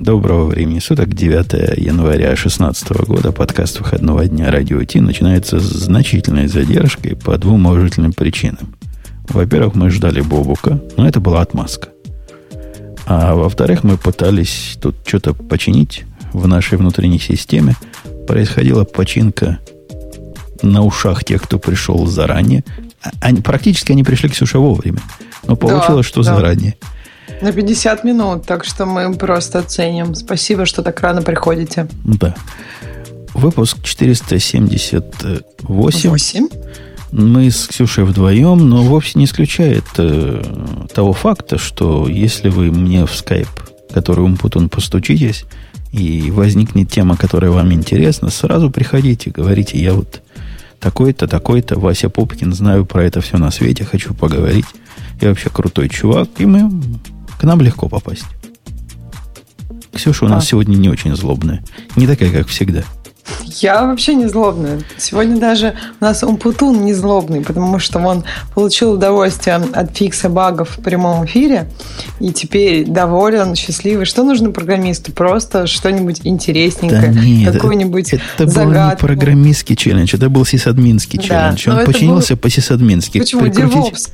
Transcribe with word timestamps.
Доброго 0.00 0.46
времени 0.46 0.78
суток, 0.78 1.12
9 1.12 1.78
января 1.78 2.28
2016 2.28 2.90
года, 3.06 3.32
подкаст 3.32 3.80
выходного 3.80 4.24
дня 4.24 4.50
Радио 4.50 4.82
Ти 4.82 4.98
начинается 4.98 5.60
с 5.60 5.64
значительной 5.64 6.48
задержкой 6.48 7.16
по 7.16 7.36
двум 7.36 7.66
уважительным 7.66 8.14
причинам. 8.14 8.74
Во-первых, 9.28 9.74
мы 9.74 9.90
ждали 9.90 10.22
Бобука, 10.22 10.80
но 10.96 11.06
это 11.06 11.20
была 11.20 11.42
отмазка. 11.42 11.90
А 13.04 13.34
во-вторых, 13.34 13.84
мы 13.84 13.98
пытались 13.98 14.78
тут 14.80 14.96
что-то 15.04 15.34
починить 15.34 16.04
в 16.32 16.48
нашей 16.48 16.78
внутренней 16.78 17.20
системе. 17.20 17.76
Происходила 18.26 18.84
починка 18.84 19.58
на 20.62 20.82
ушах 20.82 21.24
тех, 21.24 21.42
кто 21.42 21.58
пришел 21.58 22.06
заранее. 22.06 22.64
А, 23.02 23.10
они, 23.20 23.42
практически 23.42 23.92
они 23.92 24.02
пришли, 24.02 24.30
Ксюша, 24.30 24.60
вовремя. 24.60 25.00
Но 25.46 25.56
получилось, 25.56 26.06
да, 26.06 26.08
что 26.08 26.22
да. 26.22 26.36
заранее. 26.36 26.76
На 27.42 27.52
50 27.52 28.04
минут, 28.04 28.46
так 28.46 28.64
что 28.64 28.86
мы 28.86 29.12
просто 29.14 29.60
оценим. 29.60 30.14
Спасибо, 30.14 30.66
что 30.66 30.82
так 30.82 31.00
рано 31.00 31.22
приходите. 31.22 31.88
Да. 32.04 32.34
Выпуск 33.34 33.78
478. 33.82 35.02
8. 35.62 36.48
Мы 37.12 37.50
с 37.50 37.66
Ксюшей 37.66 38.04
вдвоем, 38.04 38.68
но 38.68 38.82
вовсе 38.82 39.18
не 39.18 39.24
исключает 39.24 39.84
э, 39.96 40.42
того 40.94 41.12
факта, 41.12 41.58
что 41.58 42.06
если 42.08 42.50
вы 42.50 42.70
мне 42.70 43.06
в 43.06 43.14
скайп, 43.14 43.48
который 43.92 44.24
Умпутун, 44.24 44.68
постучитесь, 44.68 45.44
и 45.92 46.30
возникнет 46.30 46.90
тема, 46.90 47.16
которая 47.16 47.50
вам 47.50 47.72
интересна, 47.72 48.30
сразу 48.30 48.70
приходите, 48.70 49.30
говорите, 49.30 49.78
я 49.78 49.94
вот 49.94 50.22
такой-то, 50.78 51.26
такой-то, 51.26 51.80
Вася 51.80 52.08
Попкин, 52.08 52.52
знаю 52.52 52.86
про 52.86 53.04
это 53.04 53.20
все 53.20 53.38
на 53.38 53.50
свете, 53.50 53.84
хочу 53.84 54.14
поговорить. 54.14 54.66
Я 55.20 55.30
вообще 55.30 55.50
крутой 55.50 55.88
чувак, 55.88 56.28
и 56.38 56.46
мы 56.46 56.70
к 57.40 57.44
нам 57.44 57.62
легко 57.62 57.88
попасть. 57.88 58.26
Ксюша 59.94 60.26
у 60.26 60.28
нас 60.28 60.44
а. 60.44 60.46
сегодня 60.46 60.76
не 60.76 60.90
очень 60.90 61.16
злобная. 61.16 61.64
Не 61.96 62.06
такая, 62.06 62.30
как 62.30 62.48
всегда. 62.48 62.84
Я 63.46 63.84
вообще 63.84 64.14
не 64.14 64.26
злобная. 64.26 64.80
Сегодня 64.96 65.38
даже 65.38 65.74
у 66.00 66.04
нас 66.04 66.22
Умпутун 66.22 66.84
не 66.84 66.94
злобный, 66.94 67.42
потому 67.42 67.78
что 67.78 67.98
он 67.98 68.24
получил 68.54 68.92
удовольствие 68.92 69.56
от 69.56 69.96
фикса 69.96 70.28
багов 70.28 70.76
в 70.76 70.82
прямом 70.82 71.24
эфире 71.24 71.68
и 72.20 72.32
теперь 72.32 72.86
доволен, 72.86 73.54
счастливый. 73.54 74.06
Что 74.06 74.22
нужно 74.22 74.50
программисту? 74.50 75.12
Просто 75.12 75.66
что-нибудь 75.66 76.20
интересненькое, 76.24 77.12
да 77.12 77.20
нет, 77.20 77.54
какую-нибудь 77.54 78.12
это, 78.14 78.22
это 78.36 78.46
загадку. 78.46 78.72
был 78.74 78.90
не 78.90 78.96
программистский 78.96 79.76
челлендж, 79.76 80.14
это 80.14 80.28
был 80.28 80.44
сисадминский 80.44 81.18
да, 81.18 81.24
челлендж. 81.54 81.68
Он 81.68 81.84
починился 81.84 82.34
был... 82.34 82.42
по-сисадмински. 82.42 83.18
Почему? 83.18 83.42
Прикрутить, 83.42 84.08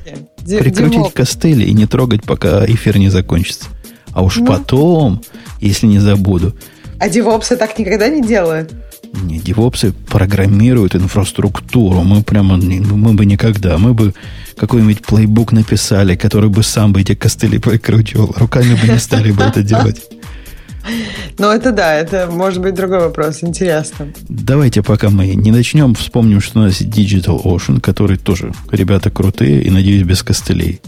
прикрутить 0.45 1.13
костыли 1.13 1.65
и 1.65 1.73
не 1.73 1.85
трогать, 1.85 2.23
пока 2.23 2.65
эфир 2.65 2.97
не 2.97 3.09
закончится. 3.09 3.65
А 4.13 4.23
уж 4.23 4.37
ну. 4.37 4.47
потом, 4.47 5.21
если 5.61 5.85
не 5.85 5.99
забуду. 5.99 6.55
А 6.99 7.09
девопсы 7.09 7.55
так 7.55 7.77
никогда 7.77 8.09
не 8.09 8.21
делают? 8.21 8.73
Не, 9.13 9.39
девопсы 9.39 9.93
программируют 10.09 10.95
инфраструктуру. 10.95 12.01
Мы 12.03 12.23
прямо, 12.23 12.57
мы 12.57 13.13
бы 13.13 13.25
никогда, 13.25 13.77
мы 13.77 13.93
бы 13.93 14.13
какой-нибудь 14.57 15.01
плейбук 15.05 15.51
написали, 15.51 16.15
который 16.15 16.49
бы 16.49 16.63
сам 16.63 16.93
бы 16.93 17.01
эти 17.01 17.15
костыли 17.15 17.57
прикручивал. 17.57 18.33
Руками 18.35 18.75
бы 18.75 18.91
не 18.91 18.99
стали 18.99 19.31
бы 19.31 19.43
это 19.43 19.63
делать. 19.63 20.01
Ну, 21.37 21.51
это 21.51 21.71
да, 21.71 21.93
это 21.93 22.27
может 22.31 22.61
быть 22.61 22.73
другой 22.73 22.99
вопрос. 22.99 23.43
Интересно. 23.43 24.07
Давайте, 24.29 24.81
пока 24.81 25.09
мы 25.09 25.35
не 25.35 25.51
начнем, 25.51 25.93
вспомним, 25.93 26.41
что 26.41 26.59
у 26.59 26.63
нас 26.63 26.81
Digital 26.81 27.43
Ocean, 27.43 27.81
который 27.81 28.17
тоже 28.17 28.53
ребята 28.71 29.11
крутые 29.11 29.63
и, 29.63 29.69
надеюсь, 29.69 30.03
без 30.03 30.23
костылей. 30.23 30.81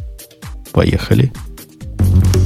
Поехали. 0.72 1.32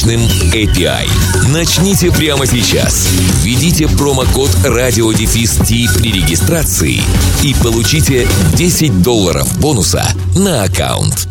мощным 0.00 0.20
API. 0.52 1.06
Начните 1.52 2.10
прямо 2.10 2.46
сейчас. 2.46 3.08
Введите 3.42 3.86
промокод 3.86 4.50
радиодефис 4.64 5.58
при 5.98 6.12
регистрации 6.12 7.00
и 7.42 7.54
получите 7.62 8.26
10 8.56 9.02
долларов 9.02 9.60
бонуса 9.60 10.06
на 10.36 10.62
аккаунт. 10.62 11.28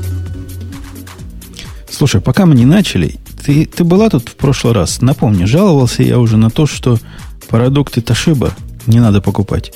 Слушай, 1.90 2.22
пока 2.22 2.46
мы 2.46 2.54
не 2.54 2.66
начали, 2.66 3.16
ты, 3.44 3.66
ты 3.66 3.84
была 3.84 4.10
тут 4.10 4.30
в 4.30 4.36
прошлый 4.36 4.74
раз. 4.74 5.02
Напомни, 5.02 5.46
жаловался 5.46 6.04
я 6.04 6.20
уже 6.20 6.38
на 6.38 6.52
то, 6.52 6.68
что 6.68 7.00
продукты 7.48 8.02
Ташиба 8.02 8.54
не 8.86 9.00
надо 9.00 9.20
покупать. 9.20 9.74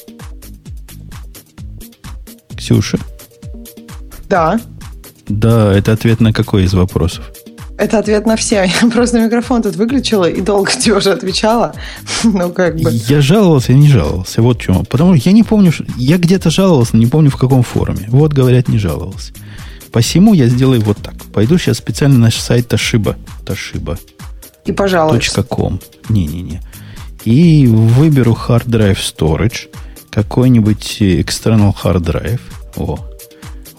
Ксюша? 2.55 2.99
Да. 4.29 4.59
Да, 5.27 5.73
это 5.73 5.93
ответ 5.93 6.19
на 6.19 6.31
какой 6.31 6.65
из 6.65 6.73
вопросов? 6.73 7.31
Это 7.77 7.99
ответ 7.99 8.25
на 8.25 8.35
все. 8.35 8.69
Я 8.81 8.89
просто 8.89 9.19
микрофон 9.19 9.61
тут 9.61 9.75
выключила 9.75 10.25
и 10.25 10.41
долго 10.41 10.71
тебе 10.71 10.95
уже 10.95 11.11
отвечала. 11.11 11.73
ну, 12.23 12.51
как 12.51 12.75
бы. 12.75 12.91
Я 12.91 13.21
жаловался, 13.21 13.71
я 13.71 13.77
не 13.77 13.89
жаловался. 13.89 14.41
Вот 14.41 14.57
почему. 14.57 14.83
Потому 14.83 15.17
что 15.17 15.29
я 15.29 15.33
не 15.33 15.43
помню, 15.43 15.71
я 15.97 16.17
где-то 16.17 16.49
жаловался, 16.49 16.97
не 16.97 17.07
помню 17.07 17.29
в 17.29 17.37
каком 17.37 17.63
форуме. 17.63 18.05
Вот, 18.09 18.33
говорят, 18.33 18.67
не 18.67 18.77
жаловался. 18.77 19.33
Посему 19.91 20.33
я 20.33 20.47
сделаю 20.47 20.81
вот 20.81 20.97
так. 20.97 21.15
Пойду 21.33 21.57
сейчас 21.57 21.77
специально 21.77 22.17
на 22.17 22.31
сайт 22.31 22.71
Toshiba. 22.71 23.15
Toshiba. 23.45 23.99
И 24.65 24.71
пожалуйста. 24.71 25.43
.com. 25.43 25.79
Не-не-не. 26.09 26.61
И 27.25 27.67
выберу 27.67 28.37
hard 28.47 28.65
drive 28.65 28.97
storage. 28.97 29.69
Какой-нибудь 30.09 30.97
external 31.01 31.73
hard 31.83 32.01
drive. 32.01 32.41
О. 32.75 32.99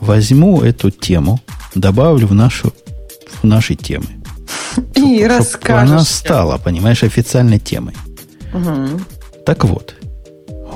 Возьму 0.01 0.63
эту 0.63 0.91
тему, 0.91 1.41
добавлю 1.75 2.27
в 2.27 2.35
нашу 2.35 2.73
нашей 3.43 3.77
темы. 3.77 4.07
И 4.95 5.19
чтоб, 5.19 5.29
расскажешь. 5.29 5.91
она 5.91 6.05
стала, 6.05 6.59
понимаешь, 6.59 7.03
официальной 7.03 7.59
темой. 7.59 7.95
Угу. 8.53 9.01
Так 9.47 9.65
вот, 9.65 9.95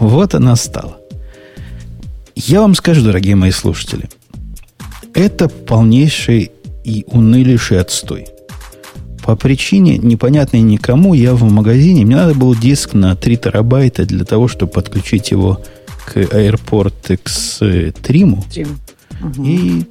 вот 0.01 0.35
она 0.35 0.57
стала. 0.57 0.99
Я 2.35 2.61
вам 2.61 2.75
скажу, 2.75 3.03
дорогие 3.03 3.35
мои 3.35 3.51
слушатели, 3.51 4.09
это 5.15 5.49
полнейший 5.49 6.53
и 6.85 7.05
унылейший 7.09 7.81
отстой. 7.81 8.27
По 9.25 9.37
причине, 9.37 9.99
непонятной 9.99 10.61
никому, 10.61 11.15
я 11.15 11.35
в 11.35 11.43
магазине, 11.51 12.05
мне 12.05 12.17
надо 12.17 12.35
был 12.35 12.55
диск 12.55 12.95
на 12.95 13.15
3 13.15 13.37
терабайта 13.37 14.07
для 14.07 14.25
того, 14.25 14.49
чтобы 14.49 14.73
подключить 14.73 15.31
его 15.33 15.61
к 16.07 16.17
AirPort 16.16 17.12
Extreme. 17.12 18.43
Extreme. 18.49 18.69
Угу. 19.21 19.45
И 19.45 19.85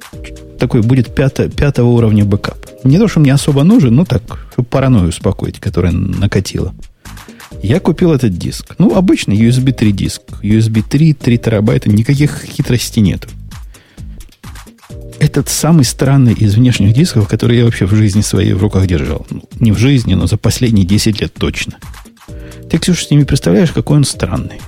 такой 0.58 0.82
будет 0.82 1.14
пято, 1.14 1.48
пятого 1.48 1.88
уровня 1.88 2.24
бэкап. 2.24 2.66
Не 2.84 2.98
то, 2.98 3.08
что 3.08 3.20
мне 3.20 3.32
особо 3.32 3.62
нужен, 3.62 3.94
но 3.94 4.04
так, 4.04 4.46
чтобы 4.52 4.68
паранойю 4.68 5.08
успокоить, 5.08 5.60
которая 5.60 5.92
накатила. 5.92 6.74
Я 7.62 7.80
купил 7.80 8.12
этот 8.12 8.36
диск. 8.36 8.74
Ну, 8.78 8.94
обычный 8.94 9.36
USB 9.36 9.72
3 9.72 9.92
диск. 9.92 10.22
USB 10.42 10.82
3, 10.82 11.14
3 11.14 11.38
терабайта, 11.38 11.90
никаких 11.90 12.42
хитростей 12.44 13.02
нету. 13.02 13.28
Этот 15.18 15.48
самый 15.48 15.84
странный 15.84 16.34
из 16.34 16.54
внешних 16.54 16.94
дисков, 16.94 17.26
который 17.26 17.58
я 17.58 17.64
вообще 17.64 17.86
в 17.86 17.94
жизни 17.94 18.20
своей 18.20 18.52
в 18.52 18.62
руках 18.62 18.86
держал. 18.86 19.26
Ну, 19.30 19.42
не 19.58 19.72
в 19.72 19.78
жизни, 19.78 20.14
но 20.14 20.26
за 20.26 20.36
последние 20.36 20.86
10 20.86 21.20
лет 21.20 21.34
точно. 21.34 21.74
Ты, 22.70 22.78
Ксюша, 22.78 23.04
с 23.04 23.10
ними 23.10 23.24
представляешь, 23.24 23.72
какой 23.72 23.96
он 23.96 24.04
странный. 24.04 24.60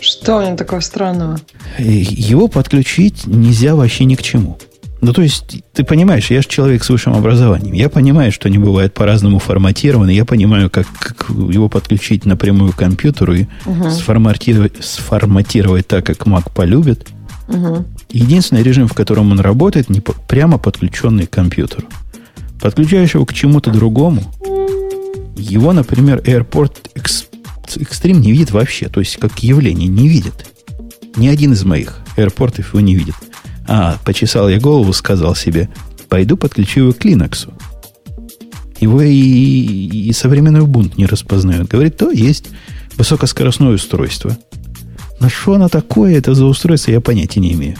Что 0.00 0.38
у 0.38 0.42
него 0.42 0.56
такого 0.56 0.80
странного? 0.80 1.40
Его 1.78 2.48
подключить 2.48 3.26
нельзя 3.26 3.74
вообще 3.74 4.04
ни 4.04 4.14
к 4.14 4.22
чему. 4.22 4.58
Ну, 5.02 5.12
то 5.12 5.20
есть, 5.20 5.64
ты 5.72 5.82
понимаешь, 5.82 6.30
я 6.30 6.42
же 6.42 6.48
человек 6.48 6.84
с 6.84 6.88
высшим 6.88 7.14
образованием. 7.14 7.74
Я 7.74 7.88
понимаю, 7.88 8.30
что 8.30 8.46
они 8.46 8.58
бывают 8.58 8.94
по-разному 8.94 9.40
форматированы. 9.40 10.10
Я 10.10 10.24
понимаю, 10.24 10.70
как, 10.70 10.86
как 10.96 11.28
его 11.28 11.68
подключить 11.68 12.24
напрямую 12.24 12.72
к 12.72 12.76
компьютеру 12.76 13.34
и 13.34 13.46
угу. 13.66 13.90
сформатировать, 13.90 14.84
сформатировать 14.84 15.88
так, 15.88 16.06
как 16.06 16.18
Mac 16.28 16.52
полюбит. 16.54 17.08
Угу. 17.48 17.84
Единственный 18.10 18.62
режим, 18.62 18.86
в 18.86 18.94
котором 18.94 19.32
он 19.32 19.40
работает, 19.40 19.90
не 19.90 19.98
по, 19.98 20.12
прямо 20.12 20.56
подключенный 20.56 21.26
к 21.26 21.30
компьютеру. 21.30 21.88
Подключаешь 22.60 23.14
его 23.14 23.26
к 23.26 23.34
чему-то 23.34 23.72
другому, 23.72 24.22
его, 25.36 25.72
например, 25.72 26.18
Airport 26.20 26.74
Extreme 26.94 28.20
не 28.20 28.30
видит 28.30 28.52
вообще, 28.52 28.88
то 28.88 29.00
есть 29.00 29.16
как 29.16 29.42
явление 29.42 29.88
не 29.88 30.08
видит. 30.08 30.46
Ни 31.16 31.26
один 31.26 31.54
из 31.54 31.64
моих 31.64 31.98
аэропортов 32.16 32.68
его 32.68 32.80
не 32.80 32.94
видит. 32.94 33.16
А, 33.68 33.98
почесал 34.04 34.48
я 34.48 34.58
голову, 34.58 34.92
сказал 34.92 35.34
себе, 35.34 35.68
пойду 36.08 36.36
подключу 36.36 36.80
его 36.80 36.92
к 36.92 37.04
Linux. 37.04 37.48
Его 38.80 39.00
и, 39.02 39.10
и 39.10 40.12
современный 40.12 40.60
Ubuntu 40.60 40.94
не 40.96 41.06
распознает. 41.06 41.68
Говорит, 41.68 41.96
то 41.96 42.10
есть 42.10 42.46
высокоскоростное 42.96 43.72
устройство. 43.74 44.36
На 45.20 45.28
что 45.28 45.54
оно 45.54 45.68
такое, 45.68 46.18
это 46.18 46.34
за 46.34 46.44
устройство, 46.46 46.90
я 46.90 47.00
понятия 47.00 47.38
не 47.40 47.52
имею. 47.52 47.76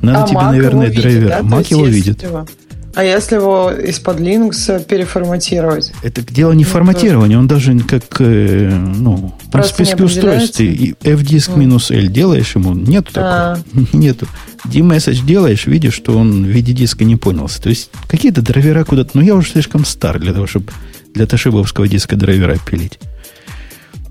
Надо 0.00 0.24
А 0.24 0.26
тебе, 0.28 0.38
Mac 0.38 0.44
наверное, 0.52 0.90
драйвера. 0.92 1.42
да? 1.42 1.58
Есть 1.58 1.70
его 1.72 1.86
видит. 1.86 2.22
его- 2.22 2.46
А 2.94 3.04
если 3.04 3.36
его 3.36 3.70
из-под 3.72 4.20
Linux 4.20 4.84
переформатировать? 4.84 5.92
Это 6.02 6.22
дело 6.22 6.52
не 6.52 6.64
Ну, 6.64 6.70
форматировании, 6.70 7.36
он 7.36 7.48
даже 7.48 7.78
как, 7.80 8.04
э, 8.20 8.70
ну, 8.70 9.34
он 9.52 9.62
в 9.62 9.66
списке 9.66 10.04
устройств. 10.04 10.60
И 10.60 10.94
F-диск 11.02 11.56
минус 11.56 11.90
L 11.90 12.06
делаешь 12.08 12.54
ему, 12.54 12.72
нету 12.74 13.10
А. 13.16 13.56
такого. 13.56 13.86
Нету. 13.92 14.26
D-message 14.64 15.26
делаешь, 15.26 15.66
видишь, 15.66 15.94
что 15.94 16.16
он 16.16 16.44
в 16.44 16.48
виде 16.48 16.72
диска 16.72 17.04
не 17.04 17.16
понялся. 17.16 17.60
То 17.60 17.68
есть 17.68 17.90
какие-то 18.08 18.42
драйвера 18.42 18.84
куда-то... 18.84 19.10
Но 19.14 19.22
я 19.22 19.34
уже 19.34 19.50
слишком 19.50 19.84
стар 19.84 20.18
для 20.18 20.32
того, 20.32 20.46
чтобы 20.46 20.72
для 21.12 21.26
тошибовского 21.26 21.86
диска 21.88 22.16
драйвера 22.16 22.56
пилить. 22.64 22.98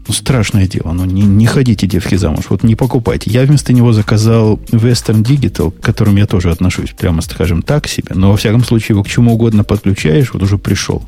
Ну, 0.08 0.14
страшное 0.14 0.68
дело. 0.68 0.92
Ну, 0.92 1.06
не, 1.06 1.22
не 1.22 1.46
ходите, 1.46 1.88
девки, 1.88 2.16
замуж. 2.16 2.46
Вот 2.50 2.64
не 2.64 2.76
покупайте. 2.76 3.30
Я 3.30 3.44
вместо 3.44 3.72
него 3.72 3.94
заказал 3.94 4.60
Western 4.72 5.24
Digital, 5.24 5.72
к 5.72 5.80
которому 5.80 6.18
я 6.18 6.26
тоже 6.26 6.52
отношусь, 6.52 6.92
прямо 6.92 7.22
скажем, 7.22 7.62
так 7.62 7.88
себе. 7.88 8.14
Но, 8.14 8.32
во 8.32 8.38
всяком 8.38 8.64
случае, 8.66 8.96
его 8.96 9.04
к 9.04 9.08
чему 9.08 9.34
угодно 9.34 9.64
подключаешь, 9.64 10.34
вот 10.34 10.44
уже 10.44 10.58
пришел. 10.58 11.04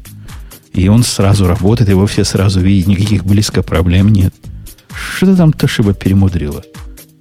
И 0.74 0.88
он 0.88 1.04
сразу 1.04 1.48
работает, 1.48 1.90
его 1.90 2.06
все 2.06 2.24
сразу 2.24 2.60
видят, 2.62 2.88
никаких 2.88 3.26
близко 3.26 3.64
проблем 3.64 4.10
нет. 4.10 4.34
Что 5.18 5.36
там 5.36 5.52
Тошиба 5.52 5.94
перемудрила? 5.94 6.64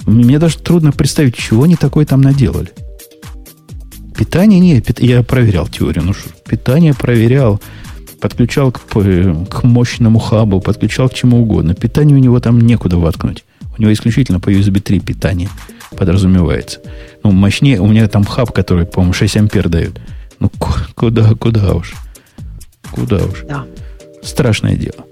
Мне 0.06 0.38
даже 0.38 0.58
трудно 0.58 0.92
представить, 0.92 1.36
чего 1.36 1.64
они 1.64 1.76
такое 1.76 2.04
там 2.04 2.20
наделали. 2.20 2.70
Питание 4.16 4.60
не, 4.60 4.80
пит- 4.80 5.00
я 5.00 5.22
проверял 5.22 5.66
теорию. 5.66 6.04
Ну 6.04 6.14
питание 6.48 6.94
проверял, 6.94 7.60
подключал 8.24 8.72
к, 8.72 8.80
п- 8.80 9.36
к 9.50 9.64
мощному 9.64 10.18
хабу, 10.18 10.58
подключал 10.62 11.10
к 11.10 11.14
чему 11.14 11.42
угодно. 11.42 11.74
Питание 11.74 12.16
у 12.16 12.18
него 12.18 12.40
там 12.40 12.58
некуда 12.58 12.96
воткнуть. 12.96 13.44
У 13.76 13.82
него 13.82 13.92
исключительно 13.92 14.40
по 14.40 14.48
USB 14.50 14.80
3 14.80 15.00
питание 15.00 15.50
подразумевается. 15.94 16.80
Ну, 17.22 17.32
мощнее, 17.32 17.80
у 17.80 17.86
меня 17.86 18.08
там 18.08 18.24
хаб, 18.24 18.50
который, 18.50 18.86
по-моему, 18.86 19.12
6 19.12 19.36
ампер 19.36 19.68
дает. 19.68 20.00
Ну, 20.40 20.48
ку- 20.58 20.72
куда, 20.94 21.34
куда 21.34 21.74
уж. 21.74 21.92
Куда 22.90 23.16
уж. 23.16 23.42
Да. 23.46 23.66
Страшное 24.22 24.74
дело. 24.76 25.04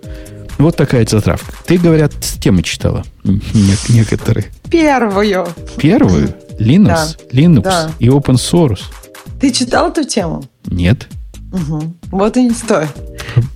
Вот 0.57 0.77
такая 0.79 1.05
затравка. 1.07 1.53
Ты, 1.67 1.77
говорят, 1.77 2.15
с 2.25 2.39
темы 2.39 2.63
читала. 2.63 3.05
Не- 3.25 3.95
некоторые. 3.95 4.47
Первую. 4.71 5.49
Первую? 5.77 6.35
Linux, 6.59 6.85
Да. 6.87 7.09
Linux 7.31 7.63
Да. 7.63 7.91
и 7.99 8.07
open 8.09 8.37
source. 8.37 8.81
Ты 9.39 9.51
читал 9.53 9.91
эту 9.91 10.05
тему? 10.05 10.45
Нет. 10.65 11.09
Мгм. 11.53 11.99
Вот 12.11 12.37
и 12.37 12.45
не 12.45 12.51
стоит. 12.51 12.89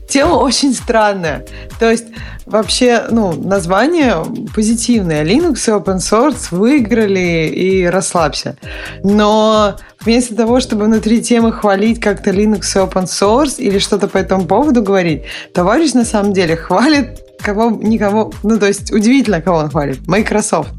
Тема 0.09 0.35
очень 0.35 0.73
странная. 0.73 1.45
То 1.81 1.91
есть, 1.91 2.07
вообще, 2.47 3.05
ну, 3.11 3.33
название 3.33 4.17
позитивное. 4.55 5.25
Linux 5.25 5.55
и 5.67 5.73
open 5.73 5.99
source 5.99 6.49
выиграли 6.51 7.49
и 7.49 7.87
расслабься. 7.87 8.57
Но 9.03 9.77
вместо 10.01 10.37
того, 10.37 10.61
чтобы 10.61 10.85
внутри 10.85 11.21
темы 11.23 11.53
хвалить 11.53 12.01
как-то 12.01 12.31
Linux 12.31 12.61
и 12.75 12.79
open 12.79 13.05
source 13.05 13.57
или 13.59 13.79
что-то 13.79 14.09
по 14.09 14.19
этому 14.19 14.47
поводу 14.47 14.83
говорить, 14.83 15.25
товарищ 15.53 15.93
на 15.95 16.05
самом 16.05 16.33
деле 16.33 16.57
хвалит 16.57 17.21
кого 17.39 17.71
никого, 17.71 18.33
ну, 18.43 18.59
то 18.59 18.67
есть 18.67 18.93
удивительно, 18.93 19.41
кого 19.41 19.59
он 19.59 19.71
хвалит. 19.71 20.07
Microsoft. 20.07 20.71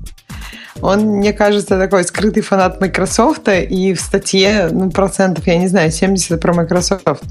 Он, 0.82 1.02
мне 1.02 1.34
кажется, 1.34 1.78
такой 1.78 2.04
скрытый 2.04 2.44
фанат 2.44 2.80
Microsoft, 2.82 3.48
и 3.48 3.94
в 3.94 4.00
статье, 4.00 4.70
ну, 4.72 4.90
процентов, 4.90 5.48
я 5.48 5.58
не 5.58 5.68
знаю, 5.68 5.92
70 5.92 6.40
про 6.40 6.54
Microsoft. 6.54 7.24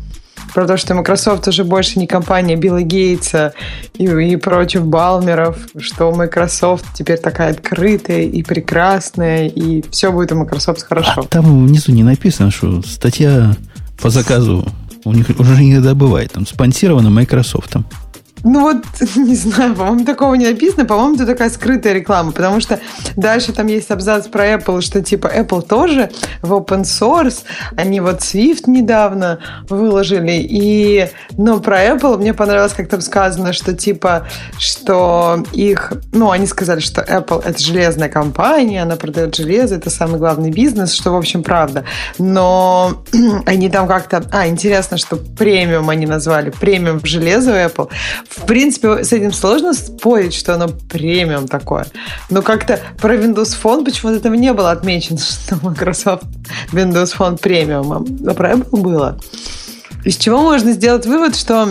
Про 0.55 0.67
то, 0.67 0.77
что 0.77 0.95
Microsoft 0.95 1.49
уже 1.49 1.65
больше 1.65 1.99
не 1.99 2.07
компания 2.07 2.57
Билла 2.57 2.81
Гейтса 2.81 3.53
и, 3.99 4.05
и 4.05 4.37
прочих 4.37 4.83
Балмеров, 4.87 5.59
что 5.79 6.13
Microsoft 6.13 6.87
теперь 6.95 7.19
такая 7.19 7.51
открытая 7.51 8.23
и 8.23 8.43
прекрасная, 8.43 9.49
и 9.49 9.83
все 9.91 10.13
будет 10.13 10.33
у 10.33 10.37
Microsoft 10.37 10.83
А 10.85 10.87
хорошо. 10.87 11.23
там 11.29 11.67
внизу 11.67 11.93
не 11.93 12.05
написано, 12.05 12.51
что 12.51 12.81
статья 12.83 13.55
по 14.01 14.09
заказу 14.09 14.67
у 15.05 15.13
них 15.13 15.29
уже 15.39 15.63
иногда 15.63 15.95
бывает. 15.95 16.33
Там 16.33 16.47
спонсирована 16.47 17.11
Microsoft. 17.11 17.77
Ну 18.49 18.61
вот, 18.61 18.77
не 19.17 19.35
знаю, 19.35 19.75
по-моему, 19.75 20.05
такого 20.05 20.35
не 20.35 20.47
написано. 20.47 20.85
По-моему, 20.85 21.17
это 21.17 21.27
такая 21.27 21.51
скрытая 21.51 21.95
реклама, 21.95 22.31
потому 22.31 22.61
что 22.61 22.79
дальше 23.17 23.53
там 23.53 23.67
есть 23.67 23.91
абзац 23.91 24.29
про 24.29 24.55
Apple, 24.55 24.83
что 24.83 25.03
типа 25.03 25.27
Apple 25.27 25.63
тоже 25.63 26.11
в 26.43 26.53
open 26.53 26.83
source. 26.83 27.43
Они 27.77 27.99
вот 27.99 28.21
Swift 28.21 28.63
недавно 28.69 29.41
выложили. 29.69 30.47
И, 30.49 31.09
но 31.37 31.59
про 31.59 31.87
Apple 31.87 32.19
мне 32.19 32.35
понравилось, 32.35 32.73
как 32.73 32.89
там 32.89 33.01
сказано, 33.01 33.53
что 33.53 33.75
типа, 33.75 34.29
что 34.61 35.45
их, 35.53 35.95
ну, 36.13 36.31
они 36.31 36.47
сказали, 36.47 36.79
что 36.79 37.03
Apple 37.03 37.43
это 37.45 37.61
железная 37.61 38.09
компания, 38.09 38.83
она 38.83 38.95
продает 38.95 39.35
железо, 39.35 39.75
это 39.75 39.91
самый 39.91 40.21
главный 40.21 40.53
бизнес, 40.53 40.93
что, 40.93 41.11
в 41.11 41.17
общем, 41.17 41.43
правда. 41.43 41.85
Но 42.19 43.03
они 43.47 43.69
там 43.71 43.89
как-то... 43.89 44.23
А, 44.31 44.47
интересно, 44.47 44.99
что 44.99 45.17
премиум 45.17 45.91
они 45.91 46.07
назвали, 46.07 46.51
премиум 46.51 47.01
железо 47.05 47.51
Apple. 47.51 47.91
В 48.37 48.45
принципе, 48.47 49.03
с 49.03 49.13
этим 49.13 49.33
сложно 49.33 49.73
спорить, 49.73 50.35
что 50.35 50.55
оно 50.55 50.69
премиум 50.69 51.49
такое. 51.49 51.87
Но 52.29 52.43
как-то 52.43 52.81
про 52.99 53.17
Windows 53.17 53.57
Phone 53.61 53.85
почему-то 53.85 54.19
этого 54.19 54.35
не 54.35 54.53
было 54.53 54.71
отмечено, 54.71 55.19
что 55.19 55.57
Microsoft 55.63 56.25
Windows 56.73 57.17
Phone 57.17 57.39
премиум. 57.39 57.93
А 58.29 58.35
про 58.35 58.53
Apple 58.53 58.81
было. 58.81 59.19
Из 60.05 60.17
чего 60.17 60.43
можно 60.43 60.73
сделать 60.73 61.07
вывод, 61.07 61.35
что 61.35 61.69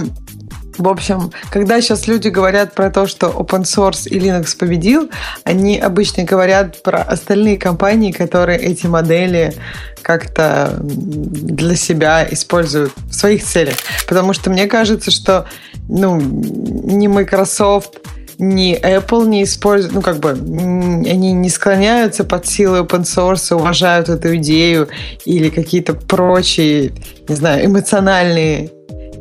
в 0.77 0.88
общем, 0.88 1.31
когда 1.51 1.81
сейчас 1.81 2.07
люди 2.07 2.27
говорят 2.27 2.74
про 2.74 2.89
то, 2.89 3.07
что 3.07 3.27
open 3.27 3.63
source 3.63 4.07
и 4.07 4.19
Linux 4.19 4.57
победил, 4.57 5.10
они 5.44 5.80
обычно 5.80 6.24
говорят 6.24 6.81
про 6.83 7.01
остальные 7.01 7.57
компании, 7.57 8.12
которые 8.12 8.60
эти 8.60 8.88
модели 8.88 9.54
как-то 10.01 10.77
для 10.80 11.75
себя 11.75 12.27
используют 12.30 12.94
в 13.10 13.13
своих 13.13 13.44
целях. 13.44 13.75
Потому 14.07 14.33
что 14.33 14.50
мне 14.50 14.68
кажется, 14.68 15.12
что 15.12 15.48
ну, 15.88 16.19
ни 16.19 17.07
Microsoft, 17.07 18.00
ни 18.38 18.80
Apple 18.80 19.28
не 19.28 19.44
используют, 19.44 19.94
ну, 19.94 20.01
как 20.01 20.19
бы, 20.19 20.31
они 20.31 21.31
не 21.31 21.50
склоняются 21.50 22.24
под 22.24 22.45
силы 22.45 22.80
open 22.80 23.04
source, 23.04 23.56
уважают 23.56 24.10
эту 24.10 24.36
идею 24.36 24.89
или 25.25 25.50
какие-то 25.50 25.94
прочие, 25.94 26.94
не 27.28 27.36
знаю, 27.36 27.66
эмоциональные 27.66 28.71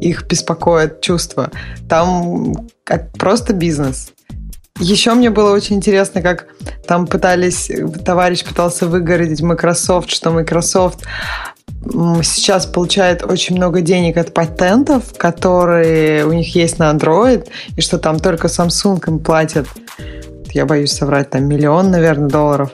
их 0.04 0.26
беспокоят 0.26 1.00
чувства. 1.00 1.50
Там 1.88 2.68
просто 3.18 3.52
бизнес. 3.52 4.12
Еще 4.80 5.14
мне 5.14 5.30
было 5.30 5.52
очень 5.52 5.76
интересно, 5.76 6.20
как 6.20 6.46
там 6.86 7.06
пытались, 7.06 7.70
товарищ 8.04 8.44
пытался 8.44 8.86
выгородить 8.86 9.40
Microsoft, 9.40 10.10
что 10.10 10.30
Microsoft 10.32 11.04
сейчас 12.22 12.66
получает 12.66 13.22
очень 13.22 13.56
много 13.56 13.82
денег 13.82 14.16
от 14.16 14.34
патентов, 14.34 15.16
которые 15.16 16.26
у 16.26 16.32
них 16.32 16.56
есть 16.56 16.78
на 16.78 16.90
Android, 16.90 17.46
и 17.76 17.80
что 17.80 17.98
там 17.98 18.18
только 18.18 18.48
Samsung 18.48 19.00
им 19.06 19.18
платит, 19.20 19.66
я 20.52 20.66
боюсь 20.66 20.92
соврать, 20.92 21.30
там 21.30 21.44
миллион, 21.46 21.90
наверное, 21.90 22.28
долларов 22.28 22.72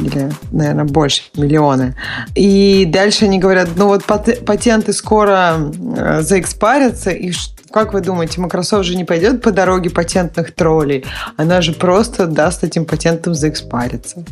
или, 0.00 0.30
наверное, 0.52 0.84
больше, 0.84 1.22
миллионы. 1.36 1.94
И 2.34 2.84
дальше 2.86 3.24
они 3.26 3.38
говорят, 3.38 3.68
ну 3.76 3.86
вот 3.88 4.04
пат- 4.04 4.44
патенты 4.44 4.92
скоро 4.92 5.56
э, 5.96 6.20
заэкспарятся, 6.22 7.10
и 7.10 7.32
ш- 7.32 7.50
как 7.70 7.92
вы 7.92 8.00
думаете, 8.00 8.40
Microsoft 8.40 8.84
же 8.84 8.96
не 8.96 9.04
пойдет 9.04 9.42
по 9.42 9.50
дороге 9.50 9.90
патентных 9.90 10.54
троллей? 10.54 11.04
Она 11.36 11.60
же 11.60 11.72
просто 11.72 12.26
даст 12.26 12.64
этим 12.64 12.84
патентам 12.84 13.34
заэкспариться. 13.34 14.24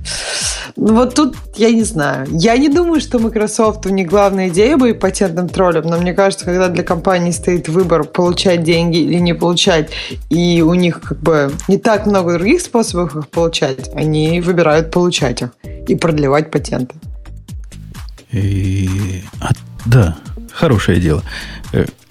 Ну 0.76 0.95
вот 0.95 1.14
тут 1.14 1.37
я 1.57 1.71
не 1.71 1.85
знаю. 1.85 2.26
Я 2.31 2.57
не 2.57 2.69
думаю, 2.69 3.00
что 3.00 3.19
Microsoft 3.19 3.87
у 3.87 3.90
них 3.90 4.09
главная 4.09 4.49
идея 4.49 4.76
быть 4.76 4.99
патентным 4.99 5.49
троллем, 5.49 5.85
но 5.85 5.99
мне 5.99 6.14
кажется, 6.14 6.45
когда 6.45 6.69
для 6.69 6.83
компании 6.83 7.31
стоит 7.31 7.69
выбор 7.69 8.05
получать 8.05 8.62
деньги 8.62 8.99
или 8.99 9.19
не 9.19 9.35
получать, 9.35 9.90
и 10.31 10.62
у 10.62 10.75
них 10.75 11.00
как 11.00 11.19
бы 11.19 11.52
не 11.69 11.78
так 11.78 12.07
много 12.07 12.35
других 12.35 12.61
способов 12.61 13.16
их 13.16 13.28
получать, 13.28 13.90
они 13.95 14.40
выбирают 14.40 14.90
получать 14.90 15.43
их 15.43 15.50
и 15.88 15.95
продлевать 15.95 16.50
патенты. 16.50 16.95
И- 18.33 19.23
а, 19.40 19.50
да, 19.85 20.16
хорошее 20.52 21.00
дело. 21.00 21.23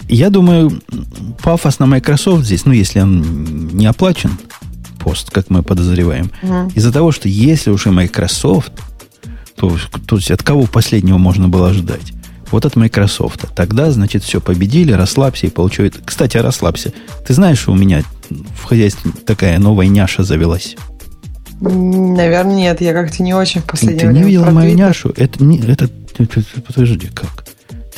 Я 0.08 0.30
думаю, 0.30 0.80
пафос 1.42 1.78
на 1.78 1.86
Microsoft 1.86 2.44
здесь, 2.44 2.64
ну, 2.64 2.72
если 2.72 3.00
он 3.00 3.68
не 3.72 3.86
оплачен, 3.86 4.30
пост, 5.00 5.30
как 5.30 5.50
мы 5.50 5.62
подозреваем, 5.62 6.30
Мгм. 6.42 6.68
из-за 6.68 6.92
того, 6.92 7.12
что 7.12 7.28
если 7.28 7.70
уже 7.70 7.90
Microsoft, 7.90 8.72
то, 9.56 9.76
то 10.06 10.16
есть 10.16 10.30
от 10.30 10.42
кого 10.42 10.64
последнего 10.66 11.18
можно 11.18 11.48
было 11.48 11.72
ждать? 11.72 12.12
Вот 12.52 12.64
от 12.64 12.76
Microsoft. 12.76 13.46
Тогда, 13.56 13.90
значит, 13.90 14.22
все, 14.22 14.40
победили, 14.40 14.92
расслабься 14.92 15.46
и 15.48 15.50
получают... 15.50 16.00
Кстати, 16.04 16.36
расслабься. 16.36 16.92
Ты 17.26 17.34
знаешь, 17.34 17.58
что 17.58 17.72
у 17.72 17.74
меня 17.74 18.02
в 18.30 18.62
хозяйстве 18.64 19.10
такая 19.26 19.58
новая 19.58 19.88
няша 19.88 20.22
завелась? 20.22 20.76
Наверное, 21.60 22.54
нет. 22.54 22.80
Я 22.80 22.92
как-то 22.92 23.22
не 23.22 23.34
очень 23.34 23.62
в 23.62 23.64
последнее 23.64 24.00
Ты 24.00 24.06
не 24.06 24.12
время 24.12 24.26
видела 24.28 24.42
про 24.44 24.52
мою 24.52 24.70
Twitter. 24.72 24.76
няшу? 24.76 25.08
Это 25.16 25.42
не... 25.42 25.58
Это, 25.58 25.88
подожди, 26.66 27.08
как? 27.08 27.44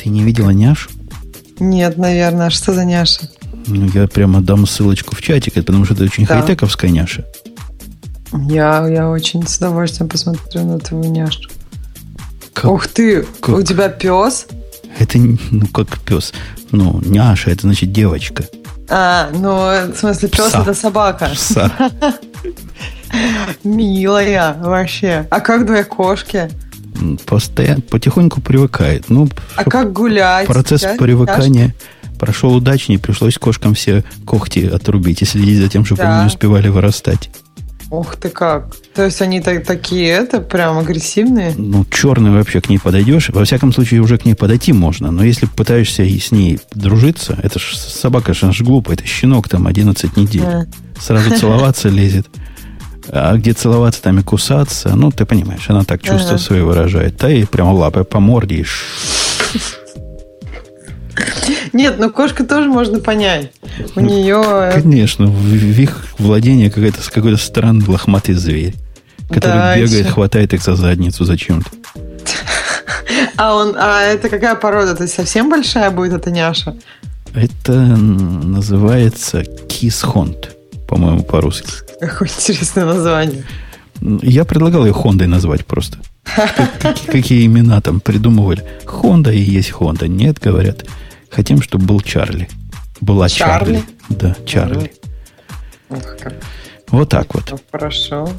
Ты 0.01 0.09
не 0.09 0.23
видела 0.23 0.49
няшу? 0.49 0.89
Нет, 1.59 1.97
наверное. 1.97 2.47
А 2.47 2.49
что 2.49 2.73
за 2.73 2.85
няша? 2.85 3.21
Ну, 3.67 3.89
я 3.93 4.07
прямо 4.07 4.41
дам 4.41 4.65
ссылочку 4.65 5.15
в 5.15 5.21
чатик, 5.21 5.53
потому 5.53 5.85
что 5.85 5.93
это 5.93 6.03
очень 6.03 6.25
да. 6.25 6.39
хай-тековская 6.39 6.89
няша. 6.89 7.25
Я, 8.31 8.87
я 8.87 9.09
очень 9.09 9.45
с 9.47 9.57
удовольствием 9.57 10.09
посмотрю 10.09 10.63
на 10.63 10.79
твою 10.79 11.11
няшу. 11.11 11.49
Как? 12.53 12.71
Ух 12.71 12.87
ты, 12.87 13.23
как? 13.41 13.55
у 13.55 13.61
тебя 13.61 13.89
пес? 13.89 14.47
Это, 14.97 15.17
ну, 15.17 15.67
как 15.67 15.99
пес. 15.99 16.33
Ну, 16.71 17.01
няша, 17.05 17.51
это 17.51 17.61
значит 17.61 17.91
девочка. 17.91 18.45
А, 18.89 19.29
ну, 19.33 19.91
в 19.93 19.97
смысле, 19.97 20.29
пес 20.29 20.47
Пса. 20.47 20.61
это 20.61 20.73
собака. 20.73 21.29
Пса. 21.33 21.71
Милая 23.63 24.55
вообще. 24.59 25.27
А 25.29 25.39
как 25.39 25.65
две 25.65 25.83
кошки? 25.83 26.49
Постоянно, 27.25 27.81
потихоньку 27.81 28.41
привыкает. 28.41 29.09
Ну, 29.09 29.29
а 29.55 29.63
как 29.63 29.93
гулять? 29.93 30.47
Процесс 30.47 30.81
да? 30.81 30.95
привыкания 30.95 31.73
прошел 32.19 32.53
удачнее, 32.53 32.99
пришлось 32.99 33.37
кошкам 33.37 33.73
все 33.73 34.03
когти 34.25 34.65
отрубить 34.67 35.21
и 35.21 35.25
следить 35.25 35.59
за 35.59 35.69
тем, 35.69 35.85
чтобы 35.85 36.01
да. 36.01 36.13
они 36.13 36.21
не 36.21 36.27
успевали 36.27 36.67
вырастать. 36.67 37.29
Ух 37.91 38.17
ты 38.17 38.29
как. 38.29 38.75
То 38.93 39.05
есть 39.05 39.19
они 39.21 39.41
так, 39.41 39.65
такие, 39.65 40.09
это 40.09 40.41
прям 40.41 40.77
агрессивные? 40.77 41.55
Ну, 41.57 41.85
черный 41.85 42.29
вообще 42.29 42.61
к 42.61 42.69
ней 42.69 42.77
подойдешь. 42.77 43.29
Во 43.29 43.43
всяком 43.43 43.73
случае, 43.73 44.01
уже 44.01 44.19
к 44.19 44.25
ней 44.25 44.35
подойти 44.35 44.73
можно. 44.73 45.09
Но 45.09 45.23
если 45.23 45.47
пытаешься 45.47 46.03
и 46.03 46.19
с 46.19 46.31
ней 46.31 46.59
дружиться, 46.75 47.39
это 47.41 47.57
ж 47.57 47.75
собака 47.75 48.33
же 48.33 48.63
глупая, 48.63 48.95
это 48.95 49.07
щенок 49.07 49.49
там 49.49 49.65
11 49.65 50.17
недель. 50.17 50.41
Да. 50.41 50.67
Сразу 50.99 51.35
целоваться 51.35 51.89
лезет. 51.89 52.27
А 53.11 53.35
где 53.37 53.53
целоваться, 53.53 54.01
там 54.01 54.19
и 54.19 54.23
кусаться. 54.23 54.95
Ну, 54.95 55.11
ты 55.11 55.25
понимаешь, 55.25 55.69
она 55.69 55.83
так 55.83 56.01
чувства 56.01 56.35
ага. 56.35 56.37
свои 56.37 56.61
выражает. 56.61 57.17
Та 57.17 57.29
и 57.29 57.45
прямо 57.45 57.73
лапой 57.73 58.03
по 58.03 58.19
морде 58.19 58.55
и 58.55 58.65
нет, 61.73 61.99
но 61.99 62.09
кошка 62.09 62.43
тоже 62.43 62.69
можно 62.69 62.99
понять. 62.99 63.51
У 63.95 63.99
нее... 63.99 64.71
Конечно, 64.73 65.27
в 65.27 65.53
их 65.53 66.05
владении 66.17 66.69
какой-то 66.69 66.99
какой 67.11 67.37
странный 67.37 67.85
лохматый 67.87 68.35
зверь, 68.35 68.75
который 69.29 69.57
да, 69.57 69.75
бегает, 69.75 70.05
еще. 70.05 70.13
хватает 70.13 70.53
их 70.53 70.63
за 70.63 70.75
задницу 70.75 71.25
зачем-то. 71.25 71.69
А 73.37 73.55
он, 73.55 73.75
а 73.77 74.01
это 74.03 74.29
какая 74.29 74.55
порода? 74.55 74.95
То 74.95 75.03
есть 75.03 75.15
совсем 75.15 75.49
большая 75.49 75.91
будет 75.91 76.13
эта 76.13 76.31
няша? 76.31 76.75
Это 77.33 77.73
называется 77.73 79.43
кисхонд, 79.43 80.55
по-моему, 80.87 81.23
по-русски. 81.23 81.88
Какое 82.07 82.29
интересное 82.29 82.85
название. 82.85 83.43
Я 84.01 84.45
предлагал 84.45 84.85
ее 84.85 84.93
Хондой 84.93 85.27
назвать 85.27 85.65
просто. 85.65 85.99
Какие 87.07 87.45
имена 87.45 87.81
там 87.81 87.99
придумывали. 87.99 88.63
Хонда 88.85 89.31
и 89.31 89.39
есть 89.39 89.71
Хонда. 89.71 90.07
Нет, 90.07 90.39
говорят. 90.39 90.85
Хотим, 91.29 91.61
чтобы 91.61 91.85
был 91.85 91.99
Чарли. 91.99 92.47
Была 93.01 93.27
Чарли? 93.27 93.83
Да, 94.09 94.35
Чарли. 94.45 94.91
Вот 96.89 97.09
так 97.09 97.33
вот. 97.35 97.51
Ну, 97.51 97.59
хорошо. 97.71 98.29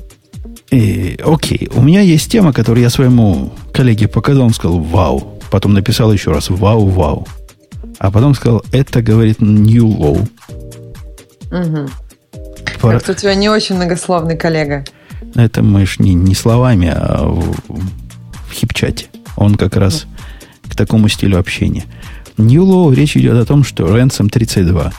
И, 0.70 1.18
окей, 1.24 1.68
у 1.74 1.82
меня 1.82 2.00
есть 2.00 2.30
тема, 2.30 2.52
которую 2.52 2.82
я 2.82 2.90
своему 2.90 3.52
коллеге 3.72 4.08
показал, 4.08 4.44
он 4.44 4.54
сказал 4.54 4.78
«Вау». 4.78 5.38
Потом 5.50 5.74
написал 5.74 6.12
еще 6.12 6.32
раз 6.32 6.48
«Вау, 6.48 6.86
вау». 6.86 7.26
А 7.98 8.10
потом 8.10 8.34
сказал 8.34 8.62
«Это, 8.72 9.02
говорит, 9.02 9.40
new 9.40 9.86
low». 9.88 10.28
Угу. 11.50 11.90
Пора... 12.80 12.94
Как-то 12.94 13.12
у 13.12 13.14
тебя 13.14 13.34
не 13.34 13.48
очень 13.48 13.76
многословный 13.76 14.36
коллега. 14.36 14.84
Это 15.34 15.62
мы 15.62 15.86
ж 15.86 15.98
не, 15.98 16.14
не 16.14 16.34
словами, 16.34 16.92
а 16.94 17.26
в, 17.26 17.56
в 17.68 18.52
хипчате. 18.52 19.06
Он 19.36 19.54
как 19.54 19.76
раз 19.76 20.06
к 20.68 20.74
такому 20.74 21.08
стилю 21.08 21.38
общения. 21.38 21.84
New 22.36 22.64
Law 22.64 22.94
речь 22.94 23.16
идет 23.16 23.36
о 23.36 23.44
том, 23.44 23.64
что 23.64 23.86
Ransom 23.86 24.28
32. 24.28 24.92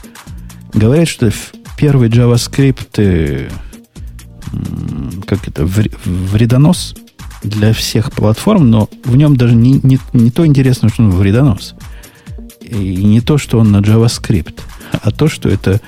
Говорят, 0.74 1.08
что 1.08 1.32
первый 1.78 2.10
JavaScript 2.10 2.92
э, 2.98 3.50
как 5.26 5.48
это, 5.48 5.66
вредонос 5.66 6.96
для 7.44 7.74
всех 7.74 8.12
платформ, 8.12 8.70
но 8.70 8.90
в 9.04 9.16
нем 9.16 9.36
даже 9.36 9.56
не, 9.56 9.80
не, 9.84 10.00
не 10.14 10.30
то 10.30 10.46
интересно, 10.46 10.90
что 10.90 11.04
он 11.04 11.12
вредонос. 11.12 11.76
И 12.62 13.04
не 13.04 13.22
то, 13.22 13.38
что 13.38 13.60
он 13.60 13.72
на 13.72 13.78
JavaScript, 13.78 14.60
а 14.92 15.12
то, 15.12 15.28
что 15.28 15.50
это 15.50 15.82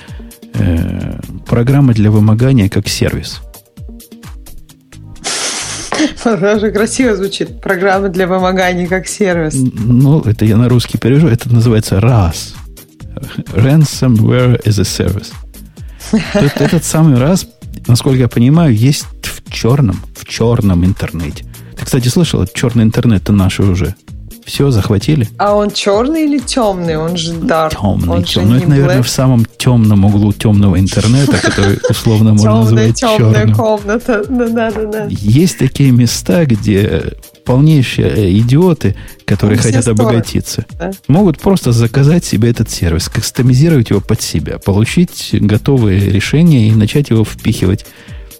э, 0.54 1.20
программа 1.46 1.94
для 1.94 2.12
вымогания 2.12 2.70
как 2.70 2.88
сервис. 2.88 3.42
Даже 6.24 6.72
красиво 6.72 7.16
звучит. 7.16 7.62
Программа 7.62 8.10
для 8.10 8.28
вымогания 8.28 8.88
как 8.88 9.08
сервис. 9.08 9.54
Ну, 9.56 10.22
это 10.22 10.46
я 10.46 10.58
на 10.58 10.70
русский 10.70 10.98
перевожу. 10.98 11.28
Это 11.28 11.52
называется 11.52 11.98
RAS. 11.98 12.54
Ransomware 13.54 14.62
as 14.64 14.80
a 14.80 14.84
Service. 14.84 15.32
Тут 16.12 16.62
этот 16.62 16.84
самый 16.84 17.18
раз, 17.18 17.48
насколько 17.88 18.20
я 18.20 18.28
понимаю, 18.28 18.76
есть 18.76 19.06
в 19.22 19.52
черном, 19.52 20.00
в 20.16 20.26
черном 20.26 20.86
интернете. 20.86 21.46
Ты, 21.78 21.86
кстати, 21.86 22.08
слышал, 22.08 22.46
черный 22.48 22.84
интернет-то 22.84 23.32
наши 23.32 23.64
уже 23.64 23.96
все 24.46 24.72
захватили. 24.72 25.28
А 25.38 25.56
он 25.56 25.72
черный 25.72 26.26
или 26.26 26.40
темный? 26.40 26.98
Он 26.98 27.16
же 27.16 27.34
dark. 27.34 27.72
Темный, 27.72 28.10
он 28.10 28.24
темный. 28.24 28.52
Ну, 28.52 28.58
это, 28.58 28.70
наверное, 28.70 29.00
black. 29.00 29.04
в 29.04 29.10
самом 29.10 29.46
темном 29.64 30.06
углу 30.06 30.34
темного 30.34 30.78
интернета, 30.80 31.38
который 31.42 31.80
условно 31.90 32.34
можно 32.34 32.60
назвать 32.60 33.00
черным. 33.00 33.56
Комната. 33.56 34.24
Есть 35.10 35.58
такие 35.58 35.92
места, 35.92 36.46
где 36.46 37.14
полнейшие 37.46 38.38
идиоты, 38.40 38.96
которые 39.26 39.58
хотят 39.58 39.88
обогатиться, 39.88 40.66
могут 41.08 41.40
просто 41.40 41.72
заказать 41.72 42.26
себе 42.26 42.50
этот 42.50 42.70
сервис, 42.70 43.08
кастомизировать 43.08 43.90
его 43.90 44.02
под 44.02 44.22
себя, 44.22 44.60
получить 44.60 45.30
готовые 45.32 46.10
решения 46.10 46.68
и 46.68 46.72
начать 46.72 47.10
его 47.10 47.24
впихивать 47.24 47.86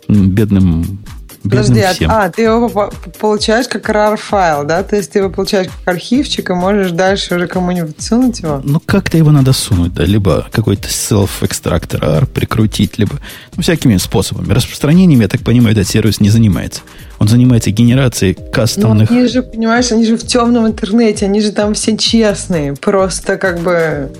бедным 0.08 1.00
Подожди, 1.44 1.82
а, 1.82 1.96
а, 2.08 2.30
ты 2.30 2.44
его 2.44 2.92
получаешь 3.20 3.68
как 3.68 3.90
RAR 3.90 4.16
файл, 4.16 4.64
да? 4.64 4.82
То 4.84 4.96
есть 4.96 5.12
ты 5.12 5.20
его 5.20 5.30
получаешь 5.30 5.68
как 5.68 5.96
архивчик 5.96 6.50
и 6.50 6.54
можешь 6.54 6.92
дальше 6.92 7.36
уже 7.36 7.48
кому-нибудь 7.48 8.02
сунуть 8.02 8.40
его? 8.40 8.62
Ну, 8.64 8.80
как-то 8.80 9.18
его 9.18 9.32
надо 9.32 9.52
сунуть, 9.52 9.94
да, 9.94 10.06
либо 10.06 10.48
какой-то 10.52 10.88
self-экстрактор 10.88 12.02
RAR 12.02 12.26
прикрутить, 12.26 12.98
либо 12.98 13.20
ну, 13.56 13.62
всякими 13.62 13.98
способами. 13.98 14.54
Распространением, 14.54 15.20
я 15.22 15.28
так 15.28 15.42
понимаю, 15.42 15.74
этот 15.74 15.88
сервис 15.88 16.22
не 16.22 16.30
занимается. 16.30 16.82
Он 17.20 17.28
занимается 17.28 17.72
генерацией 17.72 18.38
кастомных... 18.52 19.10
Ну, 19.10 19.18
они 19.18 19.28
же, 19.28 19.44
понимаешь, 19.44 19.92
они 19.92 20.06
же 20.06 20.18
в 20.18 20.26
темном 20.26 20.68
интернете, 20.68 21.26
они 21.26 21.42
же 21.42 21.52
там 21.52 21.74
все 21.74 21.98
честные. 21.98 22.74
Просто 22.74 23.38
как 23.38 23.60
бы 23.60 24.12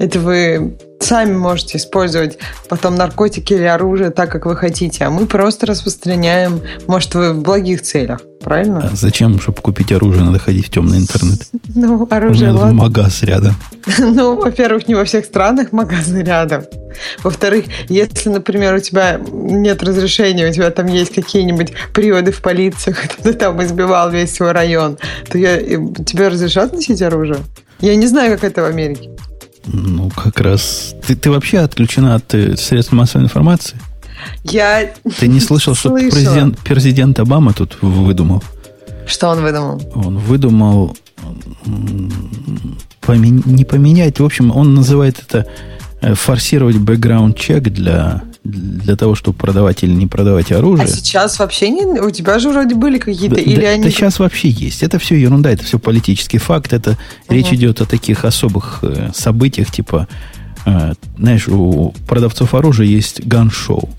это 0.00 0.18
вы 0.18 0.78
сами 0.98 1.32
можете 1.34 1.76
использовать 1.76 2.38
потом 2.68 2.94
наркотики 2.94 3.52
или 3.52 3.64
оружие 3.64 4.10
так, 4.10 4.30
как 4.30 4.46
вы 4.46 4.56
хотите, 4.56 5.04
а 5.04 5.10
мы 5.10 5.26
просто 5.26 5.66
распространяем, 5.66 6.62
может, 6.86 7.14
вы 7.14 7.34
в 7.34 7.42
благих 7.42 7.82
целях, 7.82 8.20
правильно? 8.42 8.88
А 8.90 8.96
зачем, 8.96 9.38
чтобы 9.40 9.60
купить 9.60 9.92
оружие, 9.92 10.24
надо 10.24 10.38
ходить 10.38 10.68
в 10.68 10.70
темный 10.70 10.98
интернет? 10.98 11.40
Ну, 11.74 12.06
оружие, 12.10 12.50
ладно. 12.50 12.72
магаз 12.72 13.22
рядом. 13.22 13.54
Ну, 13.98 14.36
во-первых, 14.36 14.88
не 14.88 14.94
во 14.94 15.04
всех 15.04 15.26
странах 15.26 15.72
магазы 15.72 16.22
рядом. 16.22 16.64
Во-вторых, 17.22 17.66
если, 17.88 18.30
например, 18.30 18.74
у 18.74 18.80
тебя 18.80 19.20
нет 19.30 19.82
разрешения, 19.82 20.48
у 20.48 20.52
тебя 20.52 20.70
там 20.70 20.86
есть 20.86 21.14
какие-нибудь 21.14 21.72
приводы 21.92 22.32
в 22.32 22.40
полицию, 22.40 22.96
ты 23.22 23.34
там 23.34 23.62
избивал 23.62 24.10
весь 24.10 24.34
свой 24.34 24.52
район, 24.52 24.96
то 25.28 25.36
я, 25.36 25.58
тебе 25.58 26.28
разрешат 26.28 26.72
носить 26.72 27.02
оружие? 27.02 27.40
Я 27.80 27.96
не 27.96 28.06
знаю, 28.06 28.32
как 28.34 28.44
это 28.44 28.62
в 28.62 28.66
Америке. 28.66 29.10
Ну, 29.66 30.10
как 30.10 30.40
раз... 30.40 30.94
Ты, 31.06 31.14
ты 31.16 31.30
вообще 31.30 31.58
отключена 31.58 32.14
от 32.14 32.34
э, 32.34 32.56
средств 32.56 32.92
массовой 32.92 33.24
информации? 33.24 33.76
Я 34.44 34.92
Ты 35.18 35.28
не 35.28 35.40
слышал, 35.40 35.74
что 35.74 35.90
президент, 35.90 36.58
президент 36.58 37.18
Обама 37.18 37.52
тут 37.52 37.78
выдумал? 37.80 38.42
Что 39.06 39.28
он 39.28 39.42
выдумал? 39.42 39.82
Он 39.94 40.18
выдумал 40.18 40.96
помен... 43.00 43.42
не 43.44 43.64
поменять. 43.64 44.20
В 44.20 44.24
общем, 44.24 44.54
он 44.54 44.74
называет 44.74 45.22
это 45.26 45.46
э, 46.00 46.14
форсировать 46.14 46.76
бэкграунд-чек 46.76 47.64
для 47.64 48.22
для 48.44 48.96
того, 48.96 49.14
чтобы 49.14 49.36
продавать 49.36 49.82
или 49.82 49.92
не 49.92 50.06
продавать 50.06 50.50
оружие. 50.50 50.84
А 50.84 50.88
сейчас 50.88 51.38
вообще 51.38 51.68
не... 51.68 51.84
У 52.00 52.10
тебя 52.10 52.38
же 52.38 52.50
вроде 52.50 52.74
были 52.74 52.98
какие-то... 52.98 53.36
Да, 53.36 53.40
или 53.40 53.60
да, 53.60 53.68
они... 53.70 53.82
да 53.82 53.90
сейчас 53.90 54.18
вообще 54.18 54.48
есть. 54.48 54.82
Это 54.82 54.98
все 54.98 55.16
ерунда, 55.16 55.50
это 55.50 55.64
все 55.64 55.78
политический 55.78 56.38
факт. 56.38 56.72
Это 56.72 56.92
угу. 56.92 56.98
речь 57.34 57.52
идет 57.52 57.80
о 57.80 57.86
таких 57.86 58.24
особых 58.24 58.78
э, 58.82 59.10
событиях, 59.14 59.70
типа, 59.70 60.08
э, 60.64 60.94
знаешь, 61.18 61.48
у 61.48 61.92
продавцов 62.08 62.54
оружия 62.54 62.86
есть 62.86 63.26
ган-шоу. 63.26 63.90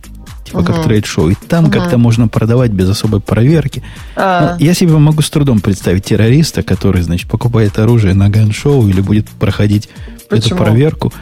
Типа 0.43 0.57
угу. 0.57 0.65
как 0.65 0.83
трейд-шоу. 0.85 1.29
И 1.29 1.35
там 1.35 1.65
угу. 1.65 1.73
как-то 1.73 1.99
можно 1.99 2.27
продавать 2.27 2.71
без 2.71 2.89
особой 2.89 3.21
проверки. 3.21 3.83
А. 4.15 4.55
Ну, 4.57 4.65
я 4.65 4.73
себе 4.73 4.93
могу 4.97 5.21
с 5.21 5.29
трудом 5.29 5.59
представить 5.59 6.05
террориста, 6.05 6.63
который, 6.63 7.03
значит, 7.03 7.29
покупает 7.29 7.77
оружие 7.77 8.15
на 8.15 8.29
ган-шоу 8.29 8.87
или 8.87 9.01
будет 9.01 9.29
проходить 9.29 9.87
Почему? 10.29 10.55
эту 10.55 10.63
проверку. 10.63 11.13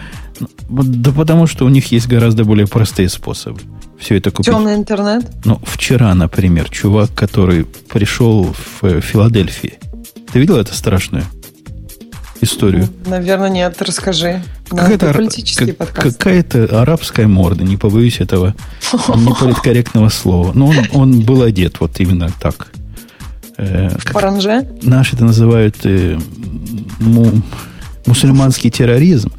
Да 0.69 1.11
потому 1.11 1.47
что 1.47 1.65
у 1.65 1.69
них 1.69 1.91
есть 1.91 2.07
гораздо 2.07 2.43
более 2.43 2.67
простые 2.67 3.09
способы. 3.09 3.59
Все 3.97 4.15
это 4.15 4.31
купить. 4.31 4.53
Темный 4.53 4.75
интернет? 4.75 5.29
Ну, 5.43 5.59
вчера, 5.65 6.13
например, 6.15 6.69
чувак, 6.69 7.13
который 7.13 7.65
пришел 7.65 8.53
в 8.53 8.83
э, 8.85 9.01
Филадельфии. 9.01 9.73
Ты 10.31 10.39
видел 10.39 10.57
это 10.57 10.73
страшное? 10.73 11.25
историю? 12.41 12.87
Наверное, 13.05 13.49
нет. 13.49 13.81
Расскажи. 13.81 14.41
Какая-то, 14.69 15.13
политический 15.13 15.73
как, 15.73 15.91
какая-то 15.91 16.81
арабская 16.81 17.27
морда, 17.27 17.63
не 17.63 17.77
побоюсь 17.77 18.19
этого 18.19 18.55
неполиткорректного 19.15 20.09
слова. 20.09 20.51
Но 20.53 20.67
он, 20.67 20.77
он 20.93 21.21
был 21.21 21.41
одет 21.41 21.79
вот 21.79 21.99
именно 21.99 22.31
так. 22.39 22.67
Э, 23.57 23.89
В 23.97 24.13
паранже? 24.13 24.67
Наши 24.81 25.15
это 25.15 25.25
называют 25.25 25.75
э, 25.83 26.17
му, 26.99 27.31
мусульманский 28.05 28.69
терроризм, 28.69 29.31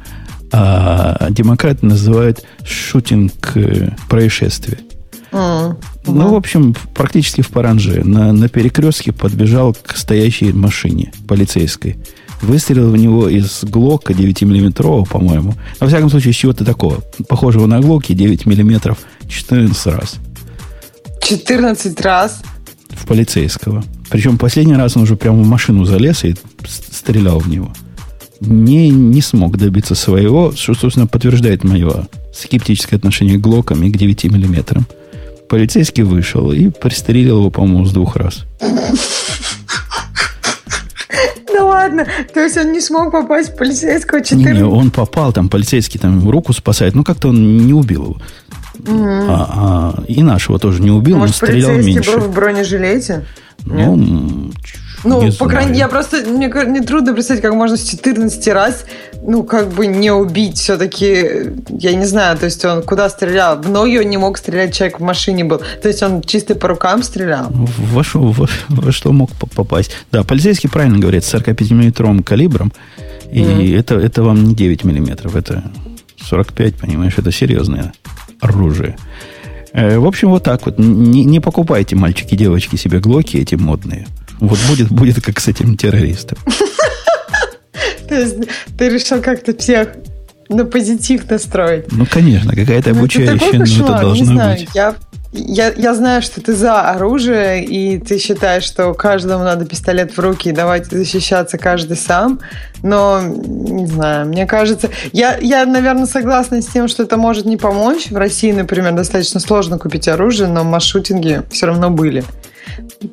а 0.51 1.29
демократы 1.29 1.85
называют 1.85 2.43
шутинг 2.63 3.55
э, 3.55 3.91
происшествия. 4.09 4.79
Mm, 5.31 5.77
ну, 6.07 6.29
в 6.29 6.35
общем, 6.35 6.75
практически 6.93 7.41
в 7.41 7.49
паранже. 7.49 8.03
На, 8.03 8.33
на 8.33 8.49
перекрестке 8.49 9.13
подбежал 9.13 9.73
к 9.73 9.95
стоящей 9.95 10.51
машине 10.51 11.13
полицейской. 11.27 11.97
Выстрелил 12.41 12.89
в 12.91 12.97
него 12.97 13.29
из 13.29 13.63
Глока 13.63 14.13
9-миллиметрового, 14.13 15.07
по-моему. 15.07 15.53
Во 15.79 15.87
всяком 15.87 16.09
случае, 16.09 16.31
из 16.31 16.37
чего-то 16.37 16.65
такого. 16.65 17.01
Похожего 17.29 17.65
на 17.67 17.79
Глоки 17.79 18.13
9 18.13 18.45
миллиметров 18.45 18.97
14 19.29 19.85
раз. 19.87 20.15
14 21.21 22.01
раз? 22.01 22.41
В 22.89 23.05
полицейского. 23.05 23.83
Причем 24.09 24.37
последний 24.37 24.75
раз 24.75 24.97
он 24.97 25.03
уже 25.03 25.15
прямо 25.15 25.43
в 25.43 25.47
машину 25.47 25.85
залез 25.85 26.25
и 26.25 26.35
стрелял 26.65 27.39
в 27.39 27.47
него. 27.47 27.71
Не, 28.41 28.89
не 28.89 29.21
смог 29.21 29.57
добиться 29.57 29.93
своего, 29.93 30.51
что, 30.51 30.73
собственно, 30.73 31.05
подтверждает 31.05 31.63
мое 31.63 32.07
скептическое 32.33 32.97
отношение 32.97 33.37
к 33.37 33.41
Глокам 33.41 33.83
и 33.83 33.91
к 33.91 33.97
9 33.97 34.23
миллиметрам. 34.25 34.87
Полицейский 35.47 36.03
вышел 36.03 36.51
и 36.51 36.69
пристрелил 36.69 37.39
его, 37.39 37.49
по-моему, 37.51 37.85
с 37.85 37.91
двух 37.91 38.15
раз. 38.15 38.45
Ну 41.53 41.67
ладно, 41.67 42.07
то 42.33 42.39
есть 42.39 42.57
он 42.57 42.71
не 42.71 42.81
смог 42.81 43.11
попасть 43.11 43.53
в 43.53 43.57
полицейского 43.57 44.23
14... 44.23 44.57
Не, 44.57 44.63
он 44.63 44.89
попал, 44.89 45.33
там 45.33 45.49
полицейский 45.49 45.99
там 45.99 46.27
руку 46.27 46.53
спасает, 46.53 46.95
но 46.95 47.03
как-то 47.03 47.27
он 47.29 47.57
не 47.57 47.73
убил 47.73 48.03
его. 48.03 48.17
Mm-hmm. 48.77 49.25
А, 49.29 49.93
а, 49.99 50.03
и 50.07 50.23
нашего 50.23 50.57
тоже 50.57 50.81
не 50.81 50.89
убил, 50.89 51.17
Может, 51.17 51.41
но 51.41 51.47
стрелял 51.47 51.71
меньше. 51.73 51.85
Может, 51.85 51.93
полицейский 51.93 52.19
был 52.21 52.31
в 52.31 52.33
бронежилете? 52.33 53.25
Ну, 53.65 53.95
Нет? 53.95 54.55
Ну, 55.03 55.23
не 55.23 55.31
по 55.31 55.47
крайней 55.47 55.71
мере, 55.71 55.79
я 55.79 55.87
просто, 55.87 56.17
мне, 56.29 56.47
мне 56.47 56.81
трудно 56.81 57.13
представить, 57.13 57.41
как 57.41 57.53
можно 57.53 57.77
с 57.77 57.83
14 57.83 58.47
раз, 58.49 58.85
ну, 59.21 59.43
как 59.43 59.69
бы 59.69 59.87
не 59.87 60.11
убить 60.11 60.57
все-таки, 60.57 61.53
я 61.69 61.93
не 61.93 62.05
знаю, 62.05 62.37
то 62.37 62.45
есть 62.45 62.63
он 62.65 62.83
куда 62.83 63.09
стрелял? 63.09 63.61
В 63.61 63.69
ноги 63.69 63.97
он 63.97 64.09
не 64.09 64.17
мог 64.17 64.37
стрелять, 64.37 64.75
человек 64.75 64.99
в 64.99 65.03
машине 65.03 65.43
был. 65.43 65.61
То 65.81 65.87
есть 65.87 66.01
он 66.03 66.21
чисто 66.21 66.55
по 66.55 66.67
рукам 66.67 67.03
стрелял? 67.03 67.47
Во 67.51 68.03
что, 68.03 68.19
во, 68.19 68.47
во 68.69 68.91
что 68.91 69.11
мог 69.11 69.31
попасть? 69.55 69.91
Да, 70.11 70.23
полицейский 70.23 70.69
правильно 70.69 70.99
говорит, 70.99 71.23
с 71.23 71.33
45-миллиметровым 71.33 72.23
калибром, 72.23 72.71
и 73.31 73.41
mm-hmm. 73.41 73.79
это, 73.79 73.95
это 73.95 74.23
вам 74.23 74.43
не 74.43 74.55
9 74.55 74.83
миллиметров, 74.83 75.35
это 75.35 75.63
45, 76.23 76.75
понимаешь, 76.75 77.13
это 77.17 77.31
серьезное 77.31 77.93
оружие. 78.39 78.97
Э, 79.73 79.97
в 79.99 80.05
общем, 80.05 80.29
вот 80.29 80.43
так 80.43 80.65
вот. 80.65 80.79
Не, 80.79 81.23
не 81.23 81.39
покупайте, 81.39 81.95
мальчики 81.95 82.33
и 82.33 82.37
девочки, 82.37 82.75
себе 82.75 82.99
глоки 82.99 83.37
эти 83.37 83.55
модные. 83.55 84.07
Вот 84.41 84.59
будет, 84.67 84.89
будет 84.89 85.23
как 85.23 85.39
с 85.39 85.47
этим 85.47 85.77
террористом. 85.77 86.37
То 88.09 88.15
есть 88.15 88.35
ты 88.77 88.89
решил 88.89 89.21
как-то 89.21 89.55
всех 89.57 89.89
на 90.49 90.65
позитив 90.65 91.29
настроить? 91.29 91.91
Ну, 91.91 92.05
конечно, 92.05 92.53
какая-то 92.53 92.89
обучающая 92.91 93.59
нота 93.59 94.01
должна 94.01 94.49
быть. 94.49 94.67
Я 94.73 94.95
я, 95.33 95.71
я 95.71 95.93
знаю, 95.93 96.21
что 96.21 96.41
ты 96.41 96.53
за 96.53 96.81
оружие, 96.81 97.63
и 97.63 97.99
ты 97.99 98.17
считаешь, 98.17 98.63
что 98.63 98.93
каждому 98.93 99.45
надо 99.45 99.65
пистолет 99.65 100.17
в 100.17 100.19
руки 100.19 100.49
и 100.49 100.51
давайте 100.51 100.97
защищаться 100.97 101.57
каждый 101.57 101.95
сам. 101.95 102.41
Но, 102.83 103.21
не 103.21 103.85
знаю, 103.87 104.27
мне 104.27 104.45
кажется... 104.45 104.89
Я, 105.13 105.37
я, 105.37 105.65
наверное, 105.65 106.05
согласна 106.05 106.61
с 106.61 106.67
тем, 106.67 106.89
что 106.89 107.03
это 107.03 107.15
может 107.15 107.45
не 107.45 107.55
помочь. 107.55 108.11
В 108.11 108.17
России, 108.17 108.51
например, 108.51 108.93
достаточно 108.93 109.39
сложно 109.39 109.79
купить 109.79 110.09
оружие, 110.09 110.49
но 110.49 110.65
масс-шутинги 110.65 111.43
все 111.49 111.67
равно 111.67 111.89
были. 111.89 112.25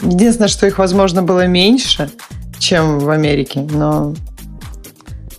Единственное, 0.02 0.48
что 0.48 0.66
их, 0.66 0.78
возможно, 0.78 1.22
было 1.22 1.46
меньше, 1.46 2.10
чем 2.58 2.98
в 2.98 3.10
Америке, 3.10 3.60
но 3.60 4.14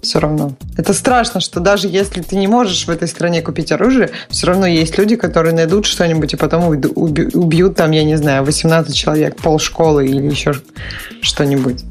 все 0.01 0.19
равно. 0.19 0.53
Это 0.77 0.93
страшно, 0.93 1.41
что 1.41 1.59
даже 1.59 1.87
если 1.87 2.21
ты 2.21 2.37
не 2.37 2.47
можешь 2.47 2.85
в 2.87 2.89
этой 2.89 3.07
стране 3.07 3.41
купить 3.41 3.71
оружие, 3.71 4.11
все 4.29 4.47
равно 4.47 4.65
есть 4.65 4.97
люди, 4.97 5.17
которые 5.17 5.53
найдут 5.53 5.85
что-нибудь 5.85 6.33
и 6.33 6.37
потом 6.37 6.67
убьют 6.67 7.75
там, 7.75 7.91
я 7.91 8.03
не 8.03 8.15
знаю, 8.17 8.45
18 8.45 8.95
человек, 8.95 9.35
пол 9.35 9.59
школы 9.59 10.07
или 10.07 10.21
еще 10.21 10.53
что-нибудь. 11.21 11.83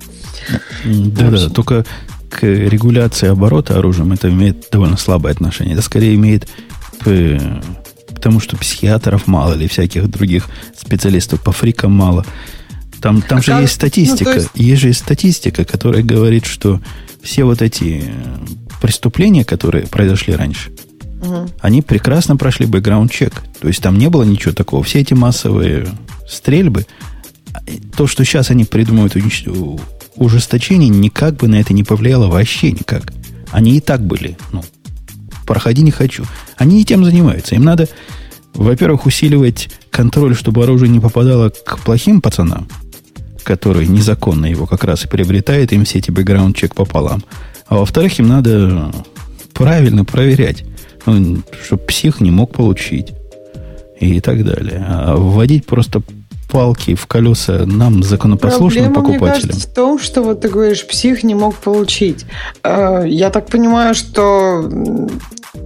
Да-да, 0.85 1.51
только 1.51 1.85
к 2.31 2.43
регуляции 2.43 3.29
оборота 3.29 3.79
оружием 3.79 4.13
это 4.13 4.31
имеет 4.31 4.69
довольно 4.71 4.97
слабое 4.97 5.33
отношение. 5.33 5.75
Это 5.75 5.83
скорее 5.83 6.15
имеет 6.15 6.49
к 8.19 8.21
тому, 8.21 8.41
что 8.41 8.57
психиатров 8.57 9.27
мало 9.27 9.55
или 9.55 9.67
всяких 9.67 10.09
других 10.09 10.49
специалистов 10.77 11.41
по 11.41 11.53
фрикам 11.53 11.93
мало. 11.93 12.27
Там, 13.01 13.23
там 13.23 13.39
а 13.39 13.43
же 13.43 13.53
как? 13.53 13.61
есть 13.63 13.75
статистика. 13.75 14.31
Ну, 14.31 14.37
есть... 14.37 14.51
есть 14.55 14.83
же 14.83 14.93
статистика, 14.93 15.65
которая 15.65 16.03
говорит, 16.03 16.45
что 16.45 16.81
все 17.23 17.45
вот 17.45 17.63
эти 17.63 18.05
э, 18.05 18.37
преступления, 18.81 19.45
которые 19.45 19.87
произошли 19.87 20.35
раньше, 20.35 20.71
угу. 21.23 21.49
они 21.61 21.83
прекрасно 21.83 22.37
прошли 22.37 22.67
бэкграунд-чек. 22.67 23.43
То 23.61 23.69
есть 23.69 23.83
там 23.83 23.99
не 23.99 24.09
было 24.09 24.25
ничего 24.25 24.53
такого. 24.53 24.83
Все 24.83 25.01
эти 25.01 25.15
массовые 25.15 25.89
стрельбы, 26.29 26.87
то, 27.97 28.07
что 28.07 28.25
сейчас 28.25 28.51
они 28.51 28.65
придумывают 28.65 29.17
ужесточение, 30.17 30.89
никак 30.89 31.37
бы 31.37 31.49
на 31.49 31.57
это 31.57 31.73
не 31.73 31.85
повлияло 31.85 32.27
вообще 32.27 32.73
никак. 32.73 33.13
Они 33.51 33.77
и 33.77 33.81
так 33.81 34.05
были. 34.05 34.37
Ну, 34.53 34.63
проходи 35.49 35.83
не 35.83 35.91
хочу. 35.91 36.25
Они 36.57 36.81
и 36.81 36.85
тем 36.85 37.05
занимаются. 37.05 37.55
Им 37.55 37.65
надо, 37.65 37.89
во-первых, 38.55 39.07
усиливать 39.07 39.71
контроль, 39.91 40.37
чтобы 40.37 40.63
оружие 40.63 40.91
не 40.91 41.01
попадало 41.01 41.49
к 41.49 41.81
плохим 41.81 42.21
пацанам 42.21 42.69
который 43.45 43.87
незаконно 43.87 44.45
его 44.45 44.67
как 44.67 44.85
раз 44.85 45.07
и 45.07 45.09
приобретает, 45.09 45.73
им 45.73 45.87
все 45.87 46.01
эти 46.01 46.11
бэкграунд-чек 46.11 46.75
пополам. 46.75 47.25
А 47.67 47.77
во-вторых, 47.77 48.19
им 48.19 48.29
надо 48.29 48.93
правильно 49.55 50.05
проверять, 50.05 50.67
ну, 51.07 51.39
чтобы 51.65 51.83
псих 51.85 52.21
не 52.21 52.31
мог 52.31 52.53
получить 52.53 53.15
и 53.99 54.21
так 54.21 54.45
далее. 54.45 54.85
А 54.87 55.17
вводить 55.17 55.65
просто 55.65 56.03
палки 56.49 56.95
в 56.95 57.07
колеса 57.07 57.65
нам, 57.67 58.03
законопослушным 58.03 58.93
Проблема, 58.93 58.95
покупателям. 58.95 59.33
Мне 59.33 59.53
кажется, 59.53 59.69
в 59.69 59.75
том, 59.75 59.99
что 59.99 60.23
вот 60.23 60.41
ты 60.41 60.49
говоришь, 60.49 60.87
псих 60.87 61.23
не 61.23 61.35
мог 61.35 61.55
получить. 61.57 62.25
Э, 62.63 63.05
я 63.07 63.31
так 63.31 63.47
понимаю, 63.47 63.95
что 63.95 64.69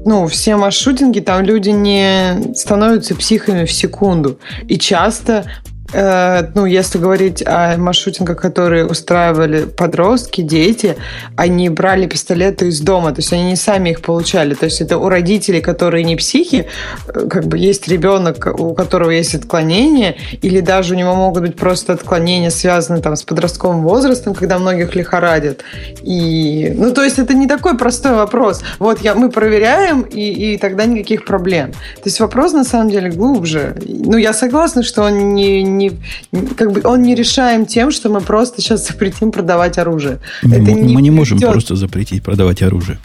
ну, 0.04 0.26
все 0.26 0.56
маршрутинги, 0.56 1.20
там 1.20 1.42
люди 1.42 1.70
не 1.70 2.54
становятся 2.54 3.14
психами 3.14 3.64
в 3.64 3.72
секунду. 3.72 4.38
И 4.68 4.78
часто 4.78 5.46
ну, 5.92 6.66
если 6.66 6.98
говорить 6.98 7.42
о 7.46 7.76
маршрутингах, 7.76 8.40
которые 8.40 8.86
устраивали 8.86 9.64
подростки, 9.64 10.40
дети, 10.40 10.96
они 11.36 11.68
брали 11.68 12.06
пистолеты 12.06 12.68
из 12.68 12.80
дома, 12.80 13.10
то 13.10 13.20
есть 13.20 13.32
они 13.32 13.44
не 13.44 13.56
сами 13.56 13.90
их 13.90 14.00
получали. 14.00 14.54
То 14.54 14.66
есть 14.66 14.80
это 14.80 14.98
у 14.98 15.08
родителей, 15.08 15.60
которые 15.60 16.04
не 16.04 16.16
психи, 16.16 16.66
э, 17.08 17.28
как 17.28 17.46
бы 17.46 17.58
есть 17.58 17.88
ребенок, 17.88 18.46
у 18.58 18.74
которого 18.74 19.10
есть 19.10 19.34
отклонение, 19.34 20.16
или 20.40 20.60
даже 20.60 20.94
у 20.94 20.96
него 20.96 21.14
могут 21.14 21.42
быть 21.42 21.56
просто 21.56 21.92
отклонения, 21.92 22.50
связанные 22.50 23.02
там 23.02 23.16
с 23.16 23.22
подростковым 23.22 23.82
возрастом, 23.82 24.34
когда 24.34 24.58
многих 24.58 24.94
лихорадят. 24.94 25.62
И, 26.02 26.72
ну, 26.76 26.92
то 26.92 27.02
есть 27.02 27.18
это 27.18 27.34
не 27.34 27.46
такой 27.46 27.76
простой 27.76 28.14
вопрос. 28.14 28.62
Вот 28.78 29.00
я, 29.00 29.14
мы 29.14 29.30
проверяем, 29.30 30.02
и, 30.02 30.54
и 30.54 30.58
тогда 30.58 30.86
никаких 30.86 31.24
проблем. 31.24 31.72
То 31.72 32.06
есть 32.06 32.20
вопрос 32.20 32.52
на 32.52 32.64
самом 32.64 32.90
деле 32.90 33.10
глубже. 33.10 33.76
Ну, 33.86 34.16
я 34.16 34.32
согласна, 34.32 34.82
что 34.82 35.02
он 35.02 35.34
не, 35.34 35.62
не 35.62 35.81
не, 35.90 36.46
как 36.56 36.72
бы 36.72 36.82
он 36.84 37.02
не 37.02 37.14
решаем 37.14 37.66
тем, 37.66 37.90
что 37.90 38.08
мы 38.08 38.20
просто 38.20 38.60
сейчас 38.60 38.86
запретим 38.86 39.32
продавать 39.32 39.78
оружие. 39.78 40.20
Мы, 40.42 40.56
Это 40.56 40.72
не 40.72 40.94
мы 40.94 41.02
не 41.02 41.10
можем 41.10 41.38
идет. 41.38 41.50
просто 41.50 41.76
запретить 41.76 42.22
продавать 42.22 42.62
оружие, 42.62 42.98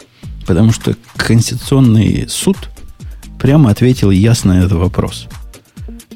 потому 0.46 0.72
что 0.72 0.96
Конституционный 1.16 2.26
суд 2.28 2.56
прямо 3.38 3.70
ответил 3.70 4.10
ясно 4.10 4.54
на 4.54 4.58
этот 4.58 4.72
вопрос. 4.72 5.26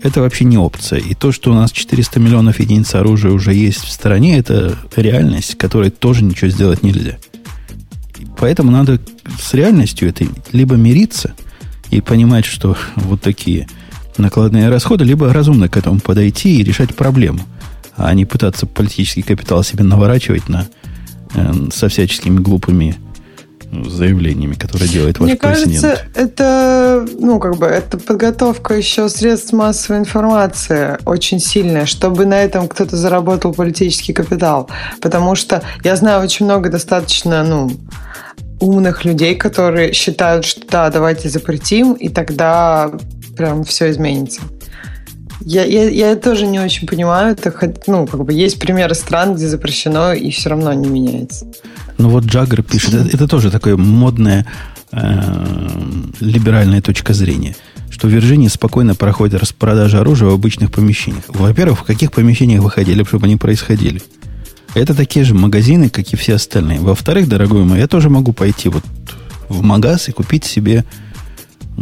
Это 0.02 0.20
вообще 0.20 0.44
не 0.44 0.58
опция. 0.58 0.98
И 0.98 1.14
то, 1.14 1.30
что 1.30 1.52
у 1.52 1.54
нас 1.54 1.70
400 1.70 2.18
миллионов 2.18 2.58
единиц 2.58 2.94
оружия 2.94 3.30
уже 3.30 3.54
есть 3.54 3.84
в 3.84 3.90
стране, 3.90 4.36
это 4.36 4.76
реальность, 4.96 5.56
которой 5.56 5.90
тоже 5.90 6.24
ничего 6.24 6.50
сделать 6.50 6.82
нельзя. 6.82 7.18
Поэтому 8.36 8.72
надо 8.72 9.00
с 9.40 9.54
реальностью 9.54 10.08
этой 10.08 10.28
либо 10.50 10.74
мириться 10.74 11.34
и 11.90 12.00
понимать, 12.00 12.44
что 12.44 12.76
вот 12.96 13.20
такие– 13.20 13.68
накладные 14.18 14.68
расходы, 14.68 15.04
либо 15.04 15.32
разумно 15.32 15.68
к 15.68 15.76
этому 15.76 16.00
подойти 16.00 16.60
и 16.60 16.64
решать 16.64 16.94
проблему, 16.94 17.40
а 17.96 18.12
не 18.14 18.24
пытаться 18.24 18.66
политический 18.66 19.22
капитал 19.22 19.62
себе 19.62 19.84
наворачивать 19.84 20.48
на, 20.48 20.66
э, 21.34 21.52
со 21.72 21.88
всяческими 21.88 22.38
глупыми 22.38 22.96
заявлениями, 23.72 24.54
которые 24.54 24.88
делает 24.88 25.18
ваш 25.18 25.30
Мне 25.30 25.36
президент. 25.36 25.82
кажется, 25.82 26.06
это, 26.14 27.06
ну, 27.18 27.38
как 27.38 27.56
бы, 27.56 27.66
это 27.66 27.96
подготовка 27.96 28.74
еще 28.74 29.08
средств 29.08 29.52
массовой 29.52 30.00
информации 30.00 30.98
очень 31.06 31.40
сильная, 31.40 31.86
чтобы 31.86 32.26
на 32.26 32.42
этом 32.42 32.68
кто-то 32.68 32.96
заработал 32.96 33.54
политический 33.54 34.12
капитал. 34.12 34.68
Потому 35.00 35.34
что 35.34 35.62
я 35.84 35.96
знаю 35.96 36.22
очень 36.22 36.44
много 36.44 36.68
достаточно, 36.68 37.42
ну, 37.44 37.70
умных 38.60 39.04
людей, 39.04 39.34
которые 39.34 39.92
считают, 39.92 40.44
что 40.44 40.60
да, 40.70 40.90
давайте 40.90 41.28
запретим, 41.28 41.94
и 41.94 42.08
тогда 42.08 42.92
прям 43.36 43.64
все 43.64 43.90
изменится. 43.90 44.40
Я, 45.44 45.64
я, 45.64 45.88
я 45.88 46.16
тоже 46.16 46.46
не 46.46 46.60
очень 46.60 46.86
понимаю. 46.86 47.32
Это, 47.32 47.52
ну, 47.86 48.06
как 48.06 48.24
бы 48.24 48.32
есть 48.32 48.58
примеры 48.58 48.94
стран, 48.94 49.34
где 49.34 49.48
запрещено, 49.48 50.12
и 50.12 50.30
все 50.30 50.50
равно 50.50 50.72
не 50.72 50.88
меняется. 50.88 51.46
Ну 51.98 52.08
вот 52.10 52.24
Джаггер 52.24 52.62
пишет, 52.62 52.94
это, 52.94 53.08
это 53.08 53.28
тоже 53.28 53.50
такое 53.50 53.76
модная 53.76 54.46
э, 54.92 55.20
либеральная 56.20 56.80
точка 56.80 57.12
зрения, 57.12 57.56
что 57.90 58.06
в 58.06 58.10
Вирджинии 58.10 58.48
спокойно 58.48 58.94
проходит 58.94 59.40
распродажа 59.40 60.00
оружия 60.00 60.28
в 60.28 60.34
обычных 60.34 60.70
помещениях. 60.70 61.24
Во-первых, 61.28 61.80
в 61.80 61.84
каких 61.84 62.12
помещениях 62.12 62.62
вы 62.62 62.70
хотели, 62.70 63.04
чтобы 63.04 63.26
они 63.26 63.36
происходили? 63.36 64.00
Это 64.74 64.94
такие 64.94 65.24
же 65.24 65.34
магазины, 65.34 65.90
как 65.90 66.12
и 66.12 66.16
все 66.16 66.34
остальные. 66.34 66.80
Во-вторых, 66.80 67.28
дорогой 67.28 67.64
мой, 67.64 67.78
я 67.78 67.88
тоже 67.88 68.08
могу 68.08 68.32
пойти 68.32 68.68
вот 68.68 68.84
в 69.48 69.62
магаз 69.62 70.08
и 70.08 70.12
купить 70.12 70.44
себе 70.44 70.84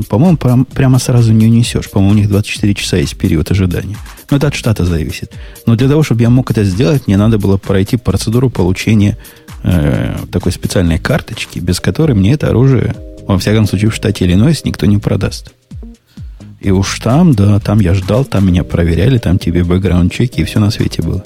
по-моему, 0.09 0.37
прям, 0.37 0.65
прямо 0.65 0.99
сразу 0.99 1.33
не 1.33 1.47
унесешь. 1.47 1.91
По-моему, 1.91 2.13
у 2.13 2.17
них 2.17 2.29
24 2.29 2.75
часа 2.75 2.97
есть 2.97 3.17
период 3.17 3.51
ожидания. 3.51 3.97
Но 4.31 4.37
это 4.37 4.49
от 4.49 4.55
штата 4.55 4.85
зависит. 4.85 5.33
Но 5.67 5.75
для 5.75 5.89
того, 5.89 6.03
чтобы 6.03 6.23
я 6.23 6.31
мог 6.31 6.51
это 6.51 6.65
сделать, 6.65 7.07
мне 7.07 7.17
надо 7.17 7.39
было 7.39 7.57
пройти 7.57 7.97
процедуру 7.97 8.51
получения 8.51 9.19
э, 9.63 10.17
такой 10.31 10.53
специальной 10.53 10.99
карточки, 10.99 11.59
без 11.59 11.81
которой 11.81 12.13
мне 12.13 12.33
это 12.33 12.49
оружие, 12.49 12.95
во 13.27 13.39
всяком 13.39 13.67
случае, 13.67 13.91
в 13.91 13.95
штате 13.95 14.25
Иллинойс 14.25 14.65
никто 14.65 14.87
не 14.87 14.99
продаст. 14.99 15.53
И 16.61 16.71
уж 16.71 16.99
там, 17.01 17.35
да, 17.35 17.59
там 17.59 17.81
я 17.81 17.95
ждал, 17.95 18.25
там 18.25 18.47
меня 18.47 18.65
проверяли, 18.65 19.19
там 19.19 19.39
тебе 19.39 19.65
бэкграунд-чеки, 19.65 20.43
и 20.43 20.45
все 20.45 20.61
на 20.61 20.71
свете 20.71 21.03
было. 21.03 21.25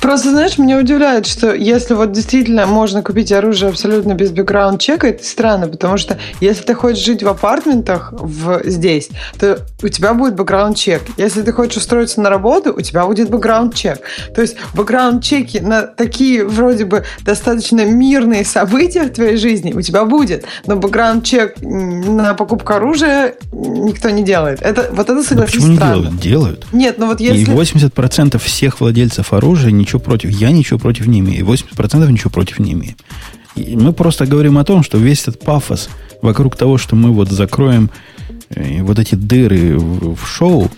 Просто, 0.00 0.30
знаешь, 0.30 0.58
меня 0.58 0.78
удивляет, 0.78 1.26
что 1.26 1.54
если 1.54 1.94
вот 1.94 2.12
действительно 2.12 2.66
можно 2.66 3.02
купить 3.02 3.32
оружие 3.32 3.70
абсолютно 3.70 4.14
без 4.14 4.30
бэкграунд-чека, 4.30 5.08
это 5.08 5.24
странно, 5.24 5.68
потому 5.68 5.96
что 5.96 6.18
если 6.40 6.62
ты 6.62 6.74
хочешь 6.74 7.04
жить 7.04 7.22
в 7.22 7.28
апартментах 7.28 8.12
в, 8.12 8.62
здесь, 8.64 9.08
то 9.38 9.60
у 9.82 9.88
тебя 9.88 10.14
будет 10.14 10.34
бэкграунд-чек. 10.34 11.02
Если 11.16 11.42
ты 11.42 11.52
хочешь 11.52 11.78
устроиться 11.78 12.20
на 12.20 12.30
работу, 12.30 12.74
у 12.76 12.80
тебя 12.80 13.04
будет 13.06 13.30
бэкграунд-чек. 13.30 14.00
То 14.34 14.42
есть 14.42 14.56
бэкграунд-чеки 14.74 15.60
на 15.60 15.82
такие 15.82 16.44
вроде 16.44 16.84
бы 16.84 17.04
достаточно 17.22 17.84
мирные 17.84 18.44
события 18.44 19.02
в 19.02 19.10
твоей 19.10 19.36
жизни 19.36 19.72
у 19.72 19.80
тебя 19.80 20.04
будет, 20.04 20.44
но 20.66 20.76
бэкграунд-чек 20.76 21.56
на 21.60 22.34
покупку 22.34 22.74
оружия 22.74 23.34
никто 23.86 24.10
не 24.10 24.22
делает. 24.22 24.60
Это, 24.62 24.90
вот 24.92 25.08
это 25.08 25.22
согласись, 25.22 25.54
почему 25.54 25.76
странно. 25.76 25.94
не 25.94 26.02
делают? 26.02 26.20
Делают. 26.20 26.66
Нет, 26.72 26.98
ну 26.98 27.06
вот 27.06 27.20
если... 27.20 27.40
И 27.40 27.44
80% 27.44 28.38
всех 28.38 28.80
владельцев 28.80 29.32
оружия 29.32 29.70
ничего 29.70 30.00
против. 30.00 30.30
Я 30.30 30.50
ничего 30.50 30.78
против 30.78 31.06
не 31.06 31.20
имею. 31.20 31.46
80% 31.46 32.10
ничего 32.10 32.30
против 32.30 32.58
не 32.58 32.72
имею. 32.72 32.94
И 33.54 33.76
мы 33.76 33.92
просто 33.92 34.26
говорим 34.26 34.58
о 34.58 34.64
том, 34.64 34.82
что 34.82 34.98
весь 34.98 35.22
этот 35.22 35.40
пафос 35.40 35.88
вокруг 36.20 36.56
того, 36.56 36.78
что 36.78 36.94
мы 36.94 37.10
вот 37.10 37.30
закроем 37.30 37.90
э, 38.50 38.82
вот 38.82 38.98
эти 38.98 39.14
дыры 39.14 39.78
в, 39.78 40.14
в 40.16 40.28
шоу, 40.28 40.70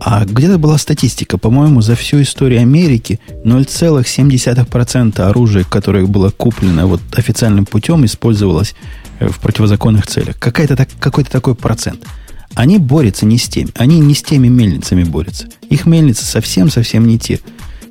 а 0.00 0.24
где-то 0.24 0.58
была 0.58 0.78
статистика, 0.78 1.36
по-моему, 1.36 1.82
за 1.82 1.94
всю 1.94 2.22
историю 2.22 2.60
Америки 2.60 3.20
0,7% 3.44 5.20
оружия, 5.20 5.64
которое 5.64 6.06
было 6.06 6.30
куплено 6.30 6.86
вот 6.86 7.02
официальным 7.12 7.66
путем, 7.66 8.04
использовалось 8.06 8.74
э, 9.18 9.28
в 9.28 9.38
противозаконных 9.40 10.06
целях. 10.06 10.38
Какая-то 10.38 10.76
так, 10.76 10.88
какой-то 10.98 11.30
такой 11.30 11.54
процент. 11.54 12.06
Они 12.54 12.78
борются 12.78 13.26
не 13.26 13.38
с 13.38 13.48
теми. 13.48 13.70
Они 13.74 14.00
не 14.00 14.14
с 14.14 14.22
теми 14.22 14.48
мельницами 14.48 15.04
борются. 15.04 15.48
Их 15.68 15.86
мельницы 15.86 16.24
совсем-совсем 16.24 17.06
не 17.06 17.18
те. 17.18 17.40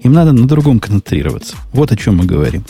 Им 0.04 0.13
надо 0.13 0.32
на 0.32 0.48
другом 0.48 0.80
концентрироваться. 0.80 1.56
Вот 1.72 1.91
о 1.91 1.95
чем 1.95 2.17
мы 2.17 2.26
говорим. 2.26 2.65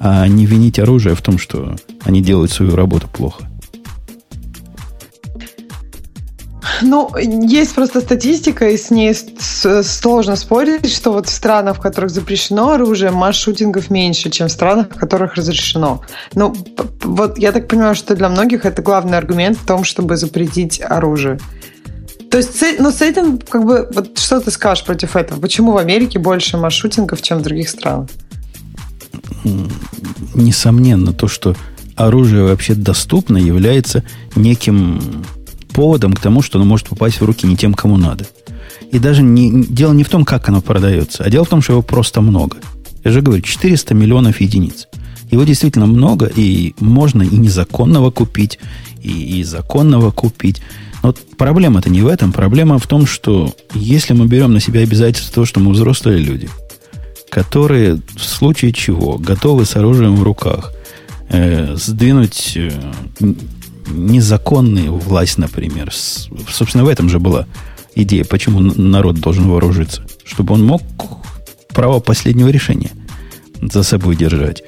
А 0.00 0.26
не 0.28 0.46
винить 0.46 0.78
оружие 0.78 1.14
в 1.14 1.22
том, 1.22 1.38
что 1.38 1.76
они 2.04 2.22
делают 2.22 2.52
свою 2.52 2.76
работу 2.76 3.08
плохо. 3.12 3.48
Ну, 6.82 7.10
есть 7.16 7.74
просто 7.74 8.00
статистика, 8.00 8.68
и 8.68 8.76
с 8.76 8.90
ней 8.90 9.14
сложно 9.14 10.36
спорить, 10.36 10.92
что 10.92 11.12
вот 11.12 11.28
в 11.28 11.30
странах, 11.30 11.76
в 11.76 11.80
которых 11.80 12.10
запрещено 12.10 12.70
оружие, 12.70 13.10
масс-шутингов 13.10 13.90
меньше, 13.90 14.30
чем 14.30 14.48
в 14.48 14.52
странах, 14.52 14.88
в 14.90 14.96
которых 14.96 15.34
разрешено. 15.34 16.02
Ну, 16.34 16.54
вот 17.02 17.38
я 17.38 17.52
так 17.52 17.68
понимаю, 17.68 17.94
что 17.94 18.16
для 18.16 18.28
многих 18.28 18.64
это 18.64 18.82
главный 18.82 19.18
аргумент 19.18 19.58
в 19.58 19.66
том, 19.66 19.84
чтобы 19.84 20.16
запретить 20.16 20.80
оружие. 20.80 21.38
То 22.30 22.38
есть, 22.38 22.62
ну, 22.78 22.90
с 22.90 23.00
этим, 23.02 23.38
как 23.38 23.64
бы, 23.64 23.88
вот 23.94 24.18
что 24.18 24.40
ты 24.40 24.50
скажешь 24.50 24.84
против 24.84 25.16
этого? 25.16 25.40
Почему 25.40 25.72
в 25.72 25.78
Америке 25.78 26.18
больше 26.18 26.58
маршрутингов, 26.58 27.22
чем 27.22 27.38
в 27.38 27.42
других 27.42 27.68
странах? 27.68 28.08
Несомненно, 30.34 31.12
то, 31.12 31.28
что 31.28 31.54
оружие 31.96 32.44
вообще 32.44 32.74
доступно, 32.74 33.38
является 33.38 34.02
неким 34.36 35.24
поводом 35.78 36.12
к 36.12 36.18
тому, 36.18 36.42
что 36.42 36.58
оно 36.58 36.66
может 36.66 36.88
попасть 36.88 37.20
в 37.20 37.24
руки 37.24 37.46
не 37.46 37.56
тем, 37.56 37.72
кому 37.72 37.96
надо. 37.96 38.26
И 38.90 38.98
даже 38.98 39.22
не, 39.22 39.64
дело 39.64 39.92
не 39.92 40.02
в 40.02 40.08
том, 40.08 40.24
как 40.24 40.48
оно 40.48 40.60
продается, 40.60 41.22
а 41.22 41.30
дело 41.30 41.44
в 41.44 41.48
том, 41.48 41.62
что 41.62 41.74
его 41.74 41.82
просто 41.82 42.20
много. 42.20 42.56
Я 43.04 43.12
же 43.12 43.20
говорю, 43.20 43.42
400 43.42 43.94
миллионов 43.94 44.40
единиц. 44.40 44.88
Его 45.30 45.44
действительно 45.44 45.86
много, 45.86 46.26
и 46.26 46.74
можно 46.80 47.22
и 47.22 47.36
незаконного 47.36 48.10
купить, 48.10 48.58
и, 49.00 49.38
и 49.38 49.44
законного 49.44 50.10
купить. 50.10 50.62
Но 51.04 51.14
проблема-то 51.36 51.90
не 51.90 52.02
в 52.02 52.08
этом. 52.08 52.32
Проблема 52.32 52.80
в 52.80 52.88
том, 52.88 53.06
что 53.06 53.54
если 53.72 54.14
мы 54.14 54.26
берем 54.26 54.52
на 54.52 54.58
себя 54.58 54.80
обязательство 54.80 55.32
того, 55.32 55.46
что 55.46 55.60
мы 55.60 55.70
взрослые 55.70 56.18
люди, 56.18 56.50
которые 57.30 58.00
в 58.16 58.24
случае 58.24 58.72
чего 58.72 59.16
готовы 59.16 59.64
с 59.64 59.76
оружием 59.76 60.16
в 60.16 60.24
руках 60.24 60.72
э, 61.28 61.76
сдвинуть 61.76 62.54
э, 62.56 62.72
незаконную 63.90 64.94
власть, 64.94 65.38
например. 65.38 65.92
Собственно, 65.92 66.84
в 66.84 66.88
этом 66.88 67.08
же 67.08 67.18
была 67.18 67.46
идея, 67.94 68.24
почему 68.24 68.60
народ 68.60 69.20
должен 69.20 69.48
вооружиться. 69.48 70.02
Чтобы 70.24 70.54
он 70.54 70.64
мог 70.64 70.82
право 71.68 72.00
последнего 72.00 72.48
решения 72.48 72.90
за 73.60 73.82
собой 73.82 74.16
держать. 74.16 74.62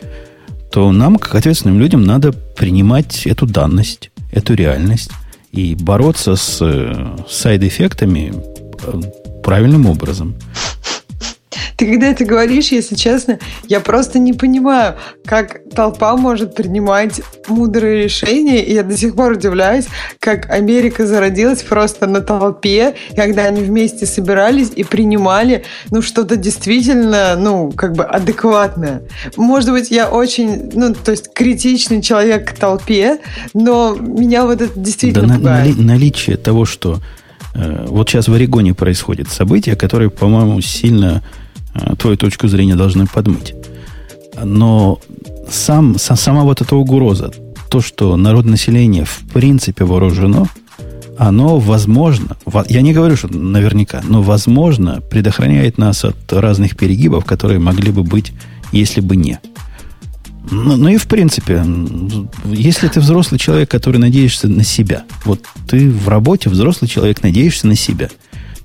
То 0.72 0.92
нам, 0.92 1.16
как 1.16 1.34
ответственным 1.34 1.80
людям, 1.80 2.04
надо 2.04 2.32
принимать 2.32 3.26
эту 3.26 3.46
данность, 3.46 4.10
эту 4.32 4.54
реальность 4.54 5.10
и 5.50 5.74
бороться 5.74 6.36
с 6.36 6.58
э, 6.60 7.16
сайд-эффектами 7.28 8.32
э, 8.82 9.00
правильным 9.42 9.86
образом. 9.86 10.34
Ты 11.80 11.86
когда 11.86 12.08
это 12.08 12.26
говоришь, 12.26 12.72
если 12.72 12.94
честно, 12.94 13.38
я 13.66 13.80
просто 13.80 14.18
не 14.18 14.34
понимаю, 14.34 14.96
как 15.24 15.62
толпа 15.74 16.14
может 16.14 16.54
принимать 16.54 17.22
мудрые 17.48 18.04
решения, 18.04 18.62
и 18.62 18.74
я 18.74 18.82
до 18.82 18.94
сих 18.98 19.16
пор 19.16 19.32
удивляюсь, 19.32 19.86
как 20.18 20.50
Америка 20.50 21.06
зародилась 21.06 21.62
просто 21.62 22.06
на 22.06 22.20
толпе, 22.20 22.96
когда 23.16 23.44
они 23.44 23.62
вместе 23.62 24.04
собирались 24.04 24.70
и 24.76 24.84
принимали, 24.84 25.64
ну, 25.90 26.02
что-то 26.02 26.36
действительно, 26.36 27.34
ну, 27.36 27.72
как 27.72 27.94
бы 27.94 28.04
адекватное. 28.04 29.00
Может 29.38 29.70
быть, 29.70 29.90
я 29.90 30.10
очень, 30.10 30.70
ну, 30.74 30.92
то 30.92 31.12
есть 31.12 31.32
критичный 31.32 32.02
человек 32.02 32.50
к 32.50 32.58
толпе, 32.58 33.20
но 33.54 33.94
меня 33.94 34.44
вот 34.44 34.60
это 34.60 34.78
действительно 34.78 35.28
да 35.28 35.34
пугает. 35.36 35.78
На, 35.78 35.94
наличие 35.94 36.36
того, 36.36 36.66
что 36.66 37.00
э, 37.54 37.86
вот 37.88 38.10
сейчас 38.10 38.28
в 38.28 38.34
Орегоне 38.34 38.74
происходит 38.74 39.30
событие, 39.30 39.76
которое, 39.76 40.10
по-моему, 40.10 40.60
сильно 40.60 41.22
твою 41.98 42.16
точку 42.16 42.48
зрения 42.48 42.76
должны 42.76 43.06
подмыть. 43.06 43.54
Но 44.42 44.98
сам, 45.50 45.98
сама 45.98 46.42
вот 46.42 46.60
эта 46.60 46.76
угроза, 46.76 47.32
то, 47.70 47.80
что 47.80 48.16
народное 48.16 48.52
население 48.52 49.04
в 49.04 49.20
принципе 49.32 49.84
вооружено, 49.84 50.46
оно 51.18 51.58
возможно, 51.58 52.36
я 52.68 52.80
не 52.80 52.92
говорю, 52.92 53.16
что 53.16 53.28
наверняка, 53.28 54.02
но 54.08 54.22
возможно 54.22 55.00
предохраняет 55.10 55.76
нас 55.78 56.04
от 56.04 56.32
разных 56.32 56.76
перегибов, 56.76 57.24
которые 57.24 57.60
могли 57.60 57.92
бы 57.92 58.02
быть, 58.02 58.32
если 58.72 59.00
бы 59.00 59.16
не. 59.16 59.38
Ну, 60.50 60.76
ну 60.76 60.88
и 60.88 60.96
в 60.96 61.06
принципе, 61.06 61.64
если 62.46 62.88
ты 62.88 63.00
взрослый 63.00 63.38
человек, 63.38 63.70
который 63.70 63.98
надеешься 63.98 64.48
на 64.48 64.64
себя, 64.64 65.04
вот 65.24 65.44
ты 65.68 65.90
в 65.90 66.08
работе 66.08 66.48
взрослый 66.48 66.88
человек, 66.88 67.22
надеешься 67.22 67.66
на 67.66 67.76
себя– 67.76 68.08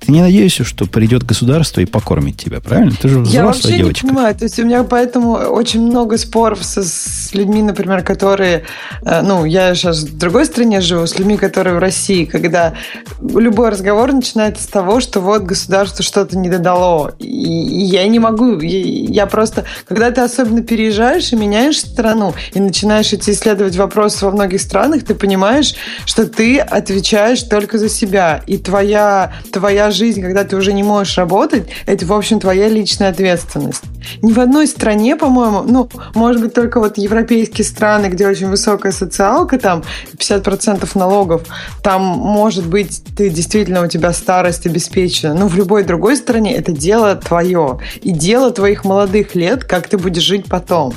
Ты 0.06 0.12
не 0.12 0.22
надеешься, 0.22 0.64
что 0.64 0.86
придет 0.86 1.24
государство 1.24 1.82
и 1.82 1.86
покормит 1.86 2.38
тебя, 2.38 2.60
правильно? 2.60 2.94
Ты 3.02 3.10
же 3.10 3.20
взрослая 3.20 3.42
Я 3.42 3.46
вообще 3.46 3.78
девочка. 3.78 4.06
не 4.06 4.12
понимаю. 4.12 4.36
То 4.36 4.44
есть 4.44 4.60
у 4.60 4.66
меня 4.66 4.84
поэтому 4.84 5.32
очень 5.32 5.82
много 5.82 6.18
споров 6.18 6.64
со, 6.64 6.84
с 6.84 7.34
людьми, 7.34 7.64
например, 7.64 8.04
которые... 8.04 8.66
Э, 9.02 9.22
ну, 9.24 9.46
я 9.46 9.74
сейчас 9.74 10.02
в 10.02 10.18
другой 10.18 10.46
стране 10.46 10.82
живу, 10.82 11.08
с 11.08 11.18
людьми, 11.18 11.38
которые 11.38 11.76
в 11.76 11.80
России, 11.80 12.26
когда 12.26 12.76
любой 13.22 13.70
разговор 13.70 14.12
начинается 14.12 14.64
с 14.64 14.68
того, 14.68 15.00
что 15.00 15.22
вот 15.22 15.42
государство 15.42 16.04
что-то 16.04 16.38
не 16.38 16.50
додало. 16.50 17.16
И, 17.18 17.26
и 17.26 17.84
я 17.86 18.08
не 18.08 18.20
могу. 18.20 18.60
Я, 18.60 18.80
я 19.24 19.26
просто... 19.26 19.66
Когда 19.88 20.12
ты 20.12 20.22
особенно 20.22 20.62
переезжаешь 20.62 21.34
и 21.34 21.36
меняешь 21.36 21.80
страну, 21.80 22.36
и 22.54 22.60
начинаешь 22.60 23.12
идти 23.12 23.32
исследовать 23.32 23.76
вопросы 23.76 24.26
во 24.26 24.32
многих 24.32 24.62
странах, 24.62 25.04
ты 25.04 25.16
понимаешь, 25.16 25.74
что 26.06 26.28
ты 26.28 26.60
отвечаешь 26.60 27.42
только 27.42 27.80
за 27.80 27.90
себя. 27.90 28.42
И 28.46 28.58
твоя, 28.58 29.34
твоя 29.52 29.90
жизнь, 29.96 30.22
когда 30.22 30.44
ты 30.44 30.56
уже 30.56 30.74
не 30.74 30.84
можешь 30.84 31.18
работать, 31.18 31.68
это, 31.86 32.06
в 32.06 32.14
общем, 32.14 32.40
твоя 32.40 32.68
личная 32.68 33.10
ответственность. 33.10 33.84
Ни 34.22 34.32
в 34.32 34.40
одной 34.40 34.68
стране, 34.68 35.16
по-моему, 35.16 35.64
ну, 35.64 35.90
может 36.14 36.42
быть, 36.42 36.54
только 36.54 36.80
вот 36.80 36.98
европейские 36.98 37.66
страны, 37.66 38.08
где 38.08 38.28
очень 38.28 38.48
высокая 38.48 38.92
социалка, 38.92 39.58
там 39.58 39.84
50% 40.18 40.88
налогов, 40.96 41.44
там, 41.82 42.02
может 42.02 42.66
быть, 42.68 43.02
ты 43.16 43.30
действительно, 43.30 43.84
у 43.84 43.88
тебя 43.88 44.14
старость 44.14 44.66
обеспечена. 44.66 45.34
Но 45.34 45.48
в 45.48 45.56
любой 45.56 45.84
другой 45.84 46.18
стране 46.18 46.56
это 46.56 46.72
дело 46.72 47.16
твое. 47.16 47.80
И 48.02 48.12
дело 48.12 48.52
твоих 48.52 48.86
молодых 48.86 49.36
лет, 49.36 49.64
как 49.64 49.88
ты 49.88 49.98
будешь 49.98 50.24
жить 50.24 50.46
потом. 50.46 50.94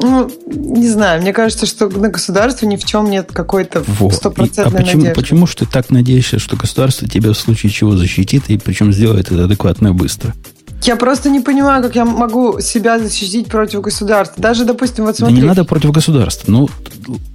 Ну, 0.00 0.30
не 0.46 0.88
знаю, 0.88 1.20
мне 1.20 1.32
кажется, 1.32 1.66
что 1.66 1.88
на 1.88 2.08
государстве 2.08 2.68
ни 2.68 2.76
в 2.76 2.84
чем 2.84 3.10
нет 3.10 3.30
какой-то 3.32 3.82
стопроцентной 4.12 4.80
а 4.80 4.82
почему, 4.84 5.02
надежды. 5.02 5.20
почему 5.20 5.46
же 5.48 5.56
ты 5.56 5.66
так 5.66 5.90
надеешься, 5.90 6.38
что 6.38 6.56
государство 6.56 7.08
тебя 7.08 7.32
в 7.32 7.34
случае 7.34 7.72
чего 7.72 7.96
защитит, 7.96 8.44
и 8.48 8.58
причем 8.58 8.92
сделает 8.92 9.32
это 9.32 9.44
адекватно 9.44 9.88
и 9.88 9.92
быстро? 9.92 10.34
Я 10.82 10.96
просто 10.96 11.28
не 11.28 11.40
понимаю, 11.40 11.82
как 11.82 11.96
я 11.96 12.04
могу 12.04 12.60
себя 12.60 12.98
защитить 12.98 13.48
против 13.48 13.80
государства. 13.80 14.40
Даже, 14.40 14.64
допустим, 14.64 15.04
вот 15.04 15.16
смотри. 15.16 15.36
Да 15.36 15.42
не 15.42 15.46
надо 15.46 15.64
против 15.64 15.90
государства. 15.90 16.50
Ну, 16.50 16.68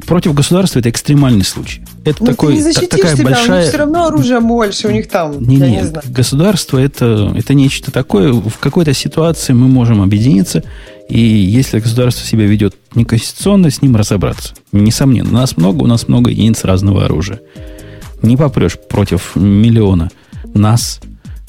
против 0.05 0.33
государства 0.33 0.79
это 0.79 0.89
экстремальный 0.89 1.43
случай. 1.43 1.83
Это 2.05 2.23
ну, 2.23 2.27
такой, 2.27 2.53
ты 2.53 2.55
не 2.55 2.63
защитишь 2.63 2.89
такая 2.89 3.15
себя, 3.15 3.25
большая... 3.25 3.51
у 3.51 3.59
них 3.59 3.69
все 3.69 3.77
равно 3.77 4.05
оружие 4.07 4.39
больше, 4.39 4.87
у 4.87 4.91
них 4.91 5.09
там, 5.09 5.41
не, 5.41 5.57
я 5.57 5.69
не, 5.69 5.75
не 5.77 5.83
знаю. 5.83 6.05
Государство 6.07 6.77
это, 6.77 7.33
это 7.35 7.53
нечто 7.53 7.91
такое. 7.91 8.31
В 8.31 8.57
какой-то 8.59 8.93
ситуации 8.93 9.53
мы 9.53 9.67
можем 9.67 10.01
объединиться, 10.01 10.63
и 11.09 11.19
если 11.19 11.79
государство 11.79 12.25
себя 12.25 12.45
ведет 12.45 12.75
неконституционно, 12.95 13.69
с 13.69 13.81
ним 13.81 13.95
разобраться. 13.95 14.53
Несомненно, 14.71 15.29
у 15.29 15.33
нас 15.33 15.57
много, 15.57 15.83
у 15.83 15.87
нас 15.87 16.07
много 16.07 16.31
единиц 16.31 16.63
разного 16.63 17.05
оружия. 17.05 17.41
Не 18.21 18.37
попрешь 18.37 18.77
против 18.79 19.35
миллиона 19.35 20.09
нас. 20.53 21.01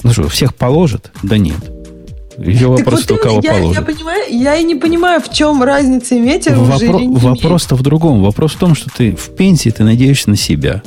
Ну 0.03 0.11
что, 0.11 0.27
всех 0.27 0.53
положат? 0.55 1.11
Да 1.23 1.37
нет. 1.37 1.74
Еще 2.37 2.67
вопрос, 2.67 3.05
вот 3.09 3.19
кого 3.19 3.41
я, 3.43 3.53
положит. 3.53 3.79
Я, 3.79 3.81
понимаю, 3.81 4.23
я 4.29 4.55
и 4.55 4.63
не 4.63 4.75
понимаю, 4.75 5.21
в 5.21 5.31
чем 5.31 5.63
разница 5.63 6.17
иметь 6.17 6.47
оружие 6.47 6.89
Вопро- 6.89 6.99
или 6.99 7.05
не 7.05 7.15
Вопрос-то 7.15 7.75
в 7.75 7.81
другом. 7.81 8.23
Вопрос 8.23 8.53
в 8.53 8.57
том, 8.57 8.75
что 8.75 8.89
ты 8.89 9.15
в 9.15 9.35
пенсии 9.35 9.69
ты 9.69 9.83
надеешься 9.83 10.29
на 10.29 10.35
себя. 10.35 10.81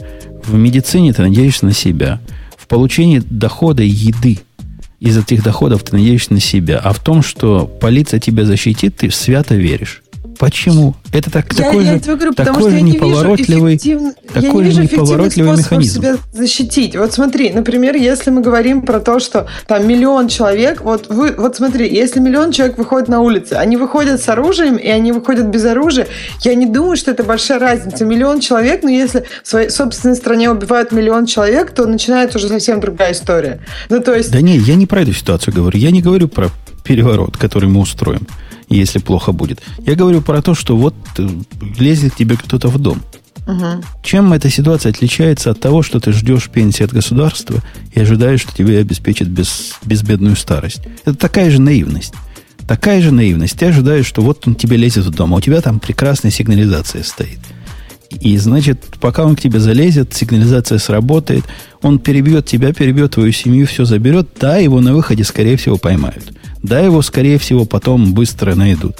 В 0.44 0.54
медицине 0.54 1.12
ты 1.12 1.22
надеешься 1.22 1.66
на 1.66 1.72
себя. 1.72 2.20
В 2.56 2.66
получении 2.66 3.22
дохода 3.24 3.82
еды 3.82 4.38
из 5.00 5.16
этих 5.16 5.42
доходов 5.42 5.82
ты 5.84 5.96
надеешься 5.96 6.32
на 6.32 6.40
себя. 6.40 6.80
А 6.82 6.92
в 6.92 6.98
том, 6.98 7.22
что 7.22 7.66
полиция 7.66 8.20
тебя 8.20 8.44
защитит, 8.44 8.96
ты 8.96 9.10
свято 9.10 9.54
веришь. 9.54 10.02
Почему? 10.38 10.94
Это 11.12 11.30
так, 11.30 11.52
я, 11.52 11.64
такой 11.64 11.84
я 11.84 11.90
же, 11.92 11.96
это 11.96 12.14
говорю, 12.14 12.32
такой 12.32 12.46
потому 12.46 12.60
же 12.60 12.68
что 12.68 12.76
я 12.76 12.80
не 12.80 12.92
неповоротливый, 12.92 13.72
вижу 13.72 13.98
эффектив... 13.98 14.14
такой 14.32 14.62
я 14.62 14.68
не 14.68 14.70
же 14.70 14.82
вижу 14.82 14.94
неповоротливый 14.94 15.52
способов 15.54 15.58
механизм. 15.58 16.00
себя 16.00 16.16
защитить. 16.32 16.96
Вот 16.96 17.12
смотри, 17.12 17.50
например, 17.50 17.96
если 17.96 18.30
мы 18.30 18.40
говорим 18.40 18.82
про 18.82 19.00
то, 19.00 19.18
что 19.18 19.48
там 19.66 19.88
миллион 19.88 20.28
человек, 20.28 20.82
вот, 20.82 21.08
вы, 21.08 21.34
вот 21.36 21.56
смотри, 21.56 21.92
если 21.92 22.20
миллион 22.20 22.52
человек 22.52 22.78
выходит 22.78 23.08
на 23.08 23.20
улицы, 23.20 23.54
они 23.54 23.76
выходят 23.76 24.22
с 24.22 24.28
оружием, 24.28 24.76
и 24.76 24.86
они 24.88 25.10
выходят 25.10 25.46
без 25.46 25.64
оружия, 25.64 26.06
я 26.42 26.54
не 26.54 26.66
думаю, 26.66 26.96
что 26.96 27.10
это 27.10 27.24
большая 27.24 27.58
разница. 27.58 28.04
Миллион 28.04 28.40
человек, 28.40 28.84
но 28.84 28.90
если 28.90 29.24
в 29.42 29.48
своей 29.48 29.70
собственной 29.70 30.14
стране 30.14 30.50
убивают 30.50 30.92
миллион 30.92 31.26
человек, 31.26 31.72
то 31.72 31.84
начинается 31.86 32.38
уже 32.38 32.48
совсем 32.48 32.80
другая 32.80 33.12
история. 33.12 33.60
Ну, 33.88 34.00
то 34.00 34.14
есть... 34.14 34.30
Да 34.30 34.40
не, 34.40 34.56
я 34.56 34.76
не 34.76 34.86
про 34.86 35.02
эту 35.02 35.14
ситуацию 35.14 35.52
говорю. 35.52 35.78
Я 35.78 35.90
не 35.90 36.00
говорю 36.00 36.28
про 36.28 36.50
переворот, 36.84 37.36
который 37.36 37.68
мы 37.68 37.80
устроим 37.80 38.26
если 38.76 38.98
плохо 38.98 39.32
будет. 39.32 39.60
Я 39.78 39.94
говорю 39.94 40.22
про 40.22 40.42
то, 40.42 40.54
что 40.54 40.76
вот 40.76 40.94
э, 41.18 41.28
лезет 41.78 42.16
тебе 42.16 42.36
кто-то 42.36 42.68
в 42.68 42.78
дом. 42.78 43.02
Угу. 43.46 43.82
Чем 44.02 44.32
эта 44.34 44.50
ситуация 44.50 44.90
отличается 44.90 45.50
от 45.50 45.60
того, 45.60 45.82
что 45.82 46.00
ты 46.00 46.12
ждешь 46.12 46.50
пенсии 46.50 46.84
от 46.84 46.92
государства 46.92 47.62
и 47.94 48.00
ожидаешь, 48.00 48.42
что 48.42 48.54
тебе 48.54 48.78
обеспечат 48.78 49.28
без, 49.28 49.72
безбедную 49.84 50.36
старость? 50.36 50.82
Это 51.04 51.14
такая 51.14 51.50
же 51.50 51.60
наивность. 51.60 52.12
Такая 52.66 53.00
же 53.00 53.10
наивность. 53.10 53.58
Ты 53.58 53.66
ожидаешь, 53.66 54.04
что 54.04 54.20
вот 54.20 54.46
он 54.46 54.54
тебе 54.54 54.76
лезет 54.76 55.06
в 55.06 55.10
дом, 55.10 55.32
а 55.32 55.38
у 55.38 55.40
тебя 55.40 55.62
там 55.62 55.80
прекрасная 55.80 56.30
сигнализация 56.30 57.02
стоит. 57.02 57.40
И, 58.20 58.36
значит, 58.36 58.84
пока 59.00 59.24
он 59.24 59.36
к 59.36 59.40
тебе 59.40 59.60
залезет, 59.60 60.14
сигнализация 60.14 60.78
сработает, 60.78 61.44
он 61.80 61.98
перебьет 61.98 62.46
тебя, 62.46 62.72
перебьет 62.74 63.12
твою 63.12 63.32
семью, 63.32 63.66
все 63.66 63.84
заберет, 63.84 64.28
да, 64.38 64.58
его 64.58 64.80
на 64.80 64.94
выходе, 64.94 65.24
скорее 65.24 65.56
всего, 65.56 65.78
поймают. 65.78 66.32
Да, 66.62 66.80
его, 66.80 67.02
скорее 67.02 67.38
всего, 67.38 67.64
потом 67.64 68.14
быстро 68.14 68.54
найдут. 68.54 68.96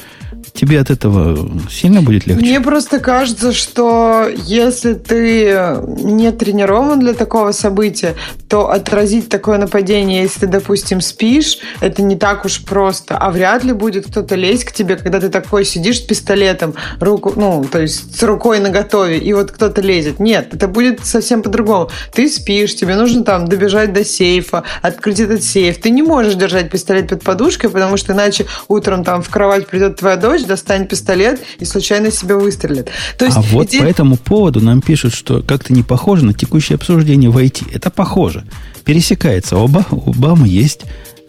Тебе 0.58 0.80
от 0.80 0.90
этого 0.90 1.48
сильно 1.70 2.02
будет 2.02 2.26
легче? 2.26 2.44
Мне 2.44 2.60
просто 2.60 2.98
кажется, 2.98 3.52
что 3.52 4.26
если 4.44 4.94
ты 4.94 5.78
не 5.86 6.32
тренирован 6.32 6.98
для 6.98 7.14
такого 7.14 7.52
события, 7.52 8.16
то 8.48 8.68
отразить 8.68 9.28
такое 9.28 9.58
нападение, 9.58 10.22
если 10.22 10.40
ты, 10.40 10.46
допустим, 10.48 11.00
спишь, 11.00 11.58
это 11.80 12.02
не 12.02 12.16
так 12.16 12.44
уж 12.44 12.64
просто. 12.64 13.16
А 13.16 13.30
вряд 13.30 13.62
ли 13.62 13.72
будет 13.72 14.08
кто-то 14.08 14.34
лезть 14.34 14.64
к 14.64 14.72
тебе, 14.72 14.96
когда 14.96 15.20
ты 15.20 15.28
такой 15.28 15.64
сидишь 15.64 15.98
с 15.98 16.00
пистолетом, 16.00 16.74
руку, 16.98 17.32
ну, 17.36 17.64
то 17.70 17.80
есть 17.80 18.18
с 18.18 18.22
рукой 18.24 18.58
наготове, 18.58 19.18
и 19.18 19.32
вот 19.34 19.52
кто-то 19.52 19.80
лезет. 19.80 20.18
Нет, 20.18 20.54
это 20.54 20.66
будет 20.66 21.06
совсем 21.06 21.42
по-другому. 21.42 21.88
Ты 22.12 22.28
спишь, 22.28 22.74
тебе 22.74 22.96
нужно 22.96 23.22
там 23.22 23.46
добежать 23.46 23.92
до 23.92 24.04
сейфа, 24.04 24.64
открыть 24.82 25.20
этот 25.20 25.44
сейф. 25.44 25.80
Ты 25.80 25.90
не 25.90 26.02
можешь 26.02 26.34
держать 26.34 26.68
пистолет 26.68 27.10
под 27.10 27.22
подушкой, 27.22 27.70
потому 27.70 27.96
что 27.96 28.12
иначе 28.12 28.46
утром 28.66 29.04
там 29.04 29.22
в 29.22 29.28
кровать 29.28 29.68
придет 29.68 29.96
твоя 29.96 30.16
дочь, 30.16 30.47
достанет 30.48 30.88
пистолет 30.88 31.40
и 31.60 31.64
случайно 31.64 32.10
себя 32.10 32.36
выстрелит. 32.36 32.90
То 33.16 33.24
есть 33.24 33.36
а 33.36 33.40
вот 33.40 33.68
эти... 33.68 33.78
по 33.78 33.84
этому 33.84 34.16
поводу 34.16 34.60
нам 34.60 34.80
пишут, 34.80 35.14
что 35.14 35.42
как-то 35.42 35.72
не 35.72 35.82
похоже 35.82 36.24
на 36.24 36.34
текущее 36.34 36.76
обсуждение 36.76 37.30
в 37.30 37.38
IT. 37.38 37.68
Это 37.72 37.90
похоже. 37.90 38.44
Пересекается. 38.84 39.56
У 39.56 39.64
Обамы, 39.64 39.86
у 39.90 40.10
Обамы 40.10 40.48
есть 40.48 40.82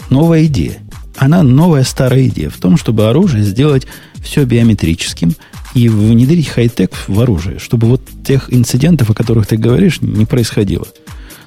новая 0.10 0.46
идея. 0.46 0.80
Она 1.18 1.44
новая 1.44 1.84
старая 1.84 2.28
идея 2.28 2.50
в 2.50 2.58
том, 2.58 2.78
чтобы 2.78 3.08
оружие 3.10 3.44
сделать 3.44 3.86
все 4.24 4.46
биометрическим 4.46 5.36
и 5.74 5.90
внедрить 5.90 6.48
хай-тек 6.48 6.92
в 7.08 7.20
оружие, 7.20 7.60
чтобы 7.60 7.88
вот 7.88 8.02
тех 8.26 8.52
инцидентов, 8.54 9.10
о 9.10 9.14
которых 9.14 9.48
ты 9.48 9.58
говоришь, 9.58 10.02
не 10.02 10.26
происходило. 10.26 10.88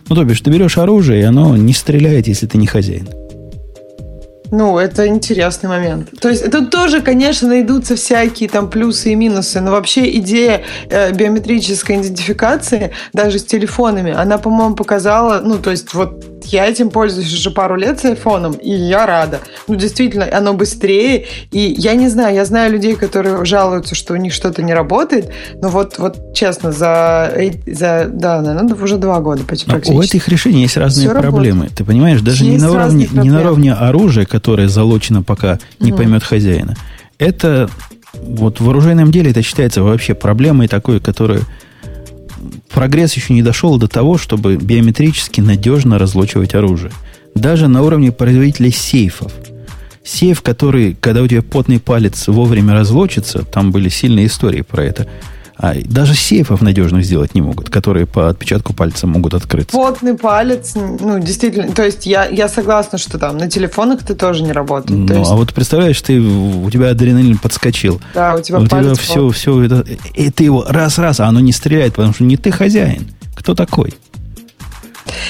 Ну, 0.08 0.16
то 0.16 0.24
бишь, 0.24 0.40
ты 0.40 0.50
берешь 0.50 0.78
оружие, 0.78 1.20
и 1.20 1.24
оно 1.24 1.56
не 1.56 1.72
стреляет, 1.72 2.28
если 2.28 2.46
ты 2.46 2.58
не 2.58 2.66
хозяин. 2.66 3.08
Ну, 4.52 4.78
это 4.78 5.06
интересный 5.08 5.70
момент. 5.70 6.10
То 6.20 6.28
есть 6.28 6.50
тут 6.50 6.70
тоже, 6.70 7.00
конечно, 7.00 7.48
найдутся 7.48 7.96
всякие 7.96 8.50
там 8.50 8.68
плюсы 8.68 9.12
и 9.12 9.14
минусы, 9.14 9.62
но 9.62 9.70
вообще 9.70 10.14
идея 10.18 10.62
э, 10.90 11.10
биометрической 11.12 11.96
идентификации 11.96 12.92
даже 13.14 13.38
с 13.38 13.44
телефонами, 13.44 14.12
она, 14.12 14.36
по-моему, 14.36 14.74
показала, 14.74 15.40
ну, 15.42 15.58
то 15.58 15.70
есть 15.70 15.94
вот 15.94 16.31
я 16.46 16.66
этим 16.66 16.90
пользуюсь 16.90 17.32
уже 17.32 17.50
пару 17.50 17.76
лет 17.76 18.00
с 18.00 18.04
айфоном, 18.04 18.52
и 18.52 18.70
я 18.70 19.06
рада. 19.06 19.40
Ну, 19.68 19.74
действительно, 19.74 20.28
оно 20.32 20.54
быстрее, 20.54 21.26
и 21.50 21.74
я 21.78 21.94
не 21.94 22.08
знаю, 22.08 22.34
я 22.34 22.44
знаю 22.44 22.72
людей, 22.72 22.94
которые 22.96 23.44
жалуются, 23.44 23.94
что 23.94 24.14
у 24.14 24.16
них 24.16 24.32
что-то 24.32 24.62
не 24.62 24.74
работает, 24.74 25.30
но 25.60 25.68
вот, 25.68 25.98
вот 25.98 26.34
честно, 26.34 26.72
за, 26.72 27.32
за 27.66 28.08
да, 28.12 28.40
наверное, 28.40 28.74
уже 28.74 28.96
два 28.96 29.20
года 29.20 29.44
почти 29.44 29.70
У 29.90 30.00
этих 30.00 30.28
решений 30.28 30.62
есть 30.62 30.76
разные 30.76 31.08
Все 31.08 31.18
проблемы. 31.18 31.60
работает. 31.62 31.78
Ты 31.78 31.84
понимаешь, 31.84 32.20
даже 32.20 32.44
не 32.44 32.52
Есть 32.52 32.64
на, 32.64 32.70
уровне, 32.72 33.08
не 33.12 33.30
на 33.30 33.40
уровне 33.40 33.72
оружия, 33.72 34.24
которое 34.26 34.68
залочено, 34.68 35.22
пока 35.22 35.58
не 35.78 35.90
Мгм. 35.90 35.96
поймет 35.98 36.22
хозяина. 36.22 36.76
Это 37.18 37.68
вот 38.14 38.60
в 38.60 38.68
оружейном 38.68 39.10
деле 39.10 39.30
это 39.30 39.42
считается 39.42 39.82
вообще 39.82 40.14
проблемой 40.14 40.68
такой, 40.68 41.00
которая 41.00 41.40
прогресс 42.70 43.14
еще 43.14 43.34
не 43.34 43.42
дошел 43.42 43.78
до 43.78 43.88
того, 43.88 44.18
чтобы 44.18 44.56
биометрически 44.56 45.40
надежно 45.40 45.98
разлочивать 45.98 46.54
оружие. 46.54 46.92
Даже 47.34 47.68
на 47.68 47.82
уровне 47.82 48.12
производителей 48.12 48.72
сейфов. 48.72 49.32
Сейф, 50.04 50.42
который, 50.42 50.96
когда 51.00 51.22
у 51.22 51.28
тебя 51.28 51.42
потный 51.42 51.78
палец 51.78 52.26
вовремя 52.26 52.74
разлочится, 52.74 53.44
там 53.44 53.70
были 53.70 53.88
сильные 53.88 54.26
истории 54.26 54.62
про 54.62 54.84
это, 54.84 55.08
а 55.62 55.76
даже 55.84 56.14
сейфов 56.14 56.60
надежных 56.60 57.04
сделать 57.04 57.36
не 57.36 57.40
могут, 57.40 57.70
которые 57.70 58.04
по 58.04 58.28
отпечатку 58.28 58.74
пальца 58.74 59.06
могут 59.06 59.32
открыться. 59.32 59.76
Потный 59.76 60.14
палец, 60.14 60.72
ну, 60.74 61.20
действительно, 61.20 61.72
то 61.72 61.84
есть 61.84 62.04
я, 62.04 62.26
я 62.26 62.48
согласна, 62.48 62.98
что 62.98 63.16
там 63.16 63.38
на 63.38 63.48
телефонах 63.48 64.02
это 64.02 64.16
тоже 64.16 64.42
не 64.42 64.50
работает. 64.50 64.98
Ну, 64.98 65.14
есть, 65.14 65.30
а 65.30 65.36
вот 65.36 65.54
представляешь, 65.54 66.00
ты, 66.02 66.20
у 66.20 66.68
тебя 66.68 66.90
адреналин 66.90 67.38
подскочил. 67.38 68.00
да, 68.12 68.34
у 68.34 68.40
тебя 68.40 68.58
у 68.58 68.66
тебя 68.66 68.94
все, 68.94 69.30
все 69.30 69.62
это, 69.62 69.84
и 70.14 70.30
ты 70.30 70.42
его 70.42 70.64
раз-раз, 70.68 71.20
а 71.20 71.26
оно 71.26 71.38
не 71.38 71.52
стреляет, 71.52 71.94
потому 71.94 72.12
что 72.12 72.24
не 72.24 72.36
ты 72.36 72.50
хозяин. 72.50 73.06
Кто 73.36 73.54
такой? 73.54 73.94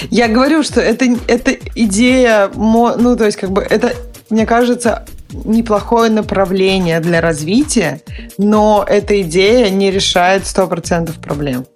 Я 0.09 0.29
говорю, 0.29 0.63
что 0.63 0.81
это, 0.81 1.05
это 1.27 1.55
идея, 1.75 2.51
ну, 2.57 3.17
то 3.19 3.27
есть, 3.27 3.37
как 3.37 3.51
бы, 3.51 3.61
это, 3.61 3.93
мне 4.33 4.47
кажется, 4.47 5.05
неплохое 5.45 6.11
направление 6.11 7.01
для 7.01 7.21
развития, 7.21 8.01
но 8.39 8.85
эта 8.89 9.21
идея 9.21 9.71
не 9.71 9.91
решает 9.91 10.45
100% 10.45 11.21
проблем. 11.21 11.67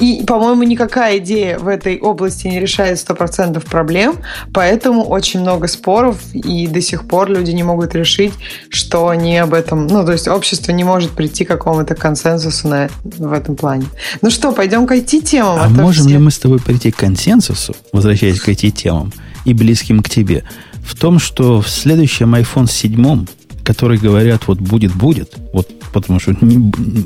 И, 0.00 0.24
по-моему, 0.24 0.62
никакая 0.62 1.18
идея 1.18 1.58
в 1.58 1.66
этой 1.66 1.98
области 1.98 2.46
не 2.46 2.60
решает 2.60 2.98
100% 2.98 3.60
проблем, 3.68 4.18
поэтому 4.54 5.02
очень 5.02 5.40
много 5.40 5.66
споров, 5.66 6.18
и 6.32 6.68
до 6.68 6.80
сих 6.80 7.08
пор 7.08 7.28
люди 7.28 7.50
не 7.50 7.64
могут 7.64 7.94
решить, 7.94 8.32
что 8.70 9.08
они 9.08 9.36
об 9.38 9.52
этом... 9.52 9.88
Ну, 9.88 10.06
то 10.06 10.12
есть 10.12 10.28
общество 10.28 10.70
не 10.70 10.84
может 10.84 11.10
прийти 11.10 11.44
к 11.44 11.48
какому-то 11.48 11.96
консенсусу 11.96 12.68
на, 12.68 12.88
в 13.02 13.32
этом 13.32 13.56
плане. 13.56 13.86
Ну 14.22 14.30
что, 14.30 14.52
пойдем 14.52 14.86
к 14.86 14.92
IT-темам? 14.92 15.58
А, 15.58 15.64
а 15.64 15.68
можем 15.68 16.04
все... 16.04 16.12
ли 16.12 16.18
мы 16.18 16.30
с 16.30 16.38
тобой 16.38 16.60
прийти 16.60 16.92
к 16.92 16.96
консенсусу, 16.96 17.74
возвращаясь 17.92 18.40
к 18.40 18.48
IT-темам, 18.48 19.12
и 19.44 19.54
близким 19.54 20.02
к 20.02 20.08
тебе, 20.08 20.44
в 20.86 20.94
том, 20.94 21.18
что 21.18 21.60
в 21.60 21.68
следующем 21.68 22.34
iPhone 22.34 22.70
7, 22.70 23.26
который 23.64 23.98
говорят, 23.98 24.46
вот 24.46 24.58
будет-будет, 24.58 25.34
вот 25.52 25.68
потому 25.92 26.20
что 26.20 26.36
не, 26.40 26.56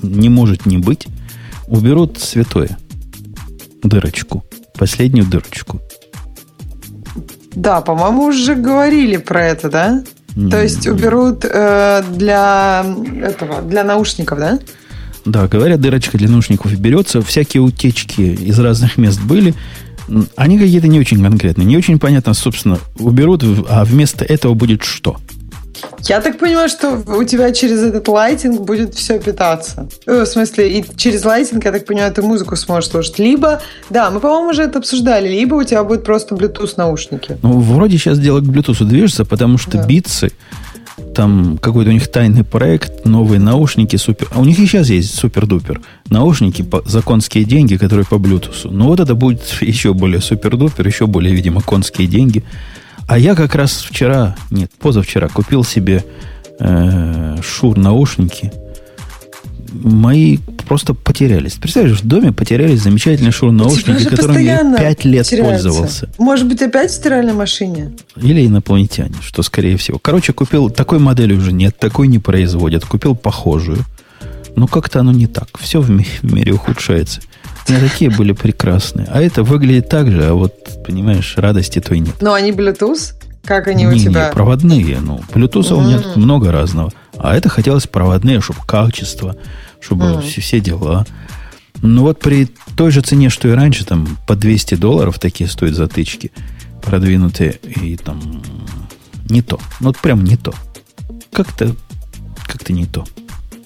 не 0.03 0.29
может 0.29 0.67
не 0.67 0.79
быть, 0.79 1.07
уберут 1.67 2.19
святое. 2.19 2.79
Дырочку. 3.83 4.45
Последнюю 4.79 5.27
дырочку. 5.27 5.81
Да, 7.55 7.81
по-моему, 7.81 8.25
уже 8.25 8.55
говорили 8.55 9.17
про 9.17 9.47
это, 9.47 9.71
да? 9.71 10.05
Mm-hmm. 10.35 10.51
То 10.51 10.63
есть 10.63 10.87
уберут 10.87 11.45
э, 11.45 12.05
для 12.13 12.85
этого, 13.23 13.63
для 13.63 13.83
наушников, 13.83 14.39
да? 14.39 14.59
Да, 15.25 15.49
говорят, 15.49 15.81
дырочка 15.81 16.19
для 16.19 16.29
наушников 16.29 16.73
берется. 16.79 17.23
Всякие 17.23 17.63
утечки 17.63 18.21
из 18.21 18.59
разных 18.59 18.97
мест 18.99 19.21
были. 19.21 19.55
Они 20.37 20.59
какие-то 20.59 20.89
не 20.89 21.01
очень 21.01 21.23
конкретные. 21.23 21.67
Не 21.67 21.77
очень 21.77 21.99
понятно, 21.99 22.35
собственно, 22.35 22.79
уберут, 22.99 23.45
а 23.69 23.85
вместо 23.85 24.25
этого 24.25 24.55
будет 24.55 24.83
что? 24.83 25.17
Я 26.03 26.21
так 26.21 26.39
понимаю, 26.39 26.69
что 26.69 27.03
у 27.07 27.25
тебя 27.25 27.53
через 27.53 27.83
этот 27.83 28.09
лайтинг 28.09 28.61
будет 28.61 28.95
все 28.95 29.19
питаться. 29.19 29.89
Э, 30.07 30.23
в 30.23 30.27
смысле, 30.27 30.79
и 30.79 30.85
через 30.97 31.25
лайтинг, 31.25 31.65
я 31.65 31.73
так 31.73 31.87
понимаю, 31.87 32.13
ты 32.13 32.23
музыку 32.23 32.57
сможешь 32.57 32.91
слушать. 32.91 33.19
Либо, 33.19 33.61
да, 33.91 34.11
мы, 34.11 34.21
по-моему, 34.21 34.51
уже 34.51 34.63
это 34.63 34.79
обсуждали, 34.79 35.29
либо 35.29 35.55
у 35.55 35.65
тебя 35.65 35.85
будет 35.85 36.05
просто 36.05 36.35
Bluetooth 36.35 36.75
наушники. 36.77 37.39
Ну, 37.43 37.61
вроде 37.61 37.99
сейчас 37.99 38.19
дело 38.19 38.41
к 38.41 38.45
Bluetooth 38.45 38.85
движется, 38.85 39.25
потому 39.25 39.59
что 39.59 39.73
да. 39.73 39.87
битсы, 39.87 40.33
там 41.15 41.59
какой-то 41.59 41.91
у 41.91 41.93
них 41.93 42.09
тайный 42.09 42.45
проект, 42.45 43.05
новые 43.05 43.41
наушники 43.41 43.97
супер. 43.97 44.29
А 44.33 44.41
у 44.41 44.45
них 44.45 44.59
и 44.59 44.67
сейчас 44.67 44.89
есть 44.89 45.15
супер-дупер. 45.15 45.81
Наушники 46.09 46.65
за 46.85 47.03
конские 47.03 47.45
деньги, 47.45 47.77
которые 47.77 48.07
по 48.07 48.15
Bluetooth. 48.15 48.69
Ну 48.71 48.87
вот 48.87 49.01
это 49.01 49.15
будет 49.15 49.43
еще 49.61 49.95
более 49.95 50.21
супер-дупер, 50.21 50.87
еще 50.87 51.07
более, 51.07 51.35
видимо, 51.35 51.61
конские 51.61 52.07
деньги. 52.07 52.45
А 53.09 53.19
я 53.19 53.35
как 53.35 53.55
раз 53.55 53.83
вчера, 53.83 54.37
нет, 54.51 54.71
позавчера 54.79 55.29
купил 55.29 55.65
себе 55.65 56.05
э, 56.61 57.37
шур 57.43 57.77
наушники. 57.77 58.53
Мои 59.73 60.39
просто 60.67 60.95
потерялись. 60.95 61.55
Представляешь, 61.55 62.01
в 62.01 62.07
доме 62.07 62.33
потерялись 62.33 62.83
замечательные 62.83 63.33
шур 63.33 63.53
наушники, 63.53 64.05
которыми 64.05 64.43
я 64.43 64.77
пять 64.77 65.05
лет 65.05 65.27
теряются. 65.27 65.69
пользовался. 65.69 66.09
Может 66.19 66.47
быть, 66.47 66.63
опять 66.63 66.91
в 66.91 66.95
стиральной 66.95 67.33
машине? 67.33 67.93
Или 68.17 68.47
инопланетяне, 68.47 69.17
что 69.23 69.43
скорее 69.43 69.77
всего. 69.77 69.99
Короче, 69.99 70.33
купил, 70.33 70.71
такой 70.71 70.99
модели 70.99 71.35
уже 71.35 71.53
нет, 71.53 71.79
такой 71.79 72.09
не 72.09 72.19
производят. 72.19 72.85
Купил 72.85 73.15
похожую. 73.15 73.85
Но 74.57 74.67
как-то 74.67 75.01
оно 75.01 75.13
не 75.13 75.27
так. 75.27 75.49
Все 75.59 75.81
в 75.81 75.91
мире 75.91 76.53
ухудшается. 76.53 77.21
Не 77.69 77.77
такие 77.77 78.11
были 78.11 78.33
прекрасные. 78.33 79.07
А 79.11 79.23
это 79.23 79.43
выглядит 79.43 79.89
так 79.89 80.11
же, 80.11 80.25
а 80.25 80.35
вот, 80.35 80.55
понимаешь, 80.85 81.35
радости 81.37 81.81
той 81.81 82.01
нет. 82.01 82.17
Но 82.21 82.35
они 82.35 82.51
Bluetooth? 82.51 83.15
Как 83.45 83.69
они 83.69 83.85
не, 83.85 83.89
у 83.89 83.99
тебя? 83.99 84.27
Не, 84.27 84.33
проводные. 84.33 84.99
Ну, 85.01 85.21
Bluetooth 85.33 85.71
mm. 85.71 85.75
у 85.75 85.81
меня 85.81 86.03
много 86.17 86.53
разного. 86.53 86.93
А 87.23 87.37
это 87.37 87.49
хотелось 87.49 87.87
проводные, 87.87 88.41
чтобы 88.41 88.61
качество, 88.67 89.37
чтобы 89.81 90.07
mm. 90.07 90.23
все, 90.23 90.41
все 90.41 90.61
дела. 90.61 91.07
Ну 91.83 92.03
вот 92.03 92.19
при 92.19 92.49
той 92.77 92.91
же 92.91 93.03
цене, 93.03 93.29
что 93.29 93.49
и 93.49 93.53
раньше, 93.53 93.85
там 93.85 94.19
по 94.27 94.35
200 94.37 94.75
долларов 94.77 95.19
такие 95.19 95.49
стоят 95.49 95.75
затычки 95.75 96.33
продвинутые, 96.83 97.61
и 97.63 97.97
там 97.97 98.43
не 99.29 99.43
то. 99.43 99.61
Ну 99.81 99.89
вот 99.89 99.99
прям 99.99 100.25
не 100.25 100.37
то. 100.37 100.55
Как-то 101.33 101.75
как-то 102.47 102.73
не 102.73 102.87
то. 102.87 103.05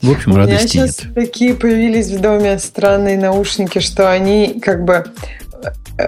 В 0.02 0.10
общем, 0.10 0.32
У 0.32 0.36
радости 0.36 0.76
меня 0.76 0.86
сейчас 0.88 1.04
нет. 1.04 1.14
такие 1.14 1.54
появились 1.54 2.10
в 2.10 2.20
доме 2.20 2.58
странные 2.58 3.16
наушники, 3.16 3.78
что 3.78 4.10
они 4.10 4.60
как 4.60 4.84
бы 4.84 5.06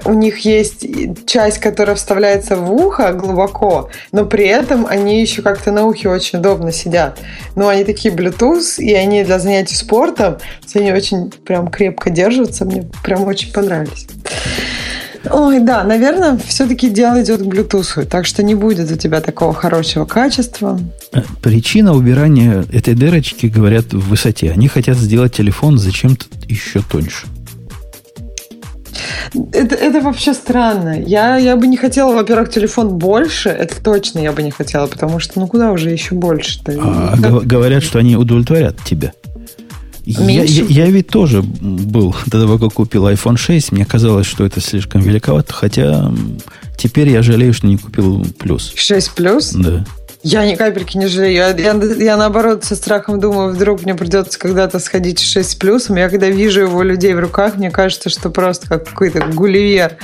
у 0.05 0.13
них 0.13 0.39
есть 0.39 0.87
часть, 1.27 1.59
которая 1.59 1.97
вставляется 1.97 2.57
в 2.57 2.73
ухо 2.73 3.13
глубоко, 3.13 3.91
но 4.13 4.27
при 4.27 4.47
этом 4.47 4.87
они 4.87 5.21
еще 5.21 5.43
как-то 5.43 5.73
на 5.73 5.87
ухе 5.87 6.09
очень 6.09 6.39
удобно 6.39 6.73
сидят. 6.73 7.19
Но 7.55 7.69
они 7.69 7.85
такие 7.85 8.15
Bluetooth, 8.15 8.79
и 8.79 8.93
они 8.95 9.25
для 9.25 9.39
занятий 9.39 9.77
спортом, 9.77 10.39
они 10.75 10.93
очень 10.93 11.31
прям 11.31 11.69
крепко 11.69 12.11
держатся, 12.11 12.65
мне 12.65 12.85
прям 13.03 13.25
очень 13.25 13.53
понравились. 13.53 14.07
Ой, 15.31 15.61
да, 15.61 15.83
наверное, 15.83 16.39
все-таки 16.47 16.89
дело 16.89 17.23
идет 17.23 17.41
к 17.41 17.45
Bluetooth, 17.45 18.05
так 18.07 18.27
что 18.27 18.43
не 18.43 18.55
будет 18.55 18.91
у 18.91 18.97
тебя 18.97 19.21
такого 19.21 19.55
хорошего 19.55 20.05
качества. 20.05 20.79
Причина 21.43 21.95
убирания 21.95 22.65
этой 22.73 22.95
дырочки, 22.95 23.47
говорят, 23.47 23.93
в 23.93 24.09
высоте. 24.09 24.53
Они 24.53 24.69
хотят 24.69 24.97
сделать 24.97 25.35
телефон 25.35 25.79
зачем-то 25.79 26.27
еще 26.49 26.81
тоньше. 26.81 27.27
Это, 29.53 29.75
это 29.75 30.01
вообще 30.01 30.35
странно. 30.35 31.01
Я, 31.01 31.37
я 31.37 31.57
бы 31.57 31.67
не 31.67 31.77
хотела, 31.77 32.15
во-первых, 32.15 32.51
телефон 32.51 32.99
больше. 32.99 33.49
Это 33.49 33.83
точно 33.83 34.21
я 34.21 34.33
бы 34.33 34.43
не 34.43 34.51
хотела, 34.51 34.87
потому 34.87 35.19
что 35.19 35.41
ну 35.41 35.47
куда 35.47 35.73
уже 35.73 35.91
еще 35.91 36.15
больше-то? 36.15 36.73
А, 36.79 37.17
как... 37.21 37.47
Говорят, 37.47 37.83
что 37.83 37.99
они 37.99 38.17
удовлетворят 38.17 38.77
тебя. 38.85 39.13
Я, 40.07 40.45
я, 40.45 40.65
я 40.69 40.87
ведь 40.87 41.09
тоже 41.09 41.43
был 41.43 42.15
до 42.27 42.41
того, 42.41 42.59
как 42.59 42.75
купил 42.75 43.09
iPhone 43.09 43.37
6, 43.37 43.73
мне 43.73 43.85
казалось, 43.85 44.27
что 44.27 44.47
это 44.47 44.61
слишком 44.61 45.01
великовато, 45.01 45.53
хотя 45.53 46.13
теперь 46.79 47.09
я 47.09 47.23
жалею, 47.23 47.53
что 47.53 47.67
не 47.67 47.77
купил 47.77 48.25
плюс. 48.39 48.73
6 48.77 49.15
плюс? 49.15 49.51
Да. 49.53 49.85
Я 50.27 50.45
ни 50.45 50.57
капельки 50.57 50.97
не 50.97 51.07
жалею. 51.07 51.35
Я, 51.35 51.51
я, 51.51 51.73
я 51.73 52.17
наоборот 52.17 52.65
со 52.65 52.75
страхом 52.75 53.21
думаю, 53.21 53.55
вдруг 53.55 53.85
мне 53.85 53.95
придется 53.95 54.41
когда-то 54.41 54.81
сходить 54.81 55.21
в 55.21 55.31
6 55.31 55.57
плюсом. 55.61 55.95
Я 55.97 56.09
когда 56.09 56.29
вижу 56.29 56.63
его 56.63 56.83
людей 56.83 57.15
в 57.15 57.21
руках, 57.21 57.57
мне 57.57 57.71
кажется, 57.71 58.11
что 58.11 58.29
просто 58.31 58.67
как 58.67 58.87
какой-то 58.87 59.25
гулливер 59.33 59.97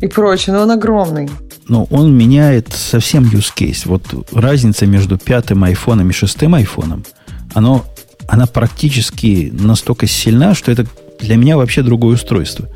и 0.00 0.06
прочее. 0.06 0.56
Но 0.56 0.62
он 0.62 0.70
огромный. 0.70 1.28
Но 1.68 1.84
он 1.90 2.16
меняет 2.16 2.72
совсем 2.72 3.24
use 3.24 3.52
case. 3.54 3.82
Вот 3.84 4.04
разница 4.32 4.86
между 4.86 5.18
пятым 5.18 5.62
айфоном 5.64 6.08
и 6.08 6.14
шестым 6.14 6.54
айфоном, 6.54 7.04
оно 7.52 7.84
она 8.26 8.46
практически 8.46 9.50
настолько 9.52 10.06
сильна, 10.06 10.54
что 10.54 10.72
это 10.72 10.86
для 11.20 11.36
меня 11.36 11.58
вообще 11.58 11.82
другое 11.82 12.14
устройство. 12.14 12.68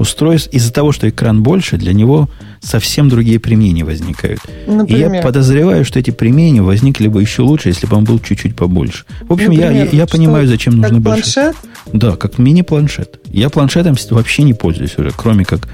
Устройство 0.00 0.50
из-за 0.52 0.72
того, 0.72 0.92
что 0.92 1.10
экран 1.10 1.42
больше, 1.42 1.76
для 1.76 1.92
него 1.92 2.30
совсем 2.62 3.10
другие 3.10 3.38
применения 3.38 3.84
возникают. 3.84 4.40
Например? 4.66 5.12
И 5.12 5.16
я 5.16 5.22
подозреваю, 5.22 5.84
что 5.84 5.98
эти 5.98 6.10
применения 6.10 6.62
возникли 6.62 7.06
бы 7.06 7.20
еще 7.20 7.42
лучше, 7.42 7.68
если 7.68 7.86
бы 7.86 7.96
он 7.96 8.04
был 8.04 8.18
чуть-чуть 8.18 8.56
побольше. 8.56 9.04
В 9.20 9.34
общем, 9.34 9.50
Например, 9.50 9.72
я, 9.72 9.84
я, 9.84 9.90
я 9.90 10.06
понимаю, 10.06 10.48
зачем 10.48 10.78
нужны 10.78 10.94
как 10.94 11.02
большие. 11.02 11.52
планшет? 11.52 11.56
Да, 11.92 12.16
как 12.16 12.38
мини-планшет. 12.38 13.20
Я 13.26 13.50
планшетом 13.50 13.94
вообще 14.08 14.42
не 14.42 14.54
пользуюсь 14.54 14.96
уже, 14.96 15.10
кроме 15.14 15.44
как 15.44 15.68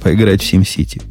поиграть 0.00 0.42
в 0.42 0.52
SimCity. 0.52 1.02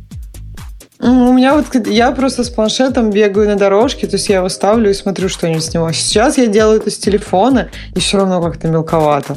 У 1.01 1.34
меня 1.34 1.55
вот, 1.55 1.88
я 1.88 2.12
просто 2.12 2.45
с 2.45 2.49
планшетом 2.49 3.10
бегаю 3.10 3.49
на 3.49 3.55
дорожке, 3.57 4.07
то 4.07 4.15
есть 4.15 4.29
я 4.29 4.38
его 4.38 4.49
ставлю 4.49 4.91
и 4.91 4.93
смотрю 4.93 5.27
что-нибудь 5.27 5.63
с 5.63 5.73
него. 5.73 5.91
Сейчас 5.91 6.38
я 6.38 6.45
делаю 6.45 6.79
это 6.79 6.89
с 6.91 6.97
телефона, 6.97 7.69
и 7.95 7.99
все 7.99 8.17
равно 8.17 8.41
как-то 8.41 8.67
мелковато. 8.67 9.36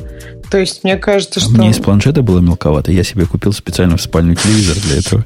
То 0.55 0.61
есть 0.61 0.85
мне 0.85 0.97
кажется, 0.97 1.41
что... 1.41 1.51
Мне 1.51 1.71
из 1.71 1.79
планшета 1.79 2.23
было 2.23 2.39
мелковато. 2.39 2.93
Я 2.93 3.03
себе 3.03 3.27
купил 3.27 3.53
специально 3.53 3.97
в 3.97 4.01
спальню 4.01 4.37
телевизор 4.37 4.77
для 4.85 4.99
этого. 4.99 5.25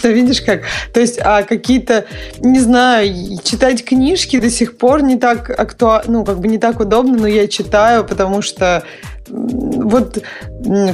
Ты 0.00 0.12
видишь 0.14 0.40
как? 0.40 0.62
То 0.94 1.00
есть, 1.00 1.18
а 1.20 1.42
какие-то, 1.42 2.06
не 2.40 2.58
знаю, 2.58 3.14
читать 3.44 3.84
книжки 3.84 4.40
до 4.40 4.48
сих 4.48 4.78
пор 4.78 5.02
не 5.02 5.18
так 5.18 5.50
актуально, 5.50 6.10
ну, 6.10 6.24
как 6.24 6.40
бы 6.40 6.48
не 6.48 6.56
так 6.56 6.80
удобно, 6.80 7.18
но 7.18 7.26
я 7.26 7.46
читаю, 7.46 8.06
потому 8.06 8.40
что 8.40 8.82
вот 9.28 10.22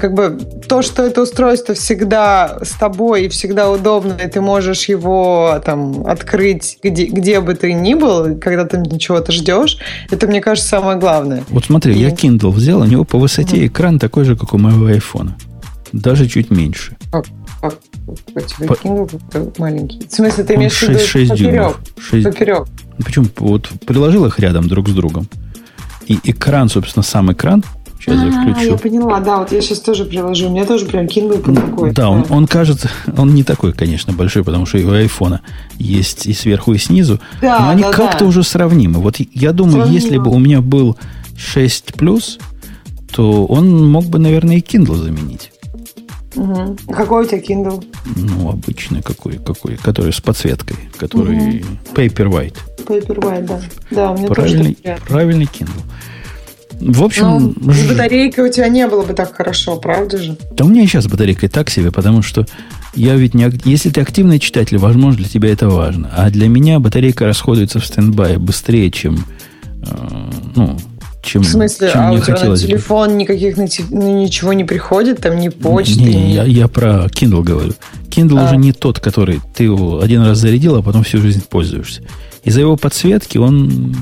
как 0.00 0.14
бы 0.14 0.38
то, 0.68 0.82
что 0.82 1.02
это 1.02 1.22
устройство 1.22 1.74
всегда 1.74 2.58
с 2.62 2.70
тобой 2.72 3.24
и 3.26 3.28
всегда 3.28 3.70
удобно, 3.70 4.14
и 4.14 4.28
ты 4.28 4.40
можешь 4.40 4.84
его 4.84 5.60
там 5.64 6.06
открыть 6.06 6.78
где, 6.82 7.06
где 7.06 7.40
бы 7.40 7.54
ты 7.54 7.72
ни 7.72 7.94
был, 7.94 8.36
когда 8.36 8.64
ты 8.64 8.98
чего-то 8.98 9.32
ждешь, 9.32 9.78
это, 10.10 10.26
мне 10.26 10.40
кажется, 10.40 10.68
самое 10.68 10.98
главное. 10.98 11.44
Вот 11.48 11.64
смотри, 11.64 11.94
и... 11.94 11.98
я 11.98 12.10
Kindle 12.10 12.50
взял, 12.50 12.80
у 12.80 12.84
него 12.84 13.04
по 13.04 13.18
высоте 13.18 13.56
угу. 13.58 13.66
экран 13.66 13.98
такой 13.98 14.24
же, 14.24 14.36
как 14.36 14.54
у 14.54 14.58
моего 14.58 14.86
айфона. 14.86 15.36
Даже 15.92 16.28
чуть 16.28 16.50
меньше. 16.50 16.96
У 17.12 18.40
тебя 18.40 18.68
по... 18.68 18.72
Kindle 18.74 19.54
маленький. 19.58 20.06
В 20.06 20.12
смысле, 20.12 20.44
ты 20.44 20.54
имеешь 20.54 20.78
в 20.78 20.82
виду 20.82 20.98
6 20.98 21.30
поперек? 21.30 21.52
Дюймов. 21.52 21.80
6... 21.98 22.24
Поперек. 22.24 22.68
Почему? 23.04 23.26
Вот 23.38 23.68
приложил 23.86 24.26
их 24.26 24.38
рядом 24.38 24.68
друг 24.68 24.88
с 24.88 24.92
другом. 24.92 25.28
И 26.06 26.18
экран, 26.24 26.68
собственно, 26.68 27.02
сам 27.02 27.32
экран 27.32 27.64
Сейчас 28.00 28.22
я 28.22 28.28
А, 28.28 28.42
включу. 28.54 28.70
я 28.70 28.76
поняла, 28.78 29.20
да, 29.20 29.38
вот 29.38 29.52
я 29.52 29.60
сейчас 29.60 29.80
тоже 29.80 30.06
приложу. 30.06 30.48
У 30.48 30.50
меня 30.50 30.64
тоже 30.64 30.86
прям 30.86 31.04
Kindle 31.04 31.38
под 31.38 31.58
рукой. 31.58 31.92
Да, 31.92 32.08
он, 32.08 32.24
он 32.30 32.46
кажется, 32.46 32.90
он 33.16 33.34
не 33.34 33.44
такой, 33.44 33.72
конечно, 33.72 34.12
большой, 34.14 34.42
потому 34.42 34.64
что 34.64 34.78
и 34.78 34.84
у 34.84 34.92
айфона 34.92 35.42
есть 35.76 36.26
и 36.26 36.32
сверху, 36.32 36.72
и 36.72 36.78
снизу. 36.78 37.20
Да, 37.42 37.58
но 37.60 37.68
они 37.70 37.82
да, 37.82 37.90
как-то 37.90 38.20
да. 38.20 38.24
уже 38.26 38.42
сравнимы. 38.42 39.00
Вот 39.00 39.16
я 39.34 39.52
думаю, 39.52 39.82
Сравнимо. 39.82 39.94
если 39.94 40.16
бы 40.18 40.30
у 40.30 40.38
меня 40.38 40.62
был 40.62 40.96
6 41.36 41.94
плюс, 41.94 42.38
то 43.12 43.44
он 43.44 43.90
мог 43.90 44.04
бы, 44.06 44.18
наверное, 44.18 44.56
и 44.56 44.60
Kindle 44.60 44.96
заменить. 44.96 45.52
Мгм. 46.36 46.76
Какой 46.88 47.24
у 47.24 47.28
тебя 47.28 47.40
Kindle? 47.40 47.84
Ну, 48.16 48.50
обычный 48.50 49.02
какой, 49.02 49.34
какой, 49.34 49.76
который 49.76 50.12
с 50.12 50.20
подсветкой, 50.20 50.76
который 50.96 51.64
Paper 51.94 52.28
White. 52.30 52.56
Paperwhite, 52.86 53.46
да. 53.46 53.60
Да, 53.90 54.10
у 54.12 54.16
меня 54.16 54.28
Правильный, 54.28 54.74
тоже 54.74 54.98
правильный 55.06 55.46
Kindle. 55.46 55.82
В 56.80 57.02
общем, 57.02 57.54
Ну, 57.60 57.72
с 57.72 57.76
ж- 57.76 57.88
батарейкой 57.90 58.48
у 58.48 58.52
тебя 58.52 58.68
не 58.68 58.86
было 58.88 59.02
бы 59.02 59.12
так 59.12 59.34
хорошо, 59.34 59.76
правда 59.76 60.16
же? 60.18 60.36
да 60.52 60.64
у 60.64 60.68
меня 60.68 60.82
и 60.82 60.86
сейчас 60.86 61.06
батарейка 61.06 61.46
и 61.46 61.48
так 61.48 61.68
себе, 61.70 61.90
потому 61.92 62.22
что 62.22 62.46
я 62.94 63.14
ведь 63.16 63.34
не... 63.34 63.50
Если 63.64 63.90
ты 63.90 64.00
активный 64.00 64.38
читатель, 64.38 64.78
возможно, 64.78 65.18
для 65.18 65.28
тебя 65.28 65.50
это 65.52 65.68
важно. 65.68 66.10
А 66.16 66.30
для 66.30 66.48
меня 66.48 66.80
батарейка 66.80 67.26
расходуется 67.26 67.80
в 67.80 67.86
стендбай 67.86 68.36
быстрее, 68.38 68.90
чем... 68.90 69.26
э, 69.82 70.30
ну, 70.56 70.78
чем, 71.22 71.42
В 71.42 71.46
смысле, 71.48 71.90
чем 71.92 72.00
а 72.00 72.08
мне 72.08 72.16
у 72.18 72.20
тебя 72.22 72.32
на 72.32 72.36
хотелось 72.38 72.62
бы. 72.62 72.68
телефон 72.68 73.18
никаких 73.18 73.56
ну, 73.58 74.22
ничего 74.22 74.54
не 74.54 74.64
приходит, 74.64 75.20
там 75.20 75.38
ни 75.38 75.50
почты, 75.50 76.00
Не, 76.00 76.14
ни- 76.14 76.32
я, 76.32 76.44
я 76.44 76.66
про 76.66 77.04
Kindle 77.08 77.42
говорю. 77.42 77.74
Kindle 78.08 78.38
А. 78.40 78.46
уже 78.46 78.56
не 78.56 78.72
тот, 78.72 79.00
который 79.00 79.40
ты 79.54 79.64
его 79.64 80.00
один 80.00 80.22
раз 80.22 80.38
зарядил, 80.38 80.76
а 80.76 80.82
потом 80.82 81.04
всю 81.04 81.18
жизнь 81.18 81.42
пользуешься. 81.48 82.00
Из-за 82.42 82.60
его 82.60 82.76
подсветки 82.76 83.36
он 83.36 83.94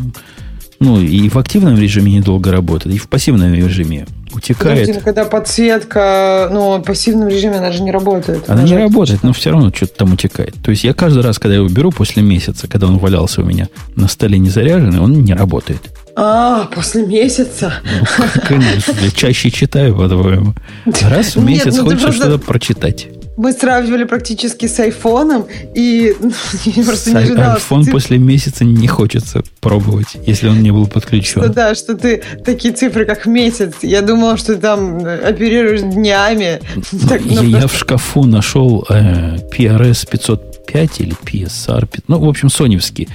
ну, 0.80 1.00
и 1.00 1.28
в 1.28 1.36
активном 1.38 1.78
режиме 1.78 2.12
недолго 2.12 2.52
работает, 2.52 2.96
и 2.96 2.98
в 2.98 3.08
пассивном 3.08 3.52
режиме 3.54 4.06
утекает. 4.32 4.80
Подожди, 4.80 4.92
ну, 4.92 5.00
когда 5.00 5.24
подсветка, 5.24 6.48
ну, 6.52 6.76
в 6.78 6.82
пассивном 6.82 7.28
режиме 7.28 7.56
она 7.56 7.72
же 7.72 7.82
не 7.82 7.90
работает. 7.90 8.48
Она 8.48 8.62
не 8.62 8.68
же 8.68 8.78
работает, 8.78 9.22
но 9.22 9.32
все 9.32 9.50
равно 9.50 9.72
что-то 9.74 9.94
там 9.94 10.12
утекает. 10.12 10.54
То 10.62 10.70
есть 10.70 10.84
я 10.84 10.94
каждый 10.94 11.22
раз, 11.22 11.38
когда 11.38 11.56
его 11.56 11.68
беру 11.68 11.90
после 11.90 12.22
месяца, 12.22 12.68
когда 12.68 12.86
он 12.86 12.98
валялся 12.98 13.42
у 13.42 13.44
меня 13.44 13.68
на 13.96 14.08
столе 14.08 14.38
не 14.38 14.50
заряженный, 14.50 15.00
он 15.00 15.24
не 15.24 15.34
работает. 15.34 15.80
А, 16.14 16.64
после 16.74 17.06
месяца. 17.06 17.72
Ну, 17.84 18.26
конечно, 18.46 18.92
я 19.00 19.10
чаще 19.10 19.50
читаю, 19.50 19.94
по-твоему. 19.96 20.54
Раз 21.02 21.36
в 21.36 21.44
Нет, 21.44 21.46
месяц 21.66 21.76
ну 21.76 21.84
ты 21.84 21.90
хочется 21.90 22.06
просто- 22.06 22.22
что-то 22.26 22.38
прочитать. 22.44 23.06
Мы 23.38 23.52
сравнивали 23.52 24.02
практически 24.04 24.66
с 24.66 24.78
айфоном, 24.80 25.46
и 25.74 26.14
ну, 26.20 26.32
я 26.64 26.84
просто 26.84 27.10
не 27.10 27.14
С- 27.14 27.18
ожидала, 27.22 27.54
Айфон 27.54 27.82
что 27.82 27.86
ты- 27.86 27.92
после 27.92 28.18
месяца 28.18 28.64
не 28.64 28.88
хочется 28.88 29.42
пробовать, 29.60 30.08
если 30.26 30.48
он 30.48 30.60
не 30.60 30.72
был 30.72 30.84
что 30.86 30.94
подключен. 30.94 31.52
да, 31.52 31.74
что 31.76 31.94
ты 31.96 32.20
такие 32.44 32.74
цифры, 32.74 33.04
как 33.06 33.26
месяц. 33.26 33.74
Я 33.82 34.02
думала, 34.02 34.36
что 34.36 34.54
ты 34.56 34.60
там 34.60 34.98
оперируешь 35.06 35.80
днями. 35.82 36.60
Так, 37.08 37.22
ну, 37.24 37.30
я, 37.30 37.42
я 37.42 37.58
просто- 37.60 37.68
в 37.68 37.78
шкафу 37.78 38.24
нашел 38.24 38.84
э, 38.90 39.36
PRS 39.56 40.08
505 40.10 41.00
или 41.00 41.14
PSR, 41.24 41.86
5, 41.86 42.04
ну, 42.08 42.18
в 42.18 42.28
общем, 42.28 42.50
соневский. 42.50 43.08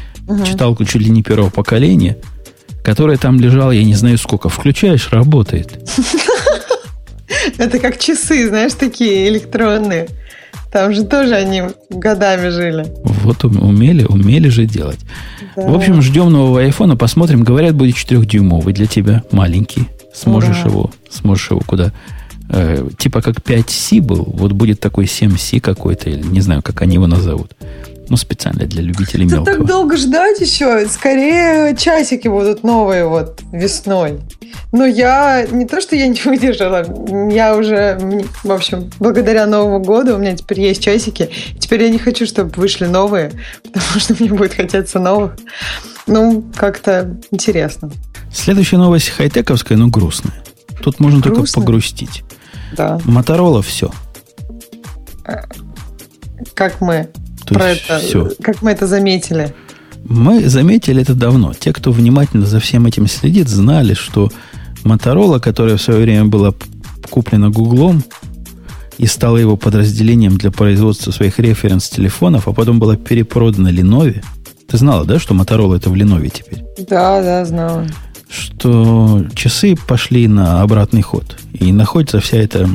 Читалку 0.48 0.86
чуть 0.86 1.02
ли 1.02 1.10
не 1.10 1.22
первого 1.22 1.50
поколения, 1.50 2.16
которая 2.82 3.18
там 3.18 3.42
лежала, 3.42 3.72
я 3.72 3.84
не 3.84 3.94
знаю 3.96 4.18
сколько. 4.18 4.48
Включаешь, 4.48 5.10
работает. 5.12 5.78
Это 7.58 7.80
как 7.80 7.98
часы, 8.00 8.48
знаешь, 8.48 8.74
такие 8.74 9.28
электронные. 9.30 10.08
Там 10.72 10.94
же 10.94 11.04
тоже 11.04 11.36
они 11.36 11.64
годами 11.90 12.50
жили. 12.50 12.86
Вот 13.04 13.44
ум- 13.46 13.62
умели, 13.64 14.06
умели 14.06 14.50
же 14.50 14.66
делать. 14.66 15.00
Да. 15.56 15.68
В 15.68 15.76
общем, 15.76 16.02
ждем 16.02 16.32
нового 16.32 16.62
айфона, 16.62 16.96
посмотрим. 16.98 17.44
Говорят, 17.44 17.76
будет 17.76 17.96
4-дюймовый 17.96 18.74
для 18.74 18.88
тебя, 18.88 19.24
маленький. 19.32 19.88
Сможешь 20.14 20.62
Ура. 20.62 20.70
его, 20.72 20.92
сможешь 21.12 21.52
его 21.52 21.62
куда... 21.66 21.92
э, 22.50 22.88
типа 22.98 23.22
как 23.22 23.38
5C 23.38 24.02
был, 24.02 24.24
вот 24.28 24.52
будет 24.54 24.80
такой 24.80 25.06
7C 25.06 25.60
какой-то, 25.60 26.10
или 26.10 26.22
не 26.24 26.42
знаю, 26.42 26.62
как 26.64 26.82
они 26.82 26.96
его 26.96 27.08
назовут. 27.08 27.52
Ну, 28.14 28.18
специально 28.18 28.66
для 28.68 28.84
любителей 28.84 29.28
Да 29.28 29.38
мелкого. 29.38 29.58
так 29.58 29.66
долго 29.66 29.98
ждать 29.98 30.40
еще. 30.40 30.88
Скорее 30.88 31.76
часики 31.76 32.28
будут 32.28 32.62
новые 32.64 33.08
вот 33.08 33.42
весной. 33.52 34.20
Но 34.72 34.86
я 34.86 35.48
не 35.50 35.66
то, 35.66 35.82
что 35.82 35.96
я 35.96 36.06
не 36.08 36.22
выдержала, 36.26 36.86
я 37.32 37.56
уже, 37.58 37.98
в 38.44 38.52
общем, 38.52 38.92
благодаря 39.00 39.48
Новому 39.48 39.80
году 39.84 40.14
у 40.14 40.18
меня 40.20 40.36
теперь 40.36 40.62
есть 40.62 40.84
часики. 40.84 41.32
Теперь 41.58 41.82
я 41.86 41.90
не 41.90 41.98
хочу, 41.98 42.28
чтобы 42.28 42.52
вышли 42.56 42.86
новые, 42.86 43.32
потому 43.64 44.00
что 44.00 44.16
мне 44.20 44.30
будет 44.32 44.54
хотеться 44.54 45.00
новых. 45.00 45.36
Ну, 46.06 46.46
как-то 46.56 47.18
интересно. 47.32 47.90
Следующая 48.32 48.78
новость 48.78 49.10
хай-тековская, 49.10 49.76
но 49.76 49.88
грустная. 49.88 50.36
Тут 50.84 51.00
можно 51.00 51.20
только 51.20 51.38
Грустная? 51.38 51.66
погрустить. 51.66 52.24
Да. 52.78 53.00
Моторола 53.06 53.64
все. 53.64 53.90
Как 56.54 56.80
мы 56.80 57.10
То 57.46 57.56
про 57.56 57.70
есть 57.72 57.84
это, 57.88 58.00
все. 58.00 58.30
как 58.42 58.62
мы 58.62 58.72
это 58.72 58.88
заметили. 58.88 59.54
Мы 60.04 60.48
заметили 60.50 61.02
это 61.02 61.14
давно. 61.14 61.54
Те, 61.54 61.72
кто 61.74 61.92
внимательно 61.92 62.46
за 62.46 62.60
всем 62.60 62.86
этим 62.86 63.08
следит, 63.08 63.48
знали, 63.48 63.94
что 63.94 64.32
Моторола, 64.84 65.40
которая 65.40 65.78
в 65.78 65.82
свое 65.82 66.02
время 66.02 66.26
была 66.26 66.54
куплена 67.10 67.50
Гуглом 67.50 68.04
и 68.98 69.08
стала 69.08 69.38
его 69.38 69.56
подразделением 69.58 70.38
для 70.38 70.52
производства 70.52 71.12
своих 71.12 71.40
референс-телефонов, 71.40 72.48
а 72.48 72.54
потом 72.54 72.80
была 72.80 72.96
перепродана 72.96 73.70
Ленове. 73.70 74.24
Ты 74.68 74.78
знала, 74.78 75.06
да, 75.06 75.20
что 75.20 75.34
Моторола 75.34 75.76
это 75.76 75.90
в 75.90 75.96
Ленове 75.96 76.30
теперь? 76.30 76.64
Да, 76.90 77.22
да, 77.22 77.46
знала. 77.46 77.88
Что 78.30 79.26
часы 79.36 79.76
пошли 79.88 80.28
на 80.28 80.62
обратный 80.62 81.02
ход. 81.02 81.38
И 81.54 81.72
находится 81.72 82.20
вся 82.20 82.38
эта 82.38 82.68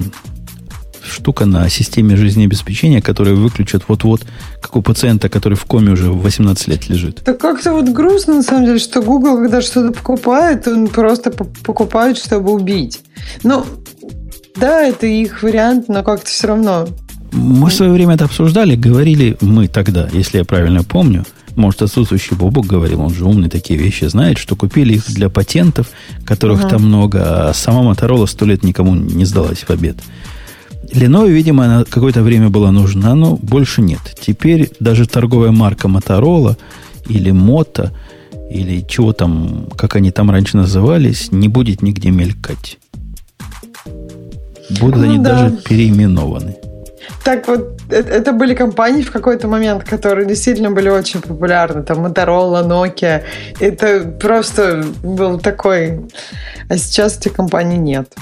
штука 1.08 1.46
на 1.46 1.68
системе 1.68 2.16
жизнеобеспечения, 2.16 3.00
которая 3.00 3.34
выключат 3.34 3.84
вот-вот, 3.88 4.22
как 4.60 4.76
у 4.76 4.82
пациента, 4.82 5.28
который 5.28 5.54
в 5.54 5.64
коме 5.64 5.92
уже 5.92 6.10
18 6.10 6.68
лет 6.68 6.88
лежит. 6.88 7.22
Так 7.24 7.38
как-то 7.40 7.72
вот 7.72 7.88
грустно, 7.88 8.34
на 8.34 8.42
самом 8.42 8.66
деле, 8.66 8.78
что 8.78 9.02
Google, 9.02 9.36
когда 9.38 9.60
что-то 9.62 9.92
покупает, 9.92 10.66
он 10.68 10.88
просто 10.88 11.30
по- 11.30 11.44
покупает, 11.44 12.18
чтобы 12.18 12.52
убить. 12.52 13.00
Ну, 13.42 13.64
да, 14.56 14.82
это 14.82 15.06
их 15.06 15.42
вариант, 15.42 15.88
но 15.88 16.02
как-то 16.02 16.26
все 16.26 16.48
равно. 16.48 16.88
Мы 17.32 17.68
в 17.68 17.74
свое 17.74 17.92
время 17.92 18.14
это 18.14 18.24
обсуждали, 18.24 18.74
говорили 18.74 19.36
мы 19.40 19.68
тогда, 19.68 20.08
если 20.12 20.38
я 20.38 20.44
правильно 20.44 20.82
помню, 20.82 21.24
может, 21.56 21.82
отсутствующий 21.82 22.36
Бобок 22.36 22.66
говорил, 22.66 23.00
он 23.00 23.12
же 23.12 23.24
умный 23.24 23.48
такие 23.50 23.78
вещи 23.78 24.04
знает, 24.04 24.38
что 24.38 24.54
купили 24.56 24.94
их 24.94 25.06
для 25.08 25.28
патентов, 25.28 25.88
которых 26.24 26.60
Ага. 26.60 26.68
там 26.70 26.82
много, 26.84 27.48
а 27.48 27.52
сама 27.52 27.82
Моторола 27.82 28.26
сто 28.26 28.46
лет 28.46 28.62
никому 28.62 28.94
не 28.94 29.24
сдалась 29.24 29.58
в 29.58 29.70
обед. 29.70 29.96
Lenovo, 30.92 31.28
видимо, 31.28 31.64
она 31.64 31.84
какое-то 31.84 32.22
время 32.22 32.48
была 32.48 32.70
нужна, 32.70 33.14
но 33.14 33.36
больше 33.36 33.82
нет. 33.82 34.00
Теперь 34.20 34.70
даже 34.80 35.06
торговая 35.06 35.50
марка 35.50 35.88
Моторола 35.88 36.56
или 37.08 37.30
Мото, 37.30 37.92
или 38.50 38.80
чего 38.86 39.12
там, 39.12 39.68
как 39.76 39.96
они 39.96 40.10
там 40.10 40.30
раньше 40.30 40.56
назывались, 40.56 41.30
не 41.32 41.48
будет 41.48 41.82
нигде 41.82 42.10
мелькать. 42.10 42.78
Будут 44.80 44.96
Ну 44.96 45.02
они 45.02 45.18
да. 45.18 45.30
даже 45.30 45.56
переименованы. 45.56 46.56
Так 47.24 47.48
вот, 47.48 47.80
э- 47.90 47.94
это 47.94 48.32
были 48.32 48.54
компании 48.54 49.02
в 49.02 49.10
какой-то 49.10 49.48
момент, 49.48 49.84
которые 49.84 50.26
действительно 50.26 50.70
были 50.70 50.88
очень 50.88 51.20
популярны. 51.20 51.82
Там 51.82 52.04
Motorola, 52.06 52.66
Nokia. 52.66 53.22
Это 53.60 54.00
просто 54.18 54.84
был 55.02 55.38
такой... 55.38 56.00
А 56.68 56.76
сейчас 56.76 57.18
этих 57.18 57.34
компаний 57.34 57.76
нет. 57.76 58.12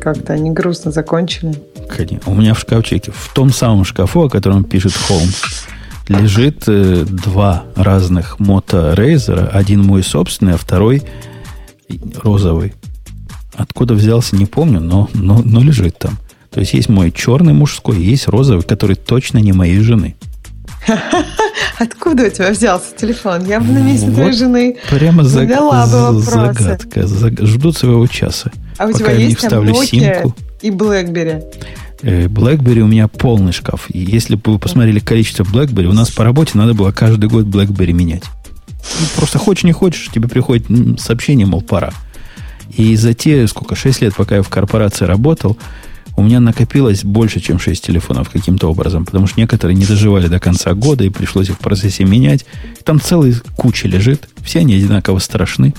Как-то 0.00 0.32
они 0.34 0.50
грустно 0.50 0.90
закончили. 0.90 1.54
Конечно. 1.88 2.30
У 2.30 2.34
меня 2.34 2.54
в 2.54 2.58
шкафчике, 2.60 3.12
в 3.14 3.32
том 3.34 3.52
самом 3.52 3.84
шкафу, 3.84 4.24
о 4.24 4.28
котором 4.30 4.64
пишет 4.64 4.92
Холмс, 4.94 5.42
лежит 6.08 6.64
э, 6.66 7.04
два 7.08 7.64
разных 7.74 8.38
мото 8.38 8.94
Razer. 8.96 9.48
Один 9.48 9.82
мой 9.82 10.02
собственный, 10.02 10.54
а 10.54 10.56
второй 10.56 11.02
розовый. 12.22 12.74
Откуда 13.54 13.94
взялся, 13.94 14.36
не 14.36 14.46
помню, 14.46 14.80
но, 14.80 15.08
но, 15.14 15.40
но 15.44 15.62
лежит 15.62 15.98
там. 15.98 16.18
То 16.50 16.60
есть 16.60 16.74
есть 16.74 16.88
мой 16.88 17.10
черный 17.10 17.52
мужской, 17.52 17.98
есть 17.98 18.28
розовый, 18.28 18.62
который 18.64 18.96
точно 18.96 19.38
не 19.38 19.52
моей 19.52 19.80
жены. 19.80 20.16
Откуда 21.78 22.24
у 22.26 22.30
тебя 22.30 22.50
взялся 22.50 22.94
телефон? 22.96 23.44
Я 23.44 23.60
бы 23.60 23.72
на 23.72 23.78
месте 23.78 24.06
Вот 24.06 24.14
твоей 24.14 24.32
жены 24.32 24.76
Прямо 24.90 25.24
за- 25.24 25.40
задала 25.40 25.86
бы 25.86 26.12
вопросы. 26.20 26.30
загадка. 26.30 27.00
Заг- 27.06 27.44
Ждут 27.44 27.76
своего 27.76 28.06
часа. 28.06 28.50
А 28.78 28.86
у 28.86 28.92
тебя 28.92 29.12
есть 29.12 29.40
там 29.40 29.64
Nokia 29.64 29.84
симку. 29.84 30.34
и 30.62 30.70
BlackBerry? 30.70 31.42
Э, 32.02 32.26
BlackBerry 32.26 32.80
у 32.80 32.86
меня 32.86 33.08
полный 33.08 33.52
шкаф. 33.52 33.86
И 33.88 33.98
если 33.98 34.36
бы 34.36 34.52
вы 34.52 34.58
посмотрели 34.58 34.98
количество 34.98 35.44
BlackBerry, 35.44 35.86
у 35.86 35.92
нас 35.92 36.10
по 36.10 36.24
работе 36.24 36.52
надо 36.54 36.74
было 36.74 36.92
каждый 36.92 37.28
год 37.28 37.46
BlackBerry 37.46 37.92
менять. 37.92 38.24
Ну, 39.00 39.06
просто 39.16 39.38
хочешь, 39.38 39.64
не 39.64 39.72
хочешь, 39.72 40.10
тебе 40.12 40.28
приходит 40.28 40.66
сообщение, 41.00 41.46
мол, 41.46 41.62
пора. 41.62 41.92
И 42.76 42.94
за 42.96 43.14
те, 43.14 43.46
сколько, 43.46 43.74
6 43.74 44.02
лет, 44.02 44.14
пока 44.14 44.36
я 44.36 44.42
в 44.42 44.48
корпорации 44.48 45.04
работал, 45.04 45.56
у 46.16 46.22
меня 46.22 46.40
накопилось 46.40 47.04
больше, 47.04 47.40
чем 47.40 47.58
6 47.58 47.84
телефонов 47.84 48.30
каким-то 48.30 48.70
образом, 48.70 49.04
потому 49.04 49.26
что 49.26 49.38
некоторые 49.40 49.76
не 49.76 49.84
доживали 49.84 50.28
до 50.28 50.40
конца 50.40 50.72
года, 50.74 51.04
и 51.04 51.10
пришлось 51.10 51.48
их 51.48 51.56
в 51.56 51.58
процессе 51.58 52.04
менять. 52.04 52.46
Там 52.84 53.00
целая 53.00 53.34
куча 53.56 53.86
лежит, 53.86 54.28
все 54.42 54.60
они 54.60 54.74
одинаково 54.74 55.18
страшны. 55.18 55.74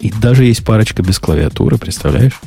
И 0.00 0.10
даже 0.10 0.44
есть 0.44 0.64
парочка 0.64 1.02
без 1.02 1.18
клавиатуры, 1.18 1.78
представляешь? 1.78 2.40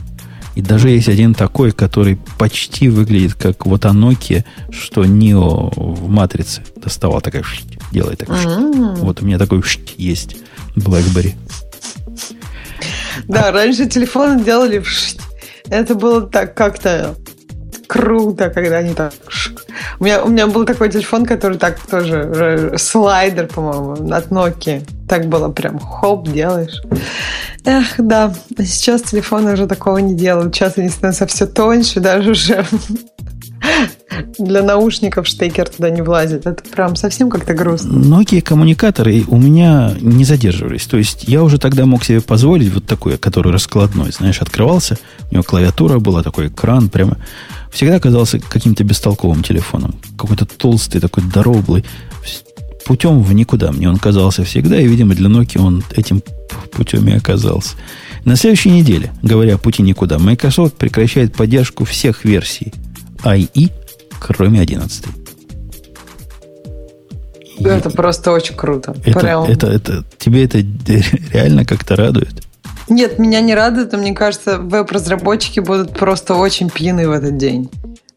И 0.56 0.62
даже 0.62 0.89
есть 0.89 1.08
один 1.08 1.34
такой, 1.34 1.72
который 1.72 2.20
почти 2.38 2.89
выглядит 2.89 3.34
как 3.34 3.66
вот 3.66 3.86
Nokia, 3.86 4.43
что 4.72 5.04
Neo 5.04 5.74
в 5.76 6.10
матрице 6.10 6.62
доставал 6.76 7.22
такая 7.22 7.43
делает 7.91 8.20
так. 8.20 8.30
Mm-hmm. 8.30 8.95
Вот 8.97 9.22
у 9.22 9.26
меня 9.26 9.39
такой 9.39 9.64
есть 9.97 10.38
BlackBerry. 10.76 11.34
Да, 13.28 13.51
раньше 13.51 13.88
телефоны 13.88 14.43
делали 14.43 14.84
это 15.70 15.95
было 15.95 16.22
так 16.22 16.56
как-то 16.56 17.16
круто, 17.94 18.50
когда 18.50 18.78
они 18.78 18.96
так... 18.96 19.14
У 20.00 20.04
меня, 20.04 20.24
у 20.24 20.30
меня 20.30 20.48
был 20.48 20.66
такой 20.66 20.89
телефон, 20.89 21.26
который 21.26 21.60
так 21.60 21.80
тоже... 21.80 22.74
Слайдер, 22.78 23.48
по-моему, 23.48 24.12
от 24.12 24.30
Nokia. 24.30 24.84
Так 25.08 25.28
было 25.28 25.50
прям 25.50 25.78
хоп, 25.78 26.28
делаешь. 26.28 26.82
Эх, 27.66 27.94
да. 28.00 28.34
Сейчас 28.58 29.04
телефоны 29.04 29.54
уже 29.54 29.68
такого 29.68 30.00
не 30.00 30.16
делают. 30.16 30.56
Сейчас 30.56 30.78
они 30.78 30.89
становятся 30.89 31.28
все 31.28 31.46
тоньше, 31.46 32.00
даже 32.00 32.32
уже 32.32 32.66
для 34.38 34.64
наушников 34.64 35.28
штекер 35.28 35.70
туда 35.70 35.89
не 35.89 36.02
влазит. 36.02 36.46
Это 36.48 36.64
прям 36.64 36.96
совсем 36.96 37.30
как-то 37.30 37.54
грустно. 37.54 37.94
Многие 37.94 38.41
коммуникаторы 38.41 39.24
у 39.28 39.38
меня 39.38 39.91
не 40.02 40.26
задерживались. 40.26 40.86
То 40.86 40.98
есть 40.98 41.26
я 41.28 41.44
уже 41.44 41.60
тогда 41.60 41.86
мог 41.86 42.04
себе 42.04 42.22
позволить 42.22 42.74
вот 42.74 42.86
такой, 42.86 43.18
который 43.18 43.52
раскладной, 43.52 44.12
знаешь, 44.12 44.41
открывался. 44.41 44.98
У 45.30 45.36
него 45.36 45.44
клавиатура 45.44 46.00
была, 46.00 46.24
такой 46.24 46.48
экран 46.48 46.89
прямо. 46.89 47.18
Всегда 47.74 47.99
казался 47.99 48.39
каким-то 48.39 48.84
бестолковым 48.84 49.43
телефоном. 49.43 49.95
Какой-то 50.17 50.45
толстый, 50.45 50.99
такой 50.99 51.24
дороблый. 51.24 51.84
Путем 52.86 53.21
в 53.21 53.34
никуда 53.34 53.71
мне 53.71 53.89
он 53.89 53.97
казался 53.97 54.43
всегда. 54.43 54.80
И, 54.80 54.88
видимо, 54.88 55.15
для 55.15 55.30
Nokia 55.30 55.59
он 55.59 55.84
этим 55.95 56.21
путем 56.71 57.07
и 57.07 57.13
оказался. 57.13 57.76
На 58.26 58.36
следующей 58.36 58.71
неделе, 58.71 59.11
говоря 59.21 59.55
о 59.55 59.57
пути 59.57 59.82
никуда, 59.82 60.19
Microsoft 60.19 60.76
прекращает 60.76 61.36
поддержку 61.36 61.84
всех 61.86 62.24
версий 62.26 62.74
IE 63.24 63.71
кроме 64.24 64.61
11. 64.61 65.05
Это 67.59 67.89
и, 67.89 67.93
просто 67.93 68.32
очень 68.32 68.55
круто. 68.55 68.95
Это, 69.05 69.19
Прям. 69.19 69.43
это, 69.43 69.67
это, 69.67 70.03
тебе 70.17 70.45
это 70.45 70.59
реально 71.34 71.65
как-то 71.65 71.95
радует? 71.95 72.43
Нет, 72.89 73.19
меня 73.19 73.41
не 73.41 73.55
радует, 73.55 73.91
но 73.91 73.97
мне 73.97 74.13
кажется, 74.13 74.59
веб-разработчики 74.59 75.59
будут 75.59 75.97
просто 75.97 76.36
очень 76.36 76.69
пьяны 76.69 77.07
в 77.07 77.11
этот 77.11 77.38
день. 77.38 77.69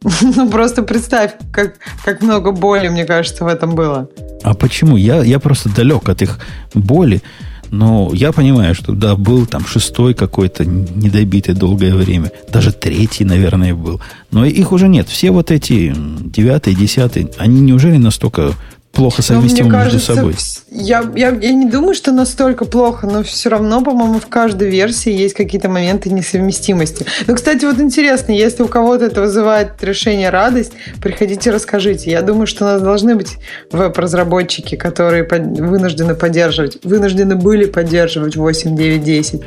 Ну, 0.36 0.48
просто 0.48 0.82
представь, 0.82 1.32
как, 1.52 1.74
как 2.04 2.22
много 2.22 2.52
боли, 2.52 2.88
мне 2.88 3.04
кажется, 3.04 3.44
в 3.44 3.48
этом 3.48 3.74
было. 3.74 4.08
А 4.42 4.54
почему? 4.54 4.96
Я, 4.96 5.22
я 5.24 5.40
просто 5.40 5.68
далек 5.68 6.08
от 6.08 6.22
их 6.22 6.38
боли. 6.74 7.22
Но 7.70 8.10
я 8.14 8.30
понимаю, 8.30 8.74
что 8.74 8.92
да, 8.92 9.16
был 9.16 9.46
там 9.46 9.66
шестой 9.66 10.14
какой-то 10.14 10.64
недобитый 10.64 11.54
долгое 11.54 11.94
время. 11.94 12.30
Даже 12.48 12.72
третий, 12.72 13.24
наверное, 13.24 13.74
был. 13.74 14.00
Но 14.30 14.44
их 14.44 14.70
уже 14.72 14.88
нет. 14.88 15.08
Все 15.08 15.32
вот 15.32 15.50
эти 15.50 15.92
девятый, 15.96 16.76
десятый, 16.76 17.28
они 17.38 17.60
неужели 17.60 17.96
настолько 17.96 18.52
плохо 18.97 19.22
совместимы 19.22 19.68
между 19.68 19.84
кажется, 19.84 20.14
собой. 20.14 20.34
Я, 20.70 21.05
я, 21.14 21.28
я 21.28 21.53
не 21.53 21.66
думаю, 21.66 21.94
что 21.94 22.12
настолько 22.12 22.64
плохо, 22.64 23.07
но 23.07 23.22
все 23.22 23.51
равно, 23.51 23.84
по-моему, 23.84 24.18
в 24.18 24.26
каждой 24.26 24.70
версии 24.70 25.12
есть 25.12 25.34
какие-то 25.34 25.68
моменты 25.68 26.11
несовместимости. 26.11 27.05
Ну, 27.26 27.34
кстати, 27.34 27.64
вот 27.66 27.78
интересно, 27.78 28.32
если 28.32 28.62
у 28.62 28.68
кого-то 28.68 29.05
это 29.05 29.20
вызывает 29.20 29.82
решение 29.82 30.30
радость, 30.30 30.72
приходите, 31.03 31.51
расскажите. 31.51 32.11
Я 32.11 32.22
думаю, 32.22 32.47
что 32.47 32.64
у 32.64 32.68
нас 32.68 32.80
должны 32.80 33.14
быть 33.14 33.36
веб-разработчики, 33.70 34.76
которые 34.76 35.24
под, 35.24 35.42
вынуждены 35.59 36.14
поддерживать, 36.14 36.78
вынуждены 36.82 37.36
были 37.36 37.66
поддерживать 37.66 38.36
8, 38.36 38.76
9, 38.76 39.05
10. 39.05 39.40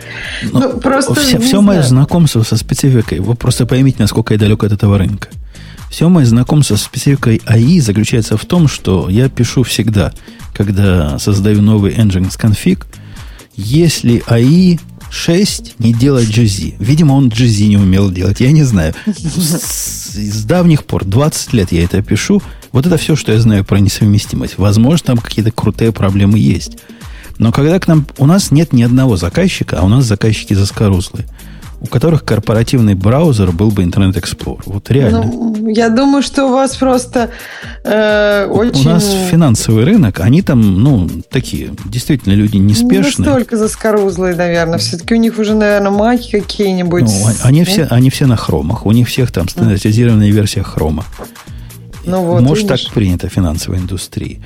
ну, 0.54 0.80
просто, 0.80 1.16
все, 1.16 1.40
все 1.40 1.62
мое 1.62 1.82
знакомство 1.82 2.44
со 2.44 2.56
спецификой, 2.56 3.20
вы 3.20 3.34
просто 3.34 3.66
поймите, 3.66 3.98
насколько 4.00 4.34
я 4.34 4.40
далек 4.40 4.64
от 4.64 4.74
этого 4.74 4.98
рынка. 4.98 5.30
Все 5.90 6.08
мое 6.08 6.26
знакомство 6.26 6.76
с 6.76 6.84
спецификой 6.84 7.42
АИ 7.46 7.80
заключается 7.80 8.38
в 8.38 8.46
том, 8.46 8.68
что 8.68 9.10
я 9.10 9.28
пишу 9.28 9.64
всегда, 9.64 10.14
когда 10.54 11.18
создаю 11.20 11.62
новый 11.62 11.94
Nginx 11.94 12.40
config, 12.40 12.86
если 13.56 14.24
АИ 14.28 14.78
6 15.10 15.80
не 15.80 15.94
делать 15.94 16.30
GZ. 16.30 16.76
Видимо, 16.80 17.14
он 17.14 17.30
GZ 17.30 17.68
не 17.68 17.78
умел 17.78 18.12
делать, 18.12 18.40
я 18.40 18.52
не 18.52 18.64
знаю. 18.64 18.94
С, 19.08 20.14
с 20.16 20.44
давних 20.46 20.86
пор, 20.86 21.06
20 21.06 21.54
лет 21.54 21.72
я 21.72 21.84
это 21.84 22.02
пишу. 22.02 22.42
Вот 22.72 22.86
это 22.86 22.98
все, 22.98 23.16
что 23.16 23.32
я 23.32 23.40
знаю 23.40 23.66
про 23.66 23.80
несовместимость. 23.80 24.58
Возможно, 24.58 25.08
там 25.08 25.18
какие-то 25.18 25.52
крутые 25.52 25.92
проблемы 25.92 26.38
есть. 26.38 26.78
Но 27.40 27.52
когда 27.52 27.80
к 27.80 27.88
нам... 27.88 28.06
У 28.18 28.26
нас 28.26 28.52
нет 28.52 28.74
ни 28.74 28.84
одного 28.84 29.18
заказчика, 29.18 29.80
а 29.80 29.86
у 29.86 29.88
нас 29.88 30.06
заказчики 30.06 30.54
заскорузлые 30.54 31.26
у 31.82 31.88
которых 31.88 32.26
корпоративный 32.26 32.94
браузер 32.94 33.52
был 33.52 33.72
бы 33.72 33.84
Internet 33.84 34.14
Explorer. 34.14 34.62
Вот 34.66 34.90
реально. 34.92 35.24
Ну, 35.26 35.70
я 35.70 35.90
думаю, 35.90 36.22
что 36.22 36.48
у 36.48 36.52
вас 36.52 36.76
просто 36.76 37.30
э, 37.84 38.48
очень... 38.50 38.82
У 38.82 38.94
нас 38.94 39.10
финансовый 39.32 39.86
рынок, 39.86 40.20
они 40.20 40.42
там, 40.42 40.84
ну, 40.84 41.10
такие, 41.30 41.72
действительно, 41.86 42.34
люди 42.34 42.58
неспешные. 42.58 43.26
Не 43.26 43.26
настолько 43.26 43.58
заскорузлые, 43.58 44.36
наверное. 44.36 44.78
Все-таки 44.78 45.14
у 45.14 45.18
них 45.18 45.40
уже, 45.40 45.56
наверное, 45.56 45.92
маки 45.92 46.32
какие-нибудь. 46.32 47.04
Ну, 47.04 47.28
они, 47.44 47.64
все, 47.64 47.86
они 47.90 48.10
все 48.10 48.26
на 48.26 48.36
хромах. 48.36 48.86
У 48.86 48.92
них 48.92 49.08
всех 49.08 49.32
там 49.32 49.48
стандартизированная 49.48 50.32
версия 50.32 50.64
хрома. 50.64 51.06
Ну, 52.06 52.24
вот, 52.24 52.42
Может, 52.42 52.70
видишь. 52.70 52.86
так 52.86 52.94
принято 52.94 53.30
в 53.30 53.34
финансовой 53.34 53.80
индустрии. 53.80 54.42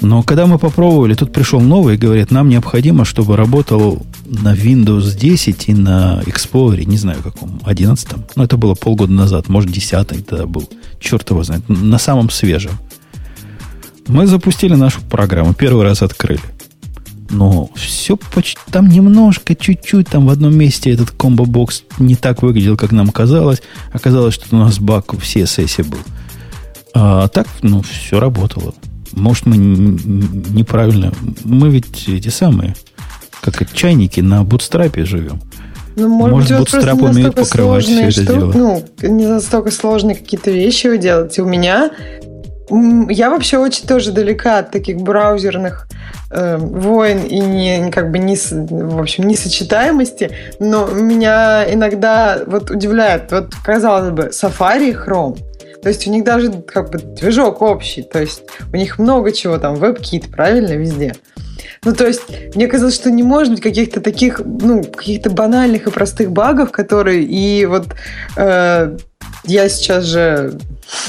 Но 0.00 0.22
когда 0.22 0.46
мы 0.46 0.58
попробовали, 0.58 1.14
тут 1.14 1.32
пришел 1.32 1.60
новый 1.60 1.94
и 1.94 1.98
говорит, 1.98 2.30
нам 2.30 2.48
необходимо, 2.48 3.04
чтобы 3.04 3.36
работал 3.36 4.04
на 4.26 4.54
Windows 4.54 5.16
10 5.16 5.68
и 5.68 5.74
на 5.74 6.20
Explorer, 6.26 6.84
не 6.84 6.96
знаю 6.96 7.22
каком, 7.22 7.60
11 7.64 8.08
Но 8.36 8.44
это 8.44 8.56
было 8.56 8.74
полгода 8.74 9.12
назад, 9.12 9.48
может 9.48 9.70
10 9.70 10.06
тогда 10.06 10.46
был. 10.46 10.68
Черт 11.00 11.30
его 11.30 11.42
знает, 11.44 11.68
на 11.68 11.98
самом 11.98 12.30
свежем. 12.30 12.72
Мы 14.06 14.26
запустили 14.26 14.74
нашу 14.74 15.00
программу, 15.02 15.54
первый 15.54 15.84
раз 15.84 16.02
открыли. 16.02 16.40
Но 17.30 17.70
все 17.74 18.16
почти 18.16 18.60
там 18.70 18.88
немножко, 18.88 19.54
чуть-чуть, 19.54 20.08
там 20.08 20.26
в 20.26 20.30
одном 20.30 20.56
месте 20.56 20.90
этот 20.90 21.10
комбо-бокс 21.10 21.82
не 21.98 22.14
так 22.14 22.42
выглядел, 22.42 22.76
как 22.76 22.92
нам 22.92 23.08
казалось. 23.08 23.62
Оказалось, 23.92 24.34
что 24.34 24.54
у 24.54 24.58
нас 24.58 24.78
баг 24.78 25.14
в 25.14 25.18
CSS 25.18 25.84
был. 25.84 25.98
А 26.92 27.28
так, 27.28 27.48
ну, 27.62 27.82
все 27.82 28.20
работало. 28.20 28.74
Может, 29.16 29.46
мы 29.46 29.56
неправильно... 29.56 31.12
Мы 31.44 31.70
ведь 31.70 32.08
эти 32.08 32.28
самые, 32.28 32.74
как 33.40 33.72
чайники, 33.72 34.20
на 34.20 34.42
бутстрапе 34.44 35.04
живем. 35.04 35.40
Ну, 35.96 36.08
может, 36.08 36.32
может 36.32 36.50
быть, 36.50 36.58
бутстрап 36.58 37.02
умеет 37.02 37.34
покрывать 37.34 37.84
все 37.84 38.08
это 38.08 38.26
дело. 38.26 38.52
Ну, 38.52 38.84
не 39.02 39.26
настолько 39.26 39.70
сложные 39.70 40.16
какие-то 40.16 40.50
вещи 40.50 40.88
вы 40.88 40.98
делаете. 40.98 41.42
У 41.42 41.46
меня... 41.46 41.90
Я 43.10 43.28
вообще 43.28 43.58
очень 43.58 43.86
тоже 43.86 44.10
далека 44.10 44.58
от 44.58 44.70
таких 44.70 44.96
браузерных 44.96 45.86
э, 46.30 46.56
войн 46.56 47.22
и 47.24 47.38
не, 47.38 47.90
как 47.90 48.10
бы 48.10 48.18
не, 48.18 48.36
в 48.36 49.00
общем, 49.00 49.28
несочетаемости, 49.28 50.30
но 50.60 50.86
меня 50.86 51.70
иногда 51.70 52.40
вот 52.46 52.70
удивляет, 52.70 53.30
вот 53.32 53.54
казалось 53.62 54.12
бы, 54.12 54.30
Safari 54.32 54.90
и 54.90 54.94
Chrome– 54.94 55.38
то 55.84 55.90
есть 55.90 56.06
у 56.06 56.10
них 56.10 56.24
даже 56.24 56.50
как 56.50 56.90
бы 56.90 56.96
движок 56.96 57.60
общий, 57.60 58.02
то 58.02 58.18
есть 58.18 58.44
у 58.72 58.76
них 58.76 58.98
много 58.98 59.32
чего 59.32 59.58
там, 59.58 59.74
WebKit, 59.74 60.30
правильно, 60.30 60.72
везде. 60.72 61.14
Ну, 61.84 61.94
то 61.94 62.06
есть, 62.06 62.22
мне 62.54 62.68
казалось, 62.68 62.94
что 62.94 63.10
не 63.10 63.22
может 63.22 63.52
быть 63.52 63.60
каких-то 63.60 64.00
таких, 64.00 64.40
ну, 64.42 64.82
каких-то 64.82 65.28
банальных 65.28 65.86
и 65.86 65.90
простых 65.90 66.32
багов, 66.32 66.72
которые 66.72 67.22
и 67.22 67.66
вот 67.66 67.88
э, 68.38 68.96
я 69.44 69.68
сейчас 69.68 70.04
же 70.04 70.58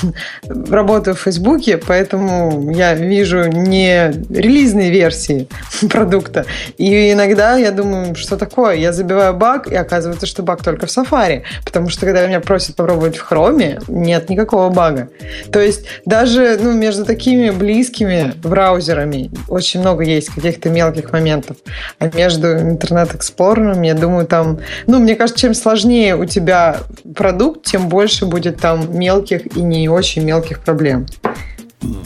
работаю 0.47 1.15
в 1.15 1.19
Фейсбуке, 1.19 1.77
поэтому 1.77 2.71
я 2.71 2.93
вижу 2.93 3.47
не 3.47 4.11
релизные 4.29 4.89
версии 4.89 5.47
продукта. 5.89 6.45
И 6.77 7.11
иногда 7.11 7.57
я 7.57 7.71
думаю, 7.71 8.15
что 8.15 8.37
такое? 8.37 8.75
Я 8.75 8.93
забиваю 8.93 9.33
баг, 9.33 9.67
и 9.67 9.75
оказывается, 9.75 10.25
что 10.25 10.43
баг 10.43 10.63
только 10.63 10.87
в 10.87 10.89
Safari. 10.89 11.43
Потому 11.63 11.89
что 11.89 12.05
когда 12.05 12.25
меня 12.25 12.39
просят 12.39 12.75
попробовать 12.75 13.17
в 13.17 13.31
Chrome, 13.31 13.83
нет 13.87 14.29
никакого 14.29 14.69
бага. 14.69 15.09
То 15.51 15.59
есть 15.59 15.85
даже 16.05 16.57
ну, 16.61 16.73
между 16.73 17.05
такими 17.05 17.49
близкими 17.49 18.33
браузерами 18.43 19.31
очень 19.47 19.81
много 19.81 20.03
есть 20.03 20.29
каких-то 20.29 20.69
мелких 20.69 21.11
моментов. 21.11 21.57
А 21.99 22.09
между 22.13 22.53
интернет-эксплорером, 22.53 23.81
я 23.81 23.93
думаю, 23.93 24.25
там... 24.25 24.59
Ну, 24.87 24.99
мне 24.99 25.15
кажется, 25.15 25.41
чем 25.41 25.53
сложнее 25.53 26.15
у 26.15 26.25
тебя 26.25 26.77
продукт, 27.15 27.65
тем 27.65 27.89
больше 27.89 28.14
будет 28.23 28.57
там 28.57 28.97
мелких 28.97 29.57
и 29.57 29.61
не 29.61 29.89
очень 29.89 30.23
мелких 30.23 30.59
проблем. 30.61 31.05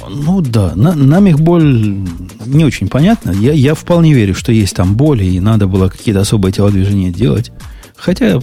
Ну 0.09 0.41
да, 0.41 0.73
на, 0.75 0.93
нам 0.93 1.27
их 1.27 1.39
боль 1.39 2.05
не 2.45 2.65
очень 2.65 2.87
понятна. 2.87 3.31
Я, 3.31 3.53
я 3.53 3.75
вполне 3.75 4.13
верю, 4.13 4.35
что 4.35 4.51
есть 4.51 4.75
там 4.75 4.95
боли, 4.95 5.23
и 5.23 5.39
надо 5.39 5.67
было 5.67 5.89
какие-то 5.89 6.21
особые 6.21 6.51
телодвижения 6.51 7.11
делать. 7.11 7.51
Хотя 7.95 8.39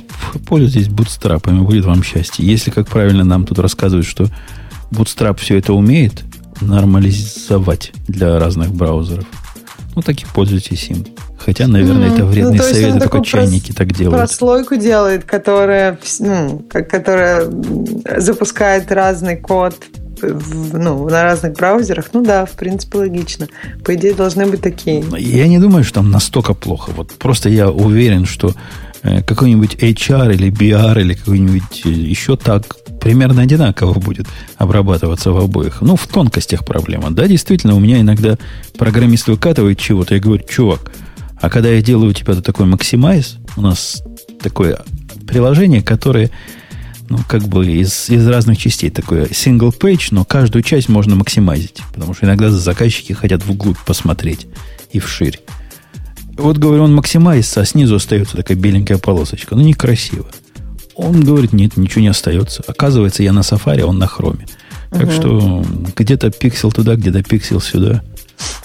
пользуйтесь 0.47 0.89
бутстрапами, 0.89 1.61
будет 1.61 1.85
вам 1.85 2.03
счастье. 2.03 2.47
Если, 2.47 2.71
как 2.71 2.89
правильно 2.89 3.25
нам 3.25 3.47
тут 3.47 3.59
рассказывают, 3.59 4.07
что 4.07 4.29
Bootstrap 4.91 5.39
все 5.41 5.57
это 5.57 5.73
умеет 5.73 6.25
нормализовать 6.61 7.93
для 8.07 8.39
разных 8.39 8.73
браузеров, 8.73 9.25
ну 9.95 10.03
так 10.03 10.21
и 10.21 10.27
пользуйтесь 10.33 10.89
им. 10.89 11.05
Хотя, 11.47 11.69
наверное, 11.69 12.09
mm-hmm. 12.09 12.15
это 12.15 12.25
вредный 12.25 12.59
ну, 12.59 12.63
совет, 12.65 12.97
это 12.97 13.09
только 13.09 13.25
чайники 13.25 13.71
так 13.71 13.93
делают. 13.93 14.19
Прослойку 14.19 14.75
делает, 14.75 15.23
которая, 15.23 15.97
ну, 16.19 16.67
которая 16.69 17.49
запускает 18.19 18.91
разный 18.91 19.37
код 19.37 19.77
в, 20.21 20.77
ну, 20.77 21.09
на 21.09 21.23
разных 21.23 21.53
браузерах, 21.53 22.07
ну 22.13 22.25
да, 22.25 22.47
в 22.47 22.53
принципе, 22.53 22.99
логично. 22.99 23.47
По 23.85 23.95
идее, 23.95 24.15
должны 24.15 24.47
быть 24.47 24.61
такие. 24.61 25.05
Я 25.19 25.47
не 25.47 25.61
думаю, 25.61 25.85
что 25.85 25.95
там 26.01 26.11
настолько 26.11 26.53
плохо. 26.53 26.91
Вот 26.97 27.13
просто 27.13 27.49
я 27.49 27.71
уверен, 27.71 28.27
что 28.27 28.53
э, 29.05 29.23
какой-нибудь 29.23 29.77
HR 29.77 30.35
или 30.35 30.51
BR 30.51 31.01
или 31.01 31.15
какой-нибудь 31.15 31.83
э, 31.85 31.91
еще 31.91 32.37
так 32.37 32.77
примерно 33.01 33.43
одинаково 33.43 34.01
будет 34.01 34.27
обрабатываться 34.57 35.31
в 35.31 35.39
обоих. 35.39 35.81
Ну, 35.81 35.95
в 35.95 36.09
тонкостях 36.09 36.65
проблема. 36.65 37.13
Да, 37.13 37.29
действительно, 37.29 37.77
у 37.77 37.79
меня 37.79 38.01
иногда 38.01 38.37
программист 38.77 39.29
выкатывает 39.29 39.79
чего-то, 39.79 40.17
я 40.17 40.21
говорю, 40.21 40.43
чувак, 40.49 40.91
а 41.41 41.51
когда 41.51 41.69
я 41.69 41.83
делаю 41.83 42.11
у 42.11 42.13
тебя 42.13 42.35
такой 42.35 42.67
максимайз, 42.67 43.37
у 43.57 43.61
нас 43.61 44.03
такое 44.41 44.81
приложение, 45.27 45.83
которое 45.83 46.31
ну, 47.09 47.19
как 47.29 47.43
бы 47.43 47.67
из, 47.67 48.11
из 48.11 48.27
разных 48.27 48.59
частей. 48.59 48.91
Такое 48.91 49.27
single 49.27 49.77
page, 49.77 50.09
но 50.11 50.25
каждую 50.25 50.63
часть 50.63 50.89
можно 50.89 51.15
максимизить. 51.15 51.81
Потому 51.95 52.15
что 52.15 52.27
иногда 52.27 52.51
заказчики 52.51 53.13
хотят 53.13 53.45
вглубь 53.45 53.79
посмотреть 53.87 54.47
и 54.93 54.99
вширь. 54.99 55.41
Вот, 56.37 56.59
говорю, 56.59 56.85
он 56.85 56.95
максимайз, 56.95 57.57
а 57.57 57.65
снизу 57.65 57.97
остается 57.97 58.37
такая 58.37 58.57
беленькая 58.57 58.99
полосочка. 58.99 59.55
Ну, 59.55 59.63
некрасиво. 59.63 60.27
Он 60.95 61.23
говорит, 61.23 61.53
нет, 61.53 61.77
ничего 61.77 62.03
не 62.03 62.09
остается. 62.09 62.63
Оказывается, 62.67 63.23
я 63.23 63.33
на 63.33 63.43
сафари, 63.43 63.83
а 63.83 63.87
он 63.87 63.99
на 63.99 64.07
хроме. 64.07 64.47
Так 64.91 65.05
угу. 65.05 65.13
что 65.13 65.65
где-то 65.97 66.31
пиксел 66.31 66.73
туда, 66.73 66.97
где-то 66.97 67.23
пиксел 67.23 67.61
сюда. 67.61 68.03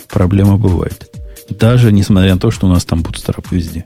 Проблема 0.07 0.57
бывает. 0.57 1.10
Даже 1.59 1.91
несмотря 1.91 2.33
на 2.33 2.39
то, 2.39 2.51
что 2.51 2.67
у 2.67 2.69
нас 2.69 2.85
там 2.85 3.01
Bootstrap 3.01 3.45
везде. 3.51 3.85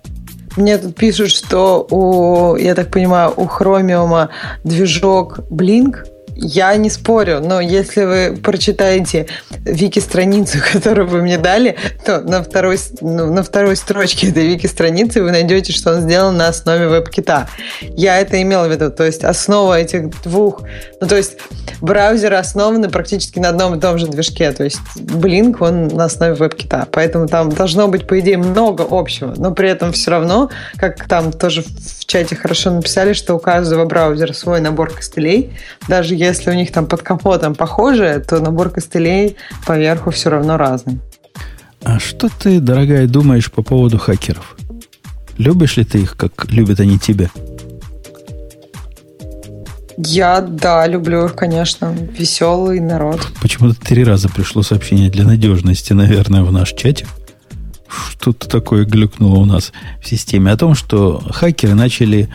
Мне 0.58 0.78
тут 0.78 0.96
пишут, 0.96 1.32
что 1.32 1.86
у, 1.90 2.56
я 2.56 2.76
так 2.76 2.90
понимаю, 2.90 3.34
у 3.36 3.46
Chromium 3.46 4.30
движок 4.64 5.40
Blink 5.52 6.06
я 6.36 6.76
не 6.76 6.90
спорю, 6.90 7.40
но 7.42 7.60
если 7.62 8.04
вы 8.04 8.38
прочитаете 8.38 9.28
вики-страницу, 9.50 10.60
которую 10.74 11.08
вы 11.08 11.22
мне 11.22 11.38
дали, 11.38 11.76
то 12.06 12.22
на 12.22 12.44
второй, 12.44 12.78
ну, 13.02 13.32
на 13.32 13.44
второй 13.44 13.76
строчке 13.76 14.30
этой 14.30 14.48
вики-страницы 14.48 15.24
вы 15.24 15.32
найдете, 15.32 15.74
что 15.74 15.94
он 15.94 16.02
сделан 16.02 16.38
на 16.38 16.48
основе 16.48 16.88
веб-кита. 16.88 17.48
Я 17.82 18.20
это 18.20 18.42
имела 18.42 18.68
в 18.68 18.72
виду. 18.72 18.92
То 18.92 19.06
есть 19.06 19.24
основа 19.24 19.80
этих 19.80 20.22
двух... 20.24 20.64
Ну, 21.00 21.08
то 21.08 21.16
есть 21.16 21.38
браузеры 21.82 22.36
основаны 22.36 22.90
практически 22.90 23.40
на 23.40 23.50
одном 23.50 23.76
и 23.76 23.80
том 23.80 23.98
же 23.98 24.08
движке. 24.08 24.52
То 24.52 24.64
есть 24.64 24.80
Blink, 24.96 25.58
он 25.60 25.88
на 25.88 26.06
основе 26.06 26.34
веб-кита. 26.34 26.88
Поэтому 26.92 27.28
там 27.28 27.50
должно 27.50 27.88
быть, 27.88 28.08
по 28.08 28.20
идее, 28.20 28.38
много 28.38 28.86
общего. 28.90 29.34
Но 29.38 29.52
при 29.52 29.70
этом 29.70 29.92
все 29.94 30.12
равно, 30.12 30.50
как 30.78 31.08
там 31.08 31.32
тоже 31.32 31.64
в 31.64 32.06
чате 32.06 32.36
хорошо 32.36 32.72
написали, 32.72 33.14
что 33.14 33.36
у 33.36 33.40
каждого 33.40 33.86
браузера 33.86 34.34
свой 34.34 34.62
набор 34.62 34.94
костылей. 34.94 35.54
Даже 35.88 36.16
если 36.26 36.50
у 36.52 36.54
них 36.54 36.72
там 36.72 36.86
под 36.86 37.02
капотом 37.02 37.56
похоже, 37.56 38.24
то 38.28 38.40
набор 38.40 38.70
костылей 38.70 39.38
поверху 39.66 40.12
все 40.12 40.30
равно 40.30 40.58
разный. 40.58 41.00
А 41.84 42.00
что 42.00 42.30
ты, 42.30 42.60
дорогая, 42.60 43.08
думаешь 43.08 43.52
по 43.52 43.62
поводу 43.62 43.98
хакеров? 43.98 44.58
Любишь 45.38 45.78
ли 45.78 45.84
ты 45.84 46.00
их, 46.00 46.18
как 46.18 46.52
любят 46.52 46.80
они 46.80 46.98
тебя? 46.98 47.30
Я, 49.98 50.42
да, 50.42 50.86
люблю 50.88 51.26
их, 51.26 51.36
конечно. 51.36 51.96
Веселый 52.18 52.80
народ. 52.80 53.26
Почему-то 53.42 53.80
три 53.80 54.04
раза 54.04 54.30
пришло 54.30 54.62
сообщение 54.62 55.10
для 55.10 55.24
надежности, 55.24 55.94
наверное, 55.94 56.44
в 56.44 56.52
наш 56.52 56.74
чатик. 56.74 57.08
Что-то 58.10 58.50
такое 58.50 58.86
глюкнуло 58.86 59.36
у 59.36 59.46
нас 59.46 59.72
в 60.02 60.08
системе. 60.08 60.52
О 60.52 60.58
том, 60.58 60.76
что 60.76 61.22
хакеры 61.30 61.76
начали 61.76 62.30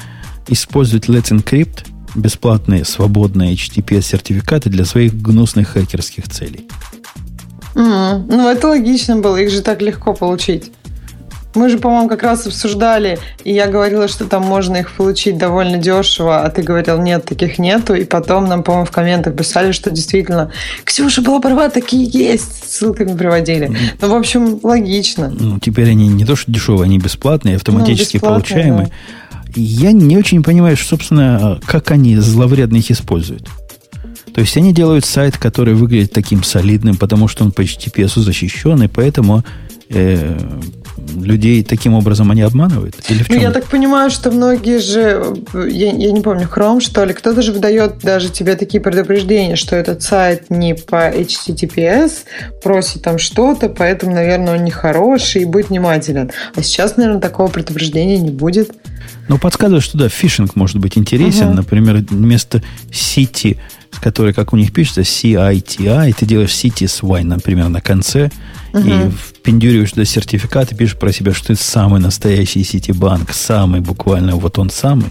использовать 0.49 1.09
Let's 1.09 1.32
Encrypt 1.32 1.86
бесплатные, 2.14 2.84
свободные 2.84 3.54
HTTPS-сертификаты 3.54 4.70
для 4.70 4.84
своих 4.84 5.14
гнусных 5.14 5.68
хакерских 5.68 6.28
целей. 6.28 6.68
Mm, 7.74 8.24
ну, 8.28 8.48
это 8.48 8.68
логично 8.68 9.16
было, 9.16 9.36
их 9.36 9.50
же 9.50 9.62
так 9.62 9.80
легко 9.80 10.14
получить. 10.14 10.72
Мы 11.54 11.68
же, 11.68 11.78
по-моему, 11.78 12.08
как 12.08 12.22
раз 12.22 12.46
обсуждали, 12.46 13.18
и 13.42 13.52
я 13.52 13.66
говорила, 13.66 14.06
что 14.06 14.24
там 14.24 14.44
можно 14.44 14.76
их 14.76 14.92
получить 14.92 15.36
довольно 15.36 15.78
дешево, 15.78 16.44
а 16.44 16.50
ты 16.50 16.62
говорил, 16.62 16.98
нет, 17.02 17.24
таких 17.24 17.58
нету. 17.58 17.94
И 17.94 18.04
потом 18.04 18.46
нам, 18.46 18.62
по-моему, 18.62 18.86
в 18.86 18.92
комментах 18.92 19.34
писали, 19.34 19.72
что 19.72 19.90
действительно, 19.90 20.52
Ксюша 20.84 21.22
была 21.22 21.40
права, 21.40 21.68
такие 21.68 22.04
есть, 22.04 22.70
ссылками 22.70 23.16
приводили. 23.16 23.76
Ну, 24.00 24.08
в 24.08 24.14
общем, 24.14 24.61
логично. 24.62 25.28
Ну, 25.28 25.58
теперь 25.58 25.90
они 25.90 26.06
не 26.06 26.24
то, 26.24 26.36
что 26.36 26.52
дешевые, 26.52 26.84
они 26.84 26.98
бесплатные, 26.98 27.56
автоматически 27.56 28.20
ну, 28.22 28.28
получаемые. 28.28 28.86
Да. 28.86 29.29
Я 29.57 29.92
не 29.92 30.16
очень 30.16 30.42
понимаю, 30.42 30.76
собственно, 30.76 31.61
как 31.66 31.90
они 31.90 32.16
зловредно 32.16 32.76
их 32.76 32.90
используют. 32.90 33.48
То 34.34 34.40
есть 34.40 34.57
они 34.57 34.72
делают 34.72 35.05
сайт, 35.05 35.36
который 35.36 35.74
выглядит 35.74 36.12
таким 36.12 36.42
солидным, 36.42 36.96
потому 36.96 37.28
что 37.28 37.44
он 37.44 37.53
по 37.53 37.62
HTTPS 37.62 38.20
защищен, 38.20 38.82
и 38.82 38.88
поэтому 38.88 39.42
э, 39.88 40.38
людей 41.16 41.64
таким 41.64 41.94
образом 41.94 42.30
они 42.30 42.42
обманывают? 42.42 42.96
Или 43.09 43.22
в 43.22 43.28
чем? 43.28 43.36
Ну, 43.36 43.42
я 43.42 43.51
так 43.51 43.64
понимаю, 43.66 44.11
что 44.11 44.30
многие 44.30 44.78
же, 44.78 45.36
я, 45.55 45.92
я 45.92 46.12
не 46.12 46.20
помню, 46.20 46.48
Chrome, 46.53 46.80
что 46.80 47.05
ли, 47.05 47.12
кто-то 47.12 47.42
же 47.42 47.53
выдает 47.53 47.98
даже 48.03 48.30
тебе 48.30 48.57
такие 48.57 48.80
предупреждения, 48.80 49.57
что 49.57 49.76
этот 49.76 50.03
сайт 50.03 50.51
не 50.51 50.74
по 50.74 51.11
HTTPS, 51.11 52.12
просит 52.62 53.03
там 53.03 53.18
что-то, 53.18 53.68
поэтому, 53.68 54.14
наверное, 54.14 54.57
он 54.57 54.64
нехороший, 54.64 55.42
и 55.42 55.44
будь 55.44 55.70
внимателен. 55.70 56.30
А 56.55 56.62
сейчас, 56.62 56.96
наверное, 56.96 57.20
такого 57.20 57.48
предупреждения 57.48 58.18
не 58.18 58.30
будет. 58.30 58.70
Ну, 59.30 59.38
подсказывает, 59.38 59.84
что 59.84 59.96
да, 59.96 60.08
фишинг 60.08 60.56
может 60.56 60.78
быть 60.78 60.98
интересен. 60.98 61.50
Угу. 61.50 61.54
Например, 61.58 62.04
вместо 62.10 62.64
City, 62.90 63.58
с 63.92 64.00
которой, 64.00 64.34
как 64.34 64.52
у 64.52 64.56
них 64.56 64.72
пишется, 64.72 65.02
CITI, 65.02 66.12
ты 66.18 66.26
делаешь 66.26 66.50
City 66.50 66.88
с 66.88 67.00
Y, 67.00 67.22
например, 67.22 67.68
на 67.68 67.80
конце, 67.80 68.32
угу. 68.72 68.88
и 68.88 69.08
впендюриваешь 69.08 69.92
туда 69.92 70.04
сертификат 70.04 70.72
и 70.72 70.74
пишешь 70.74 70.98
про 70.98 71.12
себя, 71.12 71.32
что 71.32 71.46
ты 71.46 71.54
самый 71.54 72.00
настоящий 72.00 72.64
Ситибанк, 72.64 73.32
самый 73.32 73.80
буквально, 73.80 74.34
вот 74.34 74.58
он 74.58 74.68
самый. 74.68 75.06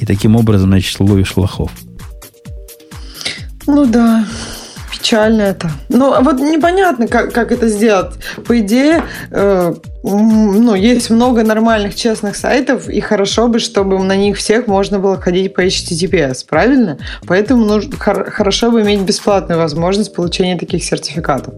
И 0.00 0.06
таким 0.06 0.34
образом, 0.34 0.70
значит, 0.70 0.98
ловишь 0.98 1.36
лохов. 1.36 1.72
Ну 3.66 3.84
да. 3.84 4.24
Печально 5.02 5.42
это. 5.42 5.68
Ну, 5.88 6.12
а 6.12 6.20
вот 6.20 6.38
непонятно, 6.38 7.08
как, 7.08 7.32
как 7.32 7.50
это 7.50 7.66
сделать. 7.66 8.14
По 8.46 8.60
идее, 8.60 9.02
э, 9.32 9.74
ну, 10.04 10.74
есть 10.76 11.10
много 11.10 11.42
нормальных, 11.42 11.96
честных 11.96 12.36
сайтов, 12.36 12.88
и 12.88 13.00
хорошо 13.00 13.48
бы, 13.48 13.58
чтобы 13.58 13.98
на 13.98 14.14
них 14.14 14.36
всех 14.36 14.68
можно 14.68 15.00
было 15.00 15.20
ходить 15.20 15.54
по 15.54 15.66
HTTPS, 15.66 16.46
правильно? 16.48 16.98
Поэтому 17.26 17.64
нужно, 17.64 17.96
хор- 17.96 18.30
хорошо 18.30 18.70
бы 18.70 18.82
иметь 18.82 19.00
бесплатную 19.00 19.58
возможность 19.58 20.14
получения 20.14 20.56
таких 20.56 20.84
сертификатов. 20.84 21.54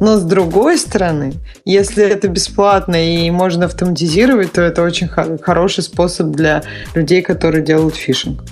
Но 0.00 0.16
с 0.16 0.22
другой 0.22 0.78
стороны, 0.78 1.34
если 1.66 2.02
это 2.02 2.28
бесплатно 2.28 2.96
и 2.96 3.30
можно 3.30 3.66
автоматизировать, 3.66 4.52
то 4.52 4.62
это 4.62 4.80
очень 4.82 5.08
хороший 5.08 5.82
способ 5.82 6.28
для 6.28 6.62
людей, 6.94 7.20
которые 7.20 7.62
делают 7.62 7.96
фишинг. 7.96 8.42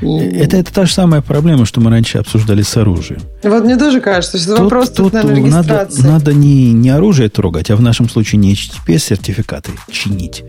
Это, 0.00 0.56
это 0.56 0.72
та 0.72 0.86
же 0.86 0.92
самая 0.92 1.20
проблема, 1.22 1.66
что 1.66 1.80
мы 1.80 1.90
раньше 1.90 2.18
обсуждали 2.18 2.62
с 2.62 2.76
оружием. 2.76 3.20
Вот 3.42 3.64
мне 3.64 3.76
тоже 3.76 4.00
кажется, 4.00 4.38
что 4.38 4.56
тут, 4.56 4.60
вопрос 4.60 4.90
тут, 4.90 5.12
тут 5.12 5.12
наверное, 5.12 5.50
надо, 5.50 5.88
надо 6.02 6.34
не, 6.34 6.72
не 6.72 6.90
оружие 6.90 7.28
трогать, 7.28 7.70
а 7.70 7.76
в 7.76 7.82
нашем 7.82 8.08
случае 8.08 8.38
не 8.38 8.54
HTTPS-сертификаты 8.54 9.72
чинить, 9.90 10.44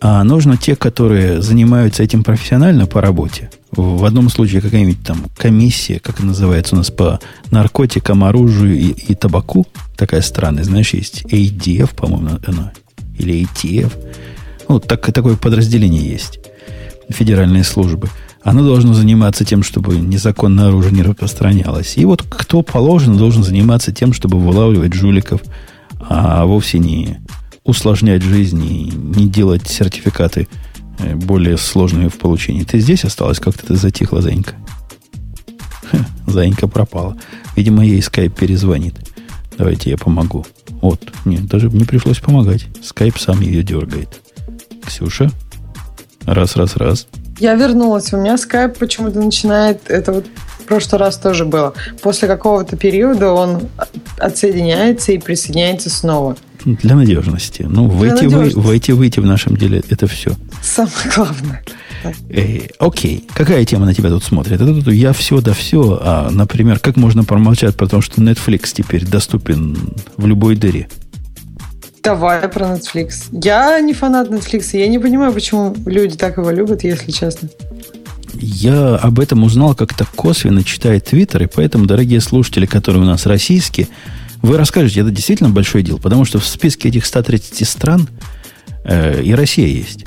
а 0.00 0.22
нужно 0.24 0.56
те, 0.56 0.76
которые 0.76 1.40
занимаются 1.42 2.02
этим 2.02 2.22
профессионально 2.24 2.86
по 2.86 3.00
работе. 3.00 3.50
В 3.70 4.04
одном 4.04 4.28
случае 4.28 4.60
какая-нибудь 4.60 5.04
там 5.04 5.26
комиссия, 5.36 6.00
как 6.00 6.20
называется 6.20 6.74
у 6.74 6.78
нас 6.78 6.90
по 6.90 7.20
наркотикам, 7.50 8.24
оружию 8.24 8.76
и, 8.76 8.88
и 8.88 9.14
табаку, 9.14 9.66
такая 9.96 10.22
странная, 10.22 10.64
знаешь, 10.64 10.92
есть 10.92 11.22
ADF, 11.24 11.94
по-моему, 11.94 12.38
она, 12.46 12.72
или 13.16 13.46
ATF. 13.46 13.92
Вот 14.66 14.86
так, 14.86 15.12
такое 15.12 15.36
подразделение 15.36 16.02
есть. 16.02 16.40
Федеральные 17.08 17.64
службы– 17.64 18.08
оно 18.42 18.64
должно 18.64 18.94
заниматься 18.94 19.44
тем, 19.44 19.62
чтобы 19.62 19.96
незаконное 19.96 20.68
оружие 20.68 20.92
не 20.92 21.02
распространялось. 21.02 21.96
И 21.96 22.04
вот 22.04 22.22
кто 22.22 22.62
положено, 22.62 23.16
должен 23.16 23.42
заниматься 23.42 23.92
тем, 23.92 24.12
чтобы 24.12 24.38
вылавливать 24.38 24.94
жуликов, 24.94 25.42
а 26.00 26.44
вовсе 26.46 26.78
не 26.78 27.18
усложнять 27.64 28.22
жизнь 28.22 28.64
и 28.64 28.90
не 28.90 29.28
делать 29.28 29.68
сертификаты 29.68 30.48
э, 30.98 31.14
более 31.14 31.58
сложными 31.58 32.08
в 32.08 32.18
получении. 32.18 32.64
Ты 32.64 32.80
здесь 32.80 33.04
осталась? 33.04 33.38
Как-то 33.38 33.66
ты 33.66 33.76
затихла, 33.76 34.22
Занька. 34.22 34.54
Ха, 35.90 35.98
Занька 36.26 36.66
пропала. 36.66 37.16
Видимо, 37.56 37.84
ей 37.84 38.00
скайп 38.02 38.34
перезвонит. 38.34 38.94
Давайте 39.58 39.90
я 39.90 39.98
помогу. 39.98 40.46
Вот. 40.80 41.00
Нет, 41.26 41.44
даже 41.46 41.68
не 41.68 41.84
пришлось 41.84 42.18
помогать. 42.18 42.66
Скайп 42.82 43.18
сам 43.18 43.40
ее 43.42 43.62
дергает. 43.62 44.22
Ксюша? 44.86 45.30
Раз, 46.24 46.56
раз, 46.56 46.76
раз. 46.76 47.06
Я 47.40 47.54
вернулась. 47.54 48.12
У 48.12 48.18
меня 48.18 48.36
скайп 48.36 48.78
почему-то 48.78 49.18
начинает... 49.18 49.90
Это 49.90 50.12
вот 50.12 50.26
в 50.58 50.64
прошлый 50.64 51.00
раз 51.00 51.16
тоже 51.16 51.44
было. 51.44 51.72
После 52.02 52.28
какого-то 52.28 52.76
периода 52.76 53.32
он 53.32 53.62
отсоединяется 54.18 55.12
и 55.12 55.18
присоединяется 55.18 55.90
снова. 55.90 56.36
Для 56.64 56.94
надежности. 56.94 57.66
Ну, 57.68 57.88
Для 57.88 57.98
войти, 57.98 58.24
надежности. 58.26 58.56
Вы, 58.56 58.62
войти, 58.62 58.92
выйти 58.92 59.20
в 59.20 59.26
нашем 59.26 59.56
деле 59.56 59.82
это 59.88 60.06
все. 60.06 60.36
Самое 60.62 60.94
главное. 61.14 61.64
Э, 62.28 62.60
окей, 62.78 63.26
какая 63.34 63.64
тема 63.64 63.86
на 63.86 63.94
тебя 63.94 64.10
тут 64.10 64.22
смотрит? 64.22 64.60
Это 64.60 64.66
тут 64.66 64.92
я 64.92 65.12
все 65.12 65.40
да 65.40 65.52
все, 65.52 65.98
а, 66.02 66.30
например, 66.30 66.78
как 66.78 66.96
можно 66.96 67.24
промолчать 67.24 67.74
про 67.76 67.86
то, 67.86 68.00
что 68.00 68.20
Netflix 68.20 68.70
теперь 68.74 69.06
доступен 69.06 69.76
в 70.16 70.26
любой 70.26 70.56
дыре? 70.56 70.88
Давай 72.02 72.48
про 72.48 72.66
Netflix. 72.66 73.28
Я 73.30 73.78
не 73.80 73.92
фанат 73.92 74.28
Netflix, 74.28 74.76
я 74.76 74.88
не 74.88 74.98
понимаю, 74.98 75.32
почему 75.32 75.74
люди 75.86 76.16
так 76.16 76.38
его 76.38 76.50
любят, 76.50 76.82
если 76.82 77.10
честно. 77.10 77.48
Я 78.32 78.96
об 78.96 79.20
этом 79.20 79.42
узнал 79.42 79.74
как-то 79.74 80.06
косвенно, 80.16 80.64
читая 80.64 81.00
Твиттер, 81.00 81.42
и 81.42 81.46
поэтому, 81.46 81.86
дорогие 81.86 82.20
слушатели, 82.20 82.64
которые 82.64 83.02
у 83.02 83.06
нас 83.06 83.26
российские, 83.26 83.88
вы 84.40 84.56
расскажете, 84.56 85.00
это 85.00 85.10
действительно 85.10 85.50
большой 85.50 85.82
дел, 85.82 85.98
потому 85.98 86.24
что 86.24 86.38
в 86.38 86.46
списке 86.46 86.88
этих 86.88 87.04
130 87.04 87.68
стран 87.68 88.08
э, 88.84 89.22
и 89.22 89.34
Россия 89.34 89.66
есть. 89.66 90.06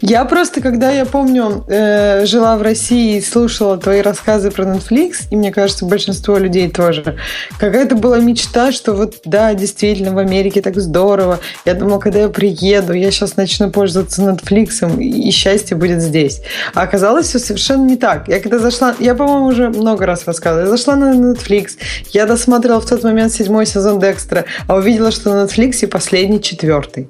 Я 0.00 0.24
просто, 0.24 0.60
когда 0.60 0.90
я 0.90 1.04
помню, 1.04 1.64
э, 1.68 2.26
жила 2.26 2.56
в 2.56 2.62
России 2.62 3.16
и 3.16 3.20
слушала 3.20 3.76
твои 3.78 4.00
рассказы 4.00 4.50
про 4.50 4.64
Netflix, 4.64 5.28
и 5.30 5.36
мне 5.36 5.52
кажется, 5.52 5.84
большинство 5.84 6.38
людей 6.38 6.70
тоже, 6.70 7.16
какая-то 7.58 7.96
была 7.96 8.18
мечта, 8.18 8.72
что 8.72 8.92
вот 8.92 9.16
да, 9.24 9.54
действительно, 9.54 10.12
в 10.12 10.18
Америке 10.18 10.60
так 10.60 10.78
здорово. 10.78 11.40
Я 11.64 11.74
думала, 11.74 11.98
когда 11.98 12.20
я 12.20 12.28
приеду, 12.28 12.92
я 12.92 13.10
сейчас 13.10 13.36
начну 13.36 13.70
пользоваться 13.70 14.22
Netflix, 14.22 15.00
и 15.00 15.30
счастье 15.30 15.76
будет 15.76 16.02
здесь. 16.02 16.42
А 16.74 16.82
оказалось 16.82 17.28
все 17.28 17.38
совершенно 17.38 17.86
не 17.86 17.96
так. 17.96 18.28
Я 18.28 18.40
когда 18.40 18.58
зашла, 18.58 18.94
я, 18.98 19.14
по-моему, 19.14 19.46
уже 19.46 19.68
много 19.68 20.06
раз 20.06 20.26
рассказывала, 20.26 20.66
я 20.66 20.70
зашла 20.70 20.96
на 20.96 21.14
Netflix, 21.14 21.72
я 22.12 22.26
досмотрела 22.26 22.80
в 22.80 22.86
тот 22.86 23.02
момент 23.04 23.32
седьмой 23.32 23.66
сезон 23.66 24.00
Декстера, 24.00 24.44
а 24.66 24.76
увидела, 24.76 25.10
что 25.10 25.30
на 25.30 25.44
Netflix 25.44 25.86
последний 25.86 26.40
четвертый. 26.42 27.08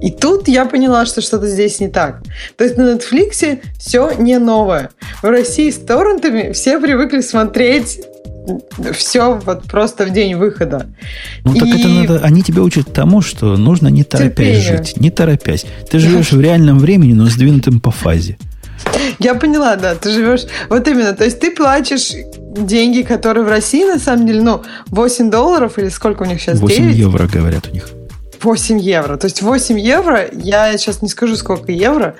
И 0.00 0.10
тут 0.10 0.48
я 0.48 0.64
поняла, 0.64 1.06
что 1.06 1.20
что-то 1.20 1.46
здесь 1.46 1.80
не 1.80 1.88
так. 1.88 2.22
То 2.56 2.64
есть 2.64 2.76
на 2.76 2.94
Netflix 2.94 3.60
все 3.78 4.12
не 4.18 4.38
новое. 4.38 4.90
В 5.22 5.26
России 5.26 5.70
с 5.70 5.76
торрентами 5.76 6.52
все 6.52 6.80
привыкли 6.80 7.20
смотреть 7.20 8.00
все 8.92 9.38
вот 9.44 9.64
просто 9.64 10.06
в 10.06 10.10
день 10.12 10.34
выхода. 10.34 10.86
Ну, 11.44 11.54
так 11.54 11.68
И- 11.68 11.78
это 11.78 11.88
надо, 11.88 12.20
они 12.24 12.42
тебя 12.42 12.62
учат 12.62 12.92
тому, 12.92 13.20
что 13.20 13.56
нужно 13.56 13.88
не 13.88 14.04
торопясь 14.04 14.64
Терпению. 14.64 14.78
жить, 14.78 14.96
не 15.00 15.10
торопясь. 15.10 15.66
Ты 15.90 15.98
живешь 15.98 16.32
в 16.32 16.40
реальном 16.40 16.78
времени, 16.78 17.12
но 17.12 17.26
сдвинутым 17.26 17.80
по 17.80 17.90
фазе. 17.90 18.38
Я 19.18 19.34
поняла, 19.34 19.76
да, 19.76 19.94
ты 19.94 20.10
живешь... 20.10 20.46
Вот 20.70 20.88
именно, 20.88 21.12
то 21.12 21.24
есть 21.24 21.38
ты 21.38 21.50
платишь 21.50 22.12
деньги, 22.56 23.02
которые 23.02 23.44
в 23.44 23.48
России, 23.48 23.84
на 23.84 23.98
самом 23.98 24.26
деле, 24.26 24.40
ну, 24.40 24.62
8 24.86 25.30
долларов 25.30 25.78
или 25.78 25.88
сколько 25.90 26.22
у 26.22 26.26
них 26.26 26.40
сейчас? 26.40 26.58
8 26.58 26.76
9? 26.76 26.96
евро, 26.96 27.26
говорят 27.26 27.68
у 27.70 27.74
них. 27.74 27.90
8 28.42 28.78
евро. 28.80 29.16
То 29.16 29.26
есть 29.26 29.42
8 29.42 29.78
евро, 29.78 30.28
я 30.32 30.76
сейчас 30.78 31.02
не 31.02 31.08
скажу, 31.08 31.36
сколько 31.36 31.72
евро, 31.72 32.16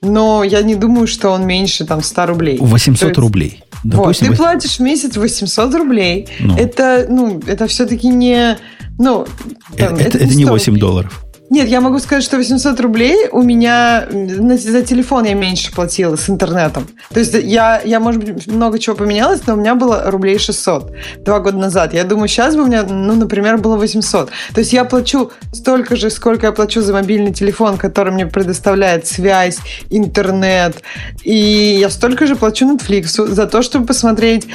но 0.00 0.44
я 0.44 0.62
не 0.62 0.74
думаю, 0.74 1.06
что 1.06 1.30
он 1.30 1.46
меньше 1.46 1.84
там 1.86 2.02
100 2.02 2.26
рублей. 2.26 2.58
800 2.60 3.00
То 3.00 3.06
есть- 3.08 3.18
рублей. 3.18 3.64
Вот, 3.84 3.92
Допустим, 3.92 4.26
ты 4.26 4.30
вы- 4.32 4.36
платишь 4.36 4.76
в 4.76 4.80
месяц 4.80 5.16
800 5.16 5.74
рублей. 5.74 6.28
Ну. 6.40 6.56
Это, 6.56 7.06
ну, 7.08 7.40
это 7.46 7.66
все-таки 7.66 8.06
не... 8.08 8.56
Ну, 8.98 9.26
э, 9.74 9.78
там, 9.78 9.94
это, 9.96 10.18
это 10.18 10.26
не 10.34 10.44
100 10.44 10.52
8 10.52 10.66
рублей. 10.72 10.80
долларов. 10.80 11.21
Нет, 11.52 11.68
я 11.68 11.82
могу 11.82 11.98
сказать, 11.98 12.24
что 12.24 12.38
800 12.38 12.80
рублей 12.80 13.28
у 13.30 13.42
меня 13.42 14.06
на- 14.10 14.56
за 14.56 14.80
телефон 14.82 15.24
я 15.26 15.34
меньше 15.34 15.70
платила 15.70 16.16
с 16.16 16.30
интернетом. 16.30 16.86
То 17.12 17.20
есть 17.20 17.34
я, 17.34 17.78
я, 17.84 18.00
может 18.00 18.24
быть, 18.24 18.46
много 18.46 18.78
чего 18.78 18.96
поменялось, 18.96 19.42
но 19.46 19.52
у 19.52 19.56
меня 19.58 19.74
было 19.74 20.10
рублей 20.10 20.38
600 20.38 20.90
два 21.26 21.40
года 21.40 21.58
назад. 21.58 21.92
Я 21.92 22.04
думаю, 22.04 22.28
сейчас 22.28 22.56
бы 22.56 22.62
у 22.62 22.66
меня, 22.66 22.84
ну, 22.84 23.14
например, 23.16 23.58
было 23.58 23.76
800. 23.76 24.30
То 24.54 24.60
есть 24.60 24.72
я 24.72 24.86
плачу 24.86 25.30
столько 25.52 25.94
же, 25.94 26.08
сколько 26.08 26.46
я 26.46 26.52
плачу 26.52 26.80
за 26.80 26.94
мобильный 26.94 27.34
телефон, 27.34 27.76
который 27.76 28.14
мне 28.14 28.24
предоставляет 28.26 29.06
связь, 29.06 29.58
интернет. 29.90 30.82
И 31.22 31.76
я 31.80 31.90
столько 31.90 32.26
же 32.26 32.34
плачу 32.34 32.64
Netflix 32.64 33.28
за 33.28 33.46
то, 33.46 33.60
чтобы 33.60 33.84
посмотреть 33.86 34.46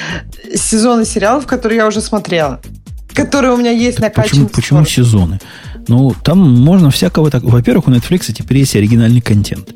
сезоны 0.56 1.06
сериалов, 1.06 1.46
которые 1.46 1.78
я 1.78 1.86
уже 1.88 2.02
смотрела. 2.02 2.60
Которые 3.14 3.54
у 3.54 3.58
меня 3.58 3.72
есть 3.72 3.98
Так 3.98 4.16
накачаны. 4.16 4.48
почему, 4.48 4.82
почему 4.84 4.86
сезоны? 4.86 5.40
Ну, 5.88 6.14
там 6.24 6.40
можно 6.40 6.90
всякого 6.92 7.30
так. 7.32 7.44
Во-первых, 7.44 7.88
у 7.88 7.92
Netflix 7.92 8.32
теперь 8.34 8.58
есть 8.60 8.76
оригинальный 8.76 9.22
контент. 9.22 9.74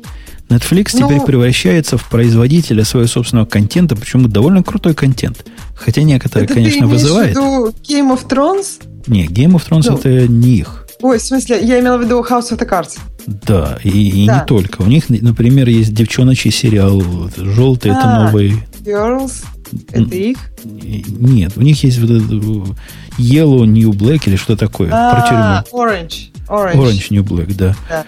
Netflix 0.48 0.90
Ну- 0.94 1.06
теперь 1.08 1.20
превращается 1.20 1.96
в 1.96 2.08
производителя 2.08 2.84
своего 2.84 3.08
собственного 3.08 3.46
контента, 3.46 3.96
причем 3.96 4.28
довольно 4.28 4.62
крутой 4.62 4.94
контент. 4.94 5.44
Хотя 5.74 6.02
некоторые, 6.02 6.44
Это 6.44 6.54
конечно, 6.54 6.80
ты 6.82 6.86
вызывает. 6.86 7.36
в 7.36 7.40
виду 7.40 7.74
Game 7.88 8.14
of 8.14 8.26
Thrones? 8.28 8.82
Не, 9.06 9.26
Game 9.26 9.52
of 9.54 9.62
Thrones 9.68 9.86
Ну. 9.88 9.96
это 9.96 10.28
не 10.28 10.58
их. 10.58 10.86
Ой, 11.00 11.18
в 11.18 11.22
смысле, 11.22 11.58
я 11.64 11.80
имела 11.80 11.96
в 11.96 12.02
виду 12.02 12.20
House 12.20 12.52
of 12.52 12.58
the 12.58 12.68
Cards. 12.68 12.98
Да, 13.26 13.78
и, 13.82 13.88
и 14.22 14.26
Да. 14.26 14.40
не 14.40 14.46
только. 14.46 14.82
У 14.82 14.86
них, 14.86 15.08
например, 15.08 15.68
есть 15.68 15.94
девчоночий 15.94 16.50
сериал 16.52 17.02
«Желтый» 17.36 17.90
это 17.92 18.00
А. 18.04 18.24
новый. 18.26 18.62
Girls. 18.84 19.44
Это 19.90 20.14
их? 20.14 20.38
Нет, 20.64 21.52
у 21.56 21.62
них 21.62 21.82
есть 21.84 21.98
вот 21.98 22.10
этот, 22.10 22.30
э, 22.30 22.72
Yellow 23.18 23.64
New 23.66 23.90
Black 23.92 24.22
или 24.26 24.36
что 24.36 24.56
такое. 24.56 24.88
про 24.88 25.24
А, 25.24 25.62
тюрьму. 25.64 25.84
Orange. 25.84 26.30
Orange. 26.48 26.74
Orange 26.74 27.06
New 27.10 27.22
Black, 27.24 27.54
да. 27.54 27.76
Да. 27.88 28.04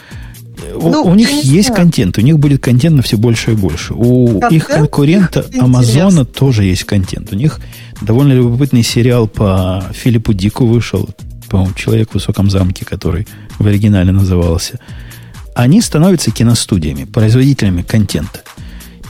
У, 0.77 0.89
Ну, 0.91 1.03
у 1.05 1.15
них 1.15 1.31
есть 1.31 1.69
знаю. 1.69 1.83
контент, 1.83 2.17
у 2.19 2.21
них 2.21 2.39
будет 2.39 2.63
контент 2.63 2.97
на 2.97 3.03
все 3.03 3.17
больше 3.19 3.53
и 3.53 3.55
больше. 3.55 3.93
У 3.95 4.41
Контент 4.41 4.53
их 4.53 4.67
конкурента. 4.69 5.47
Амазона 5.59 6.25
тоже 6.25 6.65
есть 6.65 6.85
контент. 6.85 7.33
У 7.33 7.37
них 7.37 7.61
довольно 8.01 8.33
любопытный 8.33 8.83
сериал 8.83 9.27
по 9.27 9.85
Филиппу 9.93 10.33
Дику 10.33 10.65
вышел, 10.67 11.09
по-моему, 11.51 11.75
«Человек 11.75 12.11
в 12.11 12.15
высоком 12.15 12.51
замке», 12.51 12.85
который 12.85 13.27
в 13.59 13.67
оригинале 13.67 14.13
назывался. 14.13 14.79
Они 15.55 15.81
становятся 15.81 16.31
киностудиями, 16.31 17.05
производителями 17.05 17.83
контента. 17.83 18.41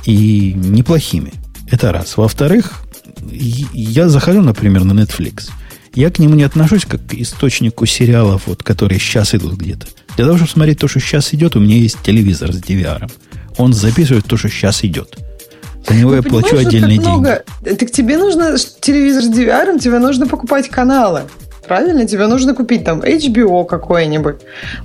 И 0.04 0.52
неплохими. 0.54 1.32
Это 1.70 1.92
раз. 1.92 2.16
Во-вторых, 2.16 2.82
я 3.30 4.08
захожу, 4.08 4.42
например, 4.42 4.84
на 4.84 4.92
Netflix. 5.00 5.50
Я 5.94 6.10
к 6.10 6.18
нему 6.18 6.34
не 6.34 6.42
отношусь 6.42 6.84
как 6.84 7.06
к 7.06 7.14
источнику 7.14 7.86
сериалов, 7.86 8.42
вот, 8.46 8.62
которые 8.62 8.98
сейчас 8.98 9.34
идут 9.34 9.54
где-то. 9.54 9.86
Для 10.16 10.26
того, 10.26 10.36
чтобы 10.36 10.50
смотреть 10.50 10.78
то, 10.80 10.88
что 10.88 11.00
сейчас 11.00 11.32
идет, 11.34 11.56
у 11.56 11.60
меня 11.60 11.76
есть 11.76 11.98
телевизор 12.02 12.52
с 12.52 12.60
DVR. 12.60 13.10
Он 13.58 13.72
записывает 13.72 14.26
то, 14.26 14.36
что 14.36 14.48
сейчас 14.48 14.84
идет. 14.84 15.16
За 15.86 15.94
него 15.94 16.10
Ну, 16.10 16.16
я 16.16 16.22
плачу 16.22 16.56
отдельные 16.56 16.98
деньги. 16.98 17.06
много. 17.08 17.44
Так 17.62 17.90
тебе 17.90 18.16
нужно 18.16 18.56
телевизор 18.80 19.22
с 19.22 19.30
DVR, 19.30 19.78
тебе 19.78 19.98
нужно 19.98 20.26
покупать 20.26 20.68
каналы. 20.68 21.22
Правильно? 21.66 22.06
Тебе 22.06 22.26
нужно 22.26 22.54
купить 22.54 22.84
там 22.84 23.00
HBO 23.00 23.64
какое-нибудь. 23.64 24.36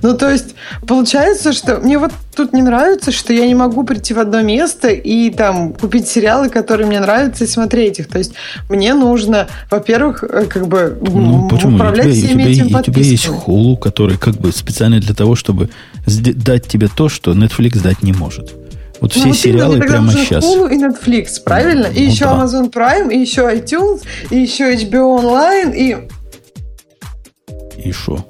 Ну, 0.02 0.16
то 0.16 0.30
есть, 0.30 0.54
получается, 0.86 1.52
что 1.52 1.76
мне 1.78 1.98
вот 1.98 2.12
тут 2.34 2.52
не 2.52 2.62
нравится, 2.62 3.12
что 3.12 3.32
я 3.32 3.46
не 3.46 3.54
могу 3.54 3.84
прийти 3.84 4.14
в 4.14 4.18
одно 4.18 4.40
место 4.42 4.88
и 4.88 5.30
там 5.30 5.72
купить 5.74 6.08
сериалы, 6.08 6.48
которые 6.48 6.86
мне 6.86 7.00
нравятся, 7.00 7.44
и 7.44 7.46
смотреть 7.46 7.98
их. 8.00 8.08
То 8.08 8.18
есть, 8.18 8.32
мне 8.68 8.94
нужно, 8.94 9.46
во-первых, 9.70 10.24
э, 10.24 10.44
как 10.46 10.66
бы 10.68 10.98
Ну, 11.02 11.48
почему? 11.48 11.72
У 11.72 11.74
управлять 11.76 12.06
тебя, 12.06 12.14
у 12.14 12.26
всеми 12.26 12.42
тебя- 12.42 12.64
этими 12.64 12.78
у 12.78 12.82
тебя 12.82 13.02
есть. 13.02 13.26
Hulu, 13.28 13.76
который 13.76 14.16
как 14.16 14.34
бы 14.36 14.52
специально 14.52 15.00
для 15.00 15.14
того, 15.14 15.34
чтобы 15.36 15.68
дать 16.06 16.66
тебе 16.66 16.88
то, 16.94 17.08
что 17.08 17.32
Netflix 17.32 17.82
дать 17.82 18.02
не 18.02 18.12
может. 18.12 18.52
Вот 19.00 19.12
Ну, 19.16 19.20
все 19.20 19.20
вот 19.20 19.24
именно, 19.26 19.36
сериалы 19.36 19.78
тогда 19.78 19.86
прямо 19.94 20.06
нужен 20.06 20.20
сейчас. 20.20 20.44
Hulu 20.44 20.70
и 20.70 20.76
Netflix, 20.78 21.26
правильно? 21.42 21.86
И 21.86 22.04
Ну 22.04 22.10
еще 22.10 22.24
да. 22.26 22.32
Amazon 22.44 22.70
Prime, 22.70 23.10
и 23.12 23.18
еще 23.18 23.42
iTunes, 23.42 24.02
и 24.30 24.36
еще 24.38 24.74
HBO 24.74 25.18
Online, 25.22 25.74
и 25.74 25.96
И 27.84 27.92
что? 27.92 28.24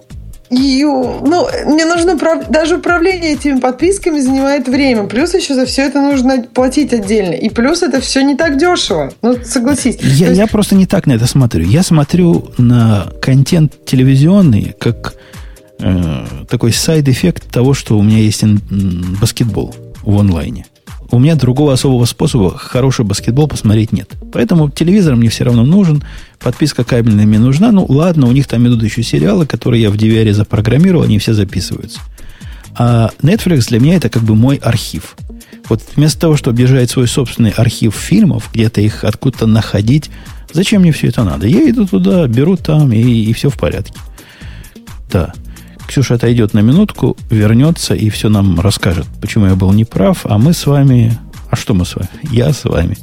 И, 0.51 0.83
ну, 0.85 1.47
мне 1.67 1.85
нужно 1.85 2.19
даже 2.49 2.79
управление 2.79 3.35
этими 3.35 3.61
подписками 3.61 4.19
занимает 4.19 4.67
время. 4.67 5.05
Плюс 5.05 5.33
еще 5.33 5.55
за 5.55 5.65
все 5.65 5.83
это 5.83 6.01
нужно 6.01 6.43
платить 6.43 6.93
отдельно. 6.93 7.35
И 7.35 7.49
плюс 7.51 7.83
это 7.85 8.01
все 8.01 8.23
не 8.23 8.35
так 8.35 8.59
дешево. 8.59 9.13
Ну, 9.23 9.39
согласись. 9.45 9.99
Я, 10.03 10.27
есть- 10.27 10.39
я 10.39 10.47
просто 10.49 10.75
не 10.75 10.87
так 10.87 11.07
на 11.07 11.13
это 11.13 11.29
смотрю. 11.29 11.65
Я 11.65 11.85
смотрю 11.85 12.51
на 12.59 13.13
контент 13.23 13.85
телевизионный 13.85 14.75
как 14.81 15.15
э, 15.79 16.25
такой 16.49 16.73
side 16.73 17.03
effect 17.03 17.49
того, 17.53 17.73
что 17.73 17.97
у 17.97 18.03
меня 18.03 18.19
есть 18.19 18.43
баскетбол 19.21 19.73
в 20.03 20.19
онлайне. 20.19 20.67
У 21.13 21.19
меня 21.19 21.35
другого 21.35 21.73
особого 21.73 22.05
способа 22.05 22.57
хороший 22.57 23.05
баскетбол 23.05 23.49
посмотреть 23.49 23.93
нет. 23.93 24.11
Поэтому 24.33 24.71
телевизор 24.71 25.17
мне 25.17 25.29
все 25.29 25.45
равно 25.45 25.65
нужен, 25.65 26.05
подписка 26.39 26.85
кабельная 26.85 27.27
мне 27.27 27.39
нужна. 27.39 27.73
Ну, 27.73 27.85
ладно, 27.89 28.29
у 28.29 28.33
них 28.33 28.47
там 28.47 28.67
идут 28.69 28.83
еще 28.83 29.03
сериалы, 29.03 29.47
которые 29.47 29.83
я 29.83 29.91
в 29.91 29.95
DVR 29.95 30.33
запрограммировал, 30.33 31.03
они 31.03 31.19
все 31.19 31.35
записываются. 31.35 32.01
А 32.77 33.11
Netflix 33.23 33.69
для 33.69 33.81
меня 33.81 33.97
это 33.97 34.09
как 34.09 34.23
бы 34.23 34.37
мой 34.37 34.57
архив. 34.57 35.17
Вот 35.69 35.83
вместо 35.97 36.21
того, 36.21 36.37
чтобы 36.37 36.57
держать 36.57 36.91
свой 36.91 37.09
собственный 37.09 37.51
архив 37.51 37.95
фильмов, 37.95 38.51
где-то 38.53 38.81
их 38.81 39.05
откуда-то 39.05 39.47
находить, 39.47 40.11
зачем 40.53 40.83
мне 40.83 40.93
все 40.93 41.09
это 41.09 41.25
надо? 41.25 41.47
Я 41.47 41.69
иду 41.69 41.87
туда, 41.87 42.27
беру 42.29 42.57
там, 42.57 42.93
и, 42.93 43.01
и 43.01 43.33
все 43.33 43.51
в 43.51 43.59
порядке. 43.59 43.95
Да. 45.11 45.33
Ксюша 45.91 46.15
отойдет 46.15 46.55
на 46.55 46.61
минутку, 46.61 47.17
вернется 47.31 47.97
и 47.97 48.11
все 48.11 48.29
нам 48.29 48.61
расскажет, 48.61 49.09
почему 49.21 49.47
я 49.47 49.57
был 49.57 49.73
неправ, 49.73 50.25
а 50.25 50.39
мы 50.39 50.53
с 50.53 50.65
вами... 50.67 51.19
А 51.51 51.57
что 51.57 51.75
мы 51.75 51.85
с 51.85 51.97
вами? 51.97 52.09
Я 52.31 52.53
с 52.53 52.63
вами. 52.63 52.97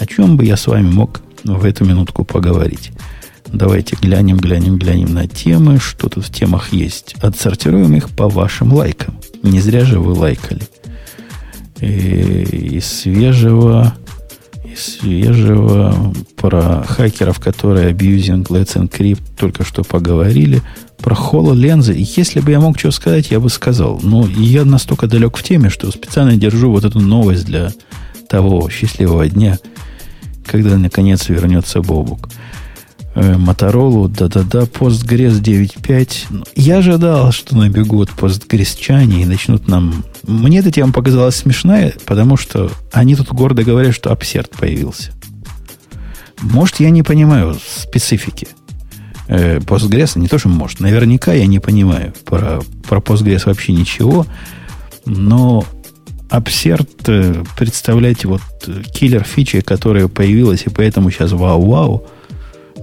О 0.00 0.04
чем 0.04 0.36
бы 0.36 0.44
я 0.44 0.56
с 0.56 0.66
вами 0.66 0.90
мог 0.90 1.20
в 1.44 1.64
эту 1.64 1.84
минутку 1.84 2.24
поговорить? 2.24 2.90
Давайте 3.46 3.96
глянем, 4.02 4.38
глянем, 4.38 4.78
глянем 4.78 5.14
на 5.14 5.28
темы. 5.28 5.78
Что 5.78 6.08
тут 6.08 6.26
в 6.26 6.32
темах 6.32 6.72
есть? 6.72 7.14
Отсортируем 7.22 7.94
их 7.94 8.10
по 8.10 8.28
вашим 8.28 8.72
лайкам. 8.72 9.16
Не 9.44 9.60
зря 9.60 9.84
же 9.84 10.00
вы 10.00 10.12
лайкали. 10.12 10.62
И, 11.80 12.78
из 12.78 12.86
свежего, 12.86 13.94
из 14.64 14.98
свежего 14.98 16.12
про 16.34 16.82
хакеров, 16.82 17.38
которые 17.38 17.90
абьюзинг 17.90 18.50
Let's 18.50 18.74
Encrypt 18.74 19.22
только 19.38 19.64
что 19.64 19.84
поговорили. 19.84 20.62
Про 21.02 21.16
HoloLens. 21.16 21.92
Если 21.92 22.40
бы 22.40 22.52
я 22.52 22.60
мог 22.60 22.78
что 22.78 22.90
сказать, 22.90 23.30
я 23.30 23.40
бы 23.40 23.50
сказал. 23.50 24.00
Но 24.02 24.26
я 24.26 24.64
настолько 24.64 25.06
далек 25.06 25.36
в 25.36 25.42
теме, 25.42 25.68
что 25.68 25.90
специально 25.90 26.36
держу 26.36 26.70
вот 26.70 26.84
эту 26.84 27.00
новость 27.00 27.44
для 27.44 27.72
того 28.28 28.70
счастливого 28.70 29.28
дня, 29.28 29.58
когда 30.46 30.78
наконец 30.78 31.28
вернется 31.28 31.82
Бобук. 31.82 32.28
Моторолу, 33.14 34.08
да-да-да, 34.08 34.60
Postgres 34.62 35.42
9.5. 35.42 36.46
Я 36.56 36.78
ожидал, 36.78 37.30
что 37.30 37.56
набегут 37.56 38.10
постгресчане 38.10 39.22
и 39.22 39.26
начнут 39.26 39.68
нам... 39.68 40.04
Мне 40.26 40.60
эта 40.60 40.70
тема 40.70 40.92
показалась 40.92 41.36
смешная, 41.36 41.94
потому 42.06 42.38
что 42.38 42.70
они 42.90 43.14
тут 43.14 43.28
гордо 43.28 43.64
говорят, 43.64 43.94
что 43.94 44.12
Апсерт 44.12 44.50
появился. 44.50 45.12
Может, 46.40 46.80
я 46.80 46.88
не 46.88 47.02
понимаю 47.02 47.58
специфики. 47.66 48.48
Postgres 49.58 50.18
не 50.18 50.28
то, 50.28 50.38
что 50.38 50.48
может. 50.48 50.80
Наверняка 50.80 51.32
я 51.32 51.46
не 51.46 51.58
понимаю 51.58 52.12
про, 52.24 52.60
про 52.88 52.98
Postgres 52.98 53.42
вообще 53.46 53.72
ничего. 53.72 54.26
Но 55.04 55.64
Апсерт, 56.28 57.08
э, 57.08 57.42
представляете, 57.56 58.28
вот 58.28 58.42
киллер 58.92 59.24
фичи, 59.24 59.60
которая 59.60 60.08
появилась, 60.08 60.64
и 60.66 60.70
поэтому 60.70 61.10
сейчас 61.10 61.32
вау-вау– 61.32 62.06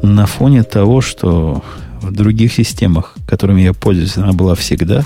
на 0.01 0.25
фоне 0.25 0.63
того, 0.63 1.01
что 1.01 1.63
в 2.01 2.11
других 2.11 2.53
системах, 2.53 3.15
которыми 3.27 3.61
я 3.61 3.73
пользуюсь, 3.73 4.17
она 4.17 4.33
была 4.33 4.55
всегда. 4.55 5.03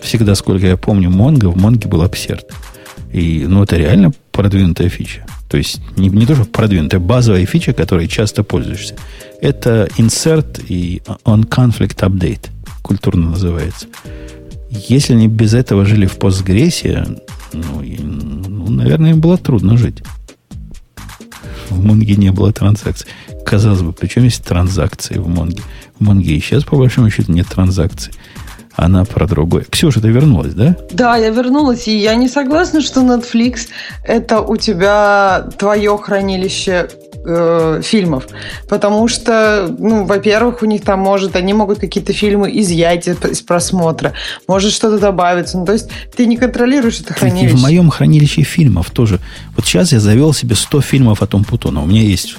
Всегда, 0.00 0.34
сколько 0.34 0.66
я 0.66 0.76
помню, 0.76 1.10
Mongo, 1.10 1.48
в 1.50 1.56
Mongo 1.56 1.88
был 1.88 2.02
Absert. 2.02 2.44
И, 3.12 3.44
ну, 3.46 3.62
это 3.62 3.76
реально 3.76 4.12
продвинутая 4.32 4.88
фича. 4.88 5.26
То 5.50 5.56
есть, 5.56 5.80
не, 5.96 6.08
не 6.08 6.26
то, 6.26 6.36
что 6.36 6.44
продвинутая, 6.44 7.00
базовая 7.00 7.44
фича, 7.44 7.72
которой 7.72 8.06
часто 8.06 8.44
пользуешься. 8.44 8.94
Это 9.40 9.88
insert 9.98 10.64
и 10.68 11.02
on-conflict 11.24 11.96
update. 11.96 12.50
Культурно 12.82 13.30
называется. 13.30 13.88
Если 14.70 15.12
они 15.12 15.26
без 15.26 15.52
этого 15.52 15.84
жили 15.84 16.06
в 16.06 16.18
Postgres, 16.18 17.20
ну, 17.52 17.82
ну, 17.82 18.70
наверное, 18.70 19.10
им 19.10 19.20
было 19.20 19.36
трудно 19.36 19.76
жить. 19.76 20.04
В 21.68 21.84
Монге 21.84 22.14
не 22.14 22.30
было 22.30 22.52
транзакций. 22.52 23.08
Казалось 23.44 23.82
бы, 23.82 23.92
причем 23.92 24.22
есть 24.22 24.44
транзакции 24.44 25.18
в 25.18 25.26
Монге. 25.26 25.62
В 25.98 26.04
Монге 26.04 26.36
и 26.36 26.40
сейчас, 26.40 26.62
по 26.62 26.76
большому 26.76 27.10
счету, 27.10 27.32
нет 27.32 27.48
транзакций. 27.48 28.12
Она 28.76 29.04
про 29.04 29.26
другое. 29.26 29.64
Ксюша, 29.68 30.00
ты 30.00 30.08
вернулась, 30.08 30.54
да? 30.54 30.76
Да, 30.92 31.16
я 31.16 31.30
вернулась, 31.30 31.88
и 31.88 31.96
я 31.96 32.14
не 32.14 32.28
согласна, 32.28 32.80
что 32.80 33.00
Netflix 33.00 33.68
это 34.04 34.40
у 34.40 34.56
тебя 34.56 35.48
твое 35.58 35.98
хранилище 35.98 36.88
э, 37.24 37.80
фильмов. 37.82 38.28
Потому 38.68 39.08
что, 39.08 39.74
ну, 39.78 40.04
во-первых, 40.04 40.62
у 40.62 40.66
них 40.66 40.82
там 40.82 41.00
может, 41.00 41.36
они 41.36 41.52
могут 41.52 41.78
какие-то 41.78 42.12
фильмы 42.12 42.50
изъять 42.60 43.08
из 43.08 43.40
просмотра, 43.42 44.12
может 44.46 44.72
что-то 44.72 44.98
добавиться. 44.98 45.58
Ну, 45.58 45.66
то 45.66 45.72
есть 45.72 45.88
ты 46.16 46.26
не 46.26 46.36
контролируешь 46.36 47.00
это 47.00 47.14
хранилище. 47.14 47.54
И 47.54 47.56
в 47.56 47.62
моем 47.62 47.90
хранилище 47.90 48.42
фильмов 48.42 48.90
тоже. 48.90 49.20
Вот 49.56 49.66
сейчас 49.66 49.92
я 49.92 50.00
завел 50.00 50.32
себе 50.32 50.54
100 50.54 50.80
фильмов 50.80 51.22
о 51.22 51.26
Том 51.26 51.44
Путона. 51.44 51.82
У 51.82 51.86
меня 51.86 52.02
есть 52.02 52.36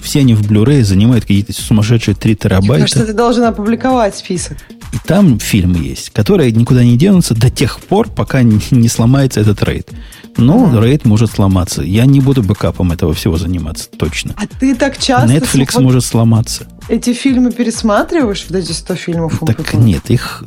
все 0.00 0.20
они 0.20 0.34
в 0.34 0.50
Blu-ray 0.50 0.82
занимают 0.82 1.24
какие-то 1.24 1.52
сумасшедшие 1.52 2.14
3 2.14 2.36
терабайта. 2.36 2.72
Мне 2.72 2.80
кажется, 2.82 3.06
ты 3.06 3.12
должен 3.12 3.44
опубликовать 3.44 4.16
список. 4.16 4.58
И 4.92 4.98
там 5.06 5.38
фильмы 5.38 5.78
есть, 5.78 6.10
которые 6.10 6.52
никуда 6.52 6.84
не 6.84 6.96
денутся 6.96 7.34
до 7.34 7.50
тех 7.50 7.80
пор, 7.80 8.08
пока 8.08 8.42
не, 8.42 8.88
сломается 8.88 9.40
этот 9.40 9.62
рейд. 9.62 9.88
Ну, 10.36 10.66
mm. 10.66 10.82
рейд 10.82 11.04
может 11.04 11.30
сломаться. 11.30 11.82
Я 11.82 12.04
не 12.04 12.20
буду 12.20 12.42
бэкапом 12.42 12.92
этого 12.92 13.14
всего 13.14 13.36
заниматься, 13.36 13.88
точно. 13.98 14.34
А 14.36 14.46
ты 14.46 14.74
так 14.74 14.98
часто... 14.98 15.36
Netflix 15.36 15.70
вот 15.74 15.82
может 15.82 16.04
сломаться. 16.04 16.66
Эти 16.88 17.12
фильмы 17.12 17.52
пересматриваешь, 17.52 18.46
вот 18.48 18.58
эти 18.58 18.72
100 18.72 18.94
фильмов? 18.96 19.42
Так 19.46 19.74
нет, 19.74 20.10
их 20.10 20.44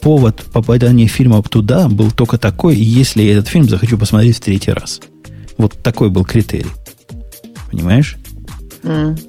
повод 0.00 0.44
попадания 0.52 1.06
фильмов 1.06 1.48
туда 1.48 1.88
был 1.88 2.10
только 2.10 2.38
такой, 2.38 2.76
если 2.76 3.22
я 3.22 3.32
этот 3.32 3.48
фильм 3.48 3.68
захочу 3.68 3.98
посмотреть 3.98 4.36
в 4.36 4.40
третий 4.40 4.72
раз. 4.72 5.00
Вот 5.58 5.72
такой 5.82 6.10
был 6.10 6.24
критерий. 6.24 6.70
Понимаешь? 7.70 8.16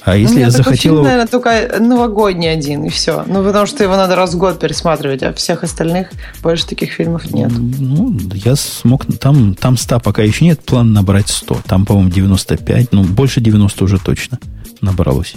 А 0.04 0.16
если 0.16 0.40
я 0.40 0.50
захотел... 0.50 0.96
Фильм, 0.96 1.04
наверное, 1.04 1.28
только 1.28 1.78
новогодний 1.80 2.52
один, 2.52 2.86
и 2.86 2.90
все. 2.90 3.24
Ну, 3.28 3.44
потому 3.44 3.66
что 3.66 3.84
его 3.84 3.96
надо 3.96 4.16
раз 4.16 4.34
в 4.34 4.38
год 4.38 4.60
пересматривать, 4.60 5.24
а 5.24 5.34
всех 5.34 5.64
остальных 5.64 6.10
больше 6.42 6.68
таких 6.68 6.92
фильмов 6.92 7.32
нет. 7.32 7.52
Ну, 7.56 8.18
я 8.34 8.56
смог... 8.56 9.06
Там, 9.20 9.56
там 9.56 9.78
100 9.78 10.00
пока 10.00 10.22
еще 10.24 10.46
нет, 10.46 10.60
план 10.62 10.94
набрать 10.94 11.30
100. 11.30 11.62
Там, 11.68 11.86
по-моему, 11.86 12.10
95, 12.10 12.92
ну, 12.92 13.04
больше 13.04 13.42
90 13.42 13.84
уже 13.84 14.00
точно 14.00 14.40
набралось. 14.82 15.36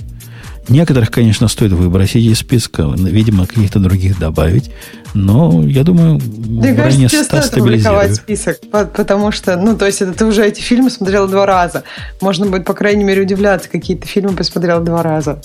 Некоторых, 0.69 1.11
конечно, 1.11 1.49
стоит 1.49 1.73
выбросить 1.73 2.25
из 2.25 2.39
списка, 2.39 2.83
видимо, 2.97 3.47
каких-то 3.47 3.81
других 3.81 4.19
добавить. 4.19 4.71
Но 5.15 5.65
я 5.67 5.83
думаю, 5.83 6.21
Мне 6.25 6.75
районе 6.75 7.09
100 7.09 7.43
стабилизирую. 7.43 8.15
список, 8.15 8.59
потому 8.71 9.33
что, 9.33 9.57
ну, 9.57 9.77
то 9.77 9.87
есть 9.87 10.03
это 10.03 10.13
ты 10.13 10.25
уже 10.25 10.45
эти 10.47 10.61
фильмы 10.61 10.91
смотрел 10.91 11.27
два 11.29 11.47
раза. 11.47 11.83
Можно 12.21 12.47
будет, 12.47 12.65
по 12.65 12.75
крайней 12.75 13.05
мере, 13.05 13.23
удивляться, 13.23 13.69
какие 13.69 13.97
ты 13.97 14.07
фильмы 14.07 14.35
посмотрел 14.35 14.81
два 14.81 15.03
раза. 15.03 15.41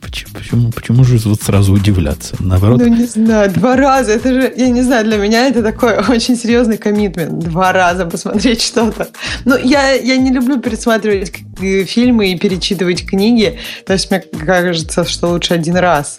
Почему, 0.00 0.32
почему, 0.34 0.70
почему 0.70 1.04
же 1.04 1.16
вот 1.28 1.42
сразу 1.42 1.72
удивляться? 1.72 2.36
Наоборот. 2.38 2.78
Ну, 2.78 2.86
не 2.88 3.06
знаю, 3.06 3.50
два 3.50 3.74
раза. 3.74 4.12
Это 4.12 4.32
же, 4.32 4.52
я 4.54 4.68
не 4.68 4.82
знаю, 4.82 5.04
для 5.06 5.16
меня 5.16 5.48
это 5.48 5.62
такой 5.62 5.96
очень 6.08 6.36
серьезный 6.36 6.76
коммитмент. 6.76 7.38
Два 7.38 7.72
раза 7.72 8.04
посмотреть 8.04 8.62
что-то. 8.62 9.08
Ну, 9.44 9.56
я, 9.56 9.92
я 9.92 10.16
не 10.16 10.30
люблю 10.30 10.60
пересматривать 10.60 11.32
фильмы 11.58 12.32
и 12.32 12.38
перечитывать 12.38 13.06
книги. 13.06 13.58
То 13.86 13.94
есть 13.94 14.10
мне 14.10 14.20
кажется, 14.20 15.04
что 15.04 15.28
лучше 15.28 15.54
один 15.54 15.76
раз 15.76 16.18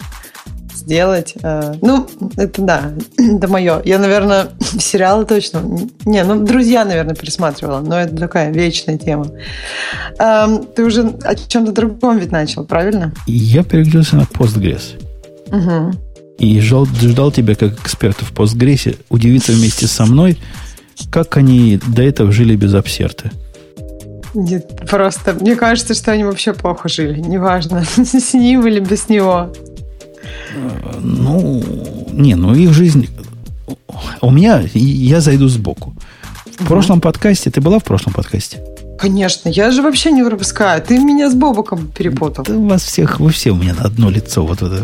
сделать. 0.76 1.34
Э, 1.42 1.74
ну, 1.82 2.06
это 2.36 2.62
да, 2.62 2.92
это 3.18 3.48
мое. 3.48 3.82
Я, 3.84 3.98
наверное, 3.98 4.48
сериалы 4.60 5.24
точно... 5.24 5.62
Не, 6.04 6.24
ну, 6.24 6.44
«Друзья», 6.44 6.84
наверное, 6.84 7.14
пересматривала, 7.14 7.80
но 7.80 7.98
это 7.98 8.16
такая 8.16 8.52
вечная 8.52 8.98
тема. 8.98 9.26
Эм, 10.18 10.64
ты 10.64 10.84
уже 10.84 11.14
о 11.24 11.34
чем-то 11.34 11.72
другом 11.72 12.18
ведь 12.18 12.32
начал, 12.32 12.64
правильно? 12.64 13.12
Я 13.26 13.62
переключился 13.62 14.16
на 14.16 14.22
Postgres. 14.22 15.02
Угу. 15.48 15.98
И 16.38 16.60
ждал, 16.60 16.86
ждал 16.86 17.32
тебя, 17.32 17.54
как 17.54 17.72
эксперта 17.80 18.24
в 18.24 18.32
Postgres, 18.32 18.98
удивиться 19.08 19.52
вместе 19.52 19.86
со 19.86 20.04
мной, 20.04 20.38
как 21.10 21.36
они 21.36 21.80
до 21.86 22.02
этого 22.02 22.32
жили 22.32 22.56
без 22.56 22.74
обсерта. 22.74 23.30
Нет, 24.34 24.82
просто 24.88 25.32
мне 25.32 25.56
кажется, 25.56 25.94
что 25.94 26.12
они 26.12 26.24
вообще 26.24 26.52
плохо 26.52 26.88
жили. 26.88 27.18
Неважно, 27.20 27.84
с 27.96 28.34
ним 28.34 28.66
или 28.66 28.80
без 28.80 29.08
него. 29.08 29.50
Ну, 31.00 31.62
не, 32.12 32.34
ну 32.34 32.54
их 32.54 32.72
жизнь... 32.72 33.08
У 34.20 34.30
меня, 34.30 34.62
я 34.74 35.20
зайду 35.20 35.48
сбоку. 35.48 35.94
В 36.44 36.60
угу. 36.60 36.68
прошлом 36.68 37.00
подкасте, 37.00 37.50
ты 37.50 37.60
была 37.60 37.78
в 37.78 37.84
прошлом 37.84 38.12
подкасте? 38.12 38.62
Конечно, 38.98 39.48
я 39.48 39.70
же 39.70 39.82
вообще 39.82 40.10
не 40.10 40.24
пропускаю. 40.24 40.82
Ты 40.82 40.98
меня 40.98 41.30
с 41.30 41.34
Бобоком 41.34 41.88
перепутал. 41.88 42.44
Да 42.44 42.54
у 42.54 42.66
вас 42.66 42.82
всех, 42.82 43.20
вы 43.20 43.30
все 43.30 43.50
у 43.50 43.56
меня 43.56 43.74
на 43.74 43.82
одно 43.82 44.10
лицо. 44.10 44.44
Вот 44.44 44.62
это. 44.62 44.82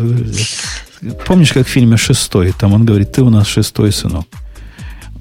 Помнишь, 1.25 1.51
как 1.51 1.65
в 1.65 1.69
фильме 1.69 1.97
«Шестой»? 1.97 2.53
Там 2.57 2.73
он 2.73 2.85
говорит, 2.85 3.11
ты 3.11 3.23
у 3.23 3.29
нас 3.29 3.47
шестой 3.47 3.91
сынок. 3.91 4.25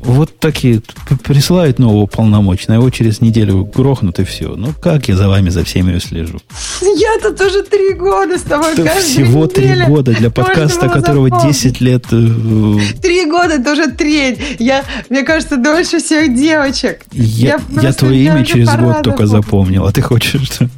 Вот 0.02 0.38
такие 0.40 0.82
присылают 1.22 1.78
нового 1.78 2.06
полномочного, 2.06 2.78
его 2.78 2.90
через 2.90 3.20
неделю 3.20 3.64
грохнут 3.64 4.18
и 4.18 4.24
все. 4.24 4.56
Ну, 4.56 4.72
как 4.80 5.08
я 5.08 5.16
за 5.16 5.28
вами, 5.28 5.48
за 5.48 5.64
всеми 5.64 5.98
слежу? 5.98 6.40
Я 6.80 7.18
тут 7.22 7.40
уже 7.40 7.62
три 7.62 7.94
года 7.94 8.36
с 8.36 8.42
тобой 8.42 8.72
это 8.72 8.84
Всего 9.00 9.46
три 9.46 9.84
года 9.86 10.12
для 10.12 10.30
подкаста, 10.30 10.88
которого 10.88 11.28
запомнить. 11.28 11.54
10 11.54 11.80
лет. 11.80 12.04
Э, 12.10 12.78
три 13.00 13.26
года, 13.26 13.54
это 13.54 13.72
уже 13.72 13.92
треть. 13.92 14.38
Я, 14.58 14.84
мне 15.08 15.22
кажется, 15.22 15.56
дольше 15.56 16.00
всех 16.00 16.34
девочек. 16.34 17.02
Я, 17.12 17.60
я, 17.70 17.82
я 17.82 17.92
твое 17.92 18.24
имя 18.24 18.44
через 18.44 18.74
год 18.74 19.02
только 19.02 19.26
запомнил, 19.26 19.86
а 19.86 19.92
ты 19.92 20.02
хочешь, 20.02 20.42
что 20.42 20.68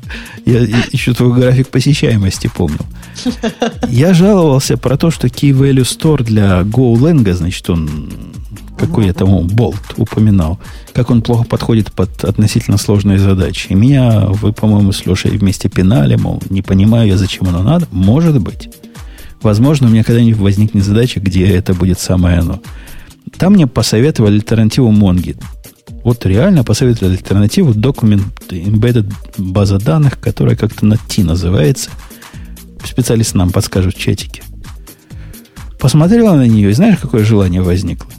я 0.45 0.61
еще 0.61 1.15
твой 1.15 1.33
график 1.33 1.69
посещаемости 1.69 2.51
помнил. 2.55 2.85
Я 3.89 4.13
жаловался 4.13 4.77
про 4.77 4.97
то, 4.99 5.11
что 5.11 5.29
Key 5.29 5.53
Value 5.53 5.83
Store 5.83 6.23
для 6.23 6.61
GoLang, 6.61 7.33
значит, 7.33 7.71
он 7.71 8.11
какой 8.79 9.07
я 9.07 9.13
тому 9.13 9.43
болт 9.43 9.95
упоминал, 9.97 10.59
как 10.93 11.11
он 11.11 11.23
плохо 11.23 11.45
подходит 11.45 11.93
под 11.93 12.25
относительно 12.25 12.77
сложные 12.77 13.19
задачи. 13.19 13.69
И 13.71 13.75
меня 13.75 14.27
вы, 14.27 14.53
по-моему, 14.53 14.93
с 14.93 15.07
Лешей 15.07 15.37
вместе 15.37 15.69
пинали, 15.69 16.17
мол, 16.17 16.43
не 16.51 16.63
понимаю 16.63 17.09
я, 17.09 17.17
зачем 17.17 17.49
оно 17.49 17.63
надо. 17.63 17.87
Может 17.91 18.41
быть. 18.41 18.71
Возможно, 19.43 19.89
у 19.89 19.91
меня 19.91 20.05
когда-нибудь 20.05 20.41
возникнет 20.41 20.85
задача, 20.85 21.21
где 21.21 21.47
это 21.47 21.75
будет 21.75 21.99
самое 21.99 22.39
оно. 22.39 22.61
Там 23.37 23.55
мне 23.55 23.67
посоветовали 23.67 24.37
альтернативу 24.37 24.91
Монги. 24.91 25.37
Вот 26.03 26.25
реально 26.27 26.65
посоветовали 26.65 27.15
альтернативу 27.15 27.73
Document 27.73 28.25
Embedded 28.51 29.13
база 29.39 29.79
данных, 29.79 30.21
которая 30.21 30.57
как-то 30.57 30.87
на 30.87 30.97
T 30.97 31.25
называется. 31.25 31.91
Специалист 32.85 33.35
нам 33.35 33.51
подскажет 33.51 33.97
в 33.97 33.99
чатике. 33.99 34.43
Посмотрела 35.79 36.35
на 36.35 36.47
нее, 36.47 36.71
и 36.71 36.75
знаешь, 36.75 36.99
какое 36.99 37.25
желание 37.25 37.61
возникло? 37.61 38.11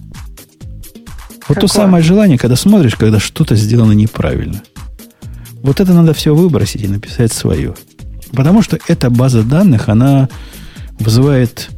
Вот 1.48 1.56
Какое? 1.56 1.62
то 1.62 1.68
самое 1.68 2.04
желание, 2.04 2.38
когда 2.38 2.56
смотришь, 2.56 2.96
когда 2.96 3.20
что-то 3.20 3.56
сделано 3.56 3.92
неправильно. 3.92 4.62
Вот 5.62 5.80
это 5.80 5.94
надо 5.94 6.14
все 6.14 6.34
выбросить 6.34 6.82
и 6.82 6.88
написать 6.88 7.32
свое. 7.32 7.76
Потому 8.32 8.62
что 8.62 8.80
эта 8.88 9.10
база 9.10 9.44
данных, 9.44 9.90
она 9.90 10.30
вызывает 11.00 11.70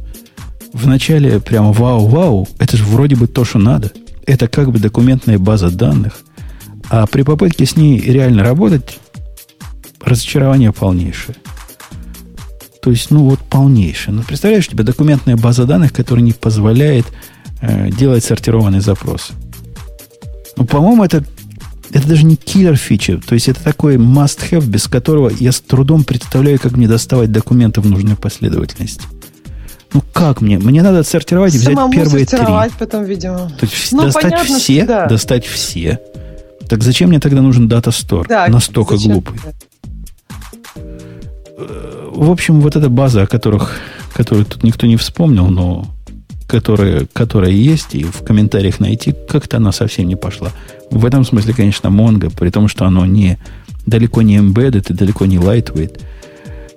вначале 0.72 1.40
прямо 1.40 1.72
вау-вау. 1.72 2.48
Это 2.58 2.76
же 2.76 2.84
вроде 2.84 3.16
бы 3.16 3.26
то, 3.26 3.44
что 3.44 3.58
надо. 3.58 3.92
Это 4.26 4.48
как 4.48 4.70
бы 4.70 4.78
документная 4.78 5.38
база 5.38 5.70
данных. 5.70 6.20
А 6.90 7.06
при 7.06 7.22
попытке 7.22 7.66
с 7.66 7.76
ней 7.76 8.00
реально 8.00 8.42
работать, 8.42 8.98
разочарование 10.00 10.72
полнейшее. 10.72 11.36
То 12.80 12.90
есть, 12.90 13.10
ну 13.10 13.24
вот 13.24 13.40
полнейшее. 13.40 14.14
Ну, 14.14 14.22
представляешь, 14.22 14.68
у 14.68 14.70
тебя 14.70 14.84
документная 14.84 15.36
база 15.36 15.64
данных, 15.64 15.92
которая 15.92 16.24
не 16.24 16.32
позволяет 16.32 17.06
э, 17.60 17.90
делать 17.90 18.24
сортированные 18.24 18.80
запросы. 18.80 19.34
Ну, 20.58 20.64
по-моему, 20.64 21.04
это, 21.04 21.24
это 21.92 22.08
даже 22.08 22.24
не 22.24 22.36
киллер 22.36 22.76
фича. 22.76 23.20
То 23.24 23.34
есть 23.34 23.48
это 23.48 23.62
такой 23.62 23.96
must-have, 23.96 24.66
без 24.66 24.88
которого 24.88 25.30
я 25.38 25.52
с 25.52 25.60
трудом 25.60 26.04
представляю, 26.04 26.58
как 26.58 26.72
мне 26.72 26.88
доставать 26.88 27.30
документы 27.30 27.80
в 27.80 27.86
нужной 27.88 28.16
последовательности. 28.16 29.04
Ну 29.92 30.02
как 30.12 30.40
мне? 30.40 30.58
Мне 30.58 30.82
надо 30.82 30.98
отсортировать 30.98 31.54
и 31.54 31.58
взять 31.58 31.74
Самому 31.74 31.92
первые 31.92 32.26
три. 32.26 32.38
потом, 32.78 33.04
видимо. 33.04 33.50
То 33.58 33.66
есть 33.66 33.92
ну, 33.92 34.02
достать 34.02 34.22
понятно, 34.24 34.58
все, 34.58 34.84
да. 34.84 35.06
достать 35.06 35.46
все. 35.46 36.00
Так 36.68 36.82
зачем 36.82 37.08
мне 37.08 37.20
тогда 37.20 37.40
нужен 37.40 37.68
дата 37.68 37.90
стор? 37.90 38.26
Да, 38.28 38.48
Настолько 38.48 38.96
зачем? 38.96 39.12
глупый. 39.12 39.40
Э, 41.56 42.10
в 42.12 42.30
общем, 42.30 42.60
вот 42.60 42.76
эта 42.76 42.90
база, 42.90 43.22
о 43.22 43.26
которых, 43.26 43.76
которую 44.12 44.44
тут 44.44 44.62
никто 44.62 44.86
не 44.86 44.96
вспомнил, 44.96 45.46
но 45.46 45.86
которая, 46.48 47.06
которая 47.12 47.50
есть, 47.50 47.94
и 47.94 48.02
в 48.02 48.24
комментариях 48.24 48.80
найти, 48.80 49.14
как-то 49.28 49.58
она 49.58 49.70
совсем 49.70 50.08
не 50.08 50.16
пошла. 50.16 50.50
В 50.90 51.04
этом 51.04 51.24
смысле, 51.24 51.52
конечно, 51.54 51.88
Mongo, 51.88 52.34
при 52.36 52.50
том, 52.50 52.66
что 52.66 52.86
оно 52.86 53.06
не, 53.06 53.38
далеко 53.86 54.22
не 54.22 54.38
embedded 54.38 54.86
и 54.90 54.94
далеко 54.94 55.26
не 55.26 55.36
lightweight, 55.36 56.00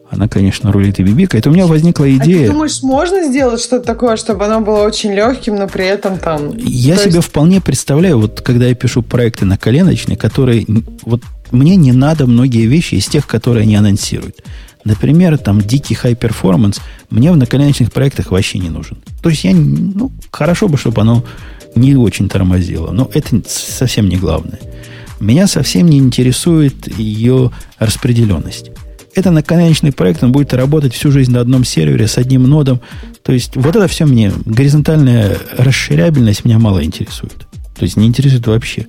она, 0.09 0.27
конечно, 0.27 0.73
рулит 0.73 0.99
и 0.99 1.03
бибикает. 1.03 1.47
У 1.47 1.51
меня 1.51 1.67
возникла 1.67 2.11
идея... 2.17 2.43
А 2.43 2.47
ты 2.47 2.51
думаешь, 2.51 2.83
можно 2.83 3.23
сделать 3.23 3.61
что-то 3.61 3.85
такое, 3.85 4.17
чтобы 4.17 4.45
оно 4.45 4.59
было 4.59 4.83
очень 4.83 5.13
легким, 5.13 5.55
но 5.55 5.69
при 5.69 5.85
этом 5.85 6.17
там... 6.17 6.51
Я 6.57 6.97
себе 6.97 7.13
есть... 7.13 7.27
вполне 7.27 7.61
представляю, 7.61 8.19
вот 8.19 8.41
когда 8.41 8.67
я 8.67 8.75
пишу 8.75 9.03
проекты 9.03 9.45
на 9.45 9.57
коленочные, 9.57 10.17
которые... 10.17 10.65
Вот 11.03 11.21
мне 11.51 11.77
не 11.77 11.93
надо 11.93 12.27
многие 12.27 12.65
вещи 12.65 12.95
из 12.95 13.07
тех, 13.07 13.25
которые 13.25 13.63
они 13.63 13.77
анонсируют. 13.77 14.43
Например, 14.83 15.37
там 15.37 15.61
дикий 15.61 15.95
high 15.95 16.17
performance 16.17 16.79
мне 17.09 17.31
в 17.31 17.37
наколеночных 17.37 17.91
проектах 17.91 18.31
вообще 18.31 18.59
не 18.59 18.69
нужен. 18.69 18.97
То 19.21 19.29
есть 19.29 19.43
я, 19.43 19.53
ну, 19.53 20.11
хорошо 20.31 20.67
бы, 20.67 20.77
чтобы 20.77 21.01
оно 21.01 21.23
не 21.75 21.95
очень 21.95 22.29
тормозило, 22.29 22.91
но 22.91 23.09
это 23.13 23.41
совсем 23.47 24.09
не 24.09 24.17
главное. 24.17 24.59
Меня 25.19 25.47
совсем 25.47 25.87
не 25.87 25.99
интересует 25.99 26.97
ее 26.97 27.51
распределенность. 27.77 28.71
Это 29.13 29.29
наконечный 29.29 29.91
проект, 29.91 30.23
он 30.23 30.31
будет 30.31 30.53
работать 30.53 30.93
всю 30.93 31.11
жизнь 31.11 31.31
на 31.31 31.41
одном 31.41 31.63
сервере 31.65 32.07
с 32.07 32.17
одним 32.17 32.43
нодом. 32.43 32.79
То 33.23 33.33
есть 33.33 33.55
вот 33.55 33.75
это 33.75 33.87
все 33.87 34.05
мне, 34.05 34.31
горизонтальная 34.45 35.37
расширябельность 35.57 36.45
меня 36.45 36.59
мало 36.59 36.83
интересует. 36.83 37.47
То 37.77 37.83
есть 37.83 37.97
не 37.97 38.07
интересует 38.07 38.47
вообще. 38.47 38.87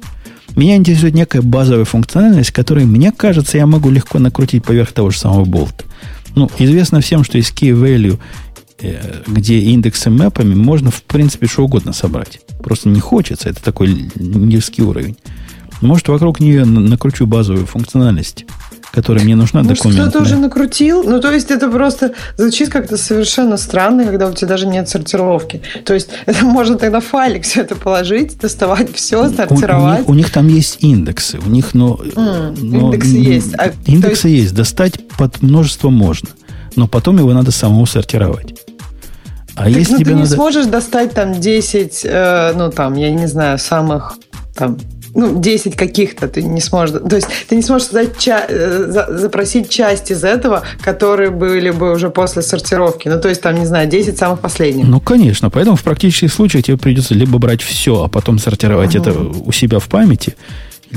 Меня 0.56 0.76
интересует 0.76 1.14
некая 1.14 1.42
базовая 1.42 1.84
функциональность, 1.84 2.50
которой, 2.50 2.84
мне 2.84 3.10
кажется, 3.10 3.56
я 3.56 3.66
могу 3.66 3.90
легко 3.90 4.18
накрутить 4.18 4.64
поверх 4.64 4.92
того 4.92 5.10
же 5.10 5.18
самого 5.18 5.44
болта. 5.44 5.84
Ну, 6.34 6.50
известно 6.58 7.00
всем, 7.00 7.24
что 7.24 7.38
из 7.38 7.50
key 7.50 7.72
value, 7.72 8.18
э, 8.80 9.22
где 9.26 9.58
индексы 9.58 10.10
мэпами, 10.10 10.54
можно, 10.54 10.90
в 10.90 11.02
принципе, 11.02 11.46
что 11.46 11.64
угодно 11.64 11.92
собрать. 11.92 12.40
Просто 12.62 12.88
не 12.88 13.00
хочется, 13.00 13.48
это 13.48 13.62
такой 13.62 14.10
низкий 14.14 14.82
уровень. 14.82 15.16
Может, 15.80 16.08
вокруг 16.08 16.40
нее 16.40 16.64
накручу 16.64 17.26
базовую 17.26 17.66
функциональность 17.66 18.46
которая 18.92 19.24
мне 19.24 19.34
нужна 19.34 19.62
Может, 19.62 19.78
документная. 19.78 20.10
кто-то 20.10 20.24
уже 20.24 20.36
накрутил? 20.36 21.02
Ну, 21.02 21.20
то 21.20 21.32
есть, 21.32 21.50
это 21.50 21.68
просто 21.68 22.12
звучит 22.36 22.68
как-то 22.68 22.96
совершенно 22.96 23.56
странно, 23.56 24.04
когда 24.04 24.28
у 24.28 24.32
тебя 24.32 24.48
даже 24.48 24.66
нет 24.66 24.88
сортировки. 24.88 25.62
То 25.84 25.94
есть, 25.94 26.10
это 26.26 26.44
можно 26.44 26.76
тогда 26.76 27.00
в 27.00 27.04
файлик 27.04 27.44
все 27.44 27.62
это 27.62 27.74
положить, 27.74 28.38
доставать 28.38 28.94
все, 28.94 29.28
сортировать. 29.28 29.78
У, 29.78 29.82
у, 29.82 29.98
них, 29.98 30.08
у 30.08 30.14
них 30.14 30.30
там 30.30 30.48
есть 30.48 30.78
индексы. 30.80 31.38
У 31.38 31.48
них, 31.48 31.74
но... 31.74 31.98
Mm, 32.02 32.58
но 32.60 32.78
индексы 32.78 33.16
есть. 33.16 33.54
А, 33.58 33.72
индексы 33.86 34.28
есть... 34.28 34.42
есть. 34.42 34.54
Достать 34.54 35.08
под 35.16 35.42
множество 35.42 35.88
можно. 35.88 36.28
Но 36.76 36.86
потом 36.86 37.18
его 37.18 37.32
надо 37.32 37.50
самому 37.50 37.86
сортировать. 37.86 38.54
А 39.54 39.64
так, 39.64 39.72
если 39.72 39.92
ну, 39.92 39.98
тебе 39.98 40.10
ты 40.10 40.16
надо... 40.16 40.28
не 40.28 40.34
сможешь 40.34 40.66
достать 40.66 41.12
там 41.12 41.40
10, 41.40 42.00
э, 42.04 42.52
ну, 42.56 42.70
там, 42.70 42.94
я 42.94 43.10
не 43.10 43.26
знаю, 43.26 43.58
самых 43.58 44.16
там 44.54 44.78
ну, 45.14 45.40
10 45.40 45.76
каких-то 45.76 46.28
ты 46.28 46.42
не 46.42 46.60
сможешь... 46.60 47.00
То 47.08 47.16
есть 47.16 47.28
ты 47.48 47.56
не 47.56 47.62
сможешь 47.62 47.88
создать 47.88 48.18
ча- 48.18 48.46
э, 48.48 49.06
запросить 49.18 49.68
часть 49.68 50.10
из 50.10 50.24
этого, 50.24 50.62
которые 50.80 51.30
были 51.30 51.70
бы 51.70 51.92
уже 51.92 52.10
после 52.10 52.42
сортировки. 52.42 53.08
Ну, 53.08 53.20
то 53.20 53.28
есть 53.28 53.42
там, 53.42 53.54
не 53.54 53.66
знаю, 53.66 53.88
10 53.88 54.16
самых 54.16 54.40
последних. 54.40 54.86
Ну, 54.86 55.00
конечно. 55.00 55.50
Поэтому 55.50 55.76
в 55.76 55.82
практических 55.82 56.32
случаях 56.32 56.64
тебе 56.64 56.78
придется 56.78 57.14
либо 57.14 57.38
брать 57.38 57.62
все, 57.62 58.04
а 58.04 58.08
потом 58.08 58.38
сортировать 58.38 58.96
угу. 58.96 59.10
это 59.10 59.20
у 59.20 59.52
себя 59.52 59.78
в 59.78 59.88
памяти, 59.88 60.34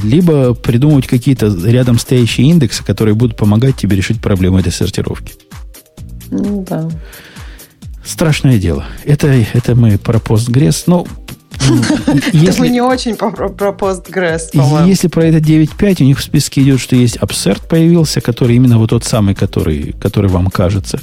либо 0.01 0.53
придумывать 0.53 1.07
какие-то 1.07 1.47
рядом 1.65 1.99
стоящие 1.99 2.47
индексы, 2.47 2.83
которые 2.83 3.15
будут 3.15 3.37
помогать 3.37 3.75
тебе 3.75 3.97
решить 3.97 4.21
проблему 4.21 4.59
этой 4.59 4.71
сортировки. 4.71 5.33
Ну, 6.31 6.65
да. 6.67 6.89
Страшное 8.05 8.59
дело. 8.59 8.85
Это, 9.03 9.27
это 9.27 9.75
мы 9.75 9.97
про 9.97 10.19
Postgres. 10.19 10.83
Но 10.85 11.07
если, 12.33 12.59
мы 12.59 12.69
не 12.69 12.81
очень 12.81 13.15
про, 13.15 13.31
про 13.31 13.69
Postgres, 13.71 14.51
по-моему. 14.53 14.87
Если 14.87 15.07
про 15.07 15.25
это 15.25 15.37
9.5, 15.37 16.03
у 16.03 16.05
них 16.05 16.19
в 16.19 16.23
списке 16.23 16.61
идет, 16.61 16.79
что 16.79 16.95
есть 16.95 17.17
Absurd 17.17 17.67
появился, 17.67 18.21
который 18.21 18.55
именно 18.55 18.77
вот 18.77 18.91
тот 18.91 19.03
самый, 19.03 19.35
который, 19.35 19.93
который 19.93 20.29
вам 20.29 20.49
кажется. 20.49 20.99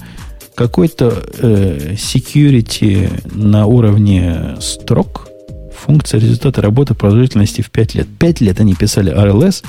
Какой-то 0.54 1.22
э, 1.38 1.94
security 1.94 3.08
на 3.34 3.66
уровне 3.66 4.56
строк, 4.60 5.28
функция 5.74 6.20
результата 6.20 6.60
работы 6.60 6.94
продолжительности 6.94 7.62
в 7.62 7.70
5 7.70 7.94
лет. 7.94 8.06
5 8.18 8.40
лет 8.42 8.60
они 8.60 8.74
писали 8.74 9.12
RLS, 9.12 9.64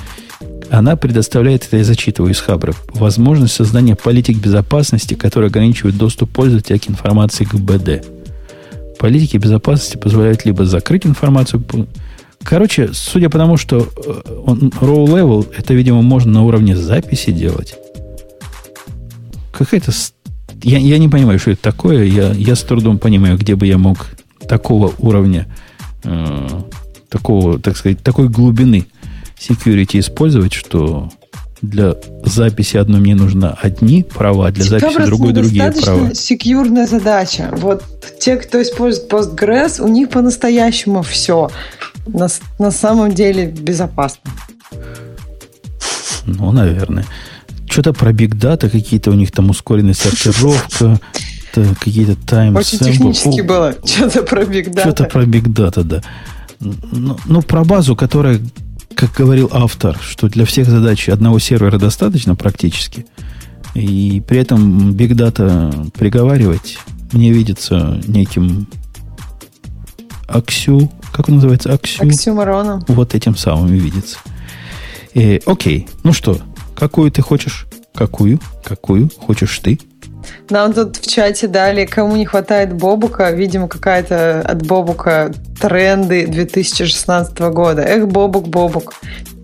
она 0.70 0.96
предоставляет, 0.96 1.66
это 1.66 1.78
я 1.78 1.84
зачитываю 1.84 2.34
из 2.34 2.40
Хабра, 2.40 2.74
возможность 2.94 3.54
создания 3.54 3.96
политик 3.96 4.38
безопасности, 4.38 5.14
которые 5.14 5.48
ограничивают 5.48 5.98
доступ 5.98 6.32
пользователя 6.32 6.80
к 6.80 6.90
информации 6.90 7.46
к 7.46 7.54
БД 7.56 8.04
политики 9.04 9.36
безопасности 9.36 9.97
позволяют 9.97 10.45
либо 10.45 10.66
закрыть 10.66 11.06
информацию. 11.06 11.62
Короче, 12.41 12.91
судя 12.93 13.30
по 13.30 13.38
тому, 13.38 13.58
что 13.58 13.80
э, 13.80 14.41
он 14.45 14.70
row 14.80 15.06
level, 15.06 15.45
это, 15.58 15.74
видимо, 15.74 16.01
можно 16.01 16.32
на 16.32 16.43
уровне 16.43 16.78
записи 16.78 17.32
делать. 17.32 17.76
Какая-то... 19.51 19.91
Я, 20.62 20.78
я 20.78 20.97
не 20.97 21.10
понимаю, 21.10 21.38
что 21.38 21.51
это 21.51 21.62
такое. 21.62 22.06
Я, 22.06 22.32
я 22.32 22.56
с 22.56 22.64
трудом 22.64 22.97
понимаю, 22.97 23.38
где 23.38 23.58
бы 23.58 23.68
я 23.68 23.78
мог 23.78 24.08
такого 24.47 24.93
уровня, 24.99 25.47
э, 26.06 26.47
такого, 27.10 27.60
так 27.60 27.76
сказать, 27.76 28.01
такой 28.01 28.30
глубины 28.30 28.86
security 29.38 29.99
использовать, 29.99 30.54
что 30.54 31.12
для 31.64 31.95
записи 32.26 32.76
одной 32.76 32.99
мне 32.99 33.16
нужно 33.16 33.57
одни 33.59 34.03
права, 34.03 34.51
для 34.51 34.66
записи 34.66 35.05
другой 35.05 35.32
другие 35.32 35.72
права. 35.72 36.14
секьюрная 36.14 36.86
задача. 36.86 37.49
Вот 37.53 37.84
те, 38.20 38.36
кто 38.36 38.61
использует 38.61 39.11
Postgres, 39.11 39.82
у 39.82 39.88
них 39.88 40.09
по-настоящему 40.09 41.01
все 41.03 41.49
на, 42.05 42.28
на 42.59 42.72
самом 42.72 43.14
деле 43.14 43.47
безопасно. 43.47 44.30
Ну, 46.26 46.51
наверное. 46.51 47.05
Что-то 47.70 47.93
про 47.93 48.11
Big 48.11 48.36
Data, 48.36 48.70
какие-то 48.70 49.11
у 49.11 49.14
них 49.14 49.32
там 49.32 49.49
ускоренная 49.49 49.93
сортировка, 49.93 50.99
какие-то 51.80 52.16
тайм 52.28 52.57
Очень 52.57 52.80
технически 52.80 53.41
было. 53.41 53.74
Что-то 53.86 54.24
про 54.24 54.43
Big 54.43 54.70
Data. 54.70 54.82
Что-то 54.82 55.03
про 55.05 55.24
Big 55.24 55.45
Data, 55.45 55.84
да. 55.84 56.01
Ну, 56.59 57.18
ну, 57.26 57.41
про 57.41 57.64
базу, 57.64 57.95
которая 57.95 58.39
как 58.96 59.14
говорил 59.14 59.50
автор, 59.52 59.98
что 60.02 60.28
для 60.28 60.46
всех 60.46 60.68
задач 60.68 61.10
одного 61.10 61.39
сервера 61.39 61.78
достаточно 61.78 62.36
практически, 62.36 63.06
и 63.74 64.22
при 64.28 64.39
этом 64.39 64.91
Big 64.91 65.12
Data 65.12 65.91
приговаривать 65.91 66.78
мне 67.12 67.32
видится 67.32 68.02
неким 68.08 68.68
Аксю, 70.28 70.91
как 71.12 71.30
он 71.30 71.36
называется? 71.36 71.72
Аксю. 71.72 72.04
Аксюмароном. 72.04 72.84
Вот 72.88 73.14
этим 73.14 73.36
самым 73.36 73.68
видится. 73.68 74.18
И, 75.14 75.39
окей, 75.46 75.88
ну 76.04 76.12
что, 76.12 76.39
какую 76.76 77.12
ты 77.12 77.22
хочешь? 77.22 77.68
Какую? 77.94 78.39
Какую 78.66 79.12
хочешь 79.16 79.60
ты? 79.60 79.80
Нам 80.50 80.74
тут 80.74 80.98
в 80.98 81.10
чате 81.10 81.48
дали, 81.48 81.86
кому 81.86 82.16
не 82.16 82.26
хватает 82.26 82.74
Бобука. 82.74 83.32
Видимо, 83.32 83.68
какая-то 83.68 84.42
от 84.42 84.66
Бобука 84.66 85.32
тренды 85.60 86.28
2016 86.28 87.38
года. 87.40 87.82
Эх, 87.82 88.08
Бобук, 88.08 88.48
Бобук. 88.48 88.94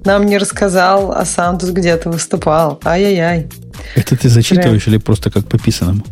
Нам 0.06 0.26
не 0.26 0.38
рассказал, 0.38 1.12
а 1.12 1.26
сам 1.26 1.58
тут 1.58 1.72
где-то 1.72 2.10
выступал. 2.10 2.80
Ай-яй-яй. 2.86 3.50
Это 3.96 4.16
ты 4.16 4.30
зачитываешь 4.30 4.84
Тренд. 4.84 4.96
или 4.96 4.98
просто 4.98 5.30
как 5.30 5.46
по 5.48 5.58
писанному? 5.58 6.04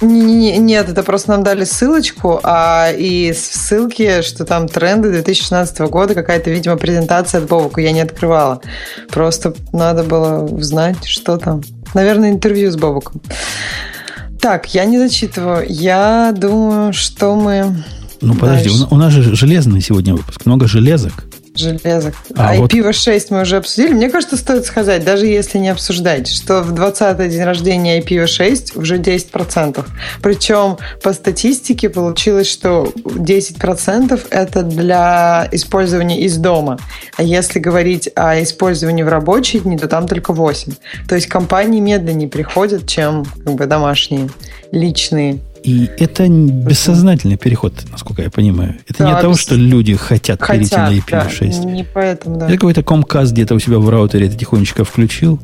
Не, 0.00 0.58
нет, 0.58 0.88
это 0.88 1.02
просто 1.02 1.30
нам 1.30 1.44
дали 1.44 1.64
ссылочку, 1.64 2.40
а 2.42 2.90
и 2.90 3.32
в 3.32 3.38
ссылке, 3.38 4.22
что 4.22 4.44
там 4.44 4.68
тренды 4.68 5.10
2016 5.10 5.78
года, 5.80 6.14
какая-то, 6.14 6.50
видимо, 6.50 6.76
презентация 6.76 7.40
от 7.40 7.48
Бобука, 7.48 7.80
я 7.80 7.92
не 7.92 8.00
открывала. 8.00 8.60
Просто 9.10 9.54
надо 9.72 10.02
было 10.02 10.42
узнать, 10.42 11.04
что 11.04 11.38
там. 11.38 11.62
Наверное, 11.94 12.30
интервью 12.30 12.70
с 12.70 12.76
Бобуком. 12.76 13.22
Так, 14.44 14.74
я 14.74 14.84
не 14.84 14.98
зачитываю. 14.98 15.64
Я 15.66 16.34
думаю, 16.36 16.92
что 16.92 17.34
мы... 17.34 17.82
Ну, 18.20 18.34
подожди, 18.34 18.68
дальше. 18.68 18.86
у 18.90 18.96
нас 18.96 19.10
же 19.10 19.34
железный 19.34 19.80
сегодня 19.80 20.12
выпуск. 20.12 20.44
Много 20.44 20.68
железок 20.68 21.24
железок. 21.56 22.14
А, 22.36 22.50
а 22.50 22.54
вот... 22.54 22.72
IPv6 22.72 23.26
мы 23.30 23.42
уже 23.42 23.56
обсудили. 23.56 23.92
Мне 23.92 24.10
кажется, 24.10 24.36
стоит 24.36 24.64
сказать, 24.66 25.04
даже 25.04 25.26
если 25.26 25.58
не 25.58 25.68
обсуждать, 25.68 26.28
что 26.28 26.62
в 26.62 26.72
20-й 26.72 27.28
день 27.28 27.42
рождения 27.42 28.00
IPv6 28.00 28.78
уже 28.78 28.98
10%. 28.98 29.84
Причем 30.22 30.78
по 31.02 31.12
статистике 31.12 31.88
получилось, 31.88 32.48
что 32.50 32.92
10% 33.04 34.20
это 34.30 34.62
для 34.62 35.48
использования 35.52 36.20
из 36.20 36.36
дома. 36.36 36.78
А 37.16 37.22
если 37.22 37.58
говорить 37.58 38.10
о 38.14 38.42
использовании 38.42 39.02
в 39.02 39.08
рабочие 39.08 39.62
дни, 39.62 39.78
то 39.78 39.88
там 39.88 40.08
только 40.08 40.32
8%. 40.32 40.74
То 41.08 41.14
есть 41.14 41.26
компании 41.26 41.80
медленнее 41.80 42.28
приходят, 42.28 42.88
чем 42.88 43.24
как 43.44 43.54
бы, 43.54 43.66
домашние, 43.66 44.28
личные 44.72 45.40
и 45.64 45.88
это 45.98 46.28
бессознательный 46.28 47.38
переход, 47.38 47.72
насколько 47.90 48.20
я 48.20 48.30
понимаю. 48.30 48.76
Это 48.86 48.98
да, 48.98 49.04
не 49.06 49.12
от 49.12 49.22
того, 49.22 49.34
что 49.34 49.54
люди 49.54 49.96
хотят, 49.96 50.42
хотят 50.42 50.70
перейти 50.70 50.76
на 50.76 50.92
IPv6. 50.92 51.62
Да, 51.62 51.70
не 51.70 51.84
поэтому, 51.84 52.36
да. 52.36 52.46
Это 52.46 52.54
какой-то 52.54 52.82
Comcast 52.82 53.32
где-то 53.32 53.54
у 53.54 53.58
себя 53.58 53.78
в 53.78 53.88
раутере 53.88 54.26
это 54.26 54.36
тихонечко 54.36 54.84
включил. 54.84 55.40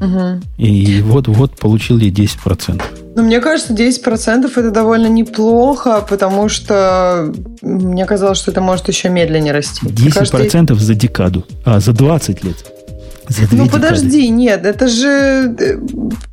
Угу. 0.00 0.42
И 0.58 1.00
вот-вот 1.02 1.58
получил 1.58 1.98
я 1.98 2.10
10%. 2.10 2.80
Ну, 3.16 3.22
мне 3.22 3.40
кажется, 3.40 3.72
10% 3.72 4.46
это 4.46 4.70
довольно 4.70 5.08
неплохо, 5.08 6.04
потому 6.08 6.48
что 6.48 7.32
мне 7.60 8.04
казалось, 8.04 8.38
что 8.38 8.52
это 8.52 8.60
может 8.60 8.86
еще 8.88 9.08
медленнее 9.08 9.52
расти. 9.52 9.84
10% 9.84 10.12
кажется, 10.12 10.74
за 10.76 10.94
декаду, 10.94 11.44
а 11.64 11.80
за 11.80 11.92
20 11.92 12.44
лет. 12.44 12.75
Ну 13.52 13.68
подожди, 13.68 14.28
нет, 14.28 14.64
это 14.64 14.88
же 14.88 15.54
э, 15.58 15.78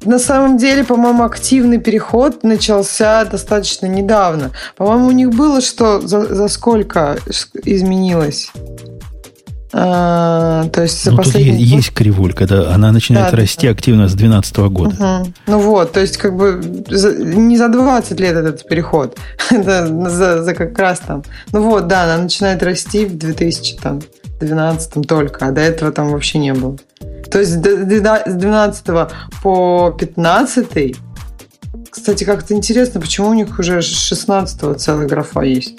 на 0.06 0.20
самом 0.20 0.58
деле, 0.58 0.84
по-моему, 0.84 1.24
активный 1.24 1.80
переход 1.80 2.44
начался 2.44 3.26
достаточно 3.26 3.86
недавно. 3.88 4.52
По-моему, 4.76 5.08
у 5.08 5.12
них 5.12 5.32
было 5.32 5.62
что 5.62 6.02
за, 6.02 6.34
за 6.34 6.48
сколько 6.48 7.18
изменилось? 7.66 8.52
А, 9.76 10.66
то 10.72 10.84
есть 10.84 11.04
за 11.04 11.12
ну, 11.12 11.18
последний 11.18 11.64
тут 11.66 11.76
есть 11.78 11.94
кривуль, 11.94 12.34
когда 12.34 12.72
она 12.76 12.92
начинает 12.92 13.32
да, 13.32 13.38
расти 13.38 13.66
да. 13.66 13.74
активно 13.74 14.08
с 14.08 14.14
2012 14.14 14.58
года. 14.58 14.96
Угу. 15.22 15.34
Ну 15.48 15.60
вот, 15.60 15.94
то 15.94 16.00
есть 16.00 16.18
как 16.18 16.38
бы 16.38 16.62
за, 16.88 17.16
не 17.16 17.58
за 17.58 17.70
20 17.70 18.20
лет 18.20 18.36
этот 18.36 18.68
переход, 18.68 19.18
это 19.50 19.88
за, 20.10 20.44
за 20.44 20.54
как 20.54 20.78
раз 20.78 21.00
там. 21.00 21.24
Ну 21.52 21.64
вот, 21.64 21.88
да, 21.88 22.04
она 22.04 22.22
начинает 22.22 22.62
расти 22.62 23.06
в 23.06 23.18
2000 23.18 23.78
там 23.82 24.02
12 24.40 25.08
только, 25.08 25.48
а 25.48 25.52
до 25.52 25.62
этого 25.62 25.92
там 25.92 26.10
вообще 26.10 26.40
не 26.40 26.54
было. 26.54 26.78
То 27.32 27.40
есть 27.40 27.54
с 27.54 27.56
12 27.56 28.86
по 29.42 29.96
15 29.98 30.96
кстати, 31.90 32.24
как-то 32.24 32.56
интересно, 32.56 33.00
почему 33.00 33.30
у 33.30 33.34
них 33.36 33.60
уже 33.60 33.84
16 33.84 34.82
целая 34.82 35.08
графа 35.08 35.42
есть. 35.42 35.78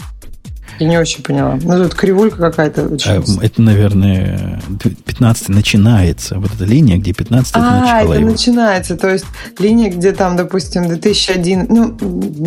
Я 0.78 0.88
не 0.88 0.98
очень 0.98 1.22
поняла. 1.22 1.58
Ну, 1.62 1.84
тут 1.84 1.94
кривулька 1.94 2.36
какая-то. 2.36 2.96
А, 3.06 3.22
это, 3.42 3.62
наверное, 3.62 4.60
15 5.06 5.48
начинается. 5.50 6.38
Вот 6.38 6.52
эта 6.54 6.64
линия, 6.64 6.98
где 6.98 7.12
15 7.12 7.52
а, 7.56 8.02
это 8.02 8.14
его. 8.14 8.30
начинается. 8.30 8.96
То 8.96 9.10
есть 9.10 9.26
линия, 9.58 9.90
где 9.90 10.12
там, 10.12 10.36
допустим, 10.36 10.88
2001, 10.88 11.66
ну, 11.68 11.96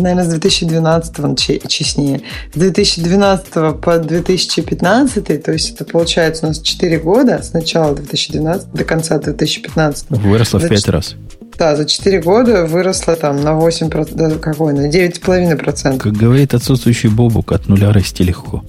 наверное, 0.00 0.24
с 0.24 0.28
2012 0.28 1.20
он 1.20 1.36
честнее. 1.36 2.22
С 2.54 2.58
2012 2.58 3.80
по 3.80 3.98
2015, 3.98 5.42
то 5.42 5.52
есть 5.52 5.74
это 5.74 5.84
получается 5.84 6.46
у 6.46 6.48
нас 6.48 6.60
4 6.60 6.98
года 6.98 7.42
с 7.42 7.52
начала 7.52 7.94
2012 7.94 8.72
до 8.72 8.84
конца 8.84 9.18
2015. 9.18 10.10
Выросло 10.10 10.58
в 10.58 10.68
5 10.68 10.88
раз. 10.88 11.16
Да, 11.56 11.76
за 11.76 11.84
4 11.84 12.20
года 12.22 12.66
выросла 12.66 13.16
там 13.16 13.42
на 13.42 13.50
8%, 13.50 14.10
да, 14.12 14.30
какой, 14.38 14.72
на 14.74 14.88
9,5%. 14.88 15.98
Как 15.98 16.12
говорит 16.12 16.54
отсутствующий 16.54 17.08
Бобук, 17.08 17.52
от 17.52 17.68
нуля 17.68 17.92
расти 17.92 18.24
легко. 18.24 18.64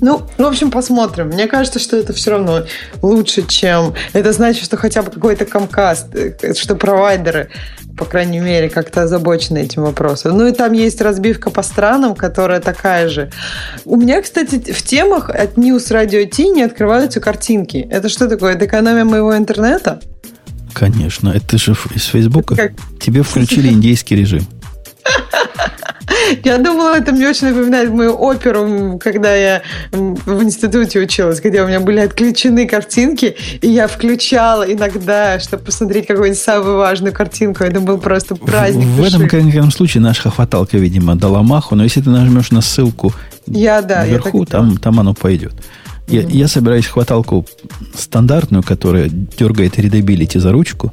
Ну, 0.02 0.20
в 0.36 0.42
общем, 0.42 0.72
посмотрим. 0.72 1.28
Мне 1.28 1.46
кажется, 1.46 1.78
что 1.78 1.96
это 1.96 2.12
все 2.12 2.32
равно 2.32 2.64
лучше, 3.02 3.46
чем... 3.46 3.94
Это 4.12 4.32
значит, 4.32 4.64
что 4.64 4.76
хотя 4.76 5.00
бы 5.02 5.12
какой-то 5.12 5.44
комкаст, 5.44 6.12
э, 6.16 6.54
что 6.54 6.74
провайдеры, 6.74 7.50
по 7.96 8.04
крайней 8.04 8.40
мере, 8.40 8.68
как-то 8.68 9.02
озабочены 9.02 9.58
этим 9.58 9.82
вопросом. 9.82 10.36
Ну 10.36 10.48
и 10.48 10.52
там 10.52 10.72
есть 10.72 11.00
разбивка 11.00 11.50
по 11.50 11.62
странам, 11.62 12.16
которая 12.16 12.58
такая 12.58 13.08
же. 13.08 13.30
У 13.84 13.94
меня, 13.94 14.20
кстати, 14.20 14.72
в 14.72 14.82
темах 14.82 15.30
от 15.30 15.56
News 15.56 15.92
Radio 15.92 16.26
T 16.26 16.48
не 16.48 16.64
открываются 16.64 17.20
картинки. 17.20 17.86
Это 17.88 18.08
что 18.08 18.28
такое? 18.28 18.54
Это 18.54 18.66
экономия 18.66 19.04
моего 19.04 19.36
интернета? 19.36 20.00
Конечно, 20.72 21.30
это 21.30 21.58
же 21.58 21.76
из 21.94 22.04
Фейсбука. 22.06 22.56
Как? 22.56 22.72
Тебе 23.00 23.22
включили 23.22 23.68
индейский 23.68 24.16
режим. 24.16 24.46
Я 26.44 26.58
думала, 26.58 26.96
это 26.96 27.12
мне 27.12 27.28
очень 27.28 27.48
напоминает 27.48 27.90
мою 27.90 28.14
оперу, 28.14 28.98
когда 29.02 29.34
я 29.34 29.62
в 29.90 30.42
институте 30.42 31.00
училась, 31.00 31.40
где 31.40 31.62
у 31.62 31.66
меня 31.66 31.80
были 31.80 32.00
отключены 32.00 32.66
картинки, 32.66 33.36
и 33.60 33.68
я 33.68 33.86
включала 33.86 34.62
иногда, 34.62 35.40
чтобы 35.40 35.64
посмотреть 35.64 36.06
какую-нибудь 36.06 36.38
самую 36.38 36.78
важную 36.78 37.12
картинку. 37.12 37.64
Это 37.64 37.80
был 37.80 37.98
просто 37.98 38.34
праздник. 38.36 38.86
В, 38.86 39.02
в 39.02 39.04
этом 39.04 39.28
конкретном 39.28 39.70
случае 39.70 40.02
наша 40.02 40.30
хваталка, 40.30 40.78
видимо, 40.78 41.16
дала 41.16 41.42
маху, 41.42 41.74
но 41.74 41.84
если 41.84 42.00
ты 42.00 42.10
нажмешь 42.10 42.50
на 42.50 42.60
ссылку 42.60 43.12
я, 43.46 43.82
да, 43.82 44.06
вверху, 44.06 44.40
я 44.40 44.46
там, 44.46 44.76
там 44.76 45.00
оно 45.00 45.14
пойдет. 45.14 45.52
Я, 46.12 46.20
я 46.28 46.48
собираюсь 46.48 46.86
хваталку 46.86 47.46
стандартную, 47.94 48.62
которая 48.62 49.08
дергает 49.08 49.78
Readability 49.78 50.38
за 50.38 50.52
ручку, 50.52 50.92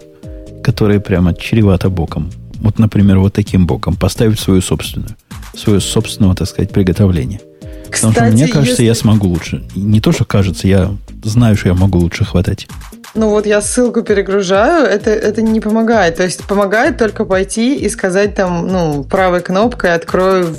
которая 0.63 0.99
прямо 1.01 1.33
чревата 1.33 1.89
боком. 1.89 2.31
Вот, 2.61 2.79
например, 2.79 3.19
вот 3.19 3.33
таким 3.33 3.67
боком 3.67 3.95
поставить 3.95 4.39
свою 4.39 4.61
собственную, 4.61 5.15
свое 5.57 5.81
собственного, 5.81 6.35
так 6.35 6.47
сказать, 6.47 6.71
приготовление. 6.71 7.41
Кстати, 7.89 8.13
Потому 8.13 8.27
что 8.27 8.37
мне 8.37 8.47
кажется, 8.47 8.71
если... 8.71 8.85
я 8.85 8.95
смогу 8.95 9.27
лучше. 9.27 9.63
Не 9.75 9.99
то, 9.99 10.13
что 10.13 10.23
кажется, 10.23 10.67
я 10.67 10.91
знаю, 11.23 11.57
что 11.57 11.69
я 11.69 11.75
могу 11.75 11.99
лучше 11.99 12.23
хватать. 12.23 12.67
Ну 13.13 13.29
вот 13.29 13.45
я 13.45 13.61
ссылку 13.61 14.03
перегружаю, 14.03 14.85
это, 14.85 15.09
это 15.09 15.41
не 15.41 15.59
помогает. 15.59 16.15
То 16.15 16.23
есть 16.23 16.43
помогает 16.43 16.97
только 16.97 17.25
пойти 17.25 17.75
и 17.75 17.89
сказать 17.89 18.35
там, 18.35 18.67
ну, 18.67 19.03
правой 19.03 19.41
кнопкой 19.41 19.95
открою 19.95 20.55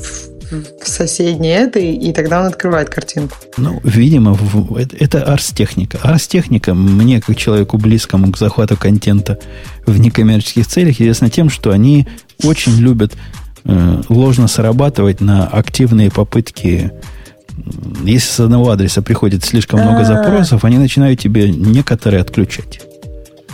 в 0.50 0.88
соседней 0.88 1.50
этой, 1.50 1.94
и 1.94 2.12
тогда 2.12 2.40
он 2.40 2.46
открывает 2.46 2.88
картинку. 2.88 3.36
Ну, 3.56 3.80
видимо, 3.84 4.36
это 4.98 5.22
арс-техника. 5.22 5.98
Арс-техника 6.02 6.74
мне, 6.74 7.20
как 7.20 7.36
человеку 7.36 7.78
близкому 7.78 8.32
к 8.32 8.38
захвату 8.38 8.76
контента 8.76 9.38
в 9.86 9.98
некоммерческих 9.98 10.66
целях, 10.66 11.00
известна 11.00 11.30
тем, 11.30 11.50
что 11.50 11.70
они 11.70 12.06
очень 12.44 12.76
любят 12.76 13.12
э, 13.64 14.02
ложно 14.08 14.48
срабатывать 14.48 15.20
на 15.20 15.46
активные 15.46 16.10
попытки 16.10 16.92
если 18.04 18.30
с 18.30 18.40
одного 18.40 18.70
адреса 18.70 19.02
приходит 19.02 19.44
слишком 19.44 19.80
много 19.80 20.00
а. 20.00 20.04
запросов, 20.04 20.64
они 20.64 20.78
начинают 20.78 21.20
тебе 21.20 21.50
некоторые 21.50 22.22
отключать. 22.22 22.80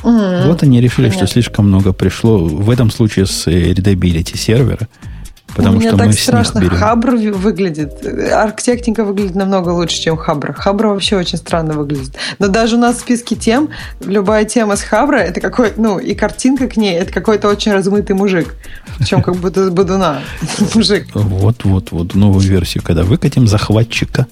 Вот 0.02 0.62
они 0.62 0.80
решили, 0.80 1.10
что 1.10 1.26
слишком 1.26 1.66
много 1.66 1.92
пришло. 1.92 2.38
В 2.38 2.70
этом 2.70 2.90
случае 2.92 3.26
с 3.26 3.46
Readability 3.48 4.36
сервера. 4.36 4.86
Потому 5.56 5.78
Мне 5.78 5.88
что 5.88 5.96
так 5.96 6.06
мы 6.08 6.12
страшно. 6.12 6.60
С 6.60 6.68
Хабр 6.68 7.16
выглядит. 7.16 8.06
Ars 8.32 8.52
Technica 8.52 9.04
выглядит 9.04 9.34
намного 9.34 9.70
лучше, 9.70 9.96
чем 9.98 10.18
Хабр. 10.18 10.52
Хабр 10.52 10.88
вообще 10.88 11.16
очень 11.16 11.38
странно 11.38 11.72
выглядит. 11.72 12.14
Но 12.38 12.48
даже 12.48 12.76
у 12.76 12.78
нас 12.78 12.96
в 12.96 13.00
списке 13.00 13.36
тем, 13.36 13.70
любая 14.04 14.44
тема 14.44 14.76
с 14.76 14.82
Хабра, 14.82 15.16
это 15.16 15.40
какой, 15.40 15.72
ну, 15.76 15.98
и 15.98 16.14
картинка 16.14 16.68
к 16.68 16.76
ней, 16.76 16.94
это 16.94 17.10
какой-то 17.10 17.48
очень 17.48 17.72
размытый 17.72 18.14
мужик. 18.14 18.54
Причем 18.98 19.22
как 19.22 19.36
будто 19.36 19.66
с 19.66 19.70
Бодуна. 19.70 20.20
Мужик. 20.74 21.06
Вот-вот-вот. 21.14 22.14
Новую 22.14 22.46
версию, 22.46 22.84
когда 22.84 23.02
выкатим 23.02 23.46
захватчика. 23.46 24.26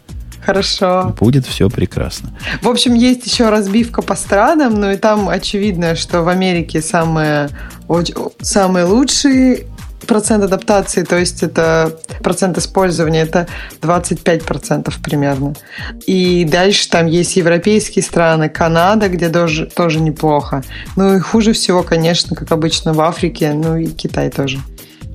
Хорошо. 0.44 1.14
Будет 1.18 1.46
все 1.46 1.70
прекрасно. 1.70 2.34
В 2.60 2.68
общем, 2.68 2.92
есть 2.92 3.24
еще 3.26 3.48
разбивка 3.48 4.02
по 4.02 4.14
странам, 4.14 4.74
ну 4.74 4.90
и 4.90 4.96
там 4.96 5.30
очевидно, 5.30 5.96
что 5.96 6.22
в 6.22 6.28
Америке 6.28 6.82
самые, 6.82 7.48
самые 8.42 8.84
лучшие 8.84 9.64
процент 10.06 10.44
адаптации, 10.44 11.02
то 11.02 11.18
есть 11.18 11.42
это 11.42 11.98
процент 12.22 12.58
использования, 12.58 13.22
это 13.22 13.46
25% 13.82 14.92
примерно. 15.02 15.54
И 16.06 16.44
дальше 16.44 16.88
там 16.88 17.06
есть 17.06 17.36
европейские 17.36 18.02
страны, 18.02 18.48
Канада, 18.48 19.08
где 19.08 19.28
тоже, 19.28 19.66
тоже 19.66 20.00
неплохо. 20.00 20.62
Ну 20.96 21.16
и 21.16 21.20
хуже 21.20 21.52
всего, 21.52 21.82
конечно, 21.82 22.36
как 22.36 22.52
обычно 22.52 22.92
в 22.92 23.00
Африке, 23.00 23.52
ну 23.52 23.76
и 23.76 23.86
Китай 23.86 24.30
тоже 24.30 24.60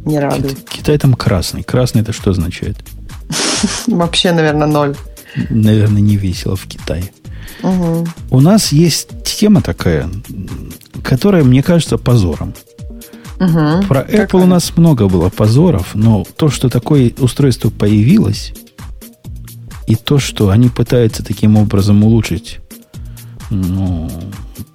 не 0.06 0.20
радует. 0.20 0.70
Китай 0.70 0.98
там 0.98 1.14
красный. 1.14 1.64
Красный 1.64 2.02
это 2.02 2.14
что 2.14 2.32
означает? 2.32 2.78
Вообще, 3.88 4.32
наверное, 4.32 4.68
ноль. 4.68 4.96
Наверное, 5.50 6.02
не 6.02 6.18
весело 6.18 6.56
в 6.56 6.66
Китае. 6.66 7.12
Угу. 7.62 8.08
У 8.32 8.42
нас 8.42 8.72
есть 8.72 9.10
тема 9.24 9.62
такая, 9.62 10.10
которая, 11.04 11.44
мне 11.44 11.62
кажется, 11.62 11.98
позором. 11.98 12.54
Угу. 13.40 13.88
Про 13.88 14.02
Apple 14.02 14.18
Какая? 14.18 14.42
у 14.44 14.46
нас 14.46 14.76
много 14.76 15.08
было 15.08 15.30
позоров, 15.30 15.92
но 15.94 16.26
то, 16.36 16.50
что 16.50 16.70
такое 16.70 17.14
устройство 17.20 17.70
появилось, 17.70 18.54
и 19.88 19.96
то, 19.96 20.20
что 20.20 20.50
они 20.50 20.70
пытаются 20.70 21.24
таким 21.24 21.58
образом 21.58 22.04
улучшить 22.04 22.60
ну, 23.50 24.10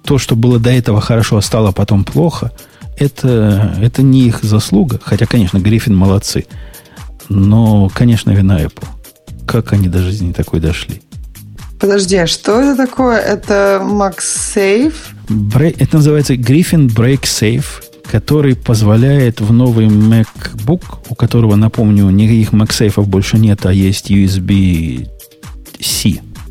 то, 0.03 0.17
что 0.17 0.35
было 0.35 0.59
до 0.59 0.69
этого 0.71 1.01
хорошо, 1.01 1.37
а 1.37 1.41
стало 1.41 1.71
потом 1.71 2.03
плохо, 2.03 2.51
это, 2.97 3.75
это 3.81 4.01
не 4.01 4.27
их 4.27 4.43
заслуга. 4.43 4.99
Хотя, 5.03 5.25
конечно, 5.25 5.57
Гриффин 5.57 5.95
молодцы. 5.95 6.45
Но, 7.29 7.89
конечно, 7.93 8.31
вина 8.31 8.61
Apple. 8.61 8.87
Как 9.47 9.73
они 9.73 9.87
до 9.87 9.99
жизни 9.99 10.31
такой 10.33 10.59
дошли? 10.59 11.01
Подожди, 11.79 12.15
а 12.15 12.27
что 12.27 12.61
это 12.61 12.85
такое? 12.85 13.17
Это 13.17 13.81
MagSafe? 13.83 14.93
Break, 15.27 15.75
это 15.79 15.97
называется 15.97 16.35
Griffin 16.35 16.87
Break 16.87 17.23
Safe, 17.23 17.65
который 18.09 18.55
позволяет 18.55 19.41
в 19.41 19.51
новый 19.51 19.87
MacBook, 19.87 20.83
у 21.09 21.15
которого, 21.15 21.55
напомню, 21.55 22.09
никаких 22.09 22.53
MagSafe 22.53 23.03
больше 23.05 23.37
нет, 23.37 23.65
а 23.65 23.73
есть 23.73 24.11
USB-C. 24.11 25.09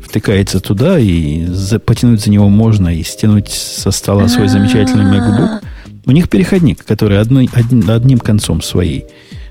Втыкается 0.03 0.59
туда, 0.59 0.99
и 0.99 1.45
за, 1.45 1.79
потянуть 1.79 2.21
за 2.21 2.29
него 2.29 2.49
можно, 2.49 2.89
и 2.89 3.03
стянуть 3.03 3.49
со 3.49 3.91
стола 3.91 4.27
свой 4.27 4.47
замечательный 4.47 5.05
MacBook. 5.05 5.61
У 6.05 6.11
них 6.11 6.29
переходник, 6.29 6.85
который 6.85 7.19
одной, 7.19 7.49
одним, 7.53 7.89
одним 7.89 8.19
концом 8.19 8.61
своей, 8.61 9.05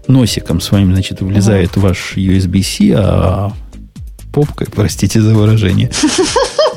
носиком 0.07 0.61
своим, 0.61 0.93
значит, 0.93 1.21
влезает 1.21 1.77
в 1.77 1.81
ваш 1.81 2.15
USB-C, 2.17 2.95
а 2.97 3.53
попкой, 4.33 4.69
простите 4.75 5.21
за 5.21 5.35
выражение, 5.35 5.91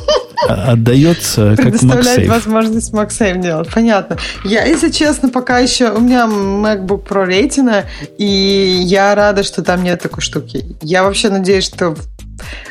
отдается 0.48 1.56
как 1.56 1.66
Предоставлять 1.66 2.28
возможность 2.28 2.94
MagSafe 2.94 3.42
делать. 3.42 3.70
Понятно. 3.74 4.18
Я, 4.44 4.66
если 4.66 4.90
честно, 4.90 5.30
пока 5.30 5.60
еще... 5.60 5.92
У 5.92 6.00
меня 6.00 6.26
MacBook 6.26 7.08
Pro 7.08 7.28
Retina, 7.28 7.86
и 8.18 8.80
я 8.84 9.16
рада, 9.16 9.44
что 9.44 9.64
там 9.64 9.84
нет 9.84 10.02
такой 10.02 10.22
штуки. 10.22 10.66
Я 10.82 11.04
вообще 11.04 11.30
надеюсь, 11.30 11.66
что 11.66 11.96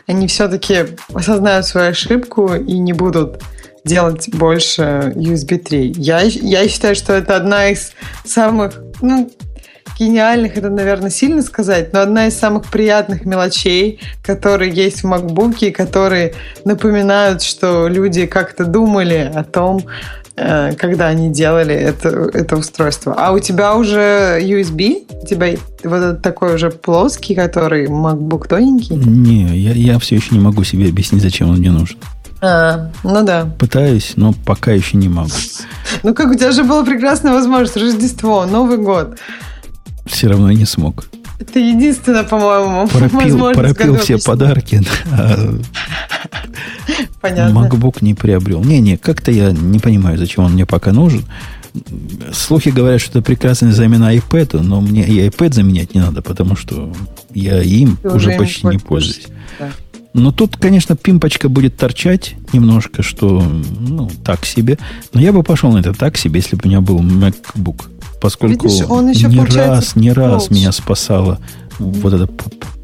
они 0.07 0.29
все-таки 0.29 0.87
осознают 1.13 1.67
свою 1.67 1.91
ошибку 1.91 2.55
и 2.55 2.79
не 2.79 2.93
будут 2.93 3.43
делать 3.85 4.29
больше 4.31 5.13
USB 5.17 5.59
3. 5.59 5.95
Я, 5.97 6.21
я 6.23 6.69
считаю, 6.69 6.95
что 6.95 7.13
это 7.13 7.37
одна 7.37 7.71
из 7.71 7.93
самых, 8.25 8.75
ну, 9.01 9.31
гениальных, 9.99 10.57
это, 10.57 10.71
наверное, 10.71 11.11
сильно 11.11 11.43
сказать, 11.43 11.93
но 11.93 12.01
одна 12.01 12.27
из 12.27 12.39
самых 12.39 12.67
приятных 12.67 13.25
мелочей, 13.25 14.01
которые 14.23 14.73
есть 14.73 15.03
в 15.03 15.07
MacBook, 15.07 15.73
которые 15.73 16.35
напоминают, 16.65 17.43
что 17.43 17.89
люди 17.89 18.27
как-то 18.27 18.65
думали 18.65 19.31
о 19.35 19.45
том, 19.45 19.83
э, 20.37 20.73
когда 20.77 21.09
они 21.09 21.31
делали 21.31 21.75
это, 21.75 22.31
это 22.33 22.57
устройство. 22.57 23.15
А 23.17 23.33
у 23.33 23.39
тебя 23.39 23.75
уже 23.75 24.41
USB? 24.43 25.07
У 25.23 25.27
тебя 25.27 25.57
вот 25.85 25.97
этот 25.97 26.23
такой 26.23 26.55
уже 26.55 26.71
плоский, 26.71 27.35
который 27.35 27.87
MacBook 27.87 28.49
тоненький? 28.49 28.95
Не, 28.95 29.57
я, 29.57 29.73
я 29.73 29.99
все 29.99 30.17
еще 30.17 30.35
не 30.35 30.41
могу 30.41 30.65
себе 30.65 30.89
объяснить, 30.89 31.23
зачем 31.23 31.51
он 31.51 31.57
мне 31.57 31.71
нужен. 31.71 31.99
А, 32.43 32.91
ну 33.03 33.25
да. 33.25 33.49
Пытаюсь, 33.59 34.13
но 34.17 34.35
пока 34.45 34.73
еще 34.73 34.99
не 34.99 35.09
могу. 35.09 35.31
Ну 36.03 36.15
как, 36.15 36.31
у 36.31 36.35
тебя 36.35 36.53
же 36.53 36.65
была 36.65 36.85
прекрасная 36.85 37.33
возможность. 37.33 37.77
Рождество, 37.79 38.45
Новый 38.45 38.77
год 38.77 39.17
все 40.07 40.29
равно 40.29 40.51
не 40.53 40.65
смог. 40.65 41.07
Это 41.39 41.59
единственное, 41.59 42.25
по-моему, 42.25 42.89
пропил, 42.89 43.53
пропил 43.53 43.97
все 43.99 44.19
подарки. 44.19 44.81
А 45.13 45.59
Понятно. 47.21 47.59
MacBook 47.59 47.99
не 48.01 48.15
приобрел. 48.15 48.63
Не-не, 48.63 48.97
как-то 48.97 49.31
я 49.31 49.51
не 49.51 49.79
понимаю, 49.79 50.19
зачем 50.19 50.45
он 50.45 50.53
мне 50.53 50.67
пока 50.67 50.93
нужен. 50.93 51.25
Слухи 52.33 52.71
говорят, 52.71 53.01
что 53.01 53.19
это 53.19 53.23
прекрасная 53.23 53.73
замена 53.73 54.15
iPad, 54.17 54.63
но 54.63 54.81
мне 54.81 55.07
и 55.07 55.29
iPad 55.29 55.53
заменять 55.53 55.95
не 55.95 56.01
надо, 56.01 56.23
потому 56.23 56.57
что 56.57 56.93
я 57.35 57.61
им 57.63 57.99
Ты 58.03 58.11
уже 58.11 58.31
почти 58.33 58.67
не 58.67 58.79
пользуюсь. 58.79 59.27
Да. 59.59 59.71
Но 60.15 60.33
тут, 60.33 60.57
конечно, 60.57 60.97
пимпочка 60.97 61.51
будет 61.51 61.77
торчать 61.77 62.37
немножко, 62.55 63.03
что, 63.03 63.43
ну, 63.81 64.11
так 64.25 64.47
себе. 64.47 64.79
Но 65.13 65.21
я 65.21 65.33
бы 65.33 65.43
пошел 65.43 65.71
на 65.71 65.79
это 65.79 65.93
так 65.93 66.17
себе, 66.17 66.41
если 66.41 66.57
бы 66.57 66.63
у 66.65 66.69
меня 66.69 66.81
был 66.81 67.01
MacBook 67.01 67.85
поскольку 68.21 68.69
Видишь, 68.69 68.87
он 68.89 69.11
еще, 69.11 69.29
не 69.29 69.45
раз, 69.45 69.97
не 69.97 70.13
раз 70.13 70.51
меня 70.51 70.73
спасало 70.73 71.39
вот 71.79 72.13
этот 72.13 72.31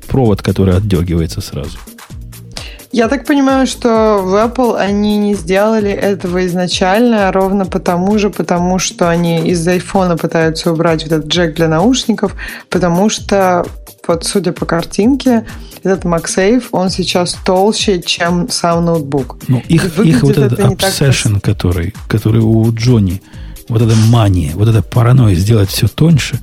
провод, 0.09 0.43
который 0.43 0.77
отдергивается 0.77 1.41
сразу. 1.41 1.79
Я 2.93 3.09
так 3.09 3.25
понимаю, 3.25 3.67
что 3.67 4.21
в 4.23 4.35
Apple 4.35 4.77
они 4.77 5.17
не 5.17 5.35
сделали 5.35 5.91
этого 5.91 6.47
изначально, 6.47 7.33
ровно 7.33 7.65
потому 7.65 8.19
же, 8.19 8.29
потому 8.29 8.79
что 8.79 9.09
они 9.09 9.49
из 9.49 9.67
iPhone 9.67 10.19
пытаются 10.19 10.71
убрать 10.71 11.03
вот 11.05 11.13
этот 11.13 11.27
джек 11.29 11.55
для 11.55 11.69
наушников, 11.69 12.35
потому 12.69 13.09
что, 13.09 13.65
вот 14.07 14.25
судя 14.25 14.53
по 14.53 14.67
картинке, 14.67 15.47
этот 15.83 16.05
MagSafe, 16.05 16.65
он 16.71 16.91
сейчас 16.91 17.35
толще, 17.47 18.03
чем 18.03 18.51
сам 18.51 18.85
ноутбук. 18.85 19.39
Ну, 19.49 19.63
их, 19.69 19.99
их 19.99 20.23
вот 20.23 20.37
этот 20.37 20.59
obsession, 20.59 21.41
который, 21.41 21.95
который 22.09 22.43
у 22.43 22.71
Джонни, 22.75 23.23
вот 23.73 23.83
эта 23.83 23.97
мания, 24.09 24.53
вот 24.55 24.69
эта 24.69 24.83
паранойя 24.83 25.35
сделать 25.35 25.71
все 25.71 25.89
тоньше, 25.89 26.39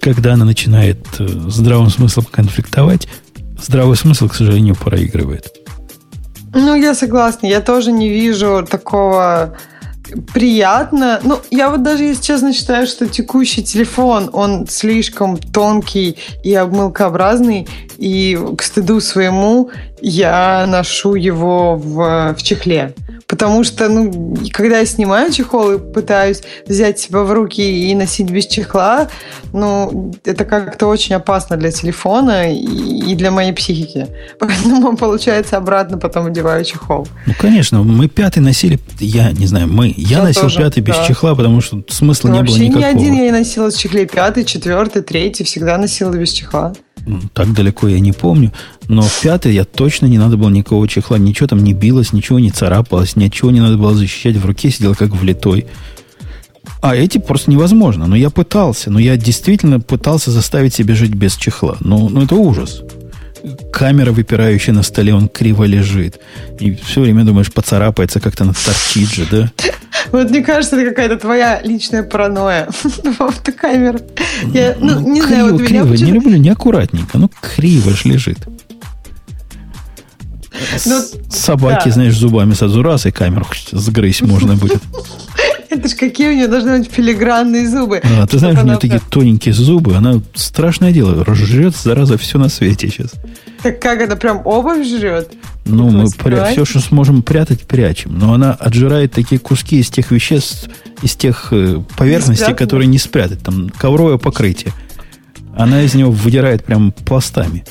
когда 0.00 0.34
она 0.34 0.44
начинает 0.44 0.98
э, 1.18 1.26
здравым 1.26 1.90
смыслом 1.90 2.26
конфликтовать, 2.30 3.08
здравый 3.60 3.96
смысл, 3.96 4.28
к 4.28 4.34
сожалению, 4.34 4.76
проигрывает. 4.76 5.52
Ну, 6.54 6.74
я 6.74 6.94
согласна. 6.94 7.46
Я 7.46 7.60
тоже 7.60 7.92
не 7.92 8.08
вижу 8.08 8.66
такого 8.68 9.56
приятно. 10.32 11.20
Ну, 11.22 11.38
я 11.50 11.70
вот 11.70 11.82
даже, 11.82 12.04
если 12.04 12.22
честно, 12.22 12.52
считаю, 12.52 12.86
что 12.86 13.08
текущий 13.08 13.62
телефон, 13.62 14.30
он 14.32 14.66
слишком 14.68 15.36
тонкий 15.36 16.16
и 16.42 16.54
обмылкообразный, 16.54 17.68
и 17.98 18.38
к 18.56 18.62
стыду 18.62 19.00
своему 19.00 19.70
я 20.00 20.66
ношу 20.66 21.14
его 21.14 21.76
в, 21.76 22.34
в 22.34 22.42
чехле. 22.42 22.94
Потому 23.26 23.64
что, 23.64 23.88
ну, 23.88 24.36
когда 24.52 24.78
я 24.78 24.86
снимаю 24.86 25.32
чехол 25.32 25.72
и 25.72 25.78
пытаюсь 25.78 26.42
взять 26.66 27.00
себя 27.00 27.22
в 27.22 27.32
руки 27.32 27.60
и 27.60 27.94
носить 27.94 28.30
без 28.30 28.46
чехла, 28.46 29.08
ну, 29.52 30.14
это 30.24 30.44
как-то 30.44 30.86
очень 30.86 31.16
опасно 31.16 31.56
для 31.56 31.72
телефона 31.72 32.52
и, 32.52 33.14
для 33.16 33.32
моей 33.32 33.52
психики. 33.52 34.06
Поэтому, 34.38 34.96
получается, 34.96 35.56
обратно 35.56 35.98
потом 35.98 36.26
одеваю 36.26 36.64
чехол. 36.64 37.08
Ну, 37.26 37.34
конечно, 37.38 37.82
мы 37.82 38.08
пятый 38.08 38.38
носили, 38.40 38.78
я 39.00 39.32
не 39.32 39.46
знаю, 39.46 39.66
мы, 39.66 39.92
я, 39.96 40.18
я 40.18 40.22
носил 40.22 40.42
тоже, 40.42 40.58
пятый 40.58 40.80
без 40.80 40.94
да. 40.94 41.06
чехла, 41.06 41.34
потому 41.34 41.60
что 41.60 41.82
смысла 41.88 42.28
ну, 42.28 42.36
не 42.36 42.42
было 42.42 42.56
никакого. 42.56 42.82
Вообще 42.82 42.94
ни 42.94 42.98
один 42.98 43.14
я 43.14 43.22
не 43.24 43.32
носила 43.32 43.70
в 43.70 43.76
чехле. 43.76 44.06
Пятый, 44.06 44.44
четвертый, 44.44 45.02
третий 45.02 45.42
всегда 45.42 45.78
носила 45.78 46.12
без 46.12 46.30
чехла. 46.30 46.74
Так 47.32 47.52
далеко 47.52 47.88
я 47.88 48.00
не 48.00 48.12
помню. 48.12 48.52
Но 48.88 49.02
в 49.02 49.20
пятый 49.20 49.54
я 49.54 49.64
точно 49.64 50.06
не 50.06 50.18
надо 50.18 50.36
было 50.36 50.48
никакого 50.48 50.88
чехла. 50.88 51.18
Ничего 51.18 51.46
там 51.46 51.62
не 51.62 51.72
билось, 51.72 52.12
ничего 52.12 52.38
не 52.38 52.50
царапалось, 52.50 53.16
ничего 53.16 53.50
не 53.50 53.60
надо 53.60 53.76
было 53.76 53.94
защищать. 53.94 54.36
В 54.36 54.46
руке 54.46 54.70
сидел 54.70 54.94
как 54.94 55.10
влитой. 55.10 55.66
А 56.80 56.94
эти 56.94 57.18
просто 57.18 57.50
невозможно. 57.50 58.06
Но 58.06 58.16
я 58.16 58.30
пытался. 58.30 58.90
Но 58.90 58.98
я 58.98 59.16
действительно 59.16 59.80
пытался 59.80 60.30
заставить 60.30 60.74
себя 60.74 60.94
жить 60.94 61.14
без 61.14 61.36
чехла. 61.36 61.76
Ну, 61.80 62.08
ну 62.08 62.22
это 62.22 62.34
ужас. 62.34 62.82
Камера, 63.72 64.12
выпирающая 64.12 64.74
на 64.74 64.82
столе, 64.82 65.14
он 65.14 65.28
криво 65.28 65.64
лежит. 65.64 66.20
И 66.58 66.74
все 66.74 67.00
время 67.00 67.24
думаешь, 67.24 67.52
поцарапается 67.52 68.20
как-то 68.20 68.44
на 68.44 68.54
торчит 68.54 69.08
же, 69.10 69.26
да? 69.30 69.50
Вот 70.12 70.30
мне 70.30 70.42
кажется, 70.42 70.76
это 70.76 70.90
какая-то 70.90 71.16
твоя 71.16 71.60
личная 71.62 72.02
паранойя. 72.02 72.68
Автокамера. 73.18 74.00
Я, 74.52 74.76
ну, 74.78 75.00
ну, 75.00 75.12
не 75.12 75.20
криво, 75.20 75.28
знаю, 75.28 75.52
вот 75.52 75.66
криво. 75.66 75.94
Не 75.94 76.12
люблю, 76.12 76.36
неаккуратненько. 76.36 77.18
Ну, 77.18 77.30
криво 77.40 77.92
ж 77.92 78.04
лежит. 78.04 78.38
Ну, 80.86 81.00
Собаки, 81.30 81.86
да. 81.86 81.90
знаешь, 81.90 82.16
зубами 82.16 82.54
сразу 82.54 82.82
раз 82.82 83.06
и 83.06 83.10
камеру 83.10 83.46
сгрызть 83.72 84.22
можно 84.22 84.54
будет. 84.54 84.82
Это 85.78 85.88
ж 85.88 85.94
какие 85.94 86.28
у 86.28 86.32
нее 86.32 86.48
должны 86.48 86.78
быть 86.78 86.90
филигранные 86.90 87.68
зубы. 87.68 88.00
А, 88.02 88.26
ты 88.26 88.38
знаешь, 88.38 88.58
у 88.58 88.64
нее 88.66 88.78
такие 88.78 89.00
тоненькие 89.10 89.52
зубы, 89.54 89.94
она 89.94 90.20
страшное 90.34 90.92
дело, 90.92 91.24
жрет, 91.34 91.76
зараза, 91.76 92.16
все 92.16 92.38
на 92.38 92.48
свете 92.48 92.88
сейчас. 92.88 93.12
Так 93.62 93.80
как 93.80 94.00
это 94.00 94.16
прям 94.16 94.42
обувь 94.44 94.86
жрет? 94.86 95.32
Ну, 95.64 95.90
мы 95.90 96.04
пря- 96.04 96.52
все, 96.52 96.64
что 96.64 96.80
сможем 96.80 97.22
прятать, 97.22 97.62
прячем. 97.62 98.16
Но 98.18 98.32
она 98.32 98.52
отжирает 98.52 99.12
такие 99.12 99.40
куски 99.40 99.80
из 99.80 99.90
тех 99.90 100.10
веществ, 100.12 100.68
из 101.02 101.16
тех 101.16 101.48
э, 101.50 101.82
поверхностей, 101.96 102.54
которые 102.54 102.86
не 102.86 102.98
спрятать. 102.98 103.42
Там 103.42 103.68
ковровое 103.70 104.18
покрытие. 104.18 104.72
Она 105.56 105.82
из 105.82 105.94
него 105.94 106.10
выдирает 106.12 106.64
прям 106.64 106.92
пластами. 106.92 107.64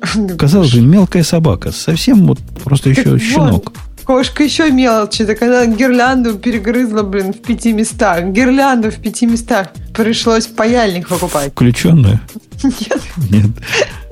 Казалось 0.38 0.72
бы, 0.72 0.80
мелкая 0.80 1.22
собака. 1.24 1.72
Совсем 1.72 2.26
вот 2.26 2.38
просто 2.64 2.90
еще 2.90 3.02
так 3.02 3.20
щенок. 3.20 3.64
Вот. 3.66 3.74
Кошка 4.06 4.44
еще 4.44 4.70
мелочи. 4.70 5.24
Так 5.24 5.42
она 5.42 5.66
гирлянду 5.66 6.38
перегрызла, 6.38 7.02
блин, 7.02 7.32
в 7.32 7.42
пяти 7.42 7.72
местах. 7.72 8.26
Гирлянду 8.26 8.90
в 8.90 8.96
пяти 8.96 9.26
местах. 9.26 9.68
Пришлось 9.94 10.46
паяльник 10.46 11.08
покупать. 11.08 11.50
Включенную? 11.52 12.20
Нет. 12.62 13.00
Нет. 13.30 13.50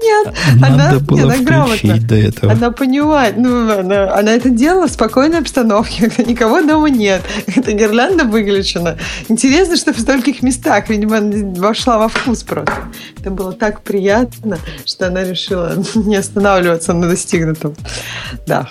Нет. 0.03 0.35
Надо 0.61 0.75
она, 0.75 0.99
было 0.99 1.33
нет, 1.83 2.07
до 2.07 2.17
этого. 2.17 2.53
Она 2.53 2.71
понимает. 2.73 3.37
Ну, 3.39 3.71
она, 3.71 4.15
она 4.15 4.33
это 4.33 4.51
делала 4.51 4.87
в 4.89 4.91
спокойной 4.91 5.39
обстановке, 5.39 6.11
когда 6.11 6.23
никого 6.31 6.61
дома 6.61 6.91
нет. 6.91 7.23
Эта 7.47 7.73
гирлянда 7.73 8.25
выключена. 8.25 8.99
Интересно, 9.29 9.77
что 9.77 9.93
в 9.95 10.01
стольких 10.01 10.43
местах. 10.43 10.89
Видимо, 10.89 11.19
она 11.19 11.37
вошла 11.59 11.99
во 11.99 12.09
вкус 12.09 12.43
просто. 12.43 12.75
Это 13.21 13.31
было 13.31 13.53
так 13.53 13.83
приятно, 13.83 14.59
что 14.85 15.07
она 15.07 15.25
решила 15.25 15.75
не 15.95 16.17
останавливаться 16.17 16.93
на 16.93 17.09
достигнутом. 17.09 17.75
Да. 18.47 18.69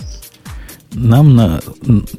Нам 0.93 1.35
на, 1.35 1.61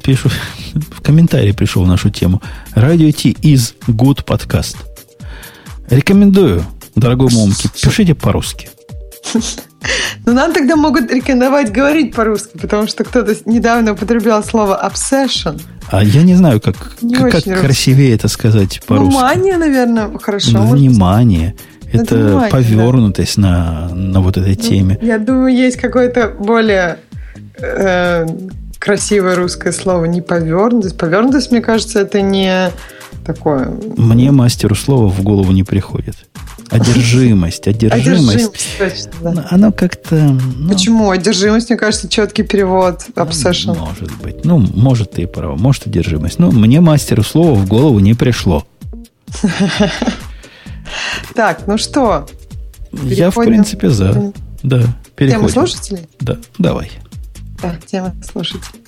пишу, 0.03 0.29
в 0.73 1.01
комментарии 1.01 1.51
пришел 1.51 1.83
в 1.83 1.87
нашу 1.87 2.09
тему. 2.09 2.41
Радио 2.73 3.11
Ти 3.11 3.35
из 3.41 3.73
Good 3.87 4.25
Podcast. 4.25 4.75
Рекомендую, 5.89 6.63
дорогой 6.95 7.29
Момки, 7.31 7.69
пишите 7.81 8.15
по-русски. 8.15 8.69
Ну, 10.25 10.33
нам 10.33 10.53
тогда 10.53 10.75
могут 10.75 11.11
рекомендовать 11.11 11.71
говорить 11.71 12.15
по-русски, 12.15 12.57
потому 12.57 12.87
что 12.87 13.03
кто-то 13.03 13.35
недавно 13.45 13.93
употреблял 13.93 14.43
слово 14.43 14.79
obsession. 14.83 15.61
А 15.89 16.03
я 16.03 16.23
не 16.23 16.33
знаю, 16.33 16.59
как, 16.59 16.97
не 17.01 17.15
как, 17.15 17.31
как 17.31 17.43
красивее 17.43 18.15
это 18.15 18.27
сказать 18.27 18.81
по-русски. 18.87 19.13
Ну, 19.13 19.21
мания, 19.21 19.57
наверное, 19.57 20.17
хорошо. 20.17 20.51
Ну, 20.51 20.67
внимание. 20.71 21.55
Это, 21.93 22.03
это 22.03 22.15
внимание, 22.15 22.51
повернутость 22.51 23.35
да. 23.35 23.41
на, 23.41 23.95
на 23.95 24.21
вот 24.21 24.37
этой 24.37 24.55
ну, 24.55 24.61
теме. 24.61 24.99
Я 25.01 25.19
думаю, 25.19 25.55
есть 25.55 25.77
какое-то 25.77 26.29
более 26.29 26.97
э, 27.59 28.25
красивое 28.85 29.33
русское 29.35 29.73
слово 29.73 30.05
не 30.05 30.21
повернутость. 30.21 30.95
Повернутость, 30.95 31.49
мне 31.51 31.59
кажется, 31.59 31.99
это 32.01 32.21
не 32.21 32.69
такое. 33.25 33.73
Мне 33.97 34.29
мастеру 34.29 34.75
слова 34.75 35.07
в 35.07 35.23
голову 35.23 35.51
не 35.51 35.63
приходит. 35.63 36.15
Одержимость, 36.69 37.67
одержимость. 37.67 38.07
Одержимость, 38.07 38.77
точно, 38.77 39.33
да. 39.33 39.47
Оно 39.49 39.71
как-то... 39.71 40.15
Ну, 40.15 40.69
Почему? 40.69 41.09
Одержимость, 41.09 41.69
мне 41.71 41.79
кажется, 41.79 42.07
четкий 42.07 42.43
перевод. 42.43 43.01
Obsession. 43.15 43.75
Может 43.75 44.15
быть. 44.21 44.45
Ну, 44.45 44.59
может, 44.59 45.13
ты 45.13 45.25
права. 45.25 45.55
Может, 45.55 45.87
одержимость. 45.87 46.37
Но 46.37 46.51
мне 46.51 46.79
мастеру 46.79 47.23
слова 47.23 47.55
в 47.55 47.67
голову 47.67 47.99
не 47.99 48.13
пришло. 48.13 48.65
Так, 51.33 51.65
ну 51.65 51.77
что? 51.79 52.27
Я, 53.03 53.31
в 53.31 53.35
принципе, 53.35 53.89
за. 53.89 54.31
Да, 54.61 54.83
переходим. 55.15 55.49
Тема 55.49 55.49
слушателей? 55.49 56.07
Да, 56.19 56.37
давай. 56.59 56.91
Да, 57.65 57.75
тема 57.85 58.15
слушателей. 58.23 58.81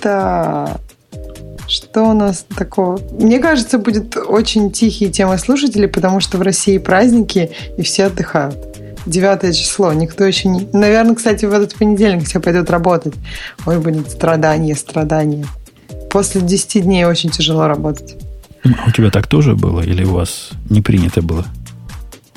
Так. 0.00 0.80
Что 1.68 2.04
у 2.04 2.12
нас 2.12 2.46
такого? 2.56 3.00
Мне 3.12 3.38
кажется, 3.38 3.78
будет 3.78 4.16
очень 4.16 4.70
тихие 4.70 5.10
темы 5.10 5.36
слушателей, 5.38 5.88
потому 5.88 6.20
что 6.20 6.38
в 6.38 6.42
России 6.42 6.78
праздники, 6.78 7.50
и 7.76 7.82
все 7.82 8.04
отдыхают. 8.04 8.56
Девятое 9.04 9.52
число. 9.52 9.92
Никто 9.92 10.24
еще 10.24 10.48
не... 10.48 10.68
Наверное, 10.72 11.16
кстати, 11.16 11.44
в 11.44 11.52
этот 11.52 11.74
понедельник 11.74 12.26
все 12.26 12.40
пойдут 12.40 12.70
работать. 12.70 13.14
Ой, 13.64 13.78
будет 13.78 14.10
страдание, 14.10 14.76
страдание. 14.76 15.46
После 16.10 16.40
10 16.40 16.82
дней 16.84 17.04
очень 17.04 17.30
тяжело 17.30 17.66
работать. 17.66 18.16
А 18.64 18.88
у 18.88 18.90
тебя 18.90 19.10
так 19.10 19.26
тоже 19.26 19.54
было? 19.54 19.80
Или 19.80 20.04
у 20.04 20.14
вас 20.14 20.50
не 20.70 20.82
принято 20.82 21.22
было? 21.22 21.46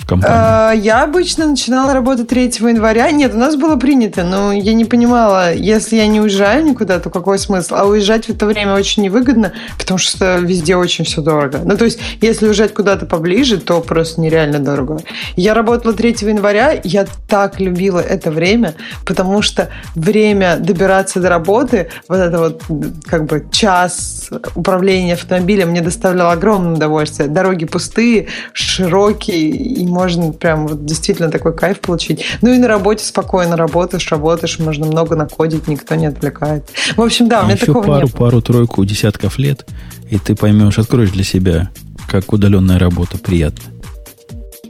Компании? 0.10 0.36
А, 0.38 0.72
я 0.72 1.04
обычно 1.04 1.46
начинала 1.48 1.94
работать 1.94 2.28
3 2.28 2.44
января. 2.60 3.12
Нет, 3.12 3.34
у 3.34 3.38
нас 3.38 3.56
было 3.56 3.76
принято, 3.76 4.24
но 4.24 4.52
я 4.52 4.74
не 4.74 4.86
понимала, 4.86 5.54
если 5.54 5.96
я 5.96 6.08
не 6.08 6.20
уезжаю 6.20 6.66
никуда, 6.66 7.00
то 7.00 7.10
какой 7.10 7.40
смысл? 7.40 7.76
А 7.76 7.86
уезжать 7.86 8.26
в 8.26 8.30
это 8.30 8.46
время 8.46 8.74
очень 8.74 9.04
невыгодно, 9.04 9.54
потому 9.78 9.98
что 9.98 10.38
везде 10.38 10.76
очень 10.76 11.06
все 11.06 11.22
дорого. 11.22 11.62
Ну, 11.64 11.78
то 11.78 11.86
есть, 11.86 12.00
если 12.22 12.48
уезжать 12.48 12.74
куда-то 12.74 13.06
поближе, 13.06 13.58
то 13.58 13.82
просто 13.82 14.22
нереально 14.22 14.60
дорого. 14.60 15.00
Я 15.36 15.54
работала 15.54 15.94
3 15.94 16.18
января, 16.22 16.80
я 16.84 17.06
так 17.28 17.60
любила 17.60 18.00
это 18.00 18.32
время, 18.32 18.74
потому 19.06 19.42
что 19.42 19.70
время 19.96 20.58
добираться 20.58 21.20
до 21.20 21.30
работы, 21.30 21.90
вот 22.08 22.18
это 22.18 22.40
вот 22.40 22.64
как 23.06 23.26
бы 23.26 23.46
час 23.52 24.30
управления 24.56 25.14
автомобилем 25.14 25.70
мне 25.70 25.82
доставляло 25.82 26.32
огромное 26.32 26.76
удовольствие. 26.76 27.30
Дороги 27.30 27.66
пустые, 27.66 28.28
широкие, 28.54 29.50
и 29.50 29.86
можно 29.86 29.99
прям 30.34 30.68
вот 30.68 30.86
действительно 30.86 31.30
такой 31.30 31.56
кайф 31.56 31.80
получить. 31.80 32.24
Ну 32.42 32.54
и 32.54 32.58
на 32.58 32.68
работе 32.68 33.06
спокойно 33.06 33.58
работаешь, 33.58 34.10
работаешь, 34.12 34.60
можно 34.60 34.86
много 34.86 35.16
накодить, 35.16 35.68
никто 35.68 35.96
не 35.96 36.08
отвлекает. 36.08 36.70
В 36.96 37.02
общем, 37.02 37.28
да, 37.28 37.42
у 37.42 37.44
меня 37.46 37.56
Еще 37.56 37.68
такого 37.68 37.84
пару, 37.84 38.06
не 38.06 38.12
было. 38.12 38.18
пару-тройку 38.18 38.86
десятков 38.86 39.38
лет, 39.38 39.66
и 40.10 40.18
ты 40.18 40.36
поймешь, 40.36 40.80
откроешь 40.80 41.12
для 41.12 41.24
себя, 41.24 41.70
как 42.08 42.32
удаленная 42.34 42.80
работа 42.80 43.18
приятна. 43.18 43.64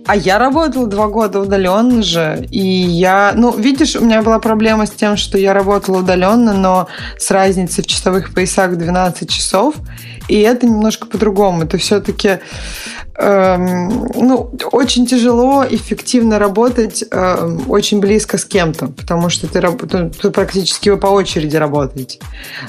А 0.10 0.16
я 0.16 0.40
работала 0.40 0.88
два 0.88 1.08
года 1.08 1.40
удаленно 1.40 2.02
же, 2.02 2.48
и 2.50 2.60
я, 2.60 3.34
ну, 3.36 3.56
видишь, 3.56 3.96
у 3.96 4.04
меня 4.04 4.24
была 4.24 4.40
проблема 4.40 4.88
с 4.88 4.90
тем, 4.90 5.18
что 5.18 5.38
я 5.38 5.54
работала 5.54 6.00
удаленно, 6.00 6.54
но 6.54 6.88
с 7.20 7.30
разницей 7.30 7.84
в 7.84 7.88
часовых 7.88 8.34
поясах 8.34 8.76
12 8.76 9.30
часов, 9.30 9.76
и 10.28 10.40
это 10.40 10.66
немножко 10.66 11.06
по-другому. 11.06 11.62
Это 11.64 11.78
все-таки 11.78 12.40
Эм, 13.22 14.08
ну, 14.16 14.50
очень 14.72 15.06
тяжело 15.06 15.66
эффективно 15.70 16.40
работать 16.40 17.04
э, 17.12 17.58
очень 17.68 18.00
близко 18.00 18.38
с 18.38 18.46
кем-то, 18.46 18.88
потому 18.88 19.30
что 19.30 19.46
ты, 19.48 19.60
ну, 19.62 20.10
ты 20.10 20.32
практически 20.32 20.88
вы 20.88 20.96
по 20.96 21.08
очереди 21.08 21.58
работаете. 21.58 22.20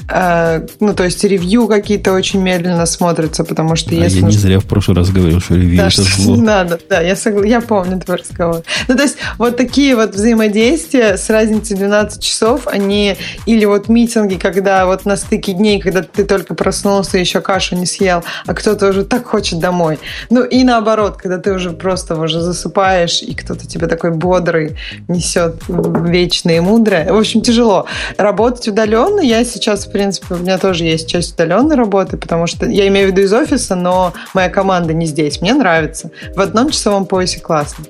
Э, 0.09 0.67
ну, 0.81 0.93
то 0.93 1.05
есть 1.05 1.23
ревью 1.23 1.67
какие-то 1.67 2.11
очень 2.11 2.41
медленно 2.41 2.85
смотрятся, 2.85 3.45
потому 3.45 3.77
что 3.77 3.91
а 3.91 3.93
если... 3.93 4.19
Я 4.19 4.25
не 4.25 4.33
зря 4.33 4.59
в 4.59 4.65
прошлый 4.65 4.97
раз 4.97 5.09
говорил, 5.09 5.39
что 5.39 5.55
ревью 5.55 5.77
да, 5.77 5.87
это 5.87 6.01
зло. 6.01 6.35
Надо, 6.41 6.79
да, 6.89 6.99
я, 6.99 7.15
согла... 7.15 7.45
я 7.45 7.61
помню 7.61 8.01
твой 8.01 8.17
разговор. 8.17 8.61
Ну, 8.89 8.97
то 8.97 9.03
есть 9.03 9.15
вот 9.37 9.55
такие 9.55 9.95
вот 9.95 10.15
взаимодействия 10.15 11.15
с 11.15 11.29
разницей 11.29 11.77
12 11.77 12.21
часов, 12.21 12.67
они... 12.67 13.15
Или 13.45 13.63
вот 13.63 13.87
митинги, 13.87 14.35
когда 14.35 14.85
вот 14.85 15.05
на 15.05 15.15
стыке 15.15 15.53
дней, 15.53 15.79
когда 15.79 16.03
ты 16.03 16.25
только 16.25 16.55
проснулся, 16.55 17.17
еще 17.17 17.39
кашу 17.39 17.77
не 17.77 17.85
съел, 17.85 18.25
а 18.45 18.53
кто-то 18.53 18.89
уже 18.89 19.05
так 19.05 19.25
хочет 19.25 19.59
домой. 19.59 19.97
Ну, 20.29 20.40
ну 20.41 20.47
и 20.47 20.63
наоборот, 20.63 21.17
когда 21.17 21.37
ты 21.37 21.53
уже 21.53 21.69
просто 21.69 22.15
уже 22.15 22.41
засыпаешь, 22.41 23.21
и 23.21 23.35
кто-то 23.35 23.67
тебе 23.67 23.85
такой 23.85 24.09
бодрый 24.09 24.75
несет 25.07 25.61
вечное 25.67 26.57
и 26.57 26.59
мудрое. 26.59 27.13
В 27.13 27.17
общем, 27.17 27.41
тяжело. 27.41 27.85
Работать 28.17 28.67
удаленно, 28.67 29.21
я 29.21 29.43
сейчас, 29.43 29.85
в 29.85 29.91
принципе, 29.91 30.33
у 30.33 30.37
меня 30.37 30.57
тоже 30.57 30.85
есть 30.85 31.07
часть 31.07 31.35
удаленной 31.35 31.75
работы, 31.75 32.17
потому 32.17 32.47
что 32.47 32.65
я 32.65 32.87
имею 32.87 33.09
в 33.09 33.11
виду 33.11 33.21
из 33.21 33.33
офиса, 33.33 33.75
но 33.75 34.13
моя 34.33 34.49
команда 34.49 34.93
не 34.93 35.05
здесь. 35.05 35.41
Мне 35.41 35.53
нравится. 35.53 36.09
В 36.35 36.41
одном 36.41 36.71
часовом 36.71 37.05
поясе 37.05 37.39
классно. 37.39 37.85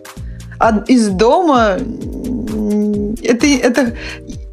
А 0.59 0.83
из 0.87 1.07
дома 1.07 1.77
это, 3.23 3.47
это 3.47 3.93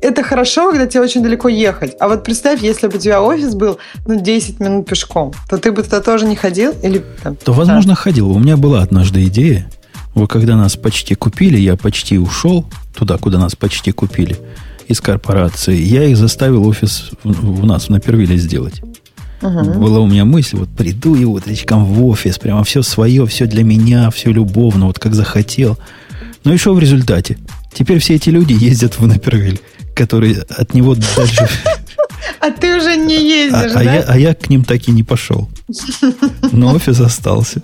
это 0.00 0.22
хорошо, 0.22 0.70
когда 0.70 0.86
тебе 0.86 1.02
очень 1.02 1.22
далеко 1.22 1.48
ехать. 1.48 1.96
А 2.00 2.08
вот 2.08 2.24
представь, 2.24 2.62
если 2.62 2.86
бы 2.86 2.96
у 2.96 3.00
тебя 3.00 3.22
офис 3.22 3.54
был 3.54 3.78
ну, 4.06 4.20
10 4.20 4.60
минут 4.60 4.86
пешком, 4.86 5.32
то 5.48 5.58
ты 5.58 5.72
бы 5.72 5.82
туда 5.82 6.00
тоже 6.00 6.26
не 6.26 6.36
ходил? 6.36 6.72
Или, 6.82 7.04
там, 7.22 7.36
то, 7.36 7.52
возможно, 7.52 7.92
да. 7.92 7.96
ходил. 7.96 8.30
У 8.30 8.38
меня 8.38 8.56
была 8.56 8.82
однажды 8.82 9.24
идея. 9.26 9.68
Вот 10.14 10.30
когда 10.30 10.56
нас 10.56 10.76
почти 10.76 11.14
купили, 11.14 11.58
я 11.58 11.76
почти 11.76 12.18
ушел 12.18 12.64
туда, 12.94 13.18
куда 13.18 13.38
нас 13.38 13.54
почти 13.54 13.92
купили, 13.92 14.36
из 14.88 15.00
корпорации. 15.00 15.76
Я 15.76 16.04
их 16.04 16.16
заставил 16.16 16.66
офис 16.66 17.10
у 17.24 17.66
нас 17.66 17.88
на 17.88 18.00
Первиле 18.00 18.36
сделать. 18.36 18.82
Угу. 19.42 19.80
Была 19.80 20.00
у 20.00 20.06
меня 20.06 20.24
мысль, 20.24 20.56
вот 20.56 20.68
приду 20.70 21.14
и 21.14 21.24
вот 21.24 21.46
речкам 21.46 21.84
в 21.84 22.04
офис, 22.06 22.38
прямо 22.38 22.64
все 22.64 22.82
свое, 22.82 23.26
все 23.26 23.46
для 23.46 23.62
меня, 23.62 24.10
все 24.10 24.32
любовно, 24.32 24.86
вот 24.86 24.98
как 24.98 25.14
захотел. 25.14 25.78
Но 26.44 26.52
и 26.52 26.56
что 26.56 26.74
в 26.74 26.78
результате? 26.78 27.38
Теперь 27.72 28.00
все 28.00 28.16
эти 28.16 28.30
люди 28.30 28.52
ездят 28.52 28.98
в 28.98 29.06
Напервиль 29.06 29.60
который 29.98 30.38
от 30.48 30.74
него 30.74 30.94
дальше... 30.94 31.48
А 32.40 32.50
ты 32.50 32.76
уже 32.76 32.96
не 32.96 33.16
ездишь, 33.16 33.72
а, 33.74 33.74
да? 33.74 33.80
А 33.80 33.82
я, 33.82 34.02
а 34.02 34.18
я 34.18 34.34
к 34.34 34.48
ним 34.48 34.64
так 34.64 34.86
и 34.86 34.92
не 34.92 35.02
пошел. 35.02 35.48
Но 36.52 36.74
офис 36.74 37.00
остался. 37.00 37.62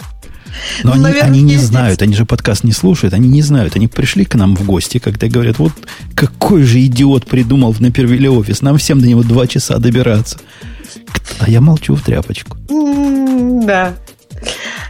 Но 0.82 0.90
ну, 0.90 0.92
они, 0.92 1.02
наверное, 1.02 1.28
они 1.28 1.42
не 1.42 1.58
знают, 1.58 2.02
они 2.02 2.14
же 2.14 2.24
подкаст 2.24 2.64
не 2.64 2.72
слушают, 2.72 3.14
они 3.14 3.28
не 3.28 3.42
знают. 3.42 3.76
Они 3.76 3.88
пришли 3.88 4.24
к 4.24 4.34
нам 4.34 4.56
в 4.56 4.64
гости, 4.64 4.98
когда 4.98 5.28
говорят, 5.28 5.58
вот 5.58 5.72
какой 6.14 6.62
же 6.62 6.84
идиот 6.84 7.26
придумал 7.26 7.72
в 7.72 7.80
Напервиле 7.80 8.30
офис, 8.30 8.62
нам 8.62 8.78
всем 8.78 9.00
до 9.00 9.06
него 9.06 9.22
два 9.22 9.46
часа 9.46 9.78
добираться. 9.78 10.38
А 11.38 11.50
я 11.50 11.60
молчу 11.60 11.94
в 11.94 12.02
тряпочку. 12.02 12.56
Да. 13.64 13.94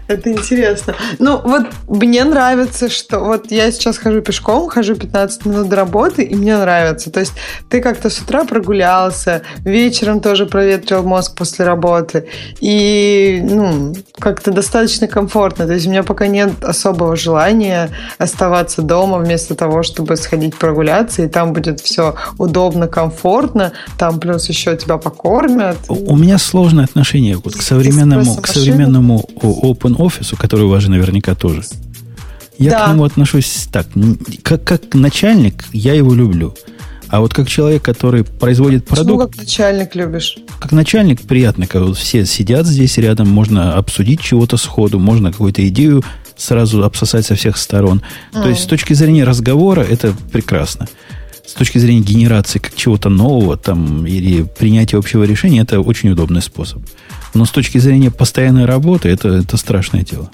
Это 0.07 0.31
интересно. 0.31 0.95
Ну, 1.19 1.41
вот 1.43 1.67
мне 1.89 2.25
нравится, 2.25 2.91
что 2.91 3.21
вот 3.21 3.51
я 3.51 3.71
сейчас 3.73 3.97
хожу 3.97 4.21
пешком, 4.21 4.69
хожу 4.69 4.97
15 4.97 5.47
минут 5.47 5.69
до 5.69 5.77
работы, 5.77 6.23
и 6.23 6.35
мне 6.35 6.57
нравится. 6.57 7.11
То 7.11 7.21
есть 7.21 7.33
ты 7.71 7.81
как-то 7.81 8.11
с 8.11 8.21
утра 8.21 8.45
прогулялся, 8.45 9.43
вечером 9.65 10.21
тоже 10.21 10.47
проветрил 10.47 11.03
мозг 11.03 11.37
после 11.37 11.65
работы, 11.65 12.29
и, 12.61 13.41
ну, 13.43 13.95
как-то 14.19 14.51
достаточно 14.53 15.09
комфортно. 15.09 15.67
То 15.67 15.73
есть 15.73 15.87
у 15.87 15.91
меня 15.91 16.03
пока 16.03 16.27
нет 16.27 16.63
особого 16.63 17.17
желания 17.17 17.91
оставаться 18.19 18.83
дома 18.83 19.19
вместо 19.19 19.55
того, 19.55 19.83
чтобы 19.83 20.17
сходить 20.17 20.57
прогуляться, 20.57 21.23
и 21.23 21.29
там 21.29 21.53
будет 21.55 21.81
все 21.81 22.15
удобно, 22.39 22.89
комфортно, 22.89 23.73
там 23.99 24.21
плюс 24.21 24.49
еще 24.49 24.77
тебя 24.77 24.99
покормят. 24.99 25.79
У 25.89 26.17
меня 26.17 26.39
сложное 26.39 26.85
отношение 26.85 27.37
вот 27.43 27.55
к 27.55 27.63
современному, 27.63 28.37
к 28.37 28.47
современному 28.47 29.25
open 29.47 29.97
офису, 29.99 30.37
который 30.37 30.67
у 30.67 30.69
вас 30.69 30.83
же 30.83 30.91
наверняка 30.91 31.35
тоже. 31.35 31.63
Я 32.59 32.71
да. 32.71 32.87
к 32.87 32.93
нему 32.93 33.05
отношусь 33.05 33.69
так. 33.73 33.87
Как, 34.43 34.63
как 34.65 34.95
начальник, 34.95 35.65
я 35.73 35.95
его 35.95 36.15
люблю. 36.15 36.55
А 37.09 37.21
вот 37.21 37.33
как 37.33 37.49
человек, 37.49 37.83
который 37.83 38.25
производит 38.25 38.87
продукт... 38.87 39.07
Почему 39.07 39.19
как 39.19 39.37
начальник 39.37 39.95
любишь? 39.95 40.37
Как 40.59 40.73
начальник 40.73 41.23
приятно, 41.23 41.67
когда 41.67 41.87
вот 41.87 41.97
все 41.97 42.25
сидят 42.27 42.67
здесь 42.67 42.97
рядом, 42.99 43.29
можно 43.29 43.75
обсудить 43.75 44.21
чего-то 44.21 44.57
сходу, 44.57 44.99
можно 44.99 45.31
какую-то 45.31 45.67
идею 45.69 46.03
сразу 46.37 46.83
обсосать 46.83 47.25
со 47.25 47.37
всех 47.37 47.57
сторон. 47.57 48.03
Mm. 48.33 48.43
То 48.43 48.49
есть 48.49 48.63
с 48.63 48.67
точки 48.67 48.95
зрения 48.95 49.25
разговора 49.25 49.83
это 49.83 50.13
прекрасно. 50.33 50.89
С 51.47 51.53
точки 51.53 51.79
зрения 51.79 52.01
генерации 52.01 52.59
как 52.59 52.75
чего-то 52.75 53.11
нового 53.11 53.57
там, 53.57 54.07
или 54.07 54.43
принятия 54.43 54.97
общего 54.97 55.25
решения, 55.25 55.61
это 55.61 55.81
очень 55.81 56.11
удобный 56.11 56.41
способ. 56.41 56.83
Но 57.35 57.45
с 57.45 57.51
точки 57.51 57.79
зрения 57.79 58.11
постоянной 58.11 58.65
работы, 58.65 59.09
это, 59.09 59.29
это 59.29 59.57
страшное 59.57 60.05
дело. 60.05 60.31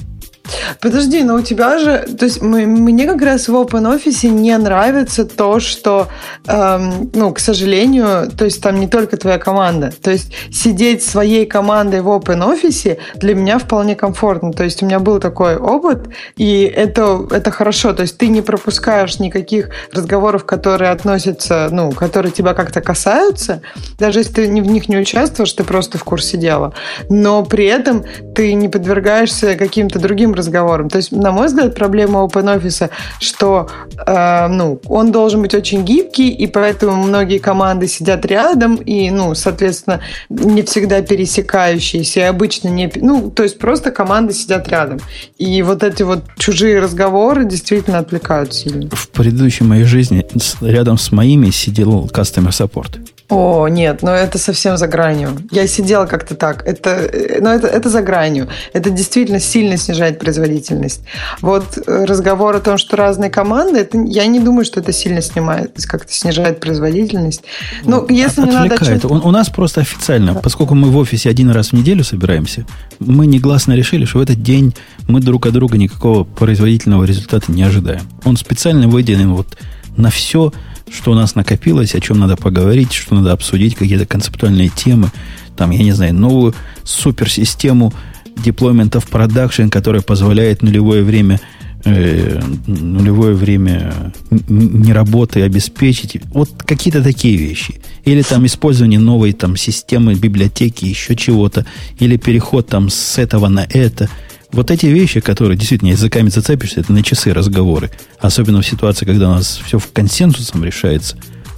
Подожди, 0.81 1.23
но 1.23 1.37
у 1.37 1.43
тебя 1.43 1.79
же, 1.79 2.07
то 2.19 2.25
есть 2.25 2.41
мне 2.43 3.07
как 3.07 3.23
раз 3.23 3.49
в 3.49 3.55
OpenOffice 3.55 4.29
не 4.29 4.57
нравится 4.57 5.25
то, 5.25 5.61
что, 5.61 6.09
эм, 6.47 7.11
ну, 7.15 7.33
к 7.33 7.39
сожалению, 7.39 8.31
то 8.31 8.45
есть 8.45 8.63
там 8.63 8.81
не 8.81 8.89
только 8.89 9.17
твоя 9.17 9.39
команда. 9.39 9.93
То 10.03 10.11
есть 10.11 10.33
сидеть 10.51 11.03
своей 11.03 11.47
командой 11.47 12.01
в 12.01 12.09
OpenOffice 12.09 12.99
для 13.15 13.35
меня 13.35 13.59
вполне 13.59 13.95
комфортно. 13.95 14.53
То 14.53 14.65
есть 14.65 14.83
у 14.83 14.87
меня 14.87 14.99
был 14.99 15.21
такой 15.21 15.57
опыт, 15.57 16.09
и 16.37 16.63
это, 16.63 17.27
это 17.31 17.51
хорошо. 17.51 17.93
То 17.93 18.03
есть 18.03 18.19
ты 18.19 18.29
не 18.29 18.43
пропускаешь 18.43 19.19
никаких 19.19 19.71
разговоров, 19.93 20.45
которые 20.45 20.91
относятся, 20.91 21.69
ну, 21.71 21.93
которые 21.93 22.33
тебя 22.33 22.55
как-то 22.55 22.81
касаются. 22.81 23.63
Даже 23.99 24.21
если 24.21 24.33
ты 24.33 24.47
в 24.47 24.67
них 24.67 24.89
не 24.89 24.99
участвуешь, 24.99 25.53
ты 25.53 25.65
просто 25.65 25.99
в 25.99 26.05
курсе 26.05 26.37
дела. 26.37 26.73
Но 27.09 27.45
при 27.45 27.67
этом 27.67 28.05
ты 28.35 28.55
не 28.55 28.69
подвергаешься 28.69 29.57
каким-то 29.57 29.99
другим 29.99 30.35
разговором. 30.41 30.89
То 30.89 30.99
есть, 30.99 31.13
на 31.13 31.31
мой 31.31 31.47
взгляд, 31.47 31.75
проблема 31.75 32.21
OpenOffice, 32.21 32.91
что 33.21 33.69
э, 34.07 34.49
ну, 34.49 34.81
он 34.87 35.13
должен 35.13 35.43
быть 35.43 35.55
очень 35.55 35.85
гибкий, 35.85 36.29
и 36.29 36.47
поэтому 36.47 37.05
многие 37.05 37.39
команды 37.39 37.87
сидят 37.87 38.27
рядом, 38.27 38.77
и, 38.77 39.11
ну, 39.11 39.35
соответственно, 39.35 40.01
не 40.29 40.63
всегда 40.63 41.03
пересекающиеся, 41.03 42.21
и 42.21 42.23
обычно 42.25 42.69
не... 42.69 42.91
Ну, 42.97 43.31
то 43.31 43.43
есть 43.43 43.59
просто 43.59 43.91
команды 43.91 44.33
сидят 44.35 44.69
рядом. 44.69 45.01
И 45.39 45.63
вот 45.63 45.83
эти 45.83 46.03
вот 46.03 46.25
чужие 46.39 46.81
разговоры 46.81 47.45
действительно 47.45 47.99
отвлекают 47.99 48.55
сильно. 48.55 48.89
В 48.91 49.09
предыдущей 49.11 49.65
моей 49.65 49.85
жизни 49.85 50.27
рядом 50.61 50.99
с 50.99 51.13
моими 51.13 51.51
сидел 51.51 52.11
customer 52.13 52.51
support. 52.51 52.99
О, 53.31 53.69
нет, 53.69 54.03
но 54.03 54.11
это 54.11 54.39
совсем 54.39 54.77
за 54.77 54.89
гранью. 54.89 55.39
Я 55.53 55.69
сидела 55.69 56.07
как-то 56.07 56.35
так. 56.35 56.67
Это, 56.67 56.91
э, 56.91 57.41
но 57.41 57.53
это, 57.53 57.69
это 57.69 57.89
за 57.89 58.03
гранью. 58.03 58.49
Это 58.73 58.91
действительно 58.91 59.39
сильно 59.39 59.77
снижает 59.77 60.19
производительность. 60.19 61.03
Вот 61.41 61.79
э, 61.79 62.05
разговор 62.07 62.57
о 62.57 62.61
том, 62.61 62.77
что 62.77 62.97
разные 62.97 63.31
команды, 63.31 63.79
это, 63.79 63.99
я 63.99 64.27
не 64.27 64.41
думаю, 64.41 64.65
что 64.65 64.81
это 64.81 64.93
сильно 64.93 65.23
снимает, 65.23 65.77
как-то 65.87 66.13
снижает 66.13 66.59
производительность. 66.59 67.43
Ну, 67.85 68.05
если 68.09 68.43
не 68.43 68.51
надо... 68.51 68.77
У, 69.07 69.29
у 69.29 69.31
нас 69.31 69.49
просто 69.49 69.83
официально, 69.83 70.35
да. 70.35 70.41
поскольку 70.41 70.75
мы 70.75 70.91
в 70.91 70.97
офисе 70.97 71.31
один 71.31 71.51
раз 71.51 71.69
в 71.69 71.73
неделю 71.75 72.03
собираемся, 72.03 72.67
мы 72.99 73.27
негласно 73.27 73.75
решили, 73.75 74.07
что 74.07 74.19
в 74.19 74.23
этот 74.23 74.43
день 74.43 74.75
мы 75.07 75.21
друг 75.21 75.47
от 75.47 75.53
друга 75.53 75.79
никакого 75.79 76.25
производительного 76.25 77.05
результата 77.05 77.53
не 77.53 77.63
ожидаем. 77.63 78.03
Он 78.25 78.37
специально 78.37 78.89
выделен 78.89 79.35
вот 79.35 79.57
на 79.97 80.11
все 80.11 80.53
что 80.93 81.13
у 81.13 81.15
нас 81.15 81.35
накопилось, 81.35 81.95
о 81.95 82.01
чем 82.01 82.19
надо 82.19 82.37
поговорить, 82.37 82.93
что 82.93 83.15
надо 83.15 83.33
обсудить, 83.33 83.77
какие-то 83.77 84.07
концептуальные 84.07 84.69
темы. 84.69 85.11
Там, 85.57 85.71
я 85.71 85.83
не 85.83 85.93
знаю, 85.93 86.15
новую 86.15 86.55
суперсистему 86.85 87.93
deployment 88.37 88.99
в 88.99 89.09
продакшн, 89.09 89.69
которая 89.69 90.03
позволяет 90.03 90.63
нулевое 90.63 91.03
время 91.03 91.41
э, 91.85 92.41
нулевое 92.67 93.35
время 93.35 94.13
не 94.49 94.93
работы 94.93 95.43
обеспечить. 95.43 96.21
Вот 96.33 96.51
какие-то 96.65 97.03
такие 97.03 97.37
вещи. 97.37 97.81
Или 98.05 98.23
там 98.23 98.47
использование 98.47 98.99
новой 98.99 99.33
там 99.33 99.57
системы, 99.57 100.15
библиотеки, 100.15 100.85
еще 100.85 101.15
чего-то. 101.15 101.67
Или 101.99 102.17
переход 102.17 102.67
там 102.69 102.91
с 102.91 103.19
этого 103.19 103.49
на 103.49 103.67
это– 103.71 104.09
вот 104.53 104.71
эти 104.71 104.87
вещи, 104.87 105.21
которые 105.21 105.57
действительно 105.57 105.91
языками 105.91 106.29
зацепишься, 106.29 106.81
это 106.81 106.93
на 106.93 107.03
часы 107.03 107.33
разговоры. 107.33 107.91
Особенно 108.19 108.61
в 108.63 108.67
ситуации, 108.67 109.07
когда 109.07 109.31
у 109.31 109.35
нас 109.35 109.61
все 109.65 109.79
в 109.79 109.93
консенсусом 109.93 110.65
решается. 110.65 111.17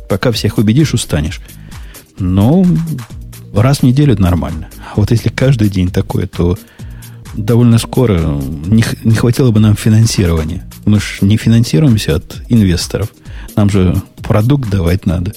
Пока 0.09 0.31
всех 0.33 0.59
убедишь, 0.59 0.95
устанешь. 0.95 1.41
Но 2.19 2.67
раз 3.55 3.79
в 3.79 3.83
неделю 3.85 4.13
это 4.13 4.23
нормально. 4.23 4.69
А 4.95 5.01
вот 5.01 5.11
если 5.11 5.31
каждый 5.31 5.69
день 5.69 5.91
такое, 5.91 6.27
то 6.27 6.59
довольно 7.35 7.79
скоро 7.79 8.19
не, 8.21 8.85
не 9.05 9.15
хватило 9.15 9.51
бы 9.51 9.61
нам 9.61 9.75
финансирования. 9.75 10.69
Мы 10.85 11.01
же 11.01 11.07
не 11.23 11.37
финансируемся 11.37 12.17
от 12.17 12.43
инвесторов. 12.49 13.09
Нам 13.57 13.71
же 13.71 14.01
продукт 14.23 14.69
давать 14.69 15.07
надо. 15.07 15.33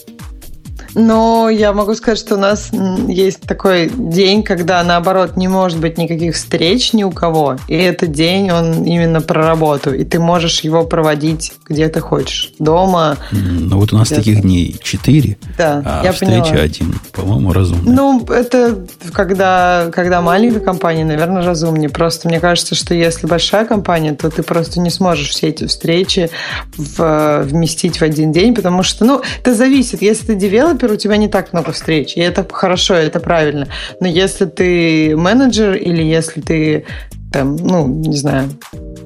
Но 0.95 1.49
я 1.49 1.73
могу 1.73 1.93
сказать, 1.95 2.19
что 2.19 2.35
у 2.35 2.39
нас 2.39 2.72
есть 3.07 3.41
такой 3.41 3.91
день, 3.95 4.43
когда, 4.43 4.84
наоборот, 4.84 5.38
не 5.38 5.47
может 5.47 5.80
быть 5.80 5.97
никаких 5.97 6.35
встреч 6.35 6.93
ни 6.93 7.03
у 7.03 7.11
кого. 7.11 7.57
И 7.67 7.76
этот 7.76 8.11
день, 8.11 8.49
он 8.49 8.84
именно 8.84 9.22
про 9.22 9.45
работу. 9.45 9.93
И 9.93 10.03
ты 10.05 10.19
можешь 10.19 10.61
его 10.61 10.84
проводить 10.85 11.53
где 11.67 11.89
ты 11.89 11.99
хочешь. 11.99 12.53
Дома. 12.59 13.17
Ну, 13.31 13.77
вот 13.80 13.91
у 13.91 13.97
нас 13.97 14.09
таких 14.09 14.41
дней 14.41 14.76
четыре. 14.81 15.38
Да, 15.57 15.81
а 15.84 16.03
я 16.03 16.11
встреча 16.11 16.43
поняла. 16.43 16.63
один, 16.63 16.99
по-моему, 17.11 17.53
разумно. 17.53 17.91
Ну, 17.91 18.26
это 18.26 18.85
когда, 19.11 19.89
когда 19.91 20.22
маленькая 20.22 20.59
компания, 20.59 21.05
наверное, 21.05 21.43
разумнее. 21.43 21.89
Просто 21.89 22.27
мне 22.27 22.39
кажется, 22.39 22.76
что 22.76 22.93
если 22.93 23.26
большая 23.26 23.65
компания, 23.65 24.13
то 24.13 24.30
ты 24.30 24.43
просто 24.43 24.80
не 24.80 24.91
сможешь 24.91 25.30
все 25.30 25.47
эти 25.47 25.65
встречи 25.65 26.30
в, 26.77 27.43
вместить 27.43 27.97
в 27.97 28.03
один 28.03 28.31
день, 28.31 28.53
потому 28.53 28.84
что, 28.84 29.03
ну, 29.05 29.22
это 29.39 29.55
зависит. 29.55 30.03
Если 30.03 30.27
ты 30.27 30.35
девелопер, 30.35 30.85
девелопер, 30.86 30.91
у 30.91 30.95
тебя 30.98 31.18
не 31.18 31.28
так 31.28 31.53
много 31.53 31.72
встреч. 31.72 32.16
И 32.16 32.20
это 32.20 32.45
хорошо, 32.52 32.94
это 32.94 33.20
правильно. 33.20 33.68
Но 33.99 34.07
если 34.07 34.45
ты 34.45 35.16
менеджер 35.16 35.76
или 35.76 36.03
если 36.03 36.41
ты 36.41 36.86
там, 37.32 37.56
ну, 37.57 37.88
не 37.88 38.16
знаю, 38.16 38.49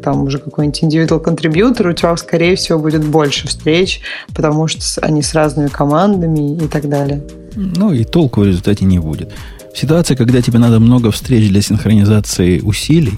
там 0.04 0.24
уже 0.24 0.38
какой-нибудь 0.38 0.84
индивидуал 0.84 1.20
контрибьютор, 1.20 1.88
у 1.88 1.94
тебя, 1.94 2.16
скорее 2.18 2.56
всего, 2.56 2.80
будет 2.80 3.04
больше 3.04 3.48
встреч, 3.48 4.02
потому 4.36 4.68
что 4.68 5.02
они 5.02 5.22
с 5.22 5.34
разными 5.34 5.68
командами 5.68 6.56
и 6.56 6.68
так 6.68 6.88
далее. 6.88 7.22
Ну, 7.56 7.92
и 7.92 8.04
толку 8.04 8.42
в 8.42 8.46
результате 8.46 8.86
не 8.86 9.00
будет. 9.00 9.32
В 9.74 9.78
ситуации, 9.78 10.16
когда 10.16 10.42
тебе 10.42 10.60
надо 10.60 10.80
много 10.80 11.12
встреч 11.12 11.50
для 11.50 11.62
синхронизации 11.62 12.60
усилий, 12.60 13.18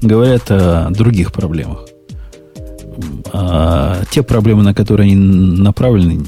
говорят 0.00 0.50
о 0.50 0.88
других 0.90 1.32
проблемах. 1.32 1.86
А 3.32 4.02
те 4.10 4.22
проблемы, 4.22 4.62
на 4.62 4.72
которые 4.72 5.12
они 5.12 5.16
направлены, 5.16 6.24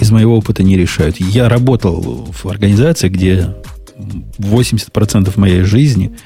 из 0.00 0.10
моего 0.10 0.36
опыта 0.36 0.62
не 0.62 0.76
решают. 0.76 1.20
Я 1.20 1.48
работал 1.48 2.28
в 2.32 2.46
организации, 2.48 3.08
где 3.08 3.54
80% 4.38 5.38
моей 5.38 5.62
жизни 5.62 6.16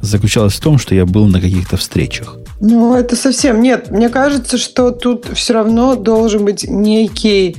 заключалось 0.00 0.54
в 0.54 0.60
том, 0.60 0.78
что 0.78 0.94
я 0.94 1.06
был 1.06 1.28
на 1.28 1.40
каких-то 1.40 1.76
встречах. 1.76 2.36
Ну, 2.60 2.94
это 2.94 3.14
совсем 3.14 3.60
нет. 3.60 3.90
Мне 3.90 4.08
кажется, 4.08 4.58
что 4.58 4.90
тут 4.90 5.26
все 5.34 5.54
равно 5.54 5.94
должен 5.94 6.44
быть 6.44 6.68
некий, 6.68 7.56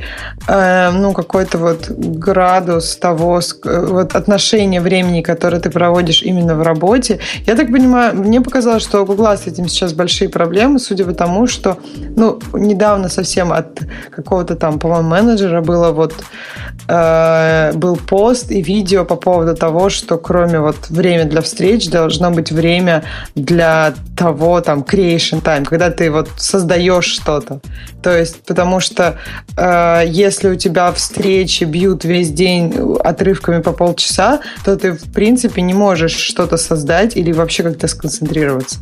э, 0.48 0.92
ну, 0.92 1.14
какой-то 1.14 1.58
вот 1.58 1.90
градус 1.90 2.98
того, 2.98 3.40
вот 3.64 4.16
отношения 4.16 4.82
времени, 4.82 5.22
которое 5.22 5.62
ты 5.62 5.70
проводишь 5.70 6.22
именно 6.22 6.56
в 6.56 6.64
работе. 6.64 7.20
Я 7.46 7.56
так 7.56 7.68
понимаю, 7.68 8.14
мне 8.16 8.42
показалось, 8.42 8.84
что 8.84 9.02
у 9.02 9.06
Гугла 9.06 9.38
с 9.38 9.48
этим 9.48 9.70
сейчас 9.70 9.94
большие 9.94 10.28
проблемы, 10.28 10.80
судя 10.80 11.06
по 11.06 11.14
тому, 11.14 11.48
что, 11.48 11.78
ну, 12.18 12.40
недавно 12.52 13.08
совсем 13.08 13.54
от 13.54 13.80
какого-то 14.12 14.56
там, 14.58 14.80
по-моему, 14.80 15.08
менеджера 15.08 15.62
было 15.62 15.92
вот 15.92 16.14
э, 16.90 17.72
был 17.74 17.96
пост 17.96 18.52
и 18.52 18.62
видео 18.62 19.06
по 19.06 19.16
поводу 19.16 19.56
того, 19.56 19.90
что 19.90 20.18
кроме 20.18 20.60
вот 20.60 20.90
время 20.90 21.24
для 21.26 21.42
встреч 21.42 21.90
должно 21.90 22.32
быть 22.32 22.52
время 22.52 23.04
для 23.36 23.94
того, 24.18 24.60
там, 24.62 24.84
creation 24.90 25.42
time, 25.42 25.66
когда 25.66 25.92
ты 25.92 26.10
вот 26.12 26.30
создаешь 26.38 27.06
что-то. 27.06 27.60
То 28.02 28.18
есть, 28.18 28.44
потому 28.46 28.80
что 28.80 29.18
э, 29.58 30.04
если 30.08 30.50
у 30.50 30.56
тебя 30.56 30.92
встречи 30.92 31.64
бьют 31.66 32.06
весь 32.06 32.32
день 32.32 32.74
отрывками 33.04 33.62
по 33.62 33.72
полчаса, 33.72 34.40
то 34.66 34.76
ты, 34.76 34.94
в 34.94 35.12
принципе, 35.12 35.62
не 35.62 35.74
можешь 35.74 36.16
что-то 36.16 36.58
создать 36.58 37.18
или 37.18 37.32
вообще 37.32 37.64
как-то 37.64 37.88
сконцентрироваться. 37.88 38.80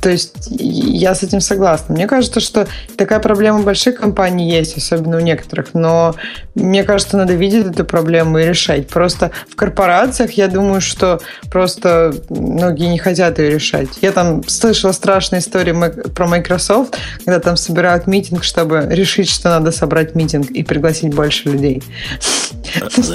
То 0.00 0.08
есть 0.08 0.32
я 0.50 1.14
с 1.14 1.22
этим 1.22 1.40
согласна. 1.40 1.94
Мне 1.94 2.06
кажется, 2.06 2.40
что 2.40 2.66
такая 2.96 3.20
проблема 3.20 3.62
больших 3.62 3.96
компаний 3.96 4.50
есть, 4.50 4.76
особенно 4.76 5.18
у 5.18 5.20
некоторых, 5.20 5.74
но 5.74 6.14
мне 6.54 6.84
кажется, 6.84 7.16
надо 7.16 7.34
видеть 7.34 7.66
эту 7.66 7.84
проблему 7.84 8.38
и 8.38 8.44
решать. 8.44 8.88
Просто 8.88 9.30
в 9.48 9.56
корпорациях 9.56 10.32
я 10.32 10.48
думаю, 10.48 10.80
что 10.80 11.20
просто 11.50 12.14
многие 12.30 12.86
не 12.86 12.98
хотят 12.98 13.38
ее 13.38 13.50
решать. 13.50 13.88
Я 14.00 14.12
там 14.12 14.46
слышала 14.48 14.92
страшные 14.92 15.40
истории 15.40 15.74
про 16.10 16.26
Microsoft, 16.26 16.96
когда 17.24 17.38
там 17.38 17.56
собирают 17.56 18.06
митинг, 18.06 18.42
чтобы 18.44 18.86
решить, 18.90 19.28
что 19.28 19.50
надо 19.50 19.70
собрать 19.70 20.14
митинг 20.14 20.50
и 20.50 20.62
пригласить 20.62 21.14
больше 21.14 21.50
людей. 21.50 21.82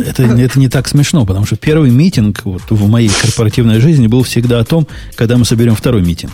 Это, 0.05 0.23
это 0.23 0.59
не 0.59 0.69
так 0.69 0.87
смешно, 0.87 1.25
потому 1.25 1.45
что 1.45 1.55
первый 1.55 1.89
митинг 1.89 2.43
вот 2.43 2.63
в 2.69 2.87
моей 2.87 3.09
корпоративной 3.09 3.79
жизни 3.79 4.07
был 4.07 4.23
всегда 4.23 4.59
о 4.59 4.65
том, 4.65 4.87
когда 5.15 5.37
мы 5.37 5.45
соберем 5.45 5.75
второй 5.75 6.01
митинг. 6.01 6.33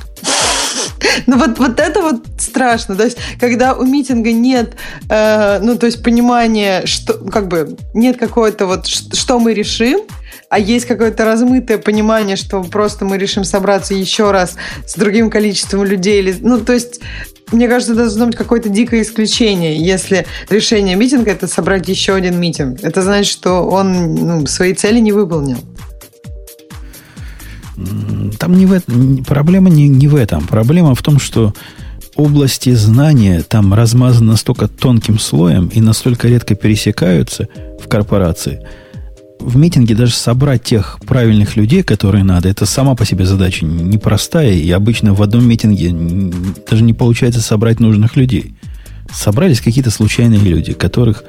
Ну 1.27 1.37
вот, 1.37 1.57
вот 1.59 1.79
это 1.79 2.01
вот 2.01 2.23
страшно. 2.37 2.95
То 2.95 3.03
есть, 3.03 3.17
когда 3.39 3.73
у 3.73 3.85
митинга 3.85 4.31
нет, 4.31 4.73
э, 5.09 5.59
ну, 5.61 5.77
то 5.77 5.85
есть 5.85 6.03
понимания, 6.03 6.85
что, 6.85 7.13
как 7.13 7.47
бы, 7.47 7.77
нет 7.93 8.17
какой-то 8.17 8.65
вот, 8.65 8.87
что 8.87 9.39
мы 9.39 9.53
решим, 9.53 10.01
а 10.49 10.59
есть 10.59 10.85
какое-то 10.85 11.23
размытое 11.25 11.77
понимание, 11.77 12.35
что 12.35 12.61
просто 12.63 13.05
мы 13.05 13.17
решим 13.17 13.43
собраться 13.43 13.93
еще 13.93 14.31
раз 14.31 14.55
с 14.85 14.95
другим 14.95 15.29
количеством 15.29 15.83
людей. 15.85 16.19
Или, 16.19 16.35
ну, 16.41 16.59
то 16.59 16.73
есть, 16.73 16.99
мне 17.51 17.67
кажется, 17.67 17.95
должно 17.95 18.27
быть 18.27 18.35
какое-то 18.35 18.69
дикое 18.69 19.01
исключение, 19.01 19.77
если 19.77 20.25
решение 20.49 20.95
митинга– 20.95 21.31
это 21.31 21.47
собрать 21.47 21.87
еще 21.87 22.15
один 22.15 22.39
митинг. 22.39 22.83
Это 22.83 23.01
значит, 23.01 23.31
что 23.31 23.61
он 23.61 24.15
ну, 24.15 24.45
свои 24.45 24.73
цели 24.73 24.99
не 24.99 25.11
выполнил. 25.11 25.57
Там 28.39 28.57
не 28.57 28.65
в 28.65 28.73
этом, 28.73 29.23
проблема 29.23 29.69
не, 29.69 29.87
не 29.87 30.07
в 30.07 30.15
этом. 30.15 30.47
Проблема 30.47 30.95
в 30.95 31.01
том, 31.01 31.19
что 31.19 31.53
области 32.15 32.71
знания 32.73 33.41
там 33.41 33.73
размазаны 33.73 34.31
настолько 34.31 34.67
тонким 34.67 35.19
слоем 35.19 35.67
и 35.67 35.81
настолько 35.81 36.27
редко 36.27 36.55
пересекаются 36.55 37.47
в 37.81 37.87
корпорации. 37.87 38.65
В 39.39 39.57
митинге 39.57 39.95
даже 39.95 40.13
собрать 40.13 40.63
тех 40.63 40.99
правильных 41.07 41.55
людей, 41.55 41.81
которые 41.81 42.23
надо, 42.23 42.47
это 42.47 42.67
сама 42.67 42.93
по 42.95 43.05
себе 43.05 43.25
задача 43.25 43.65
непростая, 43.65 44.53
и 44.53 44.69
обычно 44.69 45.15
в 45.15 45.21
одном 45.23 45.47
митинге 45.47 45.91
даже 46.69 46.83
не 46.83 46.93
получается 46.93 47.41
собрать 47.41 47.79
нужных 47.79 48.15
людей. 48.15 48.55
Собрались 49.11 49.59
какие-то 49.59 49.89
случайные 49.89 50.39
люди, 50.39 50.73
которых 50.73 51.23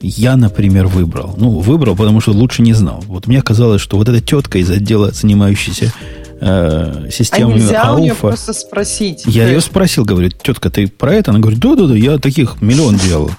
я, 0.00 0.36
например, 0.36 0.86
выбрал. 0.86 1.34
Ну, 1.36 1.58
выбрал, 1.58 1.96
потому 1.96 2.20
что 2.20 2.32
лучше 2.32 2.62
не 2.62 2.72
знал. 2.72 3.02
Вот 3.06 3.26
мне 3.26 3.42
казалось, 3.42 3.80
что 3.80 3.96
вот 3.96 4.08
эта 4.08 4.20
тетка 4.20 4.58
из 4.58 4.70
отдела, 4.70 5.10
занимающаяся 5.10 5.92
э, 6.40 7.08
системами 7.10 7.54
а 7.54 7.56
нельзя 7.56 7.82
Ауфа, 7.82 7.94
у 7.94 7.98
нее 8.02 8.14
просто 8.14 8.52
спросить. 8.52 9.24
Я 9.26 9.48
ее 9.48 9.60
спросил, 9.60 10.04
говорю, 10.04 10.30
тетка, 10.30 10.70
ты 10.70 10.86
про 10.88 11.14
это? 11.14 11.30
Она 11.30 11.40
говорит, 11.40 11.60
да-да-да, 11.60 11.94
я 11.94 12.18
таких 12.18 12.60
миллион 12.60 12.96
делал. 12.96 13.30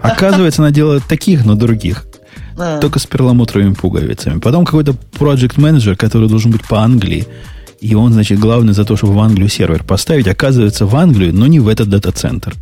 Оказывается, 0.00 0.62
она 0.62 0.70
делает 0.70 1.04
таких, 1.04 1.44
но 1.44 1.54
других. 1.54 2.06
Только 2.80 2.98
с 2.98 3.06
перламутровыми 3.06 3.74
пуговицами. 3.74 4.40
Потом 4.40 4.64
какой-то 4.64 4.94
project 5.18 5.60
менеджер 5.60 5.96
который 5.96 6.28
должен 6.28 6.50
быть 6.50 6.66
по 6.66 6.82
Англии, 6.82 7.26
и 7.80 7.94
он, 7.94 8.12
значит, 8.12 8.38
главный 8.38 8.72
за 8.72 8.84
то, 8.84 8.96
чтобы 8.96 9.14
в 9.14 9.18
Англию 9.18 9.48
сервер 9.48 9.84
поставить, 9.84 10.26
оказывается 10.26 10.86
в 10.86 10.96
Англию, 10.96 11.34
но 11.34 11.46
не 11.46 11.60
в 11.60 11.68
этот 11.68 11.90
дата-центр. 11.90 12.54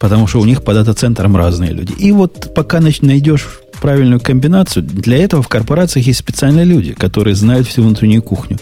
Потому 0.00 0.26
что 0.26 0.40
у 0.40 0.46
них 0.46 0.64
по 0.64 0.72
дата-центрам 0.72 1.36
разные 1.36 1.72
люди. 1.72 1.92
И 1.98 2.10
вот 2.10 2.54
пока 2.54 2.80
найдешь 2.80 3.60
правильную 3.80 4.18
комбинацию, 4.18 4.82
для 4.82 5.22
этого 5.22 5.42
в 5.42 5.48
корпорациях 5.48 6.06
есть 6.06 6.18
специальные 6.18 6.64
люди, 6.64 6.94
которые 6.94 7.36
знают 7.36 7.68
всю 7.68 7.82
внутреннюю 7.82 8.22
кухню. 8.22 8.58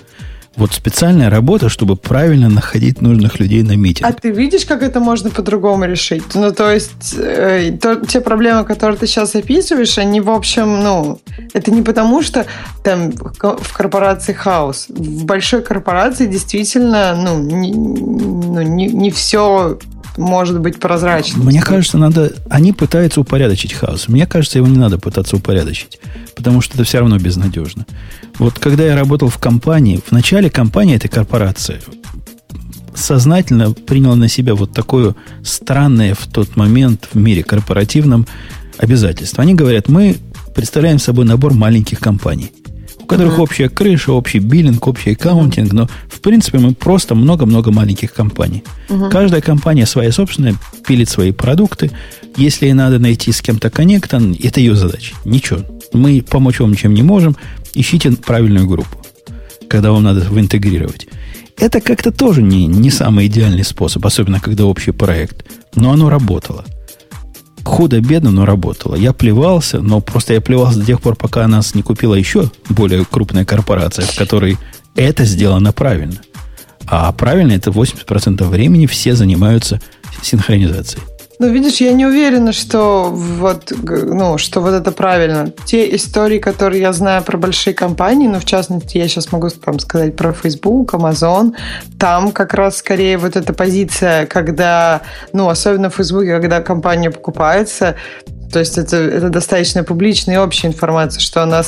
Вот 0.57 0.73
специальная 0.73 1.31
работа, 1.31 1.69
чтобы 1.69 1.95
правильно 1.95 2.49
находить 2.49 3.01
нужных 3.01 3.39
людей 3.39 3.63
на 3.63 3.77
митинг. 3.77 4.11
А 4.11 4.13
ты 4.13 4.31
видишь, 4.31 4.65
как 4.65 4.83
это 4.83 4.99
можно 4.99 5.31
по-другому 5.31 5.85
решить? 5.85 6.35
Ну, 6.35 6.51
то 6.51 6.73
есть, 6.73 7.15
э, 7.17 7.79
то, 7.81 8.05
те 8.05 8.21
проблемы, 8.21 8.65
которые 8.65 8.99
ты 8.99 9.07
сейчас 9.07 9.37
описываешь, 9.37 9.97
они, 9.99 10.21
в 10.21 10.31
общем, 10.31 10.83
ну, 10.83 11.21
это 11.53 11.71
не 11.71 11.83
потому, 11.83 12.23
что 12.23 12.45
там 12.83 13.13
в 13.13 13.73
корпорации 13.73 14.33
хаос. 14.33 14.87
В 14.89 15.25
большой 15.25 15.63
корпорации 15.63 16.27
действительно, 16.27 17.15
ну, 17.15 17.39
не, 17.39 17.73
ну, 17.73 18.63
не, 18.63 18.89
не 18.89 19.13
все 19.13 19.79
может 20.19 20.61
быть 20.61 20.79
прозрачным. 20.79 21.47
Мне 21.47 21.63
кажется, 21.63 21.97
надо... 21.97 22.33
Они 22.51 22.73
пытаются 22.73 23.21
упорядочить 23.21 23.73
хаос. 23.73 24.09
Мне 24.09 24.27
кажется, 24.27 24.59
его 24.59 24.67
не 24.67 24.77
надо 24.77 24.99
пытаться 24.99 25.37
упорядочить, 25.37 26.01
потому 26.37 26.61
что 26.61 26.75
это 26.75 26.85
все 26.85 26.99
равно 26.99 27.19
безнадежно. 27.19 27.87
Вот 28.39 28.59
когда 28.59 28.85
я 28.85 28.97
работал 28.97 29.29
в 29.29 29.39
компании, 29.39 30.01
в 30.05 30.13
начале 30.13 30.51
компании 30.51 30.97
этой 30.97 31.09
корпорации 31.09 31.81
сознательно 32.95 33.73
приняла 33.73 34.17
на 34.17 34.29
себя 34.29 34.55
вот 34.55 34.73
такое 34.73 35.15
странное 35.45 36.15
в 36.15 36.27
тот 36.27 36.57
момент 36.57 37.09
в 37.13 37.17
мире 37.17 37.45
корпоративном 37.45 38.27
обязательство. 38.77 39.43
Они 39.43 39.55
говорят, 39.55 39.89
мы 39.89 40.17
представляем 40.55 40.99
собой 40.99 41.25
набор 41.25 41.55
маленьких 41.55 42.01
компаний– 42.01 42.53
которых 43.09 43.39
uh-huh. 43.39 43.43
общая 43.43 43.69
крыша, 43.69 44.13
общий 44.13 44.39
биллинг, 44.39 44.87
общий 44.87 45.13
аккаунтинг, 45.13 45.73
но 45.73 45.89
в 46.09 46.21
принципе 46.21 46.59
мы 46.59 46.75
просто 46.75 47.15
много-много 47.15 47.73
маленьких 47.73 48.13
компаний. 48.13 48.63
Uh-huh. 48.89 49.11
Каждая 49.11 49.41
компания 49.41 49.87
своя 49.87 50.13
собственная, 50.13 50.55
пилит 50.87 51.09
свои 51.09 51.33
продукты. 51.33 51.91
Если 52.37 52.67
ей 52.67 52.75
надо 52.75 52.99
найти 52.99 53.33
с 53.33 53.41
кем-то 53.41 53.71
коннектор, 53.71 54.21
это 54.43 54.61
ее 54.61 54.77
задача. 54.77 55.15
Ничего. 55.25 55.61
Мы 55.93 56.23
помочь 56.23 56.61
вам 56.61 56.73
ничем 56.73 56.95
не 56.95 57.03
можем. 57.03 57.37
Ищите 57.75 58.13
правильную 58.13 58.69
группу, 58.69 58.99
когда 59.69 59.91
вам 59.91 60.05
надо 60.05 60.27
интегрировать. 60.39 61.09
Это 61.57 61.81
как-то 61.81 62.13
тоже 62.13 62.43
не, 62.43 62.67
не 62.67 62.91
самый 62.91 63.27
идеальный 63.27 63.65
способ, 63.65 64.05
особенно 64.07 64.39
когда 64.39 64.65
общий 64.65 64.93
проект. 64.93 65.45
Но 65.75 65.93
оно 65.93 66.09
работало 66.09 66.65
худо-бедно, 67.65 68.31
но 68.31 68.45
работало. 68.45 68.95
Я 68.95 69.13
плевался, 69.13 69.81
но 69.81 70.01
просто 70.01 70.35
я 70.35 70.41
плевался 70.41 70.79
до 70.81 70.87
тех 70.87 71.01
пор, 71.01 71.17
пока 71.17 71.47
нас 71.47 71.75
не 71.75 71.83
купила 71.83 72.15
еще 72.15 72.51
более 72.69 73.05
крупная 73.05 73.45
корпорация, 73.45 74.07
в 74.07 74.17
которой 74.17 74.57
это 74.95 75.25
сделано 75.25 75.73
правильно. 75.73 76.17
А 76.87 77.13
правильно 77.13 77.53
это 77.53 77.71
80% 77.71 78.45
времени 78.49 78.87
все 78.87 79.15
занимаются 79.15 79.81
синхронизацией. 80.23 81.03
Ну, 81.41 81.49
видишь, 81.49 81.81
я 81.81 81.93
не 81.93 82.05
уверена, 82.05 82.53
что 82.53 83.11
вот, 83.13 83.73
ну, 83.83 84.39
что 84.39 84.61
вот 84.61 84.75
это 84.75 84.91
правильно. 84.91 85.53
Те 85.67 85.95
истории, 85.95 86.41
которые 86.41 86.81
я 86.81 86.93
знаю 86.93 87.23
про 87.23 87.39
большие 87.39 87.75
компании, 87.75 88.27
ну, 88.27 88.41
в 88.41 88.45
частности, 88.45 88.99
я 88.99 89.07
сейчас 89.07 89.31
могу 89.31 89.49
там 89.51 89.79
сказать 89.79 90.17
про 90.17 90.33
Facebook, 90.33 90.95
Amazon, 90.95 91.53
там 91.97 92.33
как 92.33 92.55
раз 92.55 92.79
скорее 92.79 93.19
вот 93.19 93.37
эта 93.37 93.53
позиция, 93.53 94.27
когда, 94.27 95.03
ну, 95.33 95.49
особенно 95.49 95.91
в 95.91 95.95
Facebook, 95.95 96.27
когда 96.27 96.61
компания 96.61 97.11
покупается, 97.11 97.95
то 98.53 98.61
есть 98.61 98.79
это, 98.79 98.97
это 98.97 99.29
достаточно 99.29 99.85
публичная 99.85 100.37
и 100.37 100.39
общая 100.39 100.69
информация, 100.69 101.21
что 101.21 101.43
она, 101.43 101.63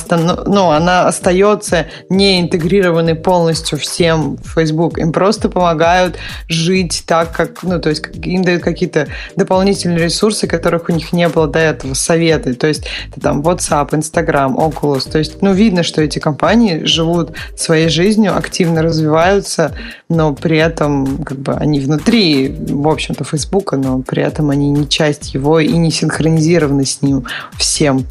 ну, 0.45 0.71
она 0.71 1.07
остается 1.07 1.87
не 2.09 2.41
интегрированной 2.41 3.15
полностью 3.15 3.77
всем 3.77 4.37
в 4.37 4.53
Facebook. 4.55 4.97
Им 4.97 5.11
просто 5.11 5.49
помогают 5.49 6.17
жить 6.47 7.03
так, 7.05 7.31
как, 7.31 7.61
ну, 7.63 7.79
то 7.79 7.89
есть 7.89 8.03
им 8.23 8.43
дают 8.43 8.63
какие-то 8.63 9.07
дополнительные 9.35 10.05
ресурсы, 10.05 10.47
которых 10.47 10.89
у 10.89 10.91
них 10.91 11.13
не 11.13 11.27
было 11.29 11.47
до 11.47 11.59
этого, 11.59 11.93
советы. 11.93 12.55
То 12.55 12.67
есть 12.67 12.87
это 13.11 13.21
там 13.21 13.41
WhatsApp, 13.41 13.93
Instagram, 13.93 14.57
Oculus. 14.57 15.09
То 15.09 15.19
есть, 15.19 15.41
ну, 15.41 15.53
видно, 15.53 15.83
что 15.83 16.01
эти 16.01 16.19
компании 16.19 16.83
живут 16.83 17.31
своей 17.55 17.89
жизнью, 17.89 18.35
активно 18.35 18.81
развиваются, 18.81 19.73
но 20.09 20.33
при 20.33 20.57
этом 20.57 21.23
как 21.23 21.37
бы 21.37 21.53
они 21.53 21.79
внутри, 21.79 22.49
в 22.49 22.87
общем-то, 22.87 23.23
Facebook, 23.23 23.73
но 23.73 23.99
при 23.99 24.23
этом 24.23 24.49
они 24.49 24.69
не 24.69 24.89
часть 24.89 25.33
его 25.33 25.59
и 25.59 25.71
не 25.71 25.91
синхронизированы 25.91 26.70
с 26.79 27.01
ним 27.01 27.25
всем 27.57 28.05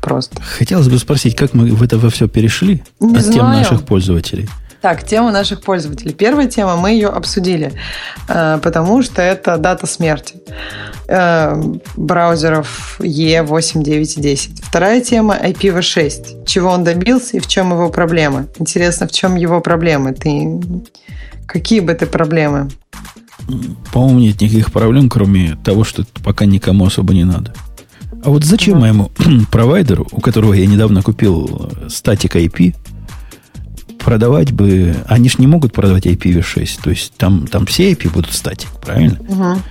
просто. 0.00 0.40
Хотелось 0.42 0.88
бы 0.88 0.98
спросить, 0.98 1.36
как 1.36 1.54
мы 1.54 1.70
в 1.72 1.82
это 1.82 1.98
во 1.98 2.10
все 2.10 2.28
перешли 2.28 2.82
не 3.00 3.16
от 3.16 3.22
знаю. 3.22 3.32
тем 3.32 3.46
наших 3.50 3.86
пользователей? 3.86 4.48
Так, 4.80 5.04
тема 5.04 5.30
наших 5.30 5.62
пользователей. 5.62 6.12
Первая 6.12 6.48
тема, 6.48 6.76
мы 6.76 6.90
ее 6.90 7.06
обсудили, 7.06 7.72
э, 8.26 8.58
потому 8.60 9.02
что 9.02 9.22
это 9.22 9.56
дата 9.56 9.86
смерти 9.86 10.34
э, 11.06 11.54
браузеров 11.96 12.96
E8, 12.98 13.80
9 13.80 14.18
и 14.18 14.20
10. 14.20 14.64
Вторая 14.64 15.00
тема 15.00 15.36
IPv6. 15.36 16.46
Чего 16.46 16.70
он 16.70 16.82
добился 16.82 17.36
и 17.36 17.40
в 17.40 17.46
чем 17.46 17.70
его 17.70 17.90
проблемы? 17.90 18.48
Интересно, 18.58 19.06
в 19.06 19.12
чем 19.12 19.36
его 19.36 19.60
проблемы? 19.60 20.14
Ты 20.14 20.60
Какие 21.46 21.80
бы 21.80 21.92
ты 21.92 22.06
проблемы? 22.06 22.70
По-моему, 23.92 24.20
нет 24.20 24.40
никаких 24.40 24.72
проблем, 24.72 25.08
кроме 25.10 25.56
того, 25.62 25.84
что 25.84 26.04
пока 26.24 26.46
никому 26.46 26.86
особо 26.86 27.12
не 27.12 27.24
надо. 27.24 27.52
А 28.22 28.30
вот 28.30 28.44
зачем 28.44 28.80
моему 28.80 29.10
провайдеру, 29.50 30.06
у 30.12 30.20
которого 30.20 30.52
я 30.52 30.66
недавно 30.66 31.02
купил 31.02 31.70
статик 31.88 32.36
IP, 32.36 32.74
продавать 33.98 34.52
бы... 34.52 34.94
Они 35.06 35.28
же 35.28 35.36
не 35.38 35.46
могут 35.46 35.72
продавать 35.72 36.06
IPv6. 36.06 36.80
То 36.82 36.90
есть 36.90 37.14
там, 37.16 37.46
там 37.46 37.66
все 37.66 37.92
IP 37.92 38.12
будут 38.12 38.32
статик, 38.32 38.68
правильно? 38.80 39.18
Угу. 39.20 39.62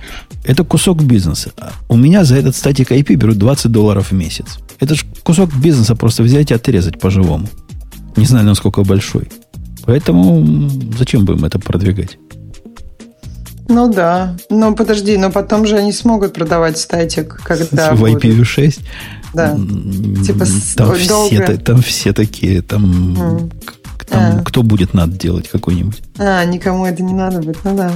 Это 0.44 0.64
кусок 0.64 1.02
бизнеса. 1.02 1.52
У 1.88 1.96
меня 1.96 2.24
за 2.24 2.36
этот 2.36 2.56
статик 2.56 2.90
IP 2.90 3.14
берут 3.14 3.38
20 3.38 3.70
долларов 3.70 4.10
в 4.10 4.12
месяц. 4.12 4.58
Это 4.80 4.94
же 4.94 5.04
кусок 5.22 5.54
бизнеса 5.54 5.94
просто 5.94 6.22
взять 6.22 6.50
и 6.50 6.54
отрезать 6.54 6.98
по-живому. 6.98 7.48
Не 8.16 8.26
знаю, 8.26 8.44
насколько 8.44 8.82
большой. 8.82 9.28
Поэтому 9.84 10.68
зачем 10.96 11.24
будем 11.24 11.44
это 11.44 11.58
продвигать? 11.58 12.18
Ну 13.68 13.92
да. 13.92 14.36
Но 14.50 14.74
подожди, 14.74 15.16
но 15.16 15.30
потом 15.30 15.66
же 15.66 15.76
они 15.76 15.92
смогут 15.92 16.34
продавать 16.34 16.78
статик, 16.78 17.40
когда... 17.44 17.94
В 17.94 18.04
IPv6? 18.04 18.80
Да. 19.34 19.56
Типа 20.26 20.44
там, 20.76 20.94
все, 20.94 21.56
там 21.56 21.82
все 21.82 22.12
такие, 22.12 22.60
там, 22.60 22.84
mm. 23.14 23.52
там 24.10 24.22
а. 24.40 24.42
кто 24.44 24.62
будет 24.62 24.92
надо 24.92 25.12
делать 25.12 25.48
какой-нибудь. 25.48 26.02
А, 26.18 26.44
никому 26.44 26.84
это 26.84 27.02
не 27.02 27.14
надо 27.14 27.40
будет, 27.40 27.64
ну 27.64 27.74
да. 27.74 27.92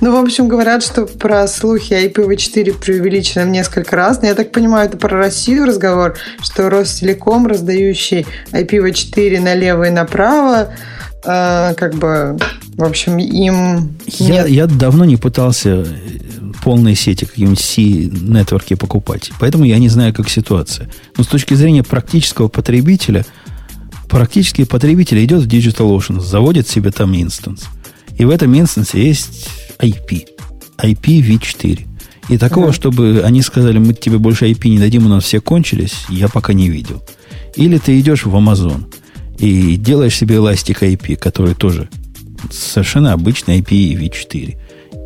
Ну, 0.00 0.12
в 0.12 0.22
общем, 0.22 0.46
говорят, 0.46 0.84
что 0.84 1.06
про 1.06 1.48
слухи 1.48 1.94
IPv4 1.94 2.78
преувеличено 2.78 3.44
в 3.44 3.48
несколько 3.48 3.96
раз. 3.96 4.22
Но 4.22 4.28
я 4.28 4.34
так 4.34 4.52
понимаю, 4.52 4.88
это 4.88 4.96
про 4.96 5.18
Россию 5.18 5.66
разговор, 5.66 6.16
что 6.40 6.70
Ростелеком, 6.70 7.48
раздающий 7.48 8.24
IPv4 8.52 9.40
налево 9.40 9.84
и 9.84 9.90
направо, 9.90 10.72
э, 11.24 11.74
как 11.74 11.94
бы 11.94 12.38
в 12.78 12.84
общем, 12.84 13.18
им... 13.18 13.96
Я, 14.06 14.46
я 14.46 14.68
давно 14.68 15.04
не 15.04 15.16
пытался 15.16 15.84
полные 16.62 16.94
сети, 16.94 17.24
какие-нибудь 17.24 17.58
C-нетворки 17.58 18.74
покупать. 18.74 19.32
Поэтому 19.40 19.64
я 19.64 19.78
не 19.78 19.88
знаю, 19.88 20.14
как 20.14 20.28
ситуация. 20.28 20.88
Но 21.16 21.24
с 21.24 21.26
точки 21.26 21.54
зрения 21.54 21.82
практического 21.82 22.46
потребителя, 22.46 23.26
практический 24.08 24.64
потребитель 24.64 25.24
идет 25.24 25.42
в 25.42 25.48
DigitalOcean, 25.48 26.20
заводит 26.20 26.68
себе 26.68 26.92
там 26.92 27.20
инстанс. 27.20 27.64
И 28.16 28.24
в 28.24 28.30
этом 28.30 28.56
инстансе 28.56 29.04
есть 29.04 29.48
IP. 29.80 30.28
IPv4. 30.78 31.80
И 32.28 32.38
такого, 32.38 32.68
uh-huh. 32.68 32.72
чтобы 32.72 33.22
они 33.24 33.42
сказали, 33.42 33.78
мы 33.78 33.92
тебе 33.92 34.18
больше 34.18 34.48
IP 34.48 34.68
не 34.68 34.78
дадим, 34.78 35.06
у 35.06 35.08
нас 35.08 35.24
все 35.24 35.40
кончились, 35.40 36.04
я 36.10 36.28
пока 36.28 36.52
не 36.52 36.68
видел. 36.68 37.02
Или 37.56 37.78
ты 37.78 37.98
идешь 37.98 38.24
в 38.24 38.36
Amazon 38.36 38.84
и 39.38 39.76
делаешь 39.76 40.16
себе 40.16 40.36
Elastic 40.36 40.80
IP, 40.80 41.16
который 41.16 41.54
тоже 41.54 41.88
совершенно 42.50 43.12
обычный 43.12 43.60
IPv4. 43.60 44.56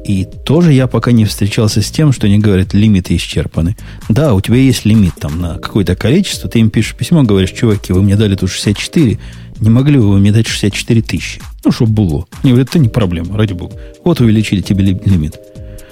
И 0.04 0.26
тоже 0.44 0.72
я 0.72 0.88
пока 0.88 1.12
не 1.12 1.24
встречался 1.24 1.80
с 1.80 1.90
тем, 1.90 2.12
что 2.12 2.26
они 2.26 2.38
говорят, 2.38 2.74
лимиты 2.74 3.14
исчерпаны. 3.14 3.76
Да, 4.08 4.34
у 4.34 4.40
тебя 4.40 4.56
есть 4.56 4.84
лимит 4.84 5.14
там 5.20 5.40
на 5.40 5.58
какое-то 5.58 5.94
количество, 5.94 6.50
ты 6.50 6.58
им 6.58 6.70
пишешь 6.70 6.96
письмо, 6.96 7.22
говоришь, 7.22 7.52
чуваки, 7.52 7.92
вы 7.92 8.02
мне 8.02 8.16
дали 8.16 8.34
тут 8.34 8.50
64, 8.50 9.18
не 9.60 9.70
могли 9.70 9.98
бы 9.98 10.08
вы 10.08 10.18
мне 10.18 10.32
дать 10.32 10.48
64 10.48 11.02
тысячи? 11.02 11.40
Ну, 11.64 11.70
чтобы 11.70 11.92
было. 11.92 12.26
Они 12.42 12.52
говорят, 12.52 12.70
это 12.70 12.80
не 12.80 12.88
проблема, 12.88 13.36
ради 13.36 13.52
бога. 13.52 13.76
Вот 14.04 14.20
увеличили 14.20 14.60
тебе 14.60 14.84
лимит. 14.84 15.38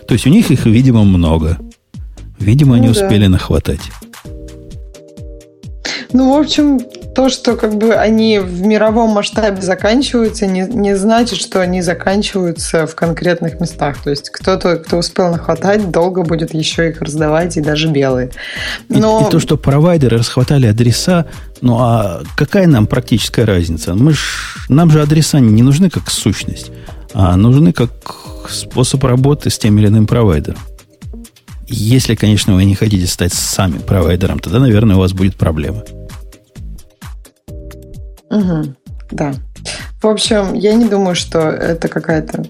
То 0.08 0.14
есть 0.14 0.26
у 0.26 0.30
них 0.30 0.50
их, 0.50 0.66
видимо, 0.66 1.04
много. 1.04 1.58
Видимо, 2.40 2.76
ну, 2.76 2.82
они 2.82 2.92
да. 2.92 2.92
успели 2.92 3.26
нахватать. 3.26 3.80
Ну, 6.12 6.36
в 6.36 6.40
общем, 6.40 6.80
то, 7.14 7.28
что 7.28 7.56
как 7.56 7.76
бы 7.76 7.94
они 7.94 8.38
в 8.38 8.62
мировом 8.62 9.10
масштабе 9.10 9.60
заканчиваются, 9.62 10.46
не, 10.46 10.62
не 10.62 10.96
значит, 10.96 11.38
что 11.38 11.60
они 11.60 11.82
заканчиваются 11.82 12.86
в 12.86 12.94
конкретных 12.94 13.60
местах. 13.60 13.98
То 14.02 14.10
есть 14.10 14.30
кто-то, 14.30 14.76
кто 14.76 14.98
успел 14.98 15.30
нахватать, 15.30 15.90
долго 15.90 16.22
будет 16.22 16.54
еще 16.54 16.90
их 16.90 17.00
раздавать, 17.00 17.56
и 17.56 17.60
даже 17.60 17.88
белые. 17.88 18.30
Но... 18.88 19.22
И, 19.24 19.28
и 19.28 19.30
то, 19.30 19.40
что 19.40 19.56
провайдеры 19.56 20.18
расхватали 20.18 20.66
адреса, 20.66 21.26
ну 21.60 21.78
а 21.78 22.22
какая 22.36 22.66
нам 22.66 22.86
практическая 22.86 23.44
разница? 23.44 23.94
Мы 23.94 24.12
ж, 24.12 24.66
нам 24.68 24.90
же 24.90 25.02
адреса 25.02 25.40
не 25.40 25.62
нужны 25.62 25.90
как 25.90 26.10
сущность, 26.10 26.70
а 27.12 27.36
нужны 27.36 27.72
как 27.72 27.90
способ 28.48 29.02
работы 29.04 29.50
с 29.50 29.58
тем 29.58 29.78
или 29.78 29.88
иным 29.88 30.06
провайдером. 30.06 30.58
Если, 31.66 32.16
конечно, 32.16 32.54
вы 32.54 32.64
не 32.64 32.74
хотите 32.74 33.06
стать 33.06 33.32
сами 33.32 33.78
провайдером, 33.78 34.40
тогда, 34.40 34.58
наверное, 34.58 34.96
у 34.96 35.00
вас 35.00 35.12
будет 35.12 35.36
проблема. 35.36 35.82
Угу, 38.30 38.74
да. 39.10 39.34
В 40.02 40.06
общем, 40.06 40.54
я 40.54 40.74
не 40.74 40.88
думаю, 40.88 41.14
что 41.14 41.40
это 41.40 41.88
какая-то 41.88 42.44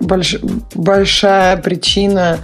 больш... 0.00 0.36
большая 0.74 1.56
причина, 1.56 2.38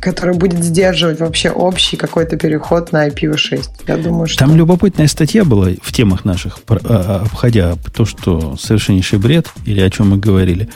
которая 0.00 0.34
будет 0.34 0.64
сдерживать 0.64 1.20
вообще 1.20 1.50
общий 1.50 1.96
какой-то 1.96 2.36
переход 2.36 2.90
на 2.90 3.08
IPv6. 3.08 3.62
Я 3.86 3.98
думаю, 3.98 4.26
что... 4.26 4.38
Там 4.38 4.56
любопытная 4.56 5.06
статья 5.06 5.44
была 5.44 5.68
в 5.80 5.92
темах 5.92 6.24
наших, 6.24 6.58
а, 6.68 6.78
а, 6.84 7.22
обходя 7.24 7.74
то, 7.94 8.04
что 8.04 8.56
совершеннейший 8.56 9.18
бред, 9.18 9.46
или 9.64 9.80
о 9.80 9.90
чем 9.90 10.10
мы 10.10 10.16
говорили, 10.16 10.68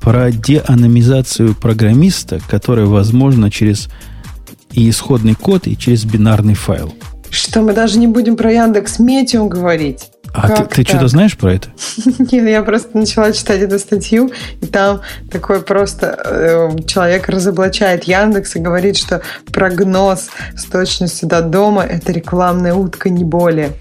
про 0.00 0.30
деаномизацию 0.30 1.54
программиста, 1.54 2.40
которая 2.48 2.86
возможна 2.86 3.50
через 3.50 3.88
и 4.72 4.88
исходный 4.88 5.34
код, 5.34 5.66
и 5.66 5.76
через 5.76 6.04
бинарный 6.04 6.54
файл. 6.54 6.94
Что 7.28 7.62
мы 7.62 7.72
даже 7.72 7.98
не 7.98 8.06
будем 8.06 8.36
про 8.36 8.52
Яндекс 8.52 8.98
Метиум 8.98 9.48
говорить. 9.48 10.10
А 10.32 10.48
как 10.48 10.68
ты, 10.68 10.82
ты 10.82 10.88
что-то 10.88 11.08
знаешь 11.08 11.36
про 11.36 11.54
это? 11.54 11.68
Нет, 12.18 12.48
я 12.48 12.62
просто 12.62 12.96
начала 12.96 13.32
читать 13.32 13.62
эту 13.62 13.78
статью, 13.78 14.30
и 14.60 14.66
там 14.66 15.00
такой 15.30 15.60
просто 15.62 16.18
э, 16.24 16.82
человек 16.86 17.28
разоблачает 17.28 18.04
Яндекс 18.04 18.56
и 18.56 18.60
говорит, 18.60 18.96
что 18.96 19.22
прогноз 19.52 20.28
с 20.56 20.64
точностью 20.64 21.28
до 21.28 21.42
дома– 21.42 21.82
это 21.88 22.12
рекламная 22.12 22.74
утка, 22.74 23.10
не 23.10 23.24
более. 23.24 23.72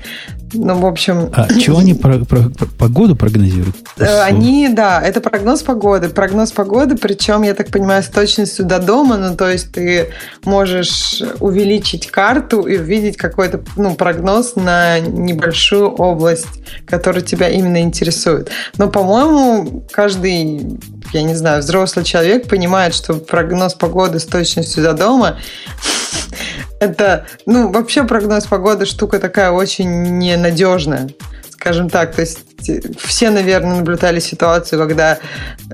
Ну, 0.53 0.79
в 0.79 0.85
общем... 0.85 1.29
А 1.33 1.47
что 1.49 1.77
они 1.77 1.93
про, 1.93 2.19
про, 2.19 2.49
про 2.49 2.65
погоду 2.65 3.15
прогнозируют? 3.15 3.75
Э, 3.97 4.21
они, 4.21 4.69
да, 4.69 5.01
это 5.01 5.21
прогноз 5.21 5.63
погоды. 5.63 6.09
Прогноз 6.09 6.51
погоды, 6.51 6.95
причем, 6.97 7.43
я 7.43 7.53
так 7.53 7.67
понимаю, 7.67 8.03
с 8.03 8.07
точностью 8.07 8.65
до 8.65 8.79
дома, 8.79 9.17
ну, 9.17 9.35
то 9.35 9.49
есть 9.49 9.71
ты 9.71 10.09
можешь 10.43 11.21
увеличить 11.39 12.07
карту 12.07 12.61
и 12.61 12.77
увидеть 12.77 13.17
какой-то, 13.17 13.61
ну, 13.75 13.95
прогноз 13.95 14.55
на 14.55 14.99
небольшую 14.99 15.89
область, 15.89 16.47
которая 16.85 17.21
тебя 17.21 17.49
именно 17.49 17.81
интересует. 17.81 18.49
Но, 18.77 18.89
по-моему, 18.89 19.83
каждый, 19.91 20.79
я 21.13 21.23
не 21.23 21.35
знаю, 21.35 21.61
взрослый 21.61 22.05
человек 22.05 22.47
понимает, 22.47 22.93
что 22.93 23.13
прогноз 23.13 23.73
погоды 23.73 24.19
с 24.19 24.25
точностью 24.25 24.83
до 24.83 24.93
дома 24.93 25.37
это, 26.79 27.25
ну, 27.45 27.71
вообще 27.71 28.03
прогноз 28.03 28.45
погоды 28.45 28.85
штука 28.85 29.19
такая 29.19 29.51
очень 29.51 30.17
ненадежная, 30.17 31.09
скажем 31.51 31.89
так. 31.89 32.15
То 32.15 32.21
есть 32.21 32.39
все, 32.97 33.29
наверное, 33.29 33.77
наблюдали 33.77 34.19
ситуацию, 34.19 34.79
когда 34.79 35.19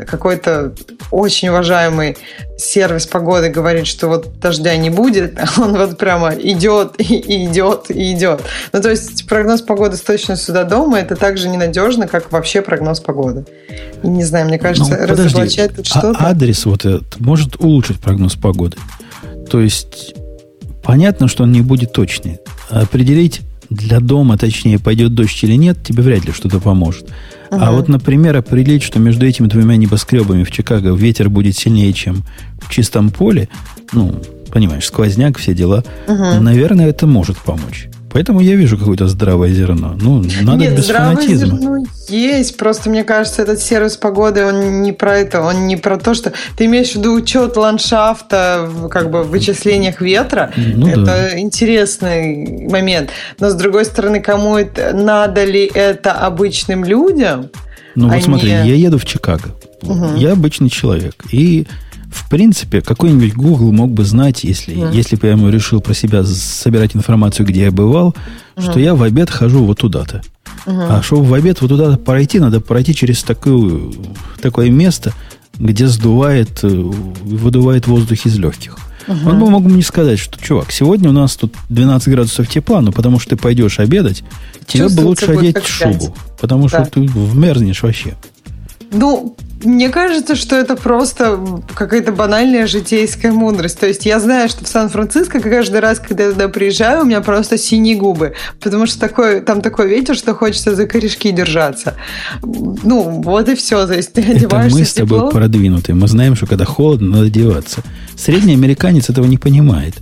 какой-то 0.08 0.74
очень 1.12 1.50
уважаемый 1.50 2.18
сервис 2.58 3.06
погоды 3.06 3.50
говорит, 3.50 3.88
что 3.88 4.08
вот 4.08 4.40
дождя 4.40 4.76
не 4.78 4.90
будет, 4.90 5.38
а 5.40 5.62
он 5.62 5.78
вот 5.78 5.98
прямо 5.98 6.34
идет 6.34 6.96
и 6.98 7.46
идет 7.46 7.90
и 7.90 8.14
идет. 8.14 8.42
Ну, 8.74 8.82
то 8.82 8.90
есть 8.90 9.28
прогноз 9.28 9.62
погоды 9.62 9.98
с 9.98 10.02
точностью 10.02 10.54
до 10.54 10.64
дома 10.64 11.00
это 11.00 11.16
так 11.16 11.38
же 11.38 11.50
ненадежно, 11.50 12.08
как 12.08 12.32
вообще 12.32 12.62
прогноз 12.62 13.00
погоды. 13.00 13.46
И 14.04 14.08
не 14.08 14.24
знаю, 14.24 14.48
мне 14.48 14.60
кажется, 14.60 14.98
ну, 15.00 15.08
разоблачать 15.08 15.76
тут 15.76 15.86
а 15.86 15.90
что-то. 15.90 16.18
А 16.20 16.30
адрес 16.30 16.66
вот 16.66 16.86
этот 16.86 17.20
может 17.20 17.60
улучшить 17.60 18.00
прогноз 18.00 18.36
погоды. 18.36 18.78
То 19.50 19.60
есть 19.62 20.16
Понятно, 20.86 21.28
что 21.28 21.44
он 21.44 21.52
не 21.52 21.62
будет 21.62 21.94
точный. 21.94 22.38
Определить 22.70 23.42
для 23.70 24.00
дома, 24.00 24.38
точнее, 24.38 24.80
пойдет 24.80 25.16
дождь 25.16 25.44
или 25.44 25.56
нет, 25.56 25.84
тебе 25.84 26.04
вряд 26.04 26.26
ли 26.26 26.32
что-то 26.32 26.60
поможет. 26.60 27.10
Uh-huh. 27.50 27.58
А 27.60 27.72
вот, 27.72 27.88
например, 27.88 28.38
определить, 28.38 28.84
что 28.84 29.00
между 29.00 29.26
этими 29.26 29.48
двумя 29.48 29.76
небоскребами 29.76 30.44
в 30.44 30.52
Чикаго 30.52 30.94
ветер 30.94 31.30
будет 31.30 31.58
сильнее, 31.58 31.92
чем 31.92 32.24
в 32.62 32.70
чистом 32.70 33.10
поле, 33.10 33.50
ну, 33.92 34.22
понимаешь, 34.54 34.86
сквозняк, 34.86 35.40
все 35.40 35.56
дела, 35.56 35.84
uh-huh. 36.08 36.40
наверное, 36.40 36.88
это 36.88 37.08
может 37.08 37.38
помочь. 37.38 37.88
Поэтому 38.16 38.40
я 38.40 38.56
вижу 38.56 38.78
какое-то 38.78 39.10
здравое 39.10 39.52
зерно. 39.52 39.94
Ну, 40.00 40.24
надо 40.42 40.58
Нет, 40.60 40.78
без 40.78 40.86
здравое 40.86 41.18
фанатизма. 41.18 41.60
зерно 41.60 41.84
есть. 42.08 42.56
Просто 42.56 42.90
мне 42.90 43.04
кажется, 43.04 43.42
этот 43.42 43.60
сервис 43.60 43.98
погоды, 43.98 44.46
он 44.46 44.84
не 44.84 44.94
про 44.94 45.18
это, 45.18 45.42
он 45.42 45.68
не 45.68 45.76
про 45.76 45.98
то, 45.98 46.14
что 46.14 46.32
ты 46.56 46.64
имеешь 46.64 46.94
в 46.94 46.96
виду 46.96 47.14
учет 47.14 47.58
ландшафта, 47.58 48.72
как 48.90 49.12
бы 49.12 49.24
в 49.24 49.32
вычислениях 49.32 50.00
ветра. 50.00 50.54
Ну, 50.56 50.88
это 50.88 51.04
да. 51.04 51.38
интересный 51.38 52.70
момент. 52.70 53.10
Но 53.42 53.50
с 53.50 53.56
другой 53.56 53.84
стороны, 53.84 54.22
кому 54.22 54.56
это 54.56 54.94
надо 54.94 55.44
ли 55.44 55.70
это 55.74 56.14
обычным 56.14 56.86
людям? 56.86 57.50
Ну, 57.96 58.08
вот 58.08 58.24
смотри, 58.24 58.48
я 58.50 58.64
еду 58.64 58.98
в 58.98 59.04
Чикаго. 59.04 59.54
Угу. 59.82 60.16
Я 60.16 60.32
обычный 60.32 60.70
человек. 60.70 61.16
И 61.32 61.68
в 62.16 62.30
принципе, 62.30 62.82
какой-нибудь 62.82 63.34
Google 63.36 63.72
мог 63.72 63.92
бы 63.92 64.06
знать, 64.06 64.44
если, 64.44 64.76
mm. 64.76 64.96
если 64.96 65.18
бы 65.18 65.28
я 65.28 65.34
ему 65.34 65.50
решил 65.50 65.82
про 65.82 65.94
себя 65.94 66.24
собирать 66.24 66.96
информацию, 66.96 67.46
где 67.46 67.64
я 67.64 67.72
бывал, 67.72 68.16
mm. 68.56 68.62
что 68.62 68.80
я 68.80 68.96
в 68.96 69.04
обед 69.04 69.30
хожу 69.30 69.66
вот 69.66 69.80
туда-то. 69.80 70.22
Mm. 70.66 70.88
А 70.90 71.04
чтобы 71.04 71.26
в 71.26 71.34
обед 71.34 71.62
вот 71.62 71.68
туда 71.68 71.98
пройти, 71.98 72.40
надо 72.40 72.62
пройти 72.62 72.96
через 72.96 73.22
такую, 73.22 73.94
такое 74.42 74.70
место, 74.70 75.14
где 75.58 75.88
сдувает, 75.88 76.64
э, 76.64 76.68
выдувает 76.68 77.88
воздух 77.88 78.26
из 78.26 78.38
легких. 78.38 78.78
Угу. 79.08 79.30
Он 79.30 79.40
бы 79.40 79.50
мог 79.50 79.64
мне 79.64 79.84
сказать, 79.84 80.18
что, 80.18 80.42
чувак, 80.42 80.72
сегодня 80.72 81.10
у 81.10 81.14
нас 81.14 81.36
тут 81.36 81.54
12 81.70 82.08
градусов 82.10 82.48
тепла, 82.48 82.82
но 82.82 82.92
потому 82.92 83.20
что 83.20 83.36
ты 83.36 83.36
пойдешь 83.36 83.80
обедать, 83.80 84.24
тебе 84.66 84.90
бы 84.90 85.02
лучше 85.02 85.28
одеть 85.28 85.64
шубу, 85.64 86.16
потому 86.40 86.68
да. 86.70 86.86
что 86.86 86.94
ты 86.94 87.02
вмерзнешь 87.02 87.84
вообще. 87.84 88.16
Ну, 88.92 89.36
мне 89.66 89.90
кажется, 89.90 90.36
что 90.36 90.56
это 90.56 90.76
просто 90.76 91.40
какая-то 91.74 92.12
банальная 92.12 92.68
житейская 92.68 93.32
мудрость. 93.32 93.80
То 93.80 93.88
есть 93.88 94.06
я 94.06 94.20
знаю, 94.20 94.50
что 94.50 94.64
в 94.64 94.68
Сан-Франциско 94.68 95.40
каждый 95.40 95.80
раз, 95.80 96.00
когда 96.00 96.26
я 96.26 96.32
туда 96.32 96.48
приезжаю, 96.48 97.02
у 97.02 97.06
меня 97.06 97.22
просто 97.22 97.58
синие 97.58 97.96
губы. 97.96 98.34
Потому 98.62 98.86
что 98.86 99.00
такой, 99.00 99.42
там 99.42 99.62
такой 99.62 99.88
ветер, 99.88 100.16
что 100.16 100.34
хочется 100.34 100.76
за 100.76 100.88
корешки 100.88 101.32
держаться. 101.32 101.96
Ну, 102.44 103.22
вот 103.22 103.50
и 103.50 103.56
все. 103.56 103.86
То 103.86 103.94
есть 103.94 104.14
ты 104.14 104.22
это 104.22 104.56
мы 104.56 104.84
с 104.84 104.94
тобой 104.94 105.20
тепло. 105.20 105.32
продвинутые. 105.32 105.96
Мы 105.96 106.08
знаем, 106.08 106.36
что 106.36 106.48
когда 106.48 106.66
холодно, 106.66 107.10
надо 107.10 107.26
одеваться. 107.26 107.82
Средний 108.16 108.54
американец 108.54 109.10
этого 109.10 109.26
не 109.26 109.38
понимает. 109.38 109.96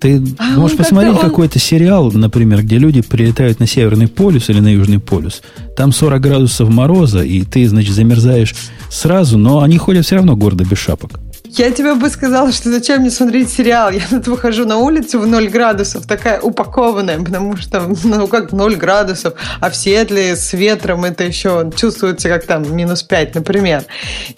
Ты 0.00 0.22
а 0.38 0.58
можешь 0.58 0.76
посмотреть 0.76 1.14
он... 1.14 1.20
какой-то 1.20 1.58
сериал, 1.58 2.12
например, 2.12 2.62
где 2.62 2.78
люди 2.78 3.00
прилетают 3.00 3.60
на 3.60 3.66
Северный 3.66 4.08
полюс 4.08 4.48
или 4.50 4.60
на 4.60 4.72
Южный 4.72 5.00
полюс. 5.00 5.42
Там 5.76 5.92
40 5.92 6.20
градусов 6.20 6.68
мороза, 6.68 7.22
и 7.22 7.42
ты, 7.42 7.68
значит, 7.68 7.94
замерзаешь 7.94 8.54
сразу, 8.90 9.38
но 9.38 9.62
они 9.62 9.78
ходят 9.78 10.04
все 10.04 10.16
равно 10.16 10.36
гордо 10.36 10.64
без 10.64 10.78
шапок. 10.78 11.20
Я 11.58 11.70
тебе 11.70 11.94
бы 11.94 12.10
сказала, 12.10 12.52
что 12.52 12.70
зачем 12.70 13.00
мне 13.00 13.10
смотреть 13.10 13.50
сериал? 13.50 13.90
Я 13.90 14.02
тут 14.10 14.28
выхожу 14.28 14.66
на 14.66 14.76
улицу 14.76 15.18
в 15.18 15.26
0 15.26 15.48
градусов, 15.48 16.06
такая 16.06 16.38
упакованная, 16.38 17.18
потому 17.18 17.56
что, 17.56 17.90
ну, 18.04 18.26
как 18.26 18.52
0 18.52 18.76
градусов, 18.76 19.34
а 19.60 19.70
в 19.70 19.76
Сиэтле 19.76 20.36
с 20.36 20.52
ветром 20.52 21.06
это 21.06 21.24
еще 21.24 21.70
чувствуется 21.74 22.28
как 22.28 22.44
там 22.44 22.76
минус 22.76 23.02
5, 23.02 23.36
например. 23.36 23.84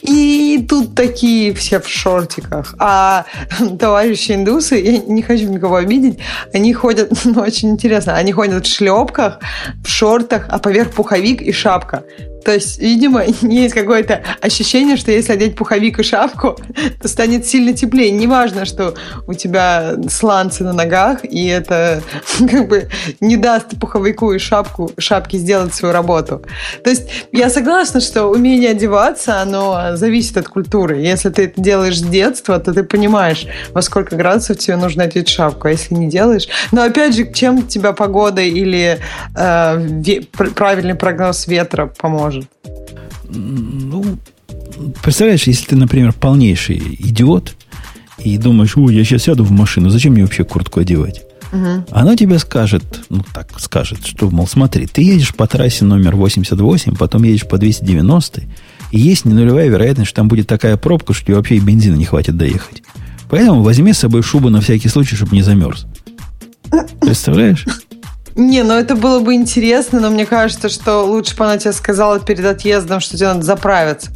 И 0.01 0.65
тут 0.69 0.95
такие 0.95 1.53
все 1.55 1.81
в 1.81 1.89
шортиках. 1.89 2.77
А 2.79 3.25
товарищи 3.81 4.33
индусы, 4.33 4.77
я 4.77 4.99
не 4.99 5.23
хочу 5.23 5.49
никого 5.49 5.77
обидеть, 5.77 6.21
они 6.55 6.73
ходят, 6.73 7.11
ну, 7.25 7.41
очень 7.41 7.71
интересно, 7.71 8.15
они 8.15 8.31
ходят 8.31 8.65
в 8.65 8.73
шлепках, 8.73 9.41
в 9.85 9.89
шортах, 9.89 10.47
а 10.49 10.61
поверх 10.61 10.93
пуховик 10.93 11.43
и 11.43 11.51
шапка. 11.51 12.05
То 12.49 12.55
есть, 12.55 12.79
видимо, 12.79 13.25
есть 13.43 13.75
какое-то 13.75 14.23
ощущение, 14.41 14.97
что 14.97 15.13
если 15.13 15.35
одеть 15.35 15.55
пуховик 15.55 15.99
и 15.99 16.03
шапку, 16.03 16.57
то 16.99 17.07
станет 17.07 17.45
сильно 17.45 17.75
теплее. 17.75 18.11
Неважно, 18.11 18.65
что 18.65 18.95
у 19.27 19.35
тебя 19.35 19.97
сланцы 20.09 20.65
на 20.65 20.73
ногах, 20.73 21.27
и 21.27 21.47
это 21.47 22.03
как 22.39 22.69
бы 22.69 22.89
не 23.21 23.37
даст 23.37 23.79
пуховику 23.79 24.33
и 24.33 24.39
шапку, 24.39 24.91
шапке 24.97 25.37
сделать 25.37 25.75
свою 25.75 25.93
работу. 25.93 26.43
То 26.83 26.89
есть 26.89 27.27
я 27.33 27.51
согласна, 27.51 28.01
что 28.01 28.25
умение 28.29 28.71
одеваться, 28.71 29.43
оно 29.43 29.97
зависит 29.97 30.39
от 30.39 30.49
культуры. 30.49 31.01
Если 31.01 31.29
ты 31.29 31.45
это 31.45 31.61
делаешь 31.61 31.99
с 31.99 32.03
детства, 32.03 32.59
то 32.59 32.73
ты 32.73 32.83
понимаешь, 32.83 33.47
во 33.75 33.83
сколько 33.83 34.17
градусов 34.17 34.57
тебе 34.57 34.77
нужно 34.77 35.03
одеть 35.03 35.29
шапку, 35.29 35.69
а 35.69 35.73
если 35.73 35.93
не 35.93 36.09
делаешь... 36.09 36.49
Но 36.73 36.83
опять 36.83 37.15
же, 37.15 37.31
чем 37.31 37.67
тебя 37.67 37.93
погода 37.93 38.41
или 38.41 39.01
э, 39.37 40.23
правильный 40.55 40.95
прогноз 40.95 41.47
ветра 41.47 41.93
поможет? 41.99 42.38
Ну, 43.29 44.19
представляешь, 45.03 45.45
если 45.45 45.67
ты, 45.67 45.77
например, 45.77 46.13
полнейший 46.13 46.79
идиот 46.79 47.55
и 48.19 48.39
думаешь, 48.39 48.77
ой, 48.77 48.95
я 48.95 49.05
сейчас 49.05 49.25
сяду 49.25 49.45
в 49.45 49.51
машину, 49.51 49.91
зачем 49.91 50.15
мне 50.15 50.23
вообще 50.23 50.45
куртку 50.45 50.81
одевать? 50.81 51.25
Угу. 51.53 51.87
Она 51.91 52.17
тебе 52.17 52.39
скажет, 52.39 52.85
ну 53.09 53.25
так 53.33 53.59
скажет, 53.59 54.07
что, 54.07 54.31
мол, 54.31 54.47
смотри, 54.47 54.87
ты 54.87 55.03
едешь 55.03 55.35
по 55.35 55.47
трассе 55.47 55.85
номер 55.85 56.17
88, 56.17 56.95
потом 56.97 57.23
едешь 57.23 57.47
по 57.47 57.59
290, 57.59 58.43
и 58.91 58.99
есть 58.99 59.25
не 59.25 59.35
нулевая 59.35 59.69
вероятность, 59.69 60.11
что 60.11 60.17
там 60.17 60.29
будет 60.29 60.47
такая 60.47 60.77
пробка, 60.77 61.15
что 61.15 61.25
тебе 61.25 61.37
вообще 61.37 61.57
и 61.57 61.61
бензина 61.61 61.97
не 61.97 62.05
хватит 62.05 62.37
доехать. 62.37 62.83
Поэтому 63.31 63.63
возьми 63.63 63.93
с 63.93 63.99
собой 63.99 64.23
шубу 64.23 64.51
на 64.51 64.61
всякий 64.61 64.89
случай, 64.89 65.17
чтобы 65.17 65.37
не 65.37 65.43
замерз. 65.43 65.87
Представляешь? 67.01 67.67
Не, 68.39 68.63
ну 68.63 68.75
это 68.75 68.95
было 68.95 69.19
бы 69.19 69.35
интересно, 69.35 69.99
но 69.99 70.11
мне 70.11 70.25
кажется, 70.25 70.69
что 70.69 71.03
лучше 71.03 71.37
бы 71.37 71.45
она 71.45 71.59
тебе 71.59 71.73
сказала 71.73 72.21
перед 72.21 72.45
отъездом, 72.45 73.01
что 73.01 73.17
тебе 73.17 73.27
надо 73.27 73.43
заправиться, 73.43 74.13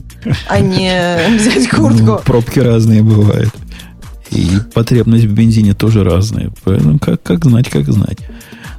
а 0.48 0.60
не 0.60 1.36
взять 1.38 1.68
куртку. 1.68 2.04
Ну, 2.04 2.18
пробки 2.24 2.60
разные 2.60 3.02
бывают. 3.02 3.50
И 4.30 4.46
потребность 4.72 5.24
в 5.24 5.32
бензине 5.32 5.74
тоже 5.74 6.04
разная. 6.04 6.52
Поэтому 6.62 7.00
как, 7.00 7.20
как 7.22 7.44
знать, 7.44 7.68
как 7.68 7.92
знать. 7.92 8.18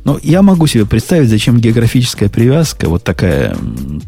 Но 0.03 0.19
я 0.21 0.41
могу 0.41 0.67
себе 0.67 0.85
представить, 0.85 1.29
зачем 1.29 1.59
географическая 1.59 2.29
привязка, 2.29 2.89
вот 2.89 3.03
такая 3.03 3.55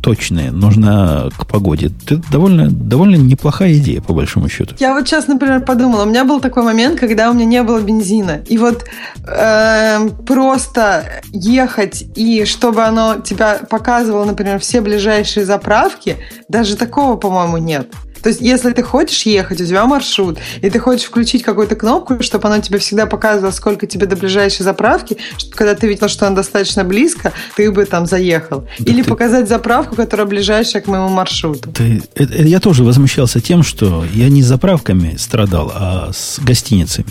точная, 0.02 0.52
нужна 0.52 1.30
к 1.38 1.48
погоде. 1.48 1.92
Это 2.06 2.22
довольно, 2.32 2.70
довольно 2.70 3.16
неплохая 3.16 3.74
идея, 3.78 4.02
по 4.02 4.14
большому 4.14 4.50
счету. 4.50 4.76
Я 4.80 4.94
вот 4.94 5.08
сейчас, 5.08 5.28
например, 5.28 5.62
подумала, 5.62 6.04
у 6.04 6.06
меня 6.06 6.26
был 6.26 6.42
такой 6.42 6.64
момент, 6.64 7.00
когда 7.00 7.30
у 7.30 7.34
меня 7.34 7.46
не 7.46 7.64
было 7.64 7.80
бензина. 7.80 8.42
И 8.48 8.58
вот 8.58 8.86
э, 9.26 10.10
просто 10.26 11.06
ехать, 11.32 12.06
и 12.16 12.46
чтобы 12.46 12.84
оно 12.84 13.16
тебя 13.24 13.62
показывало, 13.70 14.26
например, 14.26 14.60
все 14.60 14.82
ближайшие 14.82 15.46
заправки, 15.46 16.18
даже 16.50 16.76
такого, 16.76 17.16
по-моему, 17.16 17.58
нет. 17.58 17.88
То 18.26 18.30
есть, 18.30 18.42
если 18.42 18.72
ты 18.72 18.82
хочешь 18.82 19.22
ехать, 19.28 19.62
у 19.62 19.66
тебя 19.68 19.86
маршрут, 19.86 20.40
и 20.60 20.68
ты 20.72 20.80
хочешь 20.80 21.06
включить 21.06 21.44
какую-то 21.44 21.76
кнопку, 21.76 22.24
чтобы 22.24 22.48
она 22.48 22.60
тебе 22.60 22.80
всегда 22.80 23.06
показывала, 23.06 23.52
сколько 23.52 23.86
тебе 23.86 24.08
до 24.08 24.16
ближайшей 24.16 24.64
заправки, 24.64 25.18
чтобы 25.38 25.56
когда 25.56 25.76
ты 25.76 25.88
видел, 25.88 26.08
что 26.10 26.26
она 26.26 26.36
достаточно 26.38 26.84
близко, 26.84 27.34
ты 27.56 27.72
бы 27.72 27.86
там 27.86 28.08
заехал. 28.08 28.62
Да 28.80 28.92
Или 28.92 29.04
ты... 29.04 29.10
показать 29.10 29.48
заправку, 29.48 29.96
которая 29.96 30.26
ближайшая 30.26 30.82
к 30.82 30.88
моему 30.88 31.10
маршруту. 31.10 31.70
Ты... 31.72 32.02
Это, 32.16 32.34
это 32.34 32.48
я 32.48 32.60
тоже 32.60 32.84
возмущался 32.84 33.42
тем, 33.42 33.62
что 33.62 34.04
я 34.16 34.28
не 34.30 34.42
с 34.42 34.48
заправками 34.48 35.18
страдал, 35.20 35.72
а 35.76 36.10
с 36.12 36.40
гостиницами. 36.40 37.06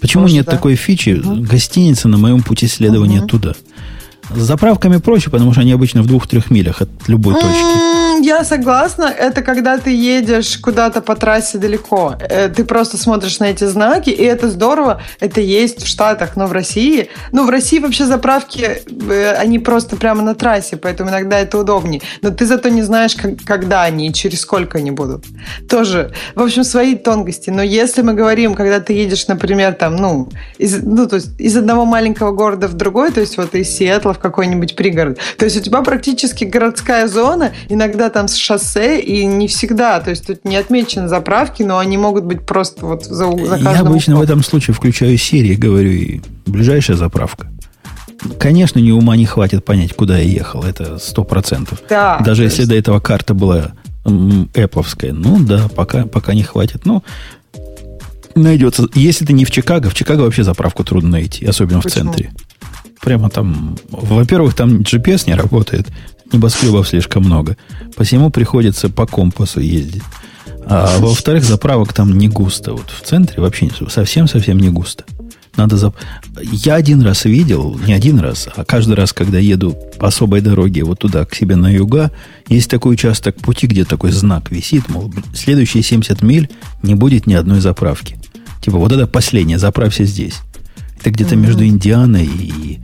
Почему 0.00 0.22
Может, 0.22 0.36
нет 0.36 0.46
да. 0.46 0.52
такой 0.52 0.74
фичи 0.76 1.20
угу. 1.22 1.42
гостиницы 1.42 2.08
на 2.08 2.16
моем 2.16 2.42
пути 2.42 2.66
следования 2.66 3.18
угу. 3.18 3.28
туда? 3.28 3.54
С 4.34 4.40
заправками 4.40 4.96
проще, 4.96 5.28
потому 5.28 5.52
что 5.52 5.60
они 5.60 5.72
обычно 5.72 6.00
в 6.00 6.06
двух-трех 6.06 6.50
милях 6.50 6.80
от 6.80 6.88
любой 7.08 7.34
точки. 7.34 8.15
Я 8.26 8.42
согласна. 8.42 9.04
Это 9.04 9.40
когда 9.40 9.78
ты 9.78 9.90
едешь 9.90 10.58
куда-то 10.58 11.00
по 11.00 11.14
трассе 11.14 11.58
далеко. 11.58 12.16
Э, 12.18 12.48
ты 12.48 12.64
просто 12.64 12.96
смотришь 12.96 13.38
на 13.38 13.44
эти 13.44 13.62
знаки, 13.66 14.10
и 14.10 14.24
это 14.24 14.50
здорово. 14.50 15.00
Это 15.20 15.40
есть 15.40 15.84
в 15.84 15.86
Штатах, 15.86 16.34
но 16.34 16.48
в 16.48 16.52
России... 16.52 17.08
Ну, 17.30 17.46
в 17.46 17.50
России 17.50 17.78
вообще 17.78 18.04
заправки, 18.04 18.82
э, 19.10 19.34
они 19.34 19.60
просто 19.60 19.94
прямо 19.94 20.22
на 20.22 20.34
трассе, 20.34 20.76
поэтому 20.76 21.10
иногда 21.10 21.38
это 21.38 21.56
удобнее. 21.56 22.02
Но 22.20 22.30
ты 22.30 22.46
зато 22.46 22.68
не 22.68 22.82
знаешь, 22.82 23.16
когда 23.46 23.84
они 23.84 24.08
и 24.08 24.12
через 24.12 24.40
сколько 24.40 24.78
они 24.78 24.90
будут. 24.90 25.24
Тоже, 25.68 26.10
в 26.34 26.42
общем, 26.42 26.64
свои 26.64 26.96
тонкости. 26.96 27.50
Но 27.50 27.62
если 27.62 28.02
мы 28.02 28.14
говорим, 28.14 28.56
когда 28.56 28.80
ты 28.80 28.92
едешь, 28.92 29.28
например, 29.28 29.74
там, 29.74 29.94
ну, 29.94 30.30
из, 30.58 30.82
ну, 30.82 31.06
то 31.06 31.16
есть 31.16 31.28
из 31.38 31.56
одного 31.56 31.84
маленького 31.84 32.32
города 32.32 32.66
в 32.66 32.74
другой, 32.74 33.12
то 33.12 33.20
есть 33.20 33.36
вот 33.36 33.54
из 33.54 33.68
Сиэтла 33.68 34.14
в 34.14 34.18
какой-нибудь 34.18 34.74
пригород. 34.74 35.18
То 35.38 35.44
есть 35.44 35.56
у 35.56 35.60
тебя 35.60 35.80
практически 35.82 36.42
городская 36.42 37.06
зона, 37.06 37.52
иногда 37.68 38.10
там 38.16 38.28
с 38.28 38.36
шоссе, 38.36 38.98
и 38.98 39.26
не 39.26 39.46
всегда. 39.46 40.00
То 40.00 40.08
есть 40.08 40.26
тут 40.26 40.46
не 40.46 40.56
отмечены 40.56 41.06
заправки, 41.06 41.62
но 41.62 41.76
они 41.76 41.98
могут 41.98 42.24
быть 42.24 42.46
просто 42.46 42.86
вот 42.86 43.04
за, 43.04 43.30
за 43.30 43.56
Я 43.56 43.80
обычно 43.80 44.14
углом. 44.14 44.26
в 44.26 44.30
этом 44.30 44.42
случае 44.42 44.72
включаю 44.72 45.18
серии, 45.18 45.54
говорю, 45.54 45.90
и 45.90 46.22
ближайшая 46.46 46.96
заправка. 46.96 47.48
Конечно, 48.38 48.78
ни 48.78 48.90
ума 48.90 49.18
не 49.18 49.26
хватит 49.26 49.66
понять, 49.66 49.92
куда 49.92 50.16
я 50.16 50.24
ехал. 50.24 50.62
Это 50.62 50.96
сто 50.96 51.24
процентов. 51.24 51.82
Да, 51.90 52.18
Даже 52.24 52.44
если 52.44 52.60
есть... 52.60 52.70
до 52.70 52.76
этого 52.76 53.00
карта 53.00 53.34
была 53.34 53.72
эпловская. 54.54 55.12
Ну 55.12 55.38
да, 55.38 55.68
пока, 55.68 56.06
пока 56.06 56.32
не 56.32 56.42
хватит. 56.42 56.86
Ну, 56.86 57.04
найдется. 58.34 58.88
Если 58.94 59.26
ты 59.26 59.34
не 59.34 59.44
в 59.44 59.50
Чикаго, 59.50 59.90
в 59.90 59.94
Чикаго 59.94 60.22
вообще 60.22 60.42
заправку 60.42 60.84
трудно 60.84 61.10
найти, 61.10 61.44
особенно 61.44 61.82
Почему? 61.82 62.12
в 62.12 62.14
центре. 62.14 62.32
Прямо 63.02 63.28
там, 63.28 63.76
во-первых, 63.90 64.54
там 64.54 64.78
GPS 64.78 65.24
не 65.26 65.34
работает, 65.34 65.86
небоскребов 66.32 66.88
слишком 66.88 67.24
много. 67.24 67.56
Посему 67.96 68.30
приходится 68.30 68.88
по 68.88 69.06
компасу 69.06 69.60
ездить. 69.60 70.02
А 70.68 70.98
во-вторых, 70.98 71.44
заправок 71.44 71.92
там 71.92 72.18
не 72.18 72.28
густо. 72.28 72.72
Вот 72.72 72.90
в 72.90 73.06
центре 73.06 73.40
вообще 73.40 73.70
совсем-совсем 73.88 74.58
не 74.58 74.68
густо. 74.68 75.04
Надо 75.56 75.76
зап... 75.76 75.96
Я 76.42 76.74
один 76.74 77.00
раз 77.02 77.24
видел, 77.24 77.78
не 77.86 77.94
один 77.94 78.18
раз, 78.18 78.48
а 78.54 78.64
каждый 78.64 78.94
раз, 78.94 79.12
когда 79.12 79.38
еду 79.38 79.76
по 79.98 80.08
особой 80.08 80.42
дороге 80.42 80.84
вот 80.84 80.98
туда, 80.98 81.24
к 81.24 81.34
себе 81.34 81.56
на 81.56 81.68
юга, 81.70 82.10
есть 82.48 82.70
такой 82.70 82.94
участок 82.94 83.36
пути, 83.36 83.66
где 83.66 83.84
такой 83.84 84.12
знак 84.12 84.50
висит, 84.50 84.88
мол, 84.88 85.12
следующие 85.34 85.82
70 85.82 86.20
миль 86.22 86.50
не 86.82 86.94
будет 86.94 87.26
ни 87.26 87.34
одной 87.34 87.60
заправки. 87.60 88.18
Типа, 88.60 88.76
вот 88.76 88.92
это 88.92 89.06
последнее, 89.06 89.58
заправься 89.58 90.04
здесь. 90.04 90.40
Это 91.00 91.10
где-то 91.10 91.34
mm-hmm. 91.34 91.38
между 91.38 91.64
Индианой 91.64 92.26
и, 92.26 92.80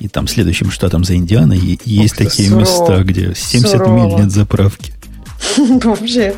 и 0.00 0.08
там 0.08 0.26
следующим 0.26 0.70
штатом 0.70 1.04
за 1.04 1.14
Индианой 1.14 1.78
есть 1.84 2.14
Ох, 2.14 2.26
такие 2.26 2.48
сурово. 2.48 2.60
места, 2.60 3.04
где 3.04 3.34
70 3.34 3.70
сурово. 3.70 3.94
миль 3.94 4.14
нет 4.16 4.32
заправки. 4.32 4.92
Вообще 5.56 6.34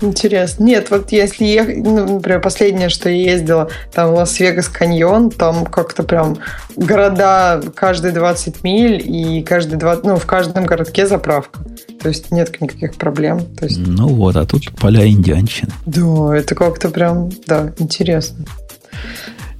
интересно. 0.00 0.64
Нет, 0.64 0.90
вот 0.90 1.12
если 1.12 1.44
ехать, 1.44 1.78
ну, 1.78 2.14
например, 2.14 2.40
последнее, 2.40 2.88
что 2.88 3.08
я 3.08 3.32
ездила, 3.32 3.70
там 3.92 4.14
Лас-Вегас 4.14 4.68
каньон, 4.68 5.30
там 5.30 5.66
как-то 5.66 6.02
прям 6.02 6.38
города 6.76 7.62
каждые 7.74 8.12
20 8.12 8.64
миль 8.64 9.02
и 9.04 9.42
каждый 9.42 9.78
20, 9.78 10.04
ну, 10.04 10.16
в 10.16 10.26
каждом 10.26 10.66
городке 10.66 11.06
заправка. 11.06 11.60
То 12.00 12.08
есть 12.08 12.30
нет 12.30 12.60
никаких 12.60 12.94
проблем. 12.94 13.40
То 13.56 13.66
есть... 13.66 13.78
Ну 13.78 14.08
вот, 14.08 14.36
а 14.36 14.46
тут 14.46 14.70
поля 14.72 15.06
индианщины. 15.06 15.72
Да, 15.86 16.36
это 16.36 16.54
как-то 16.54 16.88
прям, 16.88 17.30
да, 17.46 17.72
интересно. 17.78 18.44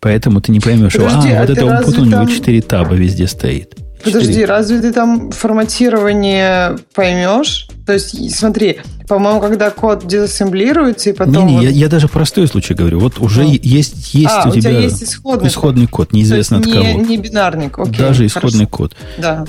Поэтому 0.00 0.40
ты 0.40 0.50
не 0.52 0.60
поймешь, 0.60 0.94
Подожди, 0.94 1.30
а, 1.30 1.38
а 1.38 1.40
вот 1.42 1.50
это 1.50 1.66
Умпут 1.66 1.98
у 1.98 2.04
него 2.04 2.26
4 2.26 2.62
таба 2.62 2.94
везде 2.94 3.26
стоит. 3.26 3.76
4. 4.04 4.12
Подожди, 4.12 4.44
разве 4.44 4.80
ты 4.80 4.92
там 4.92 5.30
форматирование 5.30 6.76
поймешь? 6.92 7.68
То 7.86 7.92
есть, 7.92 8.36
смотри, 8.36 8.78
по-моему, 9.06 9.40
когда 9.40 9.70
код 9.70 10.06
дезассемблируется 10.06 11.10
и 11.10 11.12
потом... 11.12 11.32
Не, 11.32 11.44
не, 11.44 11.56
вот... 11.58 11.62
я, 11.62 11.70
я 11.70 11.88
даже 11.88 12.08
простой 12.08 12.48
случай 12.48 12.74
говорю. 12.74 12.98
Вот 12.98 13.20
уже 13.20 13.42
ну. 13.42 13.52
есть, 13.62 14.14
есть 14.14 14.28
а, 14.28 14.48
у, 14.48 14.50
тебя, 14.50 14.58
у 14.58 14.60
тебя 14.60 14.78
есть 14.80 15.02
исходный, 15.04 15.48
исходный 15.48 15.86
код. 15.86 16.08
код, 16.08 16.12
неизвестно 16.12 16.58
от 16.58 16.66
не, 16.66 16.72
кого. 16.72 16.84
Не 16.84 17.16
бинарный, 17.16 17.70
окей. 17.72 17.98
Даже 17.98 18.26
исходный 18.26 18.66
хорошо. 18.66 18.70
код. 18.70 18.96
Да. 19.18 19.44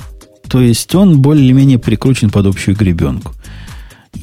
То 0.48 0.60
есть 0.60 0.94
он 0.94 1.20
более-менее 1.20 1.78
прикручен 1.78 2.30
под 2.30 2.46
общую 2.46 2.76
гребенку. 2.76 3.32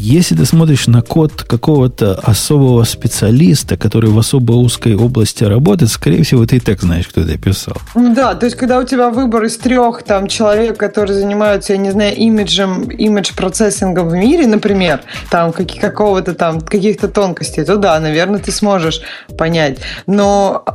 Если 0.03 0.33
ты 0.33 0.45
смотришь 0.45 0.87
на 0.87 1.03
код 1.03 1.43
какого-то 1.43 2.15
особого 2.15 2.83
специалиста, 2.85 3.77
который 3.77 4.09
в 4.09 4.17
особо 4.17 4.53
узкой 4.53 4.95
области 4.95 5.43
работает, 5.43 5.91
скорее 5.91 6.23
всего, 6.23 6.43
ты 6.47 6.55
и 6.55 6.59
так 6.59 6.81
знаешь, 6.81 7.07
кто 7.07 7.21
это 7.21 7.37
писал. 7.37 7.75
Ну 7.93 8.15
да, 8.15 8.33
то 8.33 8.47
есть, 8.47 8.57
когда 8.57 8.79
у 8.79 8.83
тебя 8.83 9.11
выбор 9.11 9.43
из 9.43 9.57
трех 9.57 10.01
там 10.01 10.25
человек, 10.25 10.77
которые 10.77 11.19
занимаются, 11.19 11.73
я 11.73 11.77
не 11.77 11.91
знаю, 11.91 12.15
имиджем, 12.15 12.89
имидж-процессингом 12.89 14.09
в 14.09 14.15
мире, 14.15 14.47
например, 14.47 15.01
там 15.29 15.51
какие, 15.51 15.79
какого-то 15.79 16.33
там, 16.33 16.61
каких-то 16.61 17.07
тонкостей, 17.07 17.63
то 17.63 17.77
да, 17.77 17.99
наверное, 17.99 18.39
ты 18.39 18.51
сможешь 18.51 19.01
понять. 19.37 19.77
Но 20.07 20.65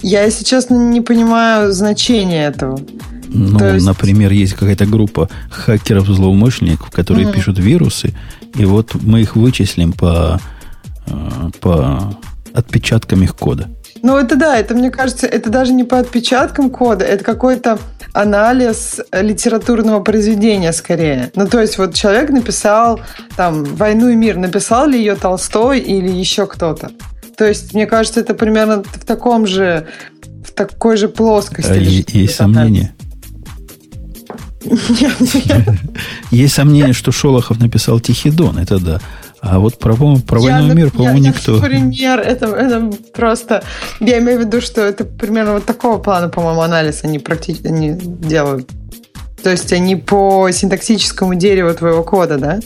я, 0.00 0.24
если 0.24 0.42
честно, 0.42 0.76
не 0.76 1.02
понимаю 1.02 1.70
значения 1.70 2.46
этого. 2.46 2.80
Ну, 3.34 3.74
есть... 3.74 3.84
например, 3.84 4.32
есть 4.32 4.54
какая-то 4.54 4.86
группа 4.86 5.28
хакеров-злоумышленников, 5.50 6.90
которые 6.90 7.26
угу. 7.26 7.34
пишут 7.34 7.58
вирусы, 7.58 8.14
и 8.56 8.64
вот 8.64 8.94
мы 9.02 9.20
их 9.22 9.36
вычислим 9.36 9.92
по, 9.92 10.40
э, 11.06 11.50
по 11.60 12.16
отпечаткам 12.54 13.22
их 13.22 13.34
кода. 13.34 13.68
Ну, 14.02 14.16
это 14.16 14.36
да, 14.36 14.56
это, 14.56 14.74
мне 14.74 14.90
кажется, 14.90 15.26
это 15.26 15.50
даже 15.50 15.72
не 15.72 15.84
по 15.84 15.98
отпечаткам 15.98 16.70
кода, 16.70 17.04
это 17.04 17.24
какой-то 17.24 17.78
анализ 18.12 19.00
литературного 19.12 20.00
произведения 20.00 20.72
скорее. 20.72 21.32
Ну, 21.34 21.48
то 21.48 21.60
есть 21.60 21.78
вот 21.78 21.94
человек 21.94 22.30
написал 22.30 23.00
там 23.36 23.64
«Войну 23.64 24.10
и 24.10 24.14
мир», 24.14 24.36
написал 24.36 24.86
ли 24.86 24.98
ее 24.98 25.16
Толстой 25.16 25.80
или 25.80 26.10
еще 26.10 26.46
кто-то? 26.46 26.90
То 27.36 27.46
есть, 27.46 27.74
мне 27.74 27.86
кажется, 27.86 28.20
это 28.20 28.34
примерно 28.34 28.84
в 28.84 29.04
таком 29.04 29.46
же, 29.46 29.88
в 30.46 30.52
такой 30.52 30.96
же 30.96 31.08
плоскости. 31.08 31.70
А 31.70 31.74
есть 31.74 32.34
сомнения? 32.34 32.94
Есть 36.30 36.54
сомнение, 36.54 36.92
что 36.92 37.12
Шолохов 37.12 37.60
написал 37.60 38.00
Тихий 38.00 38.30
Дон, 38.30 38.58
это 38.58 38.78
да. 38.78 39.00
А 39.40 39.58
вот 39.58 39.78
про, 39.78 39.94
про 39.94 40.40
войну 40.40 40.72
и 40.72 40.74
мир, 40.74 40.90
по-моему, 40.90 41.18
никто. 41.18 41.60
Пример, 41.60 42.18
это, 42.18 42.46
это 42.46 42.90
просто... 43.12 43.62
Я 44.00 44.18
имею 44.18 44.38
в 44.38 44.40
виду, 44.46 44.62
что 44.62 44.80
это 44.80 45.04
примерно 45.04 45.52
вот 45.54 45.66
такого 45.66 45.98
плана, 45.98 46.30
по-моему, 46.30 46.62
анализ 46.62 47.04
они 47.04 47.18
практически 47.18 47.66
не 47.66 47.92
делают. 47.92 48.70
То 49.42 49.50
есть 49.50 49.70
они 49.74 49.96
по 49.96 50.50
синтаксическому 50.50 51.34
дереву 51.34 51.74
твоего 51.74 52.02
кода, 52.02 52.38
да? 52.38 52.60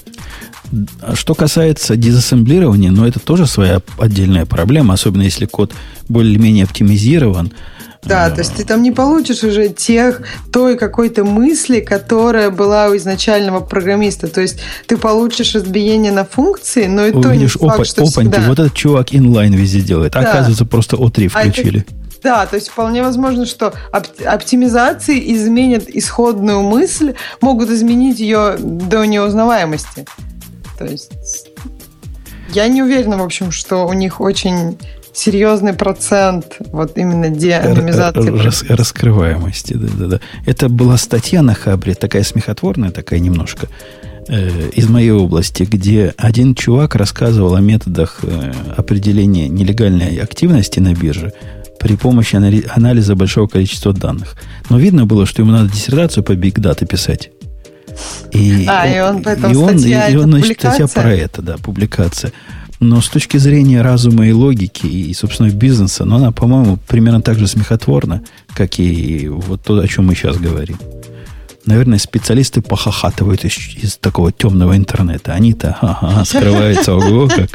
Что 1.14 1.34
касается 1.34 1.96
дезассемблирования, 1.96 2.92
ну, 2.92 3.04
это 3.04 3.18
тоже 3.18 3.46
своя 3.46 3.82
отдельная 3.98 4.46
проблема, 4.46 4.94
особенно 4.94 5.22
если 5.22 5.46
код 5.46 5.72
более-менее 6.08 6.64
оптимизирован. 6.64 7.52
Да, 8.04 8.30
то 8.30 8.38
есть 8.38 8.54
ты 8.54 8.64
там 8.64 8.82
не 8.82 8.92
получишь 8.92 9.42
уже 9.42 9.68
тех, 9.68 10.22
той 10.52 10.76
какой-то 10.76 11.24
мысли, 11.24 11.80
которая 11.80 12.50
была 12.50 12.88
у 12.88 12.96
изначального 12.96 13.60
программиста. 13.60 14.28
То 14.28 14.40
есть 14.40 14.60
ты 14.86 14.96
получишь 14.96 15.54
разбиение 15.54 16.12
на 16.12 16.24
функции, 16.24 16.86
но 16.86 17.06
и 17.06 17.12
то 17.12 17.34
не 17.34 17.46
факт, 17.46 17.74
опа, 17.74 17.84
что 17.84 18.02
опаньки, 18.02 18.30
всегда... 18.30 18.48
вот 18.48 18.58
этот 18.58 18.74
чувак 18.74 19.14
инлайн 19.14 19.52
везде 19.54 19.80
делает. 19.80 20.12
Да. 20.12 20.20
Оказывается, 20.20 20.64
просто 20.64 20.96
O3 20.96 21.28
включили. 21.28 21.78
А 21.78 21.80
это... 21.80 21.92
Да, 22.22 22.46
то 22.46 22.56
есть 22.56 22.68
вполне 22.68 23.02
возможно, 23.02 23.46
что 23.46 23.74
оптимизации 23.92 25.34
изменят 25.34 25.88
исходную 25.88 26.62
мысль, 26.62 27.14
могут 27.40 27.70
изменить 27.70 28.18
ее 28.18 28.56
до 28.58 29.04
неузнаваемости. 29.04 30.04
То 30.78 30.84
есть 30.84 31.48
я 32.52 32.66
не 32.68 32.82
уверена, 32.82 33.18
в 33.18 33.22
общем, 33.22 33.52
что 33.52 33.86
у 33.86 33.92
них 33.92 34.20
очень 34.20 34.78
серьезный 35.18 35.72
процент 35.72 36.58
вот 36.72 36.96
именно 36.96 37.28
деанонимизации. 37.28 38.30
Рас, 38.44 38.64
раскрываемости, 38.68 39.74
да-да-да. 39.74 40.20
Это 40.46 40.68
была 40.68 40.96
статья 40.96 41.42
на 41.42 41.54
Хабре, 41.54 41.94
такая 41.94 42.22
смехотворная, 42.22 42.90
такая 42.90 43.18
немножко, 43.18 43.68
э, 44.28 44.70
из 44.74 44.88
моей 44.88 45.10
области, 45.10 45.64
где 45.64 46.14
один 46.16 46.54
чувак 46.54 46.94
рассказывал 46.94 47.56
о 47.56 47.60
методах 47.60 48.20
э, 48.22 48.52
определения 48.76 49.48
нелегальной 49.48 50.16
активности 50.18 50.78
на 50.78 50.94
бирже 50.94 51.32
при 51.80 51.96
помощи 51.96 52.36
анализа 52.36 53.14
большого 53.14 53.46
количества 53.48 53.92
данных. 53.92 54.36
Но 54.70 54.78
видно 54.78 55.04
было, 55.04 55.26
что 55.26 55.42
ему 55.42 55.52
надо 55.52 55.70
диссертацию 55.70 56.24
по 56.24 56.32
Big 56.32 56.54
Data 56.54 56.86
писать. 56.86 57.30
И, 58.32 58.66
а, 58.68 58.86
и 58.86 59.00
он 59.00 59.22
и 59.22 59.56
он, 59.56 59.78
статья, 59.78 60.08
и, 60.08 60.12
и 60.12 60.16
он, 60.16 60.30
значит, 60.30 60.58
статья 60.58 60.86
про 60.86 61.12
это, 61.12 61.42
да, 61.42 61.56
публикация. 61.56 62.32
Но 62.80 63.00
с 63.00 63.09
точки 63.09 63.38
зрения 63.38 63.82
разума 63.82 64.26
и 64.26 64.32
логики, 64.32 64.86
и, 64.86 65.12
собственно, 65.12 65.50
бизнеса, 65.50 66.05
но 66.05 66.16
она, 66.16 66.30
по-моему, 66.30 66.78
примерно 66.86 67.20
так 67.20 67.38
же 67.38 67.48
смехотворна, 67.48 68.22
как 68.55 68.78
и 68.78 69.28
вот 69.28 69.62
то, 69.62 69.78
о 69.78 69.88
чем 69.88 70.06
мы 70.06 70.14
сейчас 70.14 70.36
говорим. 70.36 70.78
Наверное, 71.66 71.98
специалисты 71.98 72.62
похохатывают 72.62 73.44
из, 73.44 73.59
из 73.82 73.96
такого 73.96 74.32
темного 74.32 74.76
интернета. 74.76 75.32
Они-то 75.32 75.76
ага, 75.80 76.24
скрываются, 76.24 76.94
ого, 76.96 77.28
как. 77.28 77.50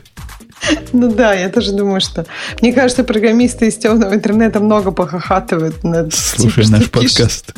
Ну 0.91 1.13
да, 1.13 1.33
я 1.33 1.49
тоже 1.49 1.71
думаю, 1.71 2.01
что... 2.01 2.25
Мне 2.61 2.73
кажется, 2.73 3.03
программисты 3.03 3.67
из 3.67 3.77
темного 3.77 4.13
интернета 4.13 4.59
много 4.59 4.91
похохатывают 4.91 5.83
над... 5.83 6.13
Слушай 6.13 6.67
наш 6.69 6.89
подкаст. 6.89 7.53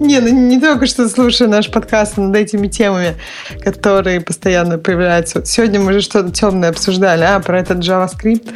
Не, 0.00 0.20
ну 0.20 0.28
не 0.28 0.60
только 0.60 0.86
что 0.86 1.08
слушаю 1.08 1.50
наш 1.50 1.70
подкаст 1.70 2.16
над 2.16 2.34
этими 2.36 2.68
темами, 2.68 3.16
которые 3.62 4.20
постоянно 4.20 4.78
появляются. 4.78 5.44
Сегодня 5.44 5.80
мы 5.80 5.92
же 5.92 6.00
что-то 6.00 6.30
темное 6.30 6.70
обсуждали, 6.70 7.22
а, 7.22 7.40
про 7.40 7.60
этот 7.60 7.78
JavaScript, 7.78 8.50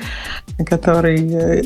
который 0.64 1.32
э, 1.32 1.62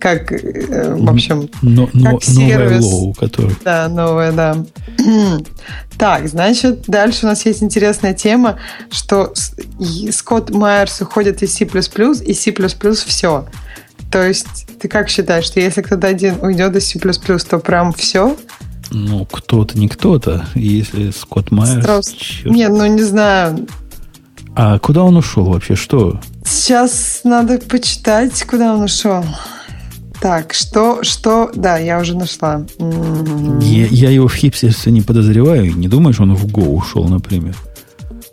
как, 0.00 0.32
э, 0.32 0.94
в 0.94 1.10
общем, 1.10 1.48
но, 1.62 1.88
но, 1.92 2.12
как 2.12 2.24
сервис. 2.24 2.84
Новое 2.84 3.10
low, 3.10 3.14
который... 3.18 3.56
Да, 3.64 3.88
новое, 3.88 4.32
да. 4.32 4.56
Так, 5.98 6.28
значит, 6.28 6.84
дальше 6.86 7.26
у 7.26 7.28
нас 7.28 7.44
есть 7.44 7.60
интересная 7.60 8.14
тема, 8.14 8.60
что 8.88 9.32
Скотт 10.12 10.50
Майерс 10.50 11.00
уходит 11.00 11.42
из 11.42 11.54
C++ 11.54 11.64
и 11.64 12.34
C++ 12.34 12.54
все. 13.04 13.46
То 14.12 14.24
есть, 14.24 14.68
ты 14.78 14.86
как 14.86 15.08
считаешь, 15.08 15.46
что 15.46 15.58
если 15.58 15.82
кто-то 15.82 16.06
один 16.06 16.36
уйдет 16.40 16.76
из 16.76 16.86
C++, 16.86 17.00
то 17.00 17.58
прям 17.58 17.92
все? 17.92 18.36
Ну, 18.90 19.26
кто-то, 19.26 19.78
не 19.78 19.88
кто-то. 19.88 20.46
Если 20.54 21.10
Скотт 21.10 21.50
Майерс... 21.50 21.82
Страус... 21.82 22.14
Нет, 22.44 22.70
ну 22.70 22.86
не 22.86 23.02
знаю. 23.02 23.66
А 24.54 24.78
куда 24.78 25.04
он 25.04 25.16
ушел 25.16 25.44
вообще? 25.44 25.74
Что? 25.76 26.20
Сейчас 26.44 27.20
надо 27.24 27.58
почитать, 27.58 28.42
куда 28.44 28.74
он 28.74 28.82
ушел. 28.82 29.24
Так, 30.20 30.52
что, 30.52 31.04
что, 31.04 31.50
да, 31.54 31.78
я 31.78 32.00
уже 32.00 32.16
нашла. 32.16 32.66
Я, 33.60 33.86
я 33.86 34.10
его 34.10 34.26
в 34.26 34.34
хипстерстве 34.34 34.90
не 34.90 35.02
подозреваю. 35.02 35.76
Не 35.76 35.86
думаешь, 35.86 36.18
он 36.18 36.34
в 36.34 36.46
Go 36.46 36.66
ушел, 36.66 37.04
например? 37.04 37.56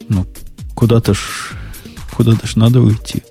Ну, 0.09 0.25
куда-то 0.73 1.13
ж, 1.13 1.53
куда-то 2.15 2.47
ж 2.47 2.55
надо 2.55 2.81
уйти. 2.81 3.23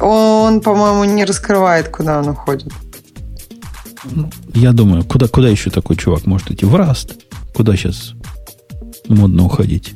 Он, 0.00 0.60
по-моему, 0.60 1.04
не 1.04 1.24
раскрывает, 1.24 1.88
куда 1.88 2.18
он 2.18 2.28
уходит. 2.28 2.72
Я 4.54 4.72
думаю, 4.72 5.04
куда, 5.04 5.28
куда 5.28 5.48
еще 5.48 5.70
такой 5.70 5.96
чувак 5.96 6.26
может 6.26 6.50
идти? 6.50 6.66
В 6.66 6.74
Раст. 6.74 7.14
Куда 7.54 7.76
сейчас 7.76 8.14
модно 9.08 9.44
уходить? 9.44 9.94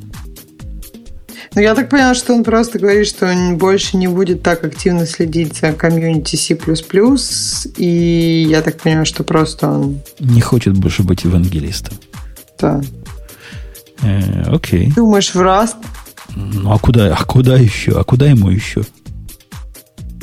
Ну, 1.55 1.61
я 1.61 1.73
так 1.73 1.89
поняла, 1.89 2.13
что 2.13 2.33
он 2.33 2.43
просто 2.43 2.77
говорит, 2.77 3.07
что 3.07 3.25
он 3.25 3.57
больше 3.57 3.97
не 3.97 4.07
будет 4.07 4.43
так 4.43 4.63
активно 4.63 5.07
следить 5.07 5.57
за 5.57 5.71
комьюнити 5.71 6.35
C++, 6.35 6.57
и 7.77 8.45
я 8.47 8.61
так 8.61 8.79
понимаю, 8.79 9.05
что 9.05 9.23
просто 9.23 9.67
он... 9.69 9.99
Не 10.19 10.41
хочет 10.41 10.77
больше 10.77 11.03
быть 11.03 11.23
евангелистом. 11.23 11.97
Да. 12.59 12.81
Э, 14.03 14.43
окей. 14.53 14.91
Думаешь, 14.95 15.33
в 15.33 15.37
Rust? 15.37 15.77
Ну, 16.35 16.71
а 16.71 16.77
куда, 16.77 17.15
а 17.15 17.23
куда 17.25 17.57
еще? 17.57 17.99
А 17.99 18.03
куда 18.03 18.27
ему 18.27 18.49
еще? 18.49 18.83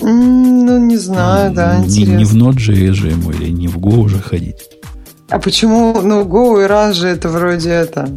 Ну, 0.00 0.78
не 0.78 0.96
знаю, 0.96 1.52
да, 1.52 1.78
не, 1.78 1.86
интересно. 1.86 2.16
Не 2.16 2.24
в 2.24 2.34
Node.js 2.34 2.92
же 2.92 3.08
ему 3.08 3.30
или 3.30 3.50
не 3.50 3.68
в 3.68 3.78
Go 3.78 3.96
уже 3.98 4.18
ходить. 4.18 4.56
А 5.28 5.38
почему, 5.38 6.00
ну, 6.02 6.22
Go 6.24 6.62
и 6.62 6.68
Rust 6.68 6.94
же 6.94 7.08
это 7.08 7.28
вроде 7.28 7.70
это, 7.70 8.08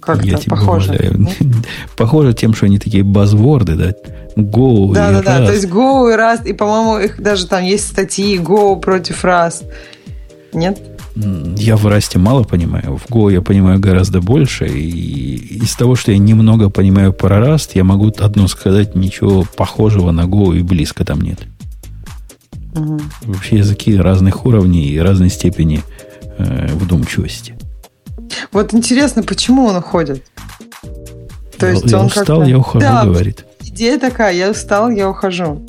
как-то 0.00 0.26
Я 0.26 0.38
тебя 0.38 0.56
похоже. 0.56 0.92
умоляю. 0.92 1.28
Похоже 1.96 2.32
тем, 2.32 2.54
что 2.54 2.66
они 2.66 2.78
такие 2.78 3.02
базворды, 3.04 3.74
да? 3.74 3.92
Go 4.36 4.92
Да, 4.94 5.10
и 5.10 5.14
да, 5.14 5.22
да. 5.22 5.40
Rust. 5.40 5.46
То 5.46 5.52
есть 5.52 5.66
Go 5.66 6.12
и 6.12 6.16
Rust, 6.16 6.48
и, 6.48 6.52
по-моему, 6.52 6.98
их 6.98 7.20
даже 7.20 7.46
там 7.46 7.62
есть 7.62 7.86
статьи 7.88 8.38
Go 8.38 8.80
против 8.80 9.24
Rust. 9.24 9.64
Нет? 10.52 10.89
Я 11.16 11.76
в 11.76 11.86
Расте 11.86 12.18
мало 12.18 12.44
понимаю. 12.44 12.96
В 12.96 13.06
Go 13.10 13.32
я 13.32 13.42
понимаю 13.42 13.80
гораздо 13.80 14.20
больше. 14.20 14.66
И 14.66 15.58
из 15.62 15.74
того, 15.74 15.96
что 15.96 16.12
я 16.12 16.18
немного 16.18 16.70
понимаю 16.70 17.12
про 17.12 17.38
Rust, 17.38 17.70
я 17.74 17.84
могу 17.84 18.12
одно 18.18 18.46
сказать, 18.48 18.94
ничего 18.94 19.44
похожего 19.56 20.12
на 20.12 20.22
Go 20.22 20.56
и 20.56 20.62
близко 20.62 21.04
там 21.04 21.20
нет. 21.20 21.40
Мгм. 22.74 23.00
Вообще 23.22 23.58
языки 23.58 23.96
разных 23.96 24.46
уровней 24.46 24.88
и 24.88 24.98
разной 24.98 25.30
степени 25.30 25.82
э, 26.38 26.68
вдумчивости. 26.74 27.56
Вот 28.52 28.72
интересно, 28.72 29.22
почему 29.22 29.66
он 29.66 29.76
уходит? 29.76 30.24
То 31.58 31.66
я 31.66 31.72
есть 31.72 31.90
я 31.90 31.98
он 31.98 32.06
устал, 32.06 32.44
я 32.44 32.58
ухожу, 32.58 32.80
Да, 32.80 33.04
говорит. 33.04 33.44
Идея 33.62 33.98
такая, 33.98 34.34
я 34.34 34.50
устал, 34.50 34.90
я 34.90 35.08
ухожу. 35.10 35.66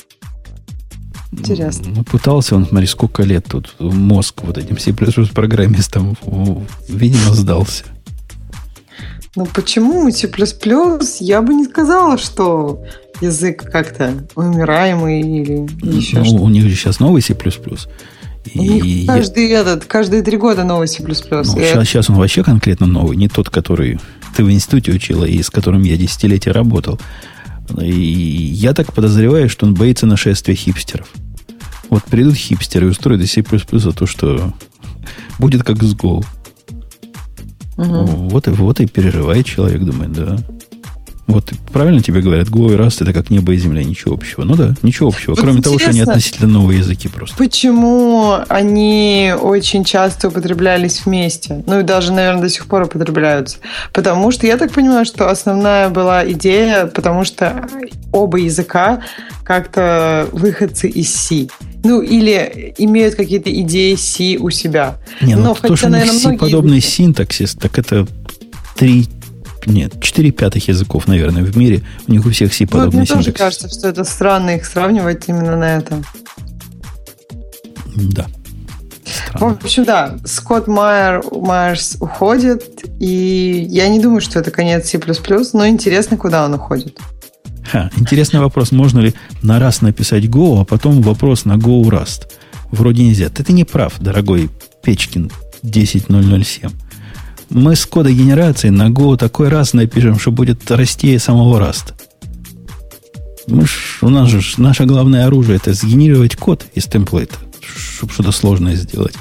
Интересно. 1.32 1.94
Ну, 1.96 2.04
пытался 2.04 2.56
он, 2.56 2.66
смотри, 2.68 2.88
сколько 2.88 3.24
лет 3.24 3.46
тут 3.50 3.74
мозг 3.80 4.42
вот 4.44 4.58
этим 4.58 4.78
C++ 4.78 4.94
программистам, 5.34 6.18
видимо, 6.90 7.34
сдался. 7.34 7.86
Ну 9.36 9.46
почему 9.46 10.12
C++? 10.12 10.30
Я 11.22 11.42
бы 11.42 11.54
не 11.54 11.64
сказала, 11.66 12.18
что 12.18 12.84
язык 13.22 13.64
как-то 13.72 14.28
умираемый 14.36 15.22
или 15.22 15.68
еще 15.98 16.20
Ну, 16.20 16.26
что. 16.26 16.36
у 16.36 16.50
них 16.50 16.64
же 16.66 16.76
сейчас 16.76 17.00
новый 17.00 17.22
C++. 17.22 17.34
И 18.54 18.60
У 18.60 18.64
них 18.64 18.84
я- 18.84 19.14
каждый 19.14 19.50
этот, 19.52 19.86
каждые 19.86 20.24
три 20.24 20.36
года 20.36 20.64
новый 20.66 20.88
C++. 20.90 21.02
ну, 21.02 21.14
сейчас, 21.14 21.88
сейчас 21.88 22.10
он 22.10 22.18
вообще 22.18 22.44
конкретно 22.44 22.88
новый, 22.88 23.16
не 23.16 23.30
тот, 23.30 23.50
который 23.50 24.00
ты 24.36 24.44
в 24.44 24.52
институте 24.52 24.92
учила 24.92 25.24
и 25.24 25.42
с 25.42 25.50
которым 25.50 25.84
я 25.84 25.96
десятилетия 25.96 26.52
работал. 26.52 27.00
И 27.80 27.92
я 27.92 28.74
так 28.74 28.94
подозреваю, 28.94 29.50
что 29.50 29.66
он 29.66 29.74
боится 29.74 30.06
нашествия 30.06 30.56
хипстеров. 30.56 31.10
Вот 31.90 32.04
придут 32.04 32.36
хипстеры 32.36 32.88
и 32.88 32.90
устроят 32.90 33.28
C++ 33.30 33.44
за 33.72 33.92
то, 33.92 34.06
что 34.06 34.54
будет 35.40 35.64
как 35.64 35.84
с 35.84 35.94
Go. 35.94 36.26
Мгм. 37.78 38.06
Вот, 38.30 38.48
и, 38.48 38.52
вот 38.52 38.80
и 38.80 38.86
переживает 38.86 39.46
человек, 39.46 39.82
думает, 39.82 40.12
да. 40.14 40.38
Вот 41.32 41.52
правильно 41.72 42.02
тебе 42.02 42.22
говорят, 42.22 42.50
Go 42.50 42.74
и 42.74 42.78
Rust 42.78 42.98
это 43.02 43.14
как 43.14 43.30
небо 43.30 43.54
и 43.54 43.58
земля, 43.58 43.84
ничего 43.84 44.14
общего. 44.14 44.44
Ну 44.44 44.56
да, 44.56 44.74
ничего 44.84 45.08
общего. 45.08 45.32
Вот 45.32 45.40
Кроме 45.40 45.62
того, 45.62 45.80
что 45.80 45.90
они 45.90 46.02
относительно 46.02 46.48
новые 46.50 46.80
языки 46.80 47.08
просто. 47.08 47.38
Почему 47.38 48.36
они 48.50 49.34
очень 49.40 49.84
часто 49.84 50.28
употреблялись 50.28 51.06
вместе? 51.06 51.64
Ну 51.66 51.80
и 51.80 51.84
даже, 51.84 52.12
наверное, 52.12 52.42
до 52.42 52.50
сих 52.50 52.66
пор 52.66 52.84
употребляются. 52.84 53.58
Потому 53.94 54.32
что 54.32 54.46
я 54.46 54.58
так 54.58 54.72
понимаю, 54.72 55.06
что 55.06 55.30
основная 55.30 55.90
была 55.90 56.30
идея, 56.32 56.88
потому 56.88 57.24
что 57.24 57.68
оба 58.12 58.38
языка 58.38 59.02
как-то 59.44 60.28
выходцы 60.32 60.90
из 60.90 61.14
C. 61.14 61.48
Ну, 61.84 62.02
или 62.02 62.74
имеют 62.78 63.16
какие-то 63.16 63.52
идеи 63.62 63.96
C 63.96 64.38
у 64.38 64.50
себя. 64.50 64.98
Не, 65.22 65.36
ну 65.36 65.44
Но 65.44 65.56
то, 65.56 65.76
что 65.76 65.88
у 65.88 65.90
них 65.90 66.14
многие 66.14 66.38
подобный 66.38 66.82
синтаксис, 66.82 67.56
так 67.56 67.78
это 67.80 68.08
три, 68.76 69.08
нет, 69.66 70.02
четыре 70.02 70.32
пятых 70.32 70.68
языков, 70.68 71.08
наверное, 71.08 71.44
в 71.44 71.56
мире. 71.58 71.84
У 72.08 72.12
них 72.12 72.26
у 72.26 72.30
всех 72.32 72.50
Вот 72.50 72.56
C-подобный 72.56 73.00
мне 73.00 73.06
тоже 73.06 73.24
синтаксис. 73.26 73.40
кажется, 73.60 73.70
что 73.80 73.88
это 73.88 74.04
странно 74.04 74.52
их 74.52 74.66
сравнивать 74.66 75.28
именно 75.28 75.56
на 75.56 75.78
этом. 75.78 76.04
Да. 77.96 78.28
В 79.06 79.10
Странно. 79.36 79.58
общем, 79.62 79.84
да, 79.84 80.18
Скотт 80.26 80.68
Майер, 80.68 81.24
Майерс 81.32 81.98
уходит, 82.00 82.86
и 83.00 83.66
я 83.70 83.90
не 83.90 84.00
думаю, 84.00 84.22
что 84.22 84.40
это 84.40 84.52
конец 84.52 84.90
C++, 84.90 85.00
но 85.54 85.68
интересно, 85.68 86.18
куда 86.18 86.46
он 86.46 86.54
уходит. 86.54 86.98
Ха, 87.70 87.90
интересный 87.98 88.40
вопрос. 88.40 88.72
Можно 88.72 89.00
ли 89.00 89.14
на 89.44 89.60
раз 89.60 89.82
написать 89.82 90.26
Go, 90.26 90.62
а 90.62 90.66
потом 90.66 91.02
вопрос 91.02 91.46
на 91.46 91.54
Go 91.54 91.82
Rust? 91.84 92.28
Вроде 92.72 93.04
нельзя. 93.04 93.30
Ты, 93.30 93.44
ты 93.44 93.54
не 93.54 93.64
прав, 93.64 94.00
дорогой 94.00 94.50
Печкин 94.84 95.32
10007. 95.64 96.72
Мы 97.54 97.76
с 97.76 97.86
кодогенерацией 97.86 98.72
на 98.72 98.90
Go 98.90 99.18
такой 99.18 99.50
раз 99.50 99.74
напишем, 99.74 100.18
что 100.18 100.32
будет 100.32 100.72
расти 100.72 101.18
самого 101.18 101.60
раста. 101.60 101.94
Мы 103.48 103.66
ж, 103.66 104.00
у 104.02 104.10
нас 104.10 104.30
же 104.30 104.42
наше 104.58 104.86
главное 104.86 105.26
оружие 105.26 105.58
это 105.58 105.74
сгенерировать 105.74 106.38
код 106.38 106.66
из 106.74 106.86
темплейта, 106.86 107.36
чтобы 107.62 108.14
что-то 108.14 108.32
сложное 108.32 108.76
сделать. 108.76 109.16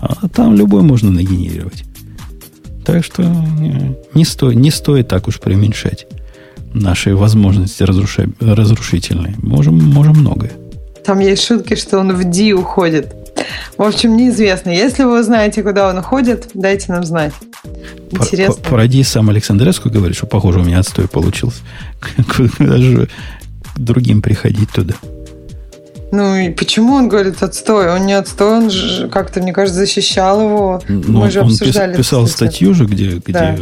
А 0.00 0.28
там 0.28 0.56
любой 0.56 0.82
можно 0.82 1.12
нагенерировать. 1.12 1.84
Так 2.84 3.04
что 3.04 3.22
не, 3.22 3.96
не, 4.12 4.24
сто, 4.24 4.52
не 4.52 4.72
стоит 4.72 5.06
так 5.06 5.28
уж 5.28 5.38
преуменьшать 5.38 6.06
наши 6.74 7.14
возможности 7.14 7.84
разруша- 7.84 8.34
разрушительные. 8.40 9.36
Можем, 9.38 9.78
можем 9.78 10.18
многое. 10.18 10.52
Там 11.04 11.20
есть 11.20 11.44
шутки, 11.44 11.76
что 11.76 11.98
он 11.98 12.12
в 12.14 12.24
D 12.24 12.52
уходит. 12.54 13.14
В 13.76 13.82
общем, 13.82 14.16
неизвестно. 14.16 14.70
Если 14.70 15.04
вы 15.04 15.22
знаете, 15.22 15.62
куда 15.62 15.88
он 15.88 15.98
уходит, 15.98 16.50
дайте 16.54 16.92
нам 16.92 17.04
знать. 17.04 17.32
Интересно. 18.10 18.62
Породи 18.68 19.02
сам 19.02 19.30
Александреску 19.30 19.90
говорит, 19.90 20.16
что, 20.16 20.26
похоже, 20.26 20.60
у 20.60 20.64
меня 20.64 20.78
отстой 20.80 21.08
получился. 21.08 21.60
Куда 22.36 22.76
же 22.76 23.08
другим 23.76 24.22
приходить 24.22 24.70
туда? 24.70 24.94
Ну 26.10 26.36
и 26.36 26.50
почему 26.50 26.94
он 26.94 27.08
говорит 27.08 27.42
отстой? 27.42 27.92
Он 27.92 28.06
не 28.06 28.14
отстой, 28.14 28.58
он 28.58 28.70
же 28.70 29.08
как-то, 29.08 29.42
мне 29.42 29.52
кажется, 29.52 29.78
защищал 29.80 30.40
его. 30.40 30.82
Ну, 30.88 31.20
Мы 31.20 31.30
же 31.30 31.40
он 31.40 31.46
обсуждали. 31.48 31.92
пис- 31.92 31.96
писал 31.98 32.26
статью 32.26 32.72
же, 32.72 32.86
где, 32.86 33.10
где 33.16 33.32
Да. 33.32 33.56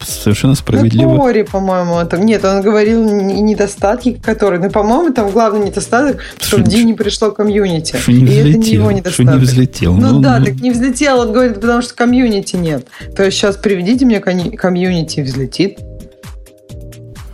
Совершенно 0.00 0.54
справедливо. 0.54 1.16
Торе, 1.16 1.44
по-моему, 1.44 1.94
он 1.94 2.08
там. 2.08 2.24
Нет, 2.24 2.44
он 2.44 2.62
говорил 2.62 3.04
недостатки, 3.04 4.14
которые. 4.14 4.60
Ну, 4.60 4.70
по-моему, 4.70 5.12
там 5.12 5.30
главный 5.30 5.66
недостаток, 5.66 6.20
что 6.40 6.58
в 6.58 6.62
Ди 6.62 6.84
не 6.84 6.94
пришло 6.94 7.30
комьюнити. 7.30 7.96
Что 7.96 8.12
не 8.12 8.24
И 8.24 8.34
это 8.34 8.58
не 8.58 8.70
его 8.70 8.88
взлетел. 8.88 9.12
Что 9.12 9.22
недостаток. 9.22 9.40
не 9.40 9.46
взлетел. 9.46 9.94
Ну, 9.94 10.20
да, 10.20 10.40
так 10.42 10.54
не 10.60 10.70
взлетел, 10.70 11.20
он 11.20 11.32
говорит, 11.32 11.54
потому 11.56 11.82
что 11.82 11.94
комьюнити 11.94 12.56
нет. 12.56 12.86
То 13.16 13.24
есть 13.24 13.36
сейчас 13.36 13.56
приведите 13.56 14.04
мне 14.04 14.20
комьюнити, 14.20 15.20
взлетит. 15.20 15.78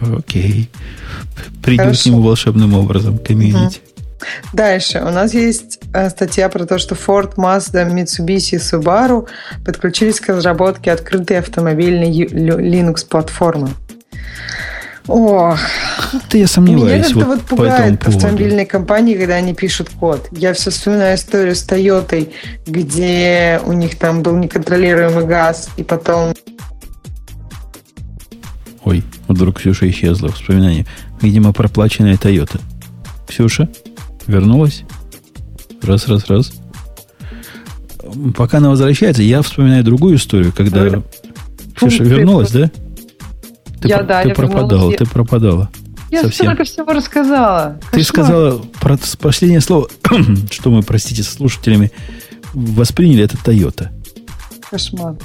Окей. 0.01 0.69
Придет 1.63 1.85
Хорошо. 1.85 2.03
к 2.03 2.07
нему 2.07 2.23
волшебным 2.23 2.75
образом 2.75 3.19
комьюнити. 3.19 3.81
Дальше. 4.53 5.01
У 5.01 5.11
нас 5.11 5.35
есть 5.35 5.79
э, 5.93 6.09
статья 6.11 6.49
про 6.49 6.65
то, 6.67 6.79
что 6.79 6.95
Ford, 6.95 7.35
Mazda, 7.37 7.91
Mitsubishi 7.93 8.57
и 8.57 8.59
Subaru 8.59 9.27
подключились 9.65 10.21
к 10.21 10.29
разработке 10.29 10.93
открытой 10.93 11.39
автомобильной 11.39 12.11
Linux-платформы. 12.11 13.69
Ох, 15.09 15.57
Как-то 16.11 16.37
я 16.37 16.49
сомневаюсь 16.49 16.91
меня 16.91 17.03
как-то 17.05 17.19
вот, 17.19 17.27
вот 17.27 17.41
по 17.43 17.57
пугает 17.57 18.01
поводу. 18.01 18.17
автомобильные 18.17 18.67
компании, 18.67 19.15
когда 19.15 19.35
они 19.35 19.55
пишут 19.55 19.91
код. 19.91 20.27
Я 20.33 20.53
все 20.53 20.71
вспоминаю 20.71 21.15
историю 21.17 21.55
с 21.55 21.65
Toyota, 21.65 22.29
где 22.67 23.61
у 23.65 23.73
них 23.73 23.97
там 23.99 24.23
был 24.23 24.37
неконтролируемый 24.37 25.25
газ, 25.27 25.69
и 25.77 25.85
потом 25.85 26.35
Ой, 28.83 29.05
вдруг 29.29 29.59
Ксюша 29.59 29.89
исчезла. 29.91 30.31
Вспоминание. 30.33 30.87
Видимо, 31.21 31.53
проплаченная 31.53 32.15
Toyota. 32.15 32.61
Ксюша? 33.29 33.69
Вернулась? 34.27 34.83
Раз, 35.83 36.09
раз, 36.09 36.27
раз. 36.29 36.53
Пока 38.37 38.59
она 38.59 38.71
возвращается, 38.71 39.23
я 39.23 39.43
вспоминаю 39.43 39.85
другую 39.85 40.17
историю, 40.17 40.53
когда... 40.57 40.81
Говорю. 40.85 41.05
Ксюша 41.75 42.05
вернулась, 42.05 42.51
да? 42.51 42.71
Ты, 43.81 43.89
Я, 43.89 43.99
про- 43.99 44.07
да, 44.07 44.23
ты 44.23 44.29
я 44.31 44.35
пропадала, 44.35 44.93
ты 44.93 45.05
пропадала. 45.05 45.71
я 46.11 46.23
Совсем. 46.23 46.47
столько 46.47 46.65
всего 46.65 46.93
рассказала. 46.93 47.79
Ты 47.93 47.99
Кошмар. 47.99 48.05
сказала 48.05 48.59
про 48.81 48.99
последнее 49.21 49.61
слово, 49.61 49.89
что 50.51 50.71
мы, 50.71 50.83
простите, 50.83 51.23
с 51.23 51.29
слушателями 51.29 51.91
восприняли, 52.55 53.25
это 53.25 53.37
Toyota. 53.37 53.89
Кошмар. 54.71 55.17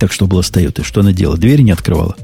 Так 0.00 0.12
что 0.12 0.26
было 0.26 0.42
с 0.42 0.50
Toyota? 0.50 0.82
Что 0.82 1.00
она 1.00 1.12
делала? 1.12 1.36
Двери 1.38 1.62
не 1.62 1.70
открывала? 1.72 2.16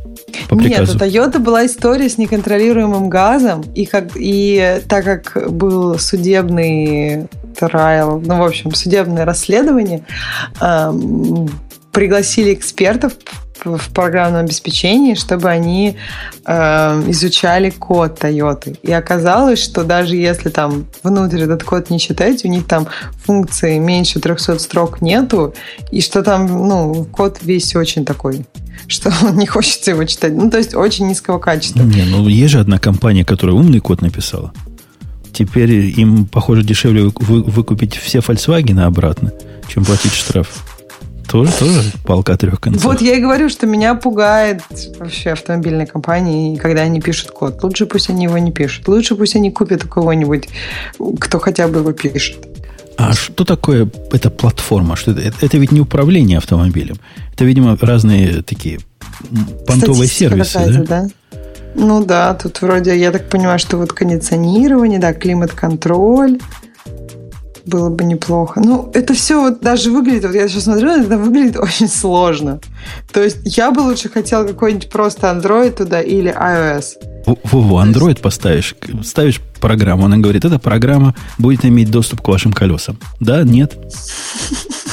По 0.48 0.56
приказу. 0.56 0.92
Нет, 0.92 1.02
у 1.02 1.04
Toyota 1.04 1.38
была 1.38 1.66
история 1.66 2.08
с 2.08 2.18
неконтролируемым 2.18 3.08
газом, 3.08 3.62
и, 3.74 3.86
как, 3.86 4.10
и 4.14 4.80
так 4.88 5.04
как 5.04 5.52
был 5.52 5.98
судебный 5.98 7.28
трайл, 7.58 8.20
ну, 8.24 8.38
в 8.38 8.44
общем, 8.44 8.74
судебное 8.74 9.24
расследование, 9.24 10.04
эм, 10.60 11.48
пригласили 11.92 12.52
экспертов 12.52 13.14
в 13.64 13.88
программном 13.90 14.44
обеспечении, 14.44 15.14
чтобы 15.14 15.48
они 15.48 15.96
э, 16.44 17.04
изучали 17.08 17.70
код 17.70 18.22
Toyota. 18.22 18.76
И 18.82 18.92
оказалось, 18.92 19.62
что 19.62 19.84
даже 19.84 20.16
если 20.16 20.50
там 20.50 20.86
внутрь 21.02 21.42
этот 21.42 21.64
код 21.64 21.90
не 21.90 21.98
читать, 21.98 22.44
у 22.44 22.48
них 22.48 22.66
там 22.66 22.86
функции 23.24 23.78
меньше 23.78 24.20
300 24.20 24.58
строк 24.58 25.00
нету, 25.00 25.54
и 25.90 26.00
что 26.00 26.22
там, 26.22 26.46
ну, 26.46 27.04
код 27.06 27.38
весь 27.42 27.74
очень 27.74 28.04
такой 28.04 28.44
что 28.88 29.10
не 29.32 29.46
хочется 29.46 29.92
его 29.92 30.04
читать. 30.04 30.32
Ну, 30.34 30.50
то 30.50 30.58
есть 30.58 30.74
очень 30.74 31.08
низкого 31.08 31.38
качества. 31.38 31.82
Не, 31.82 32.04
ну 32.04 32.28
есть 32.28 32.52
же 32.52 32.60
одна 32.60 32.78
компания, 32.78 33.24
которая 33.24 33.56
умный 33.56 33.80
код 33.80 34.02
написала. 34.02 34.52
Теперь 35.32 35.72
им, 35.72 36.26
похоже, 36.26 36.62
дешевле 36.62 37.10
выкупить 37.18 37.96
все 37.96 38.18
Volkswagen 38.18 38.80
обратно, 38.80 39.32
чем 39.68 39.84
платить 39.84 40.12
штраф. 40.12 40.64
Тоже, 41.34 41.50
тоже 41.58 41.82
палка 42.04 42.36
трех 42.36 42.60
концов. 42.60 42.84
Вот 42.84 43.00
я 43.00 43.16
и 43.16 43.20
говорю, 43.20 43.48
что 43.48 43.66
меня 43.66 43.96
пугает 43.96 44.62
вообще 45.00 45.30
автомобильные 45.30 45.84
компании, 45.84 46.54
когда 46.54 46.82
они 46.82 47.00
пишут 47.00 47.32
код. 47.32 47.60
Лучше 47.64 47.86
пусть 47.86 48.08
они 48.08 48.26
его 48.26 48.38
не 48.38 48.52
пишут. 48.52 48.86
Лучше 48.86 49.16
пусть 49.16 49.34
они 49.34 49.50
купят 49.50 49.84
у 49.84 49.88
кого-нибудь, 49.88 50.48
кто 51.18 51.40
хотя 51.40 51.66
бы 51.66 51.80
его 51.80 51.90
пишет. 51.90 52.38
А 52.96 53.14
что 53.14 53.44
такое 53.44 53.90
эта 54.12 54.30
платформа? 54.30 54.94
Что 54.94 55.10
это, 55.10 55.34
это 55.44 55.58
ведь 55.58 55.72
не 55.72 55.80
управление 55.80 56.38
автомобилем. 56.38 56.98
Это, 57.32 57.44
видимо, 57.44 57.76
разные 57.80 58.42
такие 58.42 58.78
понтовые 59.66 60.06
сервисы, 60.06 60.84
да? 60.86 61.02
да? 61.02 61.08
Ну 61.74 62.04
да, 62.04 62.34
тут 62.34 62.62
вроде, 62.62 62.96
я 62.96 63.10
так 63.10 63.28
понимаю, 63.28 63.58
что 63.58 63.76
вот 63.76 63.92
кондиционирование, 63.92 65.00
да, 65.00 65.12
климат-контроль, 65.12 66.38
было 67.66 67.90
бы 67.90 68.04
неплохо. 68.04 68.60
Ну, 68.60 68.90
это 68.94 69.14
все 69.14 69.40
вот 69.40 69.60
даже 69.60 69.90
выглядит, 69.90 70.24
вот 70.24 70.34
я 70.34 70.48
сейчас 70.48 70.64
смотрю, 70.64 70.90
это 70.90 71.16
выглядит 71.16 71.56
очень 71.56 71.88
сложно. 71.88 72.60
То 73.12 73.22
есть 73.22 73.38
я 73.44 73.70
бы 73.70 73.80
лучше 73.80 74.08
хотел 74.08 74.46
какой-нибудь 74.46 74.90
просто 74.90 75.28
Android 75.28 75.70
туда 75.70 76.00
или 76.00 76.32
iOS. 76.32 76.84
Вову, 77.44 77.78
Android 77.78 78.20
поставишь, 78.20 78.74
ставишь 79.02 79.40
программу, 79.60 80.04
она 80.04 80.18
говорит, 80.18 80.44
эта 80.44 80.58
программа 80.58 81.14
будет 81.38 81.64
иметь 81.64 81.90
доступ 81.90 82.20
к 82.20 82.28
вашим 82.28 82.52
колесам. 82.52 82.98
Да, 83.20 83.42
нет? 83.42 83.74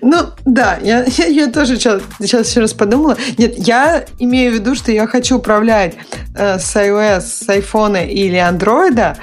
Ну, 0.00 0.16
да, 0.44 0.78
я, 0.82 1.04
я, 1.18 1.26
я 1.26 1.46
тоже 1.48 1.76
сейчас, 1.76 2.02
сейчас 2.20 2.50
еще 2.50 2.60
раз 2.60 2.72
подумала. 2.72 3.16
Нет, 3.36 3.54
я 3.58 4.04
имею 4.18 4.52
в 4.52 4.54
виду, 4.54 4.74
что 4.74 4.92
я 4.92 5.06
хочу 5.06 5.38
управлять 5.38 5.94
э, 6.34 6.58
с 6.58 6.76
iOS, 6.76 7.20
с 7.20 7.48
iPhone 7.48 8.06
или 8.08 8.38
Android. 8.38 9.16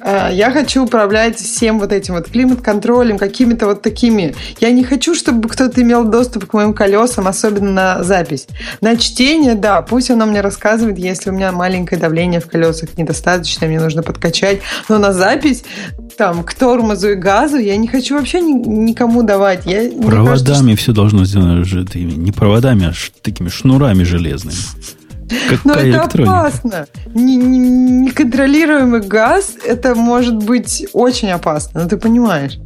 Э, 0.00 0.28
я 0.32 0.50
хочу 0.50 0.84
управлять 0.84 1.38
всем 1.38 1.78
вот 1.78 1.92
этим 1.92 2.14
вот 2.14 2.28
климат-контролем, 2.28 3.18
какими-то 3.18 3.66
вот 3.66 3.82
такими. 3.82 4.34
Я 4.60 4.70
не 4.70 4.84
хочу, 4.84 5.14
чтобы 5.14 5.48
кто-то 5.48 5.80
имел 5.82 6.04
доступ 6.04 6.46
к 6.46 6.52
моим 6.54 6.74
колесам, 6.74 7.28
особенно 7.28 7.72
на 7.72 8.04
запись. 8.04 8.46
На 8.80 8.96
чтение, 8.96 9.54
да, 9.54 9.82
пусть 9.82 10.10
оно 10.10 10.26
мне 10.26 10.40
рассказывает, 10.40 10.98
если 10.98 11.30
у 11.30 11.32
меня 11.32 11.52
маленькое 11.52 12.00
давление 12.00 12.40
в 12.40 12.48
колесах 12.48 12.96
недостаточно, 12.96 13.66
мне 13.66 13.80
нужно 13.80 14.02
подкачать. 14.02 14.60
Но 14.88 14.98
на 14.98 15.12
запись, 15.12 15.64
там, 16.16 16.44
к 16.44 16.54
тормозу 16.54 17.10
и 17.10 17.14
газу 17.14 17.56
я 17.58 17.76
не 17.76 17.88
хочу 17.88 18.16
вообще 18.16 18.40
ни, 18.40 18.52
никому 18.52 19.22
давать. 19.22 19.66
Я, 19.66 19.88
проводами 20.16 20.68
кажется, 20.68 20.76
все 20.76 20.92
должно 20.92 21.24
сделано 21.24 21.64
не 21.94 22.32
проводами, 22.32 22.86
а 22.86 22.92
такими 23.22 23.48
шнурами 23.48 24.04
железными. 24.04 24.56
Но 25.64 25.74
это 25.74 26.02
опасно. 26.02 26.86
Неконтролируемый 27.14 29.00
газ, 29.00 29.54
это 29.64 29.94
может 29.94 30.36
быть 30.36 30.86
очень 30.92 31.30
опасно, 31.30 31.82
ну 31.82 31.88
ты 31.88 31.96
понимаешь. 31.96 32.58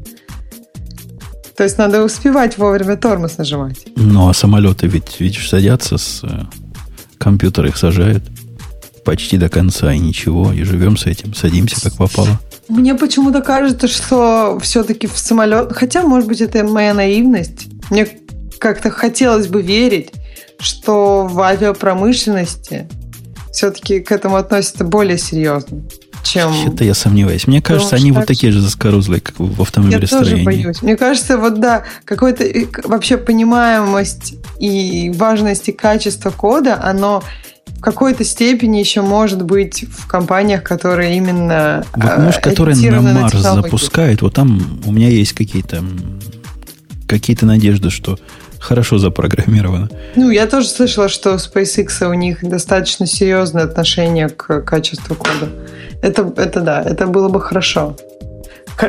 То 1.56 1.64
есть 1.64 1.78
надо 1.78 2.04
успевать 2.04 2.58
вовремя 2.58 2.96
тормоз 2.96 3.38
нажимать. 3.38 3.86
Ну, 3.96 4.28
а 4.28 4.34
самолеты 4.34 4.88
ведь, 4.88 5.18
видишь, 5.20 5.48
садятся 5.48 5.96
с 5.96 6.22
э, 6.22 6.44
компьютера, 7.16 7.68
их 7.68 7.78
сажают 7.78 8.22
почти 9.06 9.38
до 9.38 9.48
конца, 9.48 9.90
и 9.94 9.98
ничего, 9.98 10.52
и 10.52 10.64
живем 10.64 10.98
с 10.98 11.06
этим, 11.06 11.32
садимся 11.32 11.80
как 11.80 11.94
попало. 11.94 12.38
Мне 12.68 12.94
почему-то 12.94 13.42
кажется, 13.42 13.88
что 13.88 14.58
все-таки 14.60 15.06
в 15.06 15.16
самолет... 15.18 15.72
Хотя, 15.72 16.02
может 16.02 16.28
быть, 16.28 16.40
это 16.40 16.64
моя 16.64 16.94
наивность. 16.94 17.68
Мне 17.90 18.08
как-то 18.58 18.90
хотелось 18.90 19.46
бы 19.46 19.62
верить, 19.62 20.10
что 20.58 21.26
в 21.30 21.40
авиапромышленности 21.40 22.88
все-таки 23.52 24.00
к 24.00 24.10
этому 24.10 24.36
относятся 24.36 24.84
более 24.84 25.18
серьезно, 25.18 25.82
чем... 26.24 26.52
Это 26.66 26.84
я 26.84 26.94
сомневаюсь. 26.94 27.46
Мне 27.46 27.62
кажется, 27.62 27.96
они 27.96 28.12
вот 28.12 28.26
такие 28.26 28.52
же 28.52 28.60
заскорузлые, 28.60 29.20
как 29.20 29.38
в 29.38 29.62
автомобилестроении. 29.62 30.30
Я 30.30 30.36
тоже 30.36 30.44
боюсь. 30.44 30.82
Мне 30.82 30.96
кажется, 30.96 31.38
вот 31.38 31.60
да, 31.60 31.84
какой-то 32.04 32.44
вообще 32.84 33.16
понимаемость 33.16 34.34
и 34.58 35.12
важность 35.14 35.68
и 35.68 35.72
качество 35.72 36.30
кода, 36.30 36.80
оно 36.82 37.22
в 37.76 37.80
какой-то 37.80 38.24
степени 38.24 38.78
еще 38.78 39.02
может 39.02 39.42
быть 39.42 39.84
в 39.88 40.06
компаниях, 40.06 40.62
которые 40.62 41.16
именно 41.16 41.84
вот, 41.94 42.18
может, 42.18 42.40
которые 42.42 42.90
на 42.90 43.00
Марс 43.00 43.34
на 43.34 43.54
запускают, 43.54 44.22
вот 44.22 44.34
там 44.34 44.80
у 44.84 44.92
меня 44.92 45.08
есть 45.08 45.32
какие-то 45.32 45.82
какие-то 47.06 47.46
надежды, 47.46 47.90
что 47.90 48.18
хорошо 48.58 48.98
запрограммировано. 48.98 49.88
Ну, 50.16 50.30
я 50.30 50.46
тоже 50.46 50.68
слышала, 50.68 51.08
что 51.08 51.34
у 51.34 51.36
SpaceX 51.36 52.04
у 52.08 52.14
них 52.14 52.38
достаточно 52.42 53.06
серьезное 53.06 53.64
отношение 53.64 54.28
к 54.28 54.62
качеству 54.62 55.14
кода. 55.14 55.48
Это, 56.02 56.32
это 56.36 56.60
да, 56.60 56.82
это 56.82 57.06
было 57.06 57.28
бы 57.28 57.40
хорошо. 57.40 57.96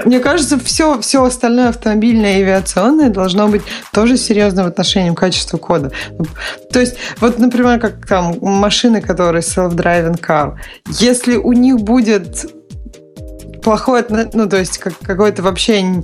Мне 0.05 0.19
кажется, 0.19 0.59
все, 0.59 0.99
все 1.01 1.23
остальное 1.23 1.69
автомобильное 1.69 2.39
и 2.39 2.41
авиационное 2.41 3.09
должно 3.09 3.47
быть 3.47 3.61
тоже 3.93 4.18
серьезным 4.18 4.65
в 4.65 4.68
отношении 4.69 5.11
к 5.11 5.18
качеству 5.18 5.57
кода. 5.57 5.91
То 6.72 6.80
есть, 6.80 6.95
вот, 7.19 7.39
например, 7.39 7.80
как 7.80 8.05
там 8.05 8.38
машины, 8.41 9.01
которые 9.01 9.41
self-driving 9.41 10.19
car, 10.19 10.55
если 10.99 11.35
у 11.35 11.53
них 11.53 11.77
будет 11.77 12.45
плохое, 13.64 14.05
ну, 14.34 14.47
то 14.47 14.57
есть, 14.57 14.77
как, 14.77 14.93
какое-то 14.99 15.41
вообще 15.41 16.01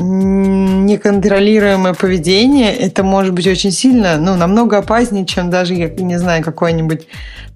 неконтролируемое 0.00 1.94
поведение, 1.94 2.72
это 2.74 3.02
может 3.02 3.32
быть 3.34 3.46
очень 3.46 3.70
сильно, 3.70 4.16
ну, 4.16 4.36
намного 4.36 4.78
опаснее, 4.78 5.26
чем 5.26 5.50
даже, 5.50 5.74
я 5.74 5.88
не 5.88 6.18
знаю, 6.18 6.42
какой-нибудь 6.42 7.06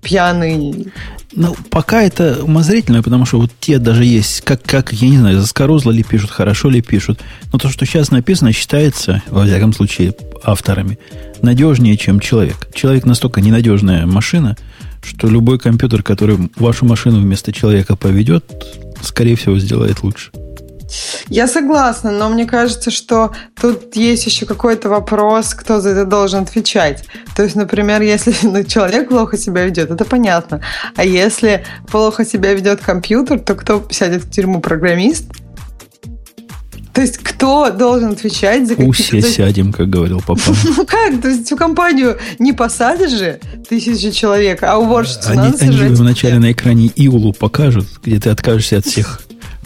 пьяный. 0.03 0.93
Ну, 1.33 1.57
пока 1.71 2.03
это 2.03 2.43
умозрительно, 2.43 3.03
потому 3.03 3.27
что 3.27 3.39
вот 3.39 3.51
те 3.61 3.79
даже 3.79 4.05
есть, 4.05 4.43
как, 4.43 4.63
как 4.63 4.93
я 4.93 5.09
не 5.09 5.19
знаю, 5.19 5.41
заскорузло 5.41 5.91
ли 5.91 6.03
пишут, 6.03 6.31
хорошо 6.31 6.69
ли 6.69 6.81
пишут. 6.81 7.21
Но 7.53 7.59
то, 7.59 7.69
что 7.69 7.85
сейчас 7.87 8.11
написано, 8.11 8.53
считается, 8.53 9.23
во 9.29 9.45
всяком 9.45 9.73
случае, 9.73 10.15
авторами, 10.45 10.99
надежнее, 11.43 11.97
чем 11.97 12.21
человек. 12.21 12.69
Человек 12.75 13.05
настолько 13.05 13.41
ненадежная 13.41 14.07
машина, 14.07 14.57
что 15.03 15.29
любой 15.29 15.59
компьютер, 15.59 16.03
который 16.03 16.51
вашу 16.57 16.85
машину 16.87 17.21
вместо 17.21 17.53
человека 17.53 17.97
поведет, 17.97 18.45
скорее 19.03 19.37
всего, 19.37 19.59
сделает 19.59 20.03
лучше. 20.03 20.31
Я 21.29 21.49
согласна, 21.49 22.11
но 22.11 22.29
мне 22.29 22.47
кажется, 22.47 22.91
что 22.91 23.33
тут 23.61 23.97
есть 23.97 24.27
еще 24.27 24.47
какой-то 24.47 24.89
вопрос, 24.89 25.55
кто 25.55 25.81
за 25.81 25.91
это 25.91 26.05
должен 26.05 26.43
отвечать. 26.43 27.05
То 27.35 27.43
есть, 27.43 27.57
например, 27.57 28.03
если 28.03 28.35
ну, 28.43 28.63
человек 28.65 29.09
плохо 29.09 29.37
себя 29.37 29.65
ведет, 29.65 29.91
это 29.91 30.05
понятно. 30.05 30.61
А 30.95 31.05
если 31.05 31.65
плохо 31.91 32.25
себя 32.25 32.55
ведет 32.55 32.81
компьютер, 32.81 33.41
то 33.41 33.55
кто 33.55 33.87
сядет 33.91 34.25
в 34.25 34.31
тюрьму? 34.31 34.61
Программист? 34.61 35.27
То 36.97 37.03
есть 37.03 37.19
кто 37.19 37.69
должен 37.69 38.13
отвечать 38.13 38.67
за 38.67 38.75
какие-то... 38.75 39.03
Все 39.03 39.21
сядем, 39.21 39.71
как 39.71 39.91
говорил 39.91 40.23
папа. 40.27 40.41
Ну 40.77 40.87
как? 40.87 41.21
То 41.21 41.29
есть 41.29 41.45
всю 41.45 41.55
компанию 41.55 42.17
не 42.39 42.55
посадишь 42.55 43.11
же 43.11 43.39
тысячи 43.69 44.11
человек, 44.13 44.63
а 44.63 44.79
уборщицу 44.79 45.33
они, 45.33 45.41
надо 45.41 45.59
сажать. 45.59 45.89
Они 45.89 45.95
вначале 45.95 46.39
на 46.39 46.53
экране 46.53 46.91
Иулу 46.97 47.35
покажут, 47.35 47.87
где 48.03 48.19
ты 48.19 48.31
откажешься 48.31 48.79
от 48.79 48.87
всех 48.87 49.21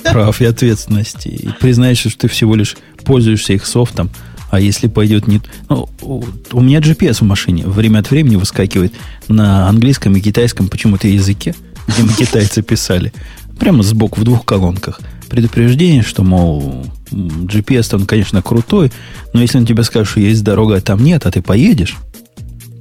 прав 0.04 0.40
и 0.40 0.44
ответственности. 0.44 1.28
И 1.28 1.48
признаешь, 1.60 1.98
что 1.98 2.16
ты 2.16 2.28
всего 2.28 2.54
лишь 2.54 2.76
пользуешься 3.04 3.52
их 3.52 3.66
софтом, 3.66 4.10
а 4.50 4.60
если 4.60 4.88
пойдет 4.88 5.26
не... 5.26 5.40
Ну, 5.68 5.88
у 6.00 6.60
меня 6.60 6.80
GPS 6.80 7.18
в 7.18 7.22
машине 7.22 7.66
время 7.66 8.00
от 8.00 8.10
времени 8.10 8.36
выскакивает 8.36 8.92
на 9.28 9.68
английском 9.68 10.16
и 10.16 10.20
китайском 10.20 10.68
почему-то 10.68 11.06
языке, 11.06 11.54
где 11.86 12.02
мы 12.02 12.12
китайцы 12.12 12.62
писали. 12.62 13.12
Прямо 13.58 13.82
сбоку 13.82 14.20
в 14.20 14.24
двух 14.24 14.44
колонках. 14.44 15.00
Предупреждение, 15.28 16.02
что, 16.02 16.24
мол, 16.24 16.84
GPS 17.12 17.94
он, 17.94 18.06
конечно, 18.06 18.42
крутой, 18.42 18.90
но 19.32 19.40
если 19.40 19.58
он 19.58 19.66
тебе 19.66 19.84
скажет, 19.84 20.08
что 20.08 20.20
есть 20.20 20.42
дорога, 20.42 20.76
а 20.76 20.80
там 20.80 21.04
нет, 21.04 21.26
а 21.26 21.30
ты 21.30 21.40
поедешь, 21.40 21.96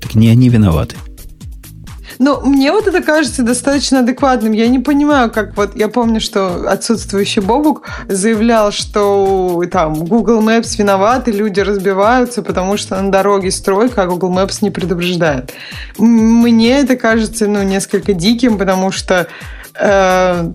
так 0.02 0.16
не 0.16 0.30
они 0.30 0.50
виноваты. 0.50 0.96
Ну, 2.20 2.42
мне 2.42 2.74
вот 2.74 2.86
это 2.86 3.02
кажется 3.02 3.44
достаточно 3.44 4.00
адекватным. 4.00 4.52
Я 4.52 4.68
не 4.68 4.80
понимаю, 4.80 5.32
как 5.32 5.56
вот... 5.56 5.74
Я 5.78 5.88
помню, 5.88 6.20
что 6.20 6.70
отсутствующий 6.70 7.42
Бобук 7.42 7.88
заявлял, 8.10 8.74
что 8.74 9.64
там 9.72 9.94
Google 9.94 10.42
Maps 10.42 10.78
виноват, 10.78 11.30
и 11.30 11.32
люди 11.32 11.62
разбиваются, 11.62 12.42
потому 12.42 12.76
что 12.76 13.02
на 13.02 13.10
дороге 13.10 13.52
стройка, 13.52 14.04
а 14.04 14.08
Google 14.08 14.34
Maps 14.34 14.58
не 14.62 14.70
предупреждает. 14.70 15.54
Мне 15.98 16.82
это 16.82 16.98
кажется, 16.98 17.48
ну, 17.48 17.64
несколько 17.64 18.12
диким, 18.12 18.58
потому 18.58 18.92
что 18.92 19.28
э, 19.80 20.54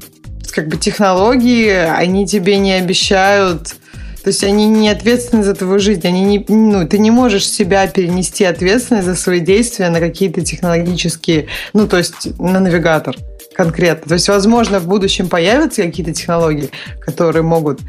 как 0.50 0.68
бы 0.68 0.76
технологии, 0.76 1.70
они 1.70 2.26
тебе 2.26 2.58
не 2.58 2.74
обещают 2.74 3.76
то 4.24 4.28
есть 4.28 4.42
они 4.42 4.66
не 4.66 4.88
ответственны 4.88 5.44
за 5.44 5.54
твою 5.54 5.78
жизнь. 5.78 6.00
Они 6.06 6.24
не, 6.24 6.44
ну, 6.48 6.88
ты 6.88 6.98
не 6.98 7.10
можешь 7.10 7.46
себя 7.46 7.86
перенести 7.86 8.44
ответственность 8.44 9.06
за 9.06 9.16
свои 9.16 9.40
действия 9.40 9.90
на 9.90 10.00
какие-то 10.00 10.40
технологические, 10.40 11.48
ну, 11.74 11.86
то 11.86 11.98
есть 11.98 12.38
на 12.40 12.58
навигатор 12.58 13.14
конкретно. 13.54 14.08
То 14.08 14.14
есть, 14.14 14.26
возможно, 14.28 14.80
в 14.80 14.88
будущем 14.88 15.28
появятся 15.28 15.82
какие-то 15.82 16.14
технологии, 16.14 16.70
которые 17.00 17.42
могут 17.42 17.80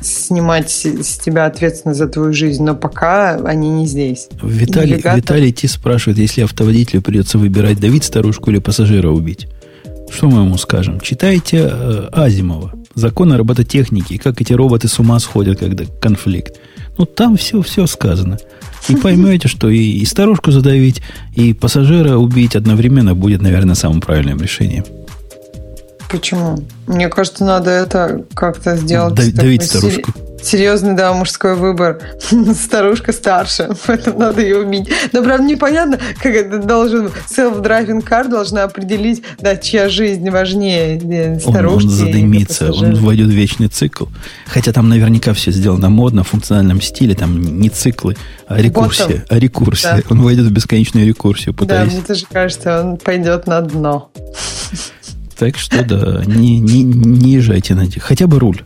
снимать 0.00 0.70
с 0.70 1.18
тебя 1.18 1.44
ответственность 1.44 1.98
за 1.98 2.08
твою 2.08 2.32
жизнь, 2.32 2.64
но 2.64 2.74
пока 2.74 3.34
они 3.34 3.68
не 3.68 3.86
здесь. 3.86 4.28
Виталий, 4.42 4.92
навигатор... 4.92 5.18
Виталий 5.18 5.52
Ти 5.52 5.68
спрашивает, 5.68 6.18
если 6.18 6.42
автоводителю 6.42 7.02
придется 7.02 7.36
выбирать, 7.36 7.78
давить 7.78 8.04
старушку 8.04 8.50
или 8.50 8.60
пассажира 8.60 9.10
убить. 9.10 9.46
Что 10.10 10.28
мы 10.28 10.40
ему 10.40 10.56
скажем? 10.56 11.00
Читайте 11.00 11.68
э, 11.70 12.08
Азимова 12.12 12.72
законы 12.94 13.36
робототехники, 13.36 14.18
как 14.18 14.40
эти 14.40 14.52
роботы 14.52 14.88
с 14.88 14.98
ума 14.98 15.18
сходят, 15.18 15.58
когда 15.58 15.84
конфликт. 16.00 16.56
Ну, 16.98 17.06
там 17.06 17.36
все, 17.36 17.62
все 17.62 17.86
сказано. 17.86 18.38
И 18.88 18.96
поймете, 18.96 19.48
что 19.48 19.70
и, 19.70 19.78
и 19.78 20.04
старушку 20.04 20.50
задавить, 20.50 21.02
и 21.34 21.54
пассажира 21.54 22.16
убить 22.16 22.56
одновременно 22.56 23.14
будет, 23.14 23.40
наверное, 23.40 23.74
самым 23.74 24.00
правильным 24.00 24.40
решением. 24.40 24.84
Почему? 26.10 26.58
Мне 26.86 27.08
кажется, 27.08 27.44
надо 27.44 27.70
это 27.70 28.24
как-то 28.34 28.76
сделать. 28.76 29.34
Давить 29.34 29.62
старушку 29.62 30.12
серьезный, 30.42 30.94
да, 30.94 31.12
мужской 31.12 31.54
выбор. 31.54 32.00
Старушка 32.54 33.12
старше, 33.12 33.70
поэтому 33.86 34.18
надо 34.18 34.42
ее 34.42 34.58
убить. 34.58 34.88
Но, 35.12 35.22
правда, 35.22 35.44
непонятно, 35.44 35.98
как 36.18 36.34
это 36.34 36.58
должен... 36.58 37.10
Self-driving 37.28 38.06
car 38.06 38.28
должна 38.28 38.64
определить, 38.64 39.22
да, 39.40 39.56
чья 39.56 39.88
жизнь 39.88 40.28
важнее, 40.30 41.40
старушки 41.40 41.86
Он, 41.86 41.90
он 41.92 41.96
задымится, 41.96 42.72
он 42.72 42.94
войдет 42.96 43.28
в 43.28 43.32
вечный 43.32 43.68
цикл. 43.68 44.06
Хотя 44.46 44.72
там 44.72 44.88
наверняка 44.88 45.32
все 45.32 45.50
сделано 45.50 45.88
модно, 45.88 46.24
в 46.24 46.28
функциональном 46.28 46.80
стиле, 46.80 47.14
там 47.14 47.40
не 47.40 47.68
циклы, 47.68 48.16
а 48.46 48.60
рекурсия. 48.60 49.24
А 49.28 49.38
рекурсия. 49.38 49.96
Да. 49.96 50.02
Он 50.10 50.22
войдет 50.22 50.46
в 50.46 50.52
бесконечную 50.52 51.06
рекурсию, 51.06 51.54
пытаясь... 51.54 51.90
Да, 51.90 51.96
мне 51.96 52.04
тоже 52.04 52.26
кажется, 52.30 52.80
он 52.82 52.96
пойдет 52.96 53.46
на 53.46 53.60
дно. 53.60 54.10
Так 55.38 55.58
что, 55.58 55.82
да, 55.82 56.22
не, 56.24 56.58
не, 56.58 56.84
не 56.84 57.32
езжайте 57.32 57.74
на. 57.74 57.86
Хотя 57.98 58.26
бы 58.26 58.38
руль. 58.38 58.62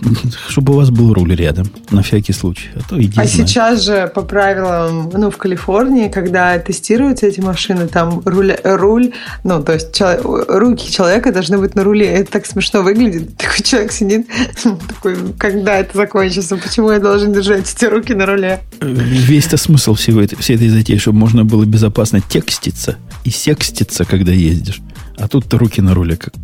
Чтобы 0.48 0.74
у 0.74 0.76
вас 0.76 0.90
был 0.90 1.12
руль 1.14 1.34
рядом, 1.34 1.70
на 1.90 2.02
всякий 2.02 2.32
случай. 2.32 2.68
А, 2.74 2.80
то 2.88 3.00
иди 3.00 3.20
а 3.20 3.26
сейчас 3.26 3.82
же 3.82 4.10
по 4.14 4.22
правилам, 4.22 5.10
ну, 5.12 5.30
в 5.30 5.36
Калифорнии, 5.36 6.08
когда 6.08 6.58
тестируются 6.58 7.26
эти 7.26 7.40
машины, 7.40 7.88
там 7.88 8.22
руль, 8.24 8.56
руль 8.64 9.12
ну, 9.44 9.62
то 9.62 9.72
есть 9.72 9.94
человек, 9.94 10.24
руки 10.48 10.90
человека 10.90 11.32
должны 11.32 11.58
быть 11.58 11.74
на 11.74 11.84
руле. 11.84 12.06
Это 12.06 12.32
так 12.32 12.46
смешно 12.46 12.82
выглядит. 12.82 13.36
Такой 13.36 13.62
человек 13.62 13.92
сидит, 13.92 14.26
такой, 14.88 15.16
когда 15.38 15.78
это 15.78 15.96
закончится? 15.96 16.56
Почему 16.56 16.90
я 16.90 16.98
должен 16.98 17.32
держать 17.32 17.72
эти 17.72 17.84
руки 17.86 18.14
на 18.14 18.26
руле? 18.26 18.60
Весь-то 18.80 19.56
смысл 19.56 19.94
всего 19.94 20.20
это, 20.20 20.36
всей 20.36 20.56
этой 20.56 20.68
затеи, 20.68 20.96
чтобы 20.96 21.18
можно 21.18 21.44
было 21.44 21.64
безопасно 21.64 22.20
текститься 22.20 22.96
и 23.24 23.30
секститься, 23.30 24.04
когда 24.04 24.32
ездишь. 24.32 24.80
А 25.16 25.28
тут-то 25.28 25.58
руки 25.58 25.80
на 25.80 25.94
руле, 25.94 26.16
как 26.16 26.34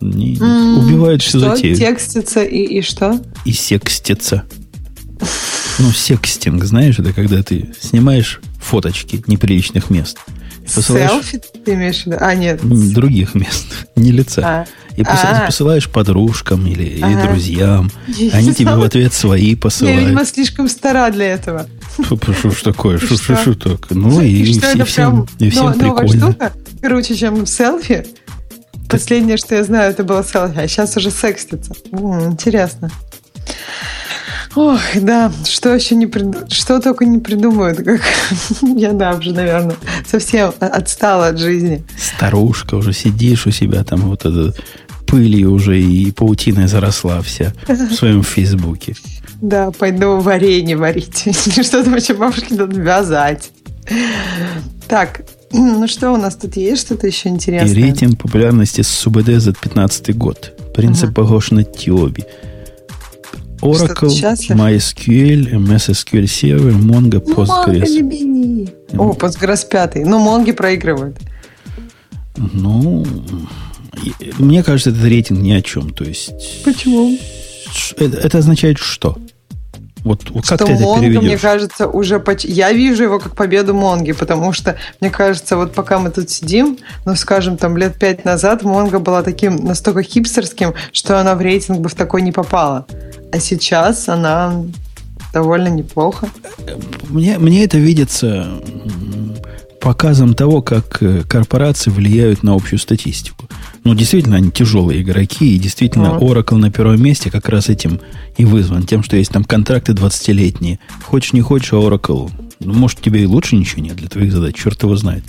не, 0.00 0.36
mm, 0.36 0.78
убивает 0.78 1.22
что? 1.22 1.40
затею. 1.40 1.76
Текстится 1.76 2.42
и, 2.42 2.62
и 2.62 2.82
что? 2.82 3.20
И 3.44 3.52
секстится. 3.52 4.44
Ну, 5.78 5.90
секстинг, 5.92 6.64
знаешь, 6.64 6.98
это 6.98 7.12
когда 7.12 7.42
ты 7.42 7.72
снимаешь 7.80 8.40
фоточки 8.60 9.22
неприличных 9.26 9.90
мест. 9.90 10.18
Посылаешь... 10.74 11.10
Селфи 11.10 11.40
ты 11.64 11.74
имеешь 11.74 12.02
в 12.02 12.06
виду? 12.06 12.16
А, 12.20 12.34
нет. 12.34 12.60
Других 12.92 13.34
мест, 13.34 13.66
не 13.96 14.12
лица. 14.12 14.42
А. 14.44 14.66
И 14.96 15.02
а. 15.02 15.46
посылаешь 15.46 15.88
подружкам 15.88 16.66
или, 16.66 17.00
ага. 17.00 17.12
или 17.12 17.26
друзьям. 17.28 17.90
Я 18.08 18.32
Они 18.32 18.52
тебе 18.52 18.74
в 18.74 18.82
ответ 18.82 19.12
свои 19.12 19.54
посылают. 19.54 20.00
Я, 20.00 20.04
видимо, 20.04 20.24
слишком 20.24 20.68
стара 20.68 21.10
для 21.10 21.26
этого. 21.26 21.68
Что 22.02 22.50
ж 22.50 22.62
такое? 22.62 22.98
Что 22.98 23.14
ж 23.16 23.56
так? 23.56 23.90
Ну, 23.90 24.20
и, 24.20 24.26
и, 24.26 24.52
и 24.52 24.82
всем, 24.82 25.28
и 25.38 25.50
всем 25.50 25.72
прикольно. 25.74 26.32
штука 26.32 26.52
круче, 26.82 27.14
чем 27.14 27.46
селфи. 27.46 28.06
Последнее, 28.88 29.36
что 29.36 29.54
я 29.54 29.64
знаю, 29.64 29.90
это 29.90 30.04
было 30.04 30.24
селфи, 30.24 30.58
а 30.58 30.68
сейчас 30.68 30.96
уже 30.96 31.10
секстится. 31.10 31.72
Интересно. 31.92 32.90
Ох, 34.54 34.80
да, 34.94 35.30
что 35.46 35.74
еще 35.74 35.94
не 35.94 36.06
приду... 36.06 36.38
что 36.48 36.80
только 36.80 37.04
не 37.04 37.18
придумают, 37.18 37.78
как 37.78 38.00
я 38.62 38.92
да 38.92 39.14
уже, 39.14 39.32
наверное, 39.32 39.76
совсем 40.06 40.52
отстала 40.58 41.28
от 41.28 41.38
жизни. 41.38 41.84
Старушка 41.96 42.74
уже 42.74 42.92
сидишь 42.92 43.46
у 43.46 43.50
себя 43.50 43.84
там 43.84 44.00
вот 44.00 44.24
это 44.24 44.54
пыли 45.06 45.46
уже 45.46 45.80
и 45.80 46.10
паутиной 46.12 46.66
заросла 46.66 47.22
вся 47.22 47.52
в 47.66 47.94
своем 47.94 48.22
фейсбуке. 48.22 48.94
Да, 49.40 49.70
пойду 49.70 50.18
варенье 50.18 50.76
варить. 50.76 51.28
Что-то 51.64 51.90
вообще 51.90 52.12
бабушке 52.12 52.56
надо 52.56 52.80
вязать. 52.80 53.52
Так, 54.88 55.20
ну 55.52 55.88
что 55.88 56.12
у 56.12 56.16
нас 56.16 56.36
тут 56.36 56.56
есть? 56.56 56.82
Что-то 56.82 57.06
еще 57.06 57.28
интересное? 57.28 57.70
И 57.70 57.74
рейтинг 57.74 58.20
популярности 58.20 58.82
с 58.82 58.88
СУБД 58.88 59.40
за 59.40 59.52
15 59.52 60.16
год. 60.16 60.52
Принцип 60.74 61.10
угу. 61.10 61.14
похож 61.14 61.50
на 61.50 61.64
Тиоби. 61.64 62.24
Oracle, 63.60 64.08
MySQL, 64.50 65.52
MS 65.54 65.90
SQL 65.90 66.24
Server, 66.24 66.72
Mongo, 66.72 67.20
Postgres. 67.20 68.70
О, 68.96 69.12
Postgres 69.12 69.68
5. 69.68 69.96
Ну, 70.06 70.18
Mongo 70.20 70.52
проигрывает. 70.52 71.16
Ну, 72.36 73.04
мне 74.38 74.62
кажется, 74.62 74.90
этот 74.90 75.02
рейтинг 75.04 75.40
ни 75.40 75.52
о 75.52 75.62
чем. 75.62 75.90
То 75.90 76.04
есть... 76.04 76.62
Почему? 76.64 77.18
Это, 77.96 78.16
это 78.16 78.38
означает 78.38 78.78
что? 78.78 79.18
Вот, 80.04 80.24
как 80.24 80.44
что 80.44 80.56
ты 80.58 80.72
это 80.72 80.82
Монго, 80.82 81.00
переведешь? 81.00 81.22
мне 81.22 81.38
кажется, 81.38 81.88
уже... 81.88 82.20
Поч... 82.20 82.44
Я 82.44 82.72
вижу 82.72 83.04
его 83.04 83.18
как 83.18 83.34
победу 83.34 83.74
Монги, 83.74 84.12
потому 84.12 84.52
что, 84.52 84.76
мне 85.00 85.10
кажется, 85.10 85.56
вот 85.56 85.74
пока 85.74 85.98
мы 85.98 86.10
тут 86.10 86.30
сидим, 86.30 86.78
ну, 87.04 87.14
скажем, 87.16 87.56
там 87.56 87.76
лет 87.76 87.98
пять 87.98 88.24
назад 88.24 88.62
Монго 88.62 88.98
была 88.98 89.22
таким 89.22 89.56
настолько 89.56 90.02
хипстерским, 90.02 90.74
что 90.92 91.20
она 91.20 91.34
в 91.34 91.40
рейтинг 91.40 91.80
бы 91.80 91.88
в 91.88 91.94
такой 91.94 92.22
не 92.22 92.32
попала. 92.32 92.86
А 93.32 93.38
сейчас 93.38 94.08
она 94.08 94.64
довольно 95.32 95.68
неплохо. 95.68 96.28
Мне, 97.08 97.38
мне 97.38 97.64
это 97.64 97.78
видится 97.78 98.46
показом 99.80 100.34
того, 100.34 100.62
как 100.62 101.02
э, 101.02 101.22
корпорации 101.22 101.90
влияют 101.90 102.42
на 102.42 102.54
общую 102.54 102.78
статистику. 102.78 103.48
Ну, 103.84 103.94
действительно, 103.94 104.36
они 104.36 104.50
тяжелые 104.50 105.02
игроки, 105.02 105.54
и 105.54 105.58
действительно, 105.58 106.18
Oracle 106.20 106.56
на 106.56 106.70
первом 106.70 107.02
месте 107.02 107.30
как 107.30 107.48
раз 107.48 107.68
этим 107.68 108.00
и 108.36 108.44
вызван, 108.44 108.84
тем, 108.84 109.02
что 109.02 109.16
есть 109.16 109.30
там 109.30 109.44
контракты 109.44 109.92
20-летние. 109.92 110.78
Хочешь, 111.02 111.32
не 111.32 111.40
хочешь, 111.40 111.72
а 111.72 111.76
Oracle, 111.76 112.30
ну, 112.60 112.74
может, 112.74 113.00
тебе 113.00 113.22
и 113.22 113.26
лучше 113.26 113.56
ничего 113.56 113.82
нет 113.82 113.96
для 113.96 114.08
твоих 114.08 114.32
задач, 114.32 114.56
черт 114.56 114.82
его 114.82 114.96
знает. 114.96 115.24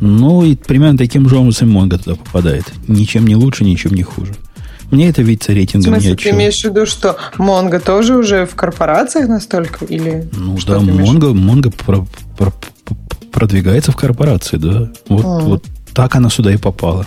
Ну, 0.00 0.44
и 0.44 0.56
примерно 0.56 0.98
таким 0.98 1.28
же 1.28 1.36
образом 1.36 1.76
Mongo 1.76 1.98
туда 1.98 2.16
попадает. 2.16 2.64
Ничем 2.86 3.26
не 3.26 3.36
лучше, 3.36 3.64
ничем 3.64 3.94
не 3.94 4.02
хуже. 4.02 4.34
Мне 4.90 5.08
это 5.08 5.22
видится 5.22 5.52
рейтингом 5.52 5.94
В 5.94 5.96
смысле, 5.96 6.16
ты 6.16 6.30
имеешь 6.30 6.60
в 6.60 6.64
виду, 6.64 6.86
что 6.86 7.16
Mongo 7.38 7.80
тоже 7.80 8.16
уже 8.16 8.46
в 8.46 8.54
корпорациях 8.54 9.28
настолько? 9.28 9.84
Или 9.86 10.28
ну 10.32 10.56
да, 10.66 10.78
Mongo, 10.78 11.32
Mongo 11.32 11.74
про, 11.74 12.06
про, 12.36 12.52
продвигается 13.32 13.90
в 13.90 13.96
корпорации, 13.96 14.58
да. 14.58 14.90
Вот, 15.08 15.24
а. 15.24 15.40
вот 15.40 15.64
так 15.92 16.14
она 16.14 16.30
сюда 16.30 16.52
и 16.52 16.56
попала. 16.56 17.04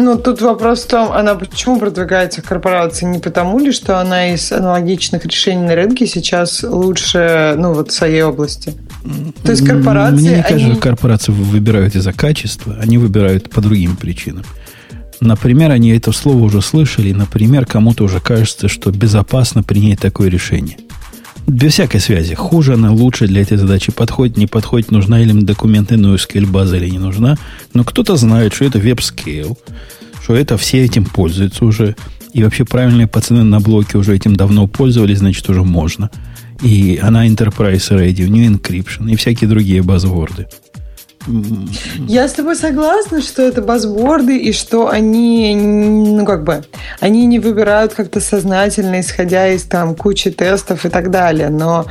Ну, 0.00 0.16
тут 0.16 0.40
вопрос 0.42 0.84
в 0.84 0.86
том, 0.86 1.10
она 1.10 1.34
почему 1.34 1.80
продвигается 1.80 2.40
в 2.40 2.44
корпорации? 2.44 3.04
Не 3.04 3.18
потому 3.18 3.58
ли, 3.58 3.72
что 3.72 4.00
она 4.00 4.32
из 4.32 4.52
аналогичных 4.52 5.26
решений 5.26 5.62
на 5.62 5.74
рынке 5.74 6.06
сейчас 6.06 6.62
лучше, 6.62 7.54
ну, 7.58 7.74
вот 7.74 7.90
в 7.90 7.92
своей 7.92 8.22
области? 8.22 8.74
То 9.42 9.50
есть 9.50 9.66
корпорации... 9.66 10.14
Мне 10.14 10.36
не 10.36 10.42
кажется, 10.42 10.66
они... 10.66 10.76
корпорации 10.76 11.32
выбирают 11.32 11.96
из-за 11.96 12.12
качества, 12.12 12.76
они 12.80 12.96
выбирают 12.96 13.50
по 13.50 13.60
другим 13.60 13.96
причинам. 13.96 14.44
Например, 15.20 15.72
они 15.72 15.90
это 15.90 16.12
слово 16.12 16.44
уже 16.44 16.62
слышали, 16.62 17.12
например, 17.12 17.66
кому-то 17.66 18.04
уже 18.04 18.20
кажется, 18.20 18.68
что 18.68 18.92
безопасно 18.92 19.64
принять 19.64 19.98
такое 19.98 20.28
решение. 20.30 20.76
Без 21.48 21.72
всякой 21.72 22.00
связи. 22.00 22.34
Хуже 22.34 22.74
она, 22.74 22.92
лучше 22.92 23.26
для 23.26 23.40
этой 23.40 23.56
задачи 23.56 23.90
подходит, 23.90 24.36
не 24.36 24.46
подходит, 24.46 24.90
нужна 24.90 25.22
или 25.22 25.32
документы 25.32 25.94
NoSQL 25.94 26.46
база 26.46 26.76
или 26.76 26.90
не 26.90 26.98
нужна. 26.98 27.38
Но 27.72 27.84
кто-то 27.84 28.16
знает, 28.16 28.52
что 28.52 28.66
это 28.66 28.78
WebScale, 28.78 29.56
что 30.22 30.34
это 30.34 30.58
все 30.58 30.84
этим 30.84 31.06
пользуются 31.06 31.64
уже. 31.64 31.96
И 32.34 32.44
вообще 32.44 32.66
правильные 32.66 33.06
пацаны 33.06 33.44
на 33.44 33.60
блоке 33.60 33.96
уже 33.96 34.14
этим 34.14 34.36
давно 34.36 34.66
пользовались, 34.66 35.18
значит, 35.20 35.48
уже 35.48 35.64
можно. 35.64 36.10
И 36.62 37.00
она 37.02 37.26
Enterprise 37.26 37.96
Ready, 37.96 38.26
у 38.26 38.28
нее 38.28 38.48
Encryption 38.48 39.10
и 39.10 39.16
всякие 39.16 39.48
другие 39.48 39.82
базворды. 39.82 40.48
Я 42.06 42.28
с 42.28 42.32
тобой 42.32 42.56
согласна, 42.56 43.20
что 43.20 43.42
это 43.42 43.62
базборды 43.62 44.38
и 44.38 44.52
что 44.52 44.88
они, 44.88 45.54
ну 45.54 46.24
как 46.24 46.44
бы, 46.44 46.64
они 47.00 47.26
не 47.26 47.38
выбирают 47.38 47.94
как-то 47.94 48.20
сознательно, 48.20 49.00
исходя 49.00 49.48
из 49.48 49.64
там 49.64 49.94
кучи 49.94 50.30
тестов 50.30 50.84
и 50.84 50.88
так 50.88 51.10
далее. 51.10 51.48
Но 51.50 51.86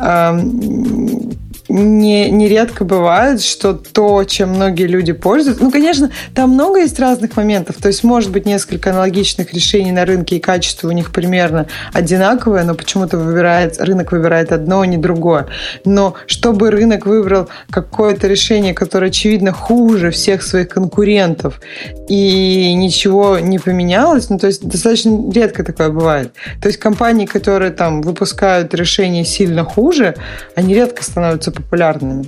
эм, 0.00 1.32
не, 1.72 2.30
нередко 2.30 2.84
бывает, 2.84 3.40
что 3.40 3.72
то, 3.72 4.24
чем 4.24 4.50
многие 4.50 4.86
люди 4.86 5.12
пользуются... 5.12 5.64
Ну, 5.64 5.70
конечно, 5.70 6.10
там 6.34 6.50
много 6.50 6.80
есть 6.80 6.98
разных 7.00 7.36
моментов. 7.36 7.76
То 7.76 7.88
есть, 7.88 8.04
может 8.04 8.30
быть, 8.30 8.44
несколько 8.44 8.90
аналогичных 8.90 9.54
решений 9.54 9.90
на 9.90 10.04
рынке, 10.04 10.36
и 10.36 10.40
качество 10.40 10.88
у 10.88 10.92
них 10.92 11.12
примерно 11.12 11.66
одинаковое, 11.92 12.64
но 12.64 12.74
почему-то 12.74 13.16
выбирает, 13.16 13.80
рынок 13.80 14.12
выбирает 14.12 14.52
одно, 14.52 14.80
а 14.80 14.86
не 14.86 14.98
другое. 14.98 15.46
Но 15.84 16.14
чтобы 16.26 16.70
рынок 16.70 17.06
выбрал 17.06 17.48
какое-то 17.70 18.26
решение, 18.26 18.74
которое, 18.74 19.06
очевидно, 19.06 19.52
хуже 19.52 20.10
всех 20.10 20.42
своих 20.42 20.68
конкурентов, 20.68 21.60
и 22.08 22.74
ничего 22.74 23.38
не 23.38 23.58
поменялось, 23.58 24.28
ну, 24.28 24.38
то 24.38 24.46
есть, 24.46 24.62
достаточно 24.62 25.32
редко 25.32 25.64
такое 25.64 25.88
бывает. 25.88 26.32
То 26.60 26.68
есть, 26.68 26.78
компании, 26.78 27.24
которые 27.24 27.70
там 27.70 28.02
выпускают 28.02 28.74
решения 28.74 29.24
сильно 29.24 29.64
хуже, 29.64 30.16
они 30.54 30.74
редко 30.74 31.02
становятся 31.02 31.50
популярными. 31.62 32.26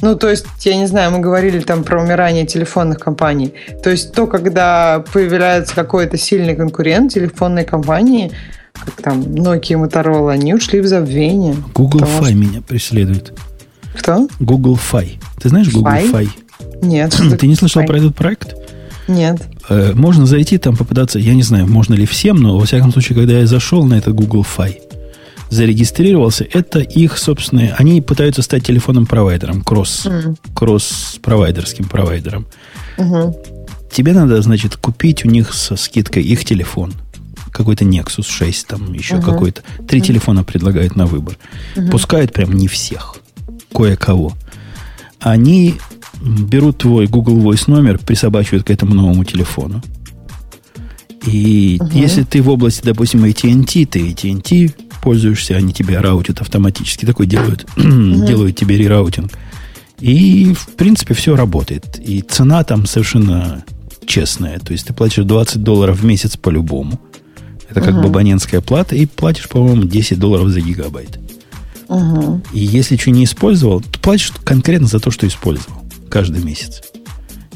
Ну, 0.00 0.14
то 0.16 0.28
есть, 0.28 0.46
я 0.60 0.76
не 0.76 0.86
знаю, 0.86 1.10
мы 1.10 1.18
говорили 1.18 1.58
там 1.60 1.82
про 1.82 2.00
умирание 2.00 2.46
телефонных 2.46 3.00
компаний. 3.00 3.52
То 3.82 3.90
есть, 3.90 4.12
то, 4.12 4.26
когда 4.28 5.04
появляется 5.12 5.74
какой-то 5.74 6.16
сильный 6.16 6.54
конкурент 6.54 7.12
телефонной 7.12 7.64
компании, 7.64 8.30
как 8.74 9.02
там 9.02 9.20
Nokia 9.20 9.72
и 9.72 9.74
Motorola, 9.74 10.32
они 10.32 10.54
ушли 10.54 10.80
в 10.80 10.86
забвение. 10.86 11.56
Google 11.74 12.00
Fi 12.00 12.26
что... 12.26 12.34
меня 12.34 12.62
преследует. 12.62 13.32
Кто? 13.96 14.28
Google 14.38 14.78
Fi. 14.78 15.20
Ты 15.40 15.48
знаешь 15.48 15.72
Google 15.72 15.90
Fi? 15.90 16.12
Fi? 16.12 16.28
Нет. 16.82 17.16
Ты 17.40 17.46
не 17.48 17.56
слышал 17.56 17.82
Fi? 17.82 17.86
про 17.86 17.98
этот 17.98 18.14
проект? 18.14 18.54
Нет. 19.08 19.42
Э, 19.68 19.92
можно 19.94 20.26
зайти 20.26 20.58
там, 20.58 20.76
попытаться, 20.76 21.18
я 21.18 21.34
не 21.34 21.42
знаю, 21.42 21.66
можно 21.66 21.94
ли 21.94 22.06
всем, 22.06 22.36
но 22.36 22.56
во 22.58 22.66
всяком 22.66 22.92
случае, 22.92 23.16
когда 23.16 23.38
я 23.38 23.46
зашел 23.46 23.84
на 23.84 23.94
этот 23.94 24.14
Google 24.14 24.46
Fi, 24.56 24.76
зарегистрировался, 25.50 26.46
это 26.52 26.80
их 26.80 27.18
собственные... 27.18 27.74
Они 27.78 28.00
пытаются 28.00 28.42
стать 28.42 28.66
телефонным 28.66 29.06
провайдером, 29.06 29.62
кросс, 29.62 30.06
mm. 30.06 30.36
кросс-провайдерским 30.54 31.88
провайдером. 31.88 32.46
Mm-hmm. 32.98 33.58
Тебе 33.90 34.12
надо, 34.12 34.40
значит, 34.42 34.76
купить 34.76 35.24
у 35.24 35.28
них 35.28 35.54
со 35.54 35.76
скидкой 35.76 36.22
их 36.22 36.44
телефон. 36.44 36.92
Какой-то 37.52 37.84
Nexus 37.84 38.26
6, 38.28 38.66
там 38.66 38.92
еще 38.92 39.16
uh-huh. 39.16 39.24
какой-то. 39.24 39.62
Три 39.88 40.00
uh-huh. 40.00 40.06
телефона 40.06 40.44
предлагают 40.44 40.94
на 40.94 41.06
выбор. 41.06 41.38
Uh-huh. 41.74 41.90
Пускают 41.90 42.32
прям 42.32 42.52
не 42.52 42.68
всех. 42.68 43.16
Кое-кого. 43.74 44.34
Они 45.18 45.76
берут 46.20 46.78
твой 46.78 47.06
Google 47.06 47.38
Voice 47.38 47.64
номер, 47.66 47.98
присобачивают 47.98 48.66
к 48.66 48.70
этому 48.70 48.94
новому 48.94 49.24
телефону. 49.24 49.82
И 51.26 51.78
uh-huh. 51.80 51.90
если 51.92 52.22
ты 52.22 52.42
в 52.42 52.48
области, 52.50 52.84
допустим, 52.84 53.24
AT&T, 53.24 53.86
ты 53.86 54.10
AT&T 54.10 54.74
пользуешься, 55.00 55.56
они 55.56 55.72
тебя 55.72 56.00
раутят 56.02 56.40
автоматически. 56.40 57.04
Такой 57.04 57.26
делают, 57.26 57.66
mm-hmm. 57.76 58.24
делают 58.26 58.56
тебе 58.56 58.76
рераутинг. 58.76 59.32
И, 60.00 60.54
в 60.54 60.68
принципе, 60.76 61.14
все 61.14 61.34
работает. 61.34 61.98
И 61.98 62.22
цена 62.22 62.62
там 62.64 62.86
совершенно 62.86 63.64
честная. 64.06 64.58
То 64.58 64.72
есть 64.72 64.86
ты 64.86 64.92
платишь 64.92 65.24
20 65.24 65.62
долларов 65.62 66.00
в 66.00 66.04
месяц 66.04 66.36
по-любому. 66.36 67.00
Это 67.68 67.80
как 67.80 67.94
uh-huh. 67.94 68.02
бы 68.02 68.08
абонентская 68.08 68.60
плата. 68.60 68.96
И 68.96 69.06
платишь, 69.06 69.48
по-моему, 69.48 69.84
10 69.84 70.18
долларов 70.18 70.48
за 70.48 70.60
гигабайт. 70.60 71.18
Uh-huh. 71.88 72.40
И 72.52 72.60
если 72.60 72.96
что 72.96 73.10
не 73.10 73.24
использовал, 73.24 73.80
то 73.80 73.98
платишь 73.98 74.32
конкретно 74.44 74.86
за 74.86 75.00
то, 75.00 75.10
что 75.10 75.26
использовал. 75.26 75.82
Каждый 76.08 76.42
месяц. 76.42 76.82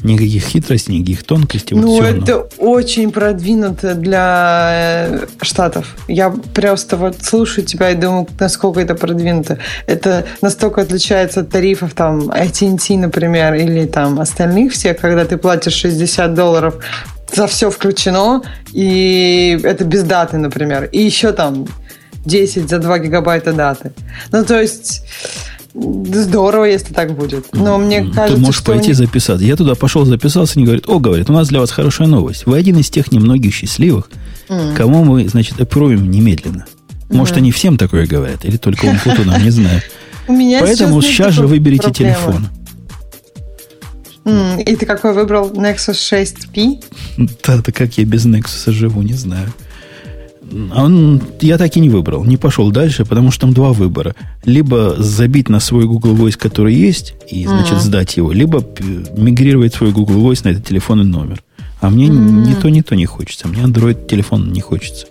Никаких 0.03 0.43
хитростей, 0.43 0.95
никаких 0.95 1.23
тонкостей. 1.23 1.77
Ну, 1.77 1.87
вот 1.87 2.03
это 2.03 2.39
очень 2.57 3.11
продвинуто 3.11 3.95
для 3.95 5.07
э, 5.09 5.25
Штатов. 5.41 5.95
Я 6.09 6.29
просто 6.53 6.97
вот 6.97 7.23
слушаю 7.23 7.65
тебя 7.65 7.91
и 7.91 7.95
думаю, 7.95 8.27
насколько 8.37 8.81
это 8.81 8.95
продвинуто. 8.95 9.59
Это 9.87 10.25
настолько 10.41 10.81
отличается 10.81 11.39
от 11.39 11.49
тарифов 11.49 11.93
там 11.93 12.29
AT&T, 12.31 12.97
например, 12.97 13.53
или 13.53 13.85
там 13.85 14.19
остальных 14.19 14.73
всех, 14.73 14.97
когда 14.97 15.23
ты 15.23 15.37
платишь 15.37 15.73
60 15.73 16.33
долларов 16.33 16.75
за 17.33 17.47
все 17.47 17.69
включено, 17.69 18.43
и 18.73 19.57
это 19.63 19.85
без 19.85 20.03
даты, 20.03 20.37
например. 20.37 20.89
И 20.91 21.01
еще 21.01 21.31
там 21.31 21.65
10 22.25 22.69
за 22.69 22.79
2 22.79 22.99
гигабайта 22.99 23.53
даты. 23.53 23.93
Ну, 24.31 24.43
то 24.43 24.61
есть 24.61 25.05
Здорово, 25.73 26.65
если 26.65 26.93
так 26.93 27.15
будет. 27.15 27.53
Но 27.53 27.79
мне 27.79 28.03
кажется, 28.03 28.35
Ты 28.35 28.41
можешь 28.41 28.63
пойти 28.63 28.87
они... 28.87 28.93
записаться. 28.93 29.43
Я 29.43 29.55
туда 29.55 29.73
пошел, 29.73 30.05
записался, 30.05 30.53
они 30.57 30.65
говорят, 30.65 30.87
о, 30.87 30.99
говорит, 30.99 31.29
у 31.29 31.33
нас 31.33 31.47
для 31.47 31.59
вас 31.59 31.71
хорошая 31.71 32.07
новость. 32.07 32.45
Вы 32.45 32.57
один 32.57 32.77
из 32.77 32.89
тех 32.89 33.11
немногих 33.11 33.53
счастливых, 33.53 34.09
mm. 34.49 34.75
кому 34.75 35.03
мы, 35.03 35.27
значит, 35.27 35.59
опруем 35.59 36.11
немедленно. 36.11 36.65
Может, 37.09 37.35
mm. 37.35 37.39
они 37.39 37.51
всем 37.51 37.77
такое 37.77 38.05
говорят, 38.05 38.45
или 38.45 38.57
только 38.57 38.85
он 38.85 38.99
Путуном, 38.99 39.43
не 39.43 39.49
знаю. 39.49 39.81
Поэтому 40.27 41.01
сейчас 41.01 41.33
же 41.33 41.47
выберите 41.47 41.91
телефон. 41.91 42.47
И 44.25 44.75
ты 44.75 44.85
какой 44.85 45.13
выбрал? 45.13 45.51
Nexus 45.51 45.95
6P? 45.95 46.83
Да, 47.45 47.57
да 47.57 47.71
как 47.71 47.97
я 47.97 48.05
без 48.05 48.25
Nexus 48.25 48.71
живу, 48.71 49.01
не 49.01 49.13
знаю. 49.13 49.51
Он, 50.75 51.21
я 51.41 51.57
так 51.57 51.75
и 51.77 51.79
не 51.79 51.89
выбрал, 51.89 52.23
не 52.25 52.37
пошел 52.37 52.71
дальше, 52.71 53.05
потому 53.05 53.31
что 53.31 53.41
там 53.41 53.53
два 53.53 53.73
выбора. 53.73 54.15
Либо 54.45 54.95
забить 54.97 55.49
на 55.49 55.59
свой 55.59 55.85
Google 55.85 56.15
Voice, 56.15 56.37
который 56.37 56.75
есть, 56.75 57.15
и, 57.29 57.45
значит, 57.45 57.77
mm-hmm. 57.77 57.81
сдать 57.81 58.17
его, 58.17 58.31
либо 58.31 58.63
мигрировать 59.17 59.73
свой 59.73 59.91
Google 59.91 60.31
Voice 60.31 60.41
на 60.43 60.49
этот 60.49 60.65
телефонный 60.65 61.05
номер. 61.05 61.41
А 61.81 61.89
мне 61.89 62.07
mm-hmm. 62.07 62.47
ни 62.47 62.53
то, 62.53 62.69
ни 62.69 62.81
то 62.81 62.95
не 62.95 63.05
хочется. 63.05 63.47
Мне 63.47 63.63
Android 63.63 64.07
телефон 64.07 64.51
не 64.51 64.61
хочется. 64.61 65.07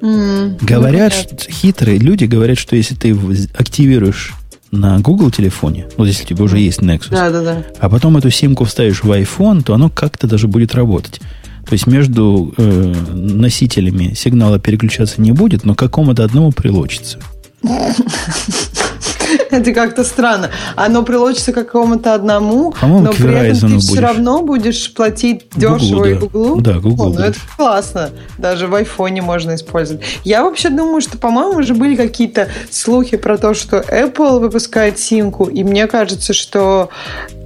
Mm-hmm. 0.00 0.64
Говорят, 0.64 1.12
что, 1.12 1.50
хитрые 1.50 1.98
люди 1.98 2.24
говорят, 2.24 2.58
что 2.58 2.76
если 2.76 2.94
ты 2.94 3.16
активируешь 3.56 4.34
на 4.72 4.98
Google 5.00 5.30
телефоне, 5.30 5.86
вот 5.96 6.06
если 6.06 6.24
у 6.24 6.26
тебя 6.26 6.44
уже 6.44 6.58
есть 6.58 6.80
Nexus, 6.80 7.10
да, 7.10 7.30
да, 7.30 7.42
да. 7.42 7.64
а 7.78 7.88
потом 7.88 8.16
эту 8.16 8.30
симку 8.30 8.64
вставишь 8.64 9.04
в 9.04 9.10
iPhone, 9.12 9.62
то 9.62 9.74
оно 9.74 9.90
как-то 9.90 10.26
даже 10.26 10.48
будет 10.48 10.74
работать. 10.74 11.20
То 11.66 11.72
есть 11.72 11.86
между 11.86 12.52
э, 12.56 12.94
носителями 13.12 14.14
сигнала 14.14 14.58
переключаться 14.58 15.20
не 15.20 15.32
будет, 15.32 15.64
но 15.64 15.74
какому-то 15.74 16.24
одному 16.24 16.52
прилочится. 16.52 17.18
Это 19.50 19.72
как-то 19.72 20.04
странно. 20.04 20.50
Оно 20.76 21.02
приложится 21.02 21.52
к 21.52 21.54
какому-то 21.54 22.14
одному, 22.14 22.74
но 22.82 23.12
при 23.12 23.50
этом 23.50 23.72
ты 23.72 23.78
все 23.78 24.00
равно 24.00 24.42
будешь 24.42 24.92
платить 24.92 25.46
дешево 25.54 26.04
и 26.04 26.14
Гуглу. 26.14 26.60
Да, 26.60 26.74
Google. 26.74 27.14
Ну, 27.14 27.20
это 27.20 27.38
классно. 27.56 28.10
Даже 28.38 28.66
в 28.66 28.74
айфоне 28.74 29.22
можно 29.22 29.54
использовать. 29.54 30.02
Я 30.24 30.42
вообще 30.42 30.70
думаю, 30.70 31.00
что, 31.00 31.18
по-моему, 31.18 31.60
уже 31.60 31.74
были 31.74 31.96
какие-то 31.96 32.48
слухи 32.70 33.16
про 33.16 33.38
то, 33.38 33.54
что 33.54 33.78
Apple 33.78 34.40
выпускает 34.40 34.98
симку, 34.98 35.44
и 35.44 35.64
мне 35.64 35.86
кажется, 35.86 36.32
что 36.32 36.90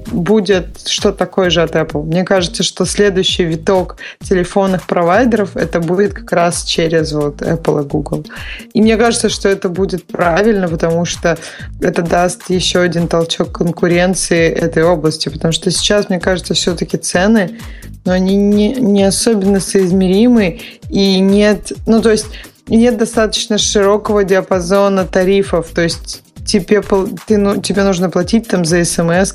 будет 0.07 0.87
что 0.87 1.13
такое 1.13 1.51
же 1.51 1.63
от 1.63 1.75
Apple. 1.75 2.05
Мне 2.05 2.25
кажется, 2.25 2.63
что 2.63 2.85
следующий 2.85 3.45
виток 3.45 3.97
телефонных 4.23 4.87
провайдеров 4.87 5.57
это 5.57 5.81
будет 5.81 6.15
как 6.15 6.33
раз 6.33 6.65
через 6.65 7.13
вот 7.13 7.43
Apple 7.43 7.85
и 7.85 7.87
Google. 7.87 8.25
И 8.73 8.81
мне 8.81 8.97
кажется, 8.97 9.29
что 9.29 9.49
это 9.49 9.69
будет 9.69 10.05
правильно, 10.05 10.69
потому 10.69 11.05
что 11.05 11.39
это 11.81 12.03
даст 12.03 12.49
еще 12.51 12.81
один 12.81 13.09
толчок 13.09 13.53
конкуренции 13.53 14.49
этой 14.49 14.83
области, 14.85 15.29
потому 15.29 15.53
что 15.53 15.71
сейчас, 15.71 16.09
мне 16.09 16.21
кажется, 16.21 16.55
все-таки 16.55 16.97
цены, 16.97 17.59
но 18.05 18.13
они 18.13 18.37
не, 18.37 18.75
не 18.75 19.05
особенно 19.05 19.61
соизмеримы, 19.61 20.61
и 20.89 21.19
нет, 21.19 21.73
ну 21.87 22.01
то 22.01 22.11
есть 22.11 22.27
нет 22.69 22.97
достаточно 22.99 23.59
широкого 23.59 24.25
диапазона 24.25 25.05
тарифов, 25.05 25.69
то 25.75 25.83
есть 25.83 26.23
тебе, 26.47 26.83
ты, 27.27 27.37
ну, 27.37 27.61
тебе 27.61 27.83
нужно 27.83 28.09
платить 28.09 28.49
там 28.49 28.65
за 28.65 28.85
смс 28.85 29.35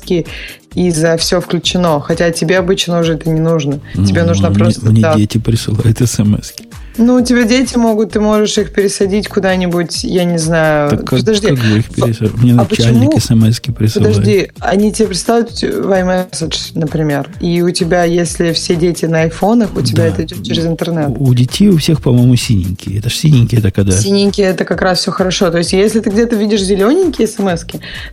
и 0.74 0.90
за 0.90 1.16
все 1.16 1.40
включено. 1.40 2.00
Хотя 2.00 2.30
тебе 2.30 2.58
обычно 2.58 3.00
уже 3.00 3.14
это 3.14 3.30
не 3.30 3.40
нужно. 3.40 3.80
Тебе 3.94 4.22
ну, 4.22 4.28
нужно 4.28 4.50
мне, 4.50 4.58
просто... 4.58 4.86
Мне 4.86 5.02
да. 5.02 5.14
дети 5.14 5.38
присылают 5.38 5.98
смс 5.98 6.52
-ки. 6.52 6.66
Ну, 6.98 7.16
у 7.16 7.24
тебя 7.24 7.44
дети 7.44 7.76
могут, 7.76 8.12
ты 8.12 8.20
можешь 8.20 8.58
их 8.58 8.72
пересадить 8.72 9.28
куда-нибудь, 9.28 10.04
я 10.04 10.24
не 10.24 10.38
знаю. 10.38 10.90
Так 10.90 11.00
как, 11.00 11.18
Подожди. 11.20 11.48
Как 11.48 11.58
вы 11.58 11.78
их 11.78 11.94
пересадить? 11.94 12.34
Мне 12.34 12.52
а 12.52 12.56
начальник 12.56 13.22
смс 13.22 13.60
присылает. 13.60 14.16
Подожди, 14.16 14.50
они 14.60 14.92
тебе 14.92 15.08
присылают 15.08 15.50
iMessage, 15.62 16.72
например, 16.74 17.30
и 17.40 17.62
у 17.62 17.70
тебя, 17.70 18.04
если 18.04 18.52
все 18.52 18.76
дети 18.76 19.06
на 19.06 19.22
айфонах, 19.22 19.74
у 19.76 19.82
тебя 19.82 20.04
да. 20.04 20.08
это 20.08 20.24
идет 20.24 20.44
через 20.44 20.66
интернет. 20.66 21.08
У, 21.08 21.28
у 21.28 21.34
детей 21.34 21.68
у 21.68 21.78
всех, 21.78 22.02
по-моему, 22.02 22.36
синенькие. 22.36 22.98
Это 22.98 23.08
же 23.08 23.16
синенькие, 23.16 23.60
это 23.60 23.70
когда... 23.70 23.92
Синенькие, 23.92 24.48
это 24.48 24.64
как 24.64 24.82
раз 24.82 25.00
все 25.00 25.10
хорошо. 25.10 25.50
То 25.50 25.58
есть, 25.58 25.72
если 25.72 26.00
ты 26.00 26.10
где-то 26.10 26.36
видишь 26.36 26.62
зелененькие 26.62 27.26
смс 27.26 27.64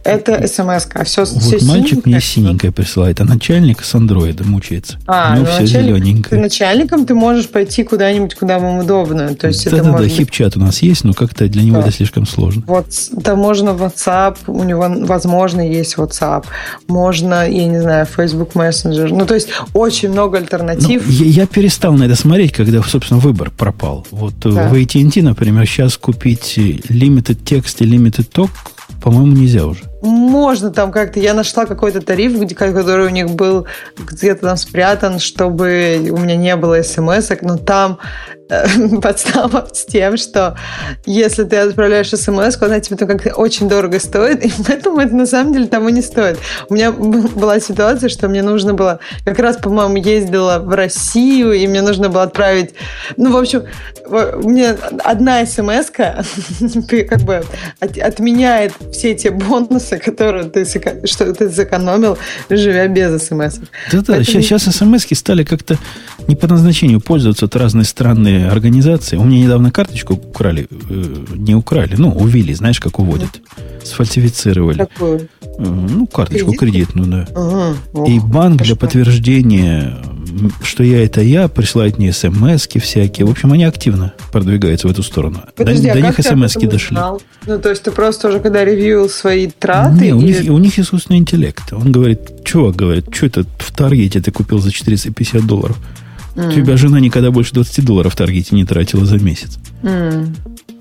это 0.04 0.48
смс 0.48 0.88
а 0.94 1.04
все, 1.04 1.26
вот 1.26 1.42
все 1.42 1.66
мальчик 1.66 2.06
мне 2.06 2.22
синенькое 2.22 2.72
присылает, 2.72 3.20
а 3.22 3.26
начальник 3.26 3.84
с 3.84 3.94
андроида 3.96 4.44
мучается. 4.44 4.98
А, 5.08 5.36
ну, 5.36 5.46
все 5.46 5.62
начальник, 5.62 5.96
зелененькое. 5.96 6.30
Ты 6.30 6.38
начальником 6.38 7.06
ты 7.06 7.14
можешь 7.14 7.50
пойти 7.50 7.84
куда-нибудь, 7.84 8.36
куда 8.36 8.56
ему 8.56 8.69
удобную. 8.78 9.36
То 9.36 9.48
есть 9.48 9.66
да, 9.66 9.78
это 9.78 9.86
да, 9.86 9.92
может 9.92 10.10
да, 10.10 10.16
хип-чат 10.16 10.58
у 10.58 10.60
нас 10.60 10.82
есть, 10.82 11.04
но 11.04 11.14
как-то 11.14 11.48
для 11.48 11.64
него 11.64 11.78
да. 11.78 11.88
это 11.88 11.92
слишком 11.92 12.26
сложно. 12.26 12.64
Вот, 12.68 12.88
да, 13.12 13.36
можно 13.36 13.70
WhatsApp, 13.70 14.38
у 14.48 14.64
него, 14.64 14.88
возможно, 15.06 15.62
есть 15.62 15.96
WhatsApp, 15.96 16.46
можно, 16.88 17.50
я 17.50 17.66
не 17.66 17.82
знаю, 17.82 18.06
Facebook 18.06 18.54
Messenger. 18.54 19.10
Ну, 19.12 19.26
то 19.26 19.34
есть 19.34 19.50
очень 19.74 20.10
много 20.10 20.38
альтернатив. 20.38 21.04
Ну, 21.06 21.12
я, 21.12 21.26
я 21.26 21.48
перестал 21.48 21.94
на 21.94 22.04
это 22.04 22.16
смотреть, 22.16 22.54
когда, 22.54 22.82
собственно, 22.84 23.20
выбор 23.20 23.52
пропал. 23.52 24.06
Вот 24.12 24.46
э, 24.46 24.52
да. 24.52 24.68
в 24.68 24.74
AT&T, 24.74 25.22
например, 25.22 25.66
сейчас 25.66 25.98
купить 25.98 26.58
limited 26.58 27.44
text 27.44 27.78
и 27.80 27.86
limited 27.86 28.30
talk, 28.32 28.52
по-моему, 29.02 29.36
нельзя 29.36 29.66
уже. 29.66 29.82
Можно 30.02 30.72
там 30.72 30.92
как-то. 30.92 31.20
Я 31.20 31.34
нашла 31.34 31.66
какой-то 31.66 32.02
тариф, 32.02 32.40
который 32.56 33.08
у 33.08 33.10
них 33.10 33.32
был 33.32 33.68
где-то 33.98 34.48
там 34.48 34.58
спрятан, 34.58 35.20
чтобы 35.20 35.98
у 36.12 36.18
меня 36.18 36.36
не 36.36 36.56
было 36.56 36.82
смс 36.82 37.30
но 37.42 37.58
там 37.58 38.00
э, 38.50 38.66
подстава 39.02 39.68
с 39.72 39.86
тем, 39.86 40.18
что 40.18 40.58
если 41.06 41.44
ты 41.44 41.58
отправляешь 41.58 42.10
смс 42.10 42.62
она 42.62 42.80
тебе 42.80 42.98
там 42.98 43.08
как-то 43.08 43.34
очень 43.34 43.68
дорого 43.68 44.00
стоит, 44.00 44.46
и 44.46 44.52
поэтому 44.66 45.00
это 45.00 45.16
на 45.16 45.26
самом 45.26 45.54
деле 45.54 45.68
того 45.68 45.90
не 45.90 46.02
стоит. 46.02 46.38
У 46.70 46.74
меня 46.74 46.92
была 46.92 47.60
ситуация, 47.60 48.10
что 48.10 48.28
мне 48.28 48.42
нужно 48.42 48.74
было, 48.74 49.00
как 49.26 49.40
раз, 49.40 49.58
по-моему, 49.58 49.98
ездила 49.98 50.60
в 50.60 50.70
Россию, 50.70 51.54
и 51.54 51.68
мне 51.68 51.82
нужно 51.82 52.10
было 52.10 52.24
отправить, 52.24 52.74
ну, 53.18 53.32
в 53.32 53.38
общем, 53.38 53.66
мне 54.44 54.76
одна 55.04 55.46
смс 55.46 55.90
как 55.90 57.22
бы 57.22 57.44
отменяет 57.80 58.74
все 58.92 59.12
эти 59.12 59.28
бонусы, 59.28 59.89
которую 59.98 60.50
ты, 60.50 60.66
что 60.66 61.34
ты 61.34 61.50
сэкономил, 61.50 62.18
живя 62.50 62.88
без 62.88 63.24
смс. 63.24 63.60
Да-да, 63.92 64.04
Поэтому... 64.08 64.24
сейчас, 64.24 64.64
сейчас 64.64 64.76
смс 64.76 65.06
стали 65.14 65.44
как-то 65.44 65.78
не 66.28 66.36
по 66.36 66.48
назначению 66.48 67.02
пользоваться 67.02 67.46
от 67.46 67.56
разные 67.56 67.86
странные 67.86 68.50
организации. 68.50 69.18
У 69.18 69.24
меня 69.24 69.44
недавно 69.44 69.72
карточку 69.72 70.14
украли, 70.14 70.68
э, 70.70 71.04
не 71.36 71.56
украли, 71.56 71.96
ну, 71.98 72.12
увели, 72.12 72.54
знаешь, 72.54 72.80
как 72.80 73.00
уводят. 73.00 73.42
Сфальсифицировали. 73.84 74.80
Какую? 74.80 75.30
Э, 75.42 75.64
ну, 75.64 76.06
карточку 76.08 76.52
Кредит? 76.54 76.60
кредитную, 76.60 77.08
да. 77.08 77.28
Ага. 77.36 78.06
И 78.08 78.20
банк 78.20 78.62
для 78.62 78.76
подтверждения 78.76 79.98
что 80.64 80.84
я 80.84 81.04
это 81.04 81.22
я, 81.22 81.48
присылают 81.48 81.98
мне 81.98 82.14
смс 82.14 82.68
всякие. 82.68 83.26
В 83.26 83.32
общем, 83.32 83.52
они 83.52 83.64
активно 83.64 84.14
продвигаются 84.32 84.88
в 84.88 84.92
эту 84.92 85.04
сторону. 85.04 85.44
Подожди, 85.56 85.88
до, 85.88 85.92
а 85.92 85.96
до 85.96 86.02
них 86.02 86.16
смс 86.20 86.54
дошли. 86.54 86.98
Ну, 87.46 87.60
то 87.60 87.70
есть 87.70 87.84
ты 87.84 87.92
просто 87.92 88.30
уже 88.30 88.40
когда 88.40 88.64
ревьюил 88.64 89.10
свои 89.10 89.48
траты? 89.48 89.79
Не, 89.88 90.14
у, 90.14 90.22
или... 90.22 90.44
них, 90.44 90.52
у 90.52 90.58
них 90.58 90.80
искусственный 90.80 91.20
интеллект. 91.20 91.72
Он 91.72 91.92
говорит, 91.92 92.44
чувак, 92.44 92.76
говорит, 92.76 93.06
что 93.14 93.26
это 93.28 93.46
в 93.58 93.72
Таргете 93.72 94.22
ты 94.22 94.32
купил 94.32 94.60
за 94.60 94.72
450 94.72 95.46
долларов? 95.46 95.78
Mm. 96.36 96.50
У 96.50 96.52
тебя 96.52 96.78
жена 96.78 97.00
никогда 97.00 97.32
больше 97.32 97.54
20 97.54 97.86
долларов 97.86 98.14
в 98.14 98.16
Таргете 98.16 98.56
не 98.56 98.66
тратила 98.66 99.06
за 99.06 99.18
месяц. 99.18 99.58
Mm. 99.84 100.36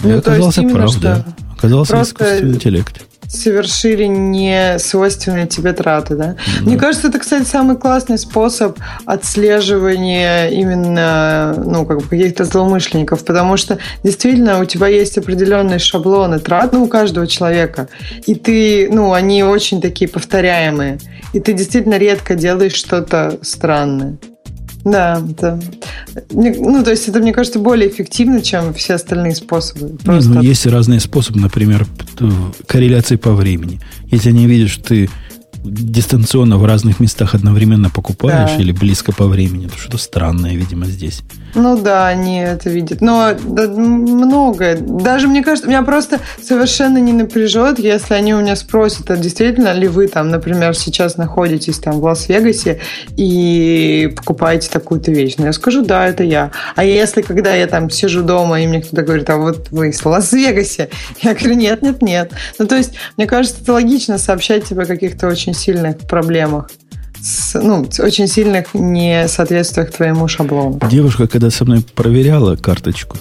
И 0.04 0.06
ну, 0.06 0.18
оказался 0.18 0.62
прав, 0.62 0.90
что... 0.90 1.00
да. 1.00 1.24
Оказался 1.56 1.92
Просто... 1.92 2.14
искусственный 2.14 2.54
интеллект 2.54 3.07
совершили 3.28 4.04
не 4.04 4.78
свойственные 4.78 5.46
тебе 5.46 5.72
траты, 5.72 6.14
да? 6.14 6.28
да? 6.28 6.36
Мне 6.62 6.76
кажется, 6.76 7.08
это, 7.08 7.18
кстати, 7.18 7.44
самый 7.44 7.76
классный 7.76 8.18
способ 8.18 8.78
отслеживания 9.04 10.48
именно, 10.48 11.54
ну, 11.64 11.86
как 11.86 11.98
бы 11.98 12.08
каких-то 12.08 12.44
злоумышленников, 12.44 13.24
потому 13.24 13.56
что 13.56 13.78
действительно 14.02 14.60
у 14.60 14.64
тебя 14.64 14.88
есть 14.88 15.18
определенные 15.18 15.78
шаблоны 15.78 16.38
трат, 16.38 16.72
ну, 16.72 16.84
у 16.84 16.88
каждого 16.88 17.26
человека, 17.26 17.88
и 18.26 18.34
ты, 18.34 18.88
ну, 18.90 19.12
они 19.12 19.42
очень 19.42 19.80
такие 19.80 20.08
повторяемые, 20.08 20.98
и 21.32 21.40
ты 21.40 21.52
действительно 21.52 21.98
редко 21.98 22.34
делаешь 22.34 22.74
что-то 22.74 23.38
странное. 23.42 24.18
Да, 24.84 25.22
да. 25.40 25.58
Ну, 26.30 26.82
то 26.84 26.90
есть 26.90 27.08
это, 27.08 27.18
мне 27.18 27.32
кажется, 27.32 27.58
более 27.58 27.88
эффективно, 27.88 28.40
чем 28.42 28.72
все 28.74 28.94
остальные 28.94 29.34
способы. 29.34 29.96
Просто... 29.98 30.30
ну, 30.30 30.42
есть 30.42 30.66
разные 30.66 31.00
способы, 31.00 31.40
например, 31.40 31.86
корреляции 32.66 33.16
по 33.16 33.32
времени. 33.32 33.80
Если 34.10 34.30
они 34.30 34.46
видят, 34.46 34.70
что 34.70 34.84
ты 34.84 35.10
дистанционно 35.70 36.56
в 36.56 36.64
разных 36.64 37.00
местах 37.00 37.34
одновременно 37.34 37.90
покупаешь 37.90 38.52
да. 38.56 38.62
или 38.62 38.72
близко 38.72 39.12
по 39.12 39.26
времени, 39.26 39.66
то 39.66 39.78
что-то 39.78 39.98
странное, 39.98 40.54
видимо, 40.54 40.86
здесь. 40.86 41.22
Ну 41.54 41.80
да, 41.80 42.08
они 42.08 42.40
это 42.40 42.68
видят. 42.68 43.00
Но 43.00 43.32
да, 43.32 43.68
многое. 43.68 44.76
Даже, 44.78 45.28
мне 45.28 45.42
кажется, 45.42 45.68
меня 45.68 45.82
просто 45.82 46.20
совершенно 46.42 46.98
не 46.98 47.12
напряжет, 47.12 47.78
если 47.78 48.14
они 48.14 48.34
у 48.34 48.40
меня 48.40 48.54
спросят, 48.56 49.10
а 49.10 49.16
действительно 49.16 49.72
ли 49.72 49.88
вы 49.88 50.08
там, 50.08 50.28
например, 50.28 50.74
сейчас 50.74 51.16
находитесь 51.16 51.78
там 51.78 52.00
в 52.00 52.04
Лас-Вегасе 52.04 52.80
и 53.16 54.12
покупаете 54.16 54.68
такую-то 54.70 55.10
вещь. 55.10 55.34
Но 55.38 55.42
ну, 55.42 55.46
я 55.46 55.52
скажу, 55.52 55.84
да, 55.84 56.06
это 56.06 56.22
я. 56.22 56.50
А 56.76 56.84
если, 56.84 57.22
когда 57.22 57.54
я 57.54 57.66
там 57.66 57.90
сижу 57.90 58.22
дома, 58.22 58.60
и 58.60 58.66
мне 58.66 58.82
кто-то 58.82 59.02
говорит, 59.02 59.28
а 59.30 59.36
вот 59.36 59.68
вы 59.70 59.90
в 59.92 60.06
Лас-Вегасе, 60.06 60.90
я 61.22 61.34
говорю, 61.34 61.54
нет, 61.54 61.82
нет, 61.82 62.02
нет. 62.02 62.32
Ну, 62.58 62.66
то 62.66 62.76
есть, 62.76 62.92
мне 63.16 63.26
кажется, 63.26 63.58
это 63.62 63.72
логично 63.72 64.18
сообщать 64.18 64.64
тебе 64.64 64.82
о 64.82 64.86
каких-то 64.86 65.26
очень 65.26 65.54
сильных 65.58 65.98
проблемах 65.98 66.70
с, 67.20 67.60
ну, 67.60 67.88
очень 67.98 68.28
сильных 68.28 68.74
несоответствиях 68.74 69.90
твоему 69.90 70.28
шаблону. 70.28 70.80
Девушка, 70.90 71.26
когда 71.26 71.50
со 71.50 71.64
мной 71.64 71.82
проверяла 71.94 72.56
карточку, 72.56 73.16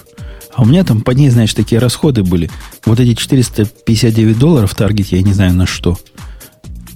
а 0.54 0.62
у 0.62 0.64
меня 0.64 0.84
там 0.84 1.00
по 1.00 1.12
ней, 1.12 1.30
знаешь, 1.30 1.54
такие 1.54 1.80
расходы 1.80 2.22
были. 2.22 2.50
Вот 2.84 3.00
эти 3.00 3.14
459 3.14 4.38
долларов 4.38 4.72
в 4.72 4.74
таргете, 4.74 5.16
я 5.16 5.22
не 5.22 5.32
знаю 5.32 5.54
на 5.54 5.66
что. 5.66 5.96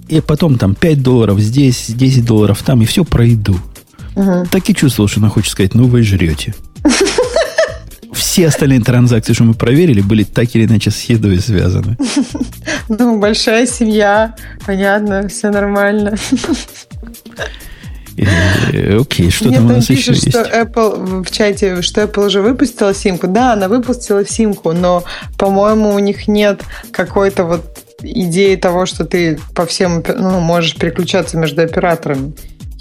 И 0.09 0.21
потом 0.21 0.59
там 0.59 0.75
5 0.75 1.03
долларов 1.03 1.39
здесь, 1.39 1.87
10 1.89 2.25
долларов 2.25 2.63
там, 2.63 2.83
и 2.83 2.87
все 2.87 3.05
про 3.05 3.25
еду. 3.25 3.57
Угу. 4.15 4.47
Так 4.51 4.69
и 4.69 4.75
чувствовал, 4.75 5.09
что 5.09 5.21
она 5.21 5.29
хочет 5.29 5.53
сказать, 5.53 5.75
ну 5.75 5.85
вы 5.85 6.03
жрете. 6.03 6.55
Все 8.23 8.47
остальные 8.47 8.81
транзакции, 8.83 9.33
что 9.33 9.43
мы 9.43 9.55
проверили, 9.55 10.01
были 10.01 10.23
так 10.23 10.55
или 10.55 10.65
иначе 10.65 10.93
с 10.93 11.03
едой 11.03 11.41
связаны. 11.41 11.97
Ну, 12.89 13.19
большая 13.19 13.67
семья, 13.67 14.35
понятно, 14.67 15.29
все 15.29 15.51
нормально. 15.51 16.15
Э, 18.17 18.99
окей, 19.01 19.31
что 19.31 19.51
там 19.51 19.67
у 19.67 19.69
нас 19.75 19.91
еще 19.91 20.13
есть? 20.13 20.31
что 20.31 20.43
Apple 20.43 21.25
в 21.25 21.31
чате, 21.31 21.83
что 21.83 22.03
Apple 22.03 22.27
уже 22.27 22.43
выпустила 22.43 22.95
симку. 22.95 23.27
Да, 23.27 23.55
она 23.55 23.69
выпустила 23.69 24.27
симку, 24.27 24.73
но, 24.73 25.05
по-моему, 25.39 25.95
у 25.95 25.99
них 25.99 26.29
нет 26.29 26.63
какой-то 26.93 27.45
вот 27.45 27.79
идеи 28.03 28.57
того, 28.57 28.87
что 28.87 29.05
ты 29.05 29.39
по 29.55 29.67
всем 29.67 30.03
ну, 30.17 30.41
можешь 30.41 30.77
переключаться 30.77 31.37
между 31.39 31.63
операторами. 31.63 32.35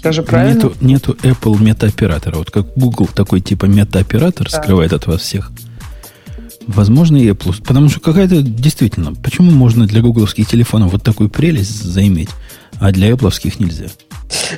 Я 0.04 0.12
же 0.12 0.22
правильно? 0.22 0.54
Нету, 0.54 0.74
нету 0.80 1.16
Apple 1.22 1.62
метаоператора. 1.62 2.36
Вот 2.36 2.50
как 2.50 2.66
Google 2.74 3.08
такой 3.14 3.40
типа 3.40 3.66
метаоператор 3.66 4.48
да. 4.50 4.62
скрывает 4.62 4.92
от 4.92 5.06
вас 5.06 5.20
всех. 5.20 5.52
Возможно, 6.66 7.16
и 7.16 7.28
Apple. 7.28 7.62
Потому 7.64 7.88
что 7.88 8.00
какая-то 8.00 8.42
действительно, 8.42 9.14
почему 9.14 9.50
можно 9.50 9.86
для 9.86 10.00
гугловских 10.00 10.48
телефонов 10.48 10.92
вот 10.92 11.02
такую 11.02 11.28
прелесть 11.28 11.82
заиметь, 11.82 12.30
а 12.80 12.92
для 12.92 13.10
Apple 13.10 13.32
нельзя? 13.58 13.86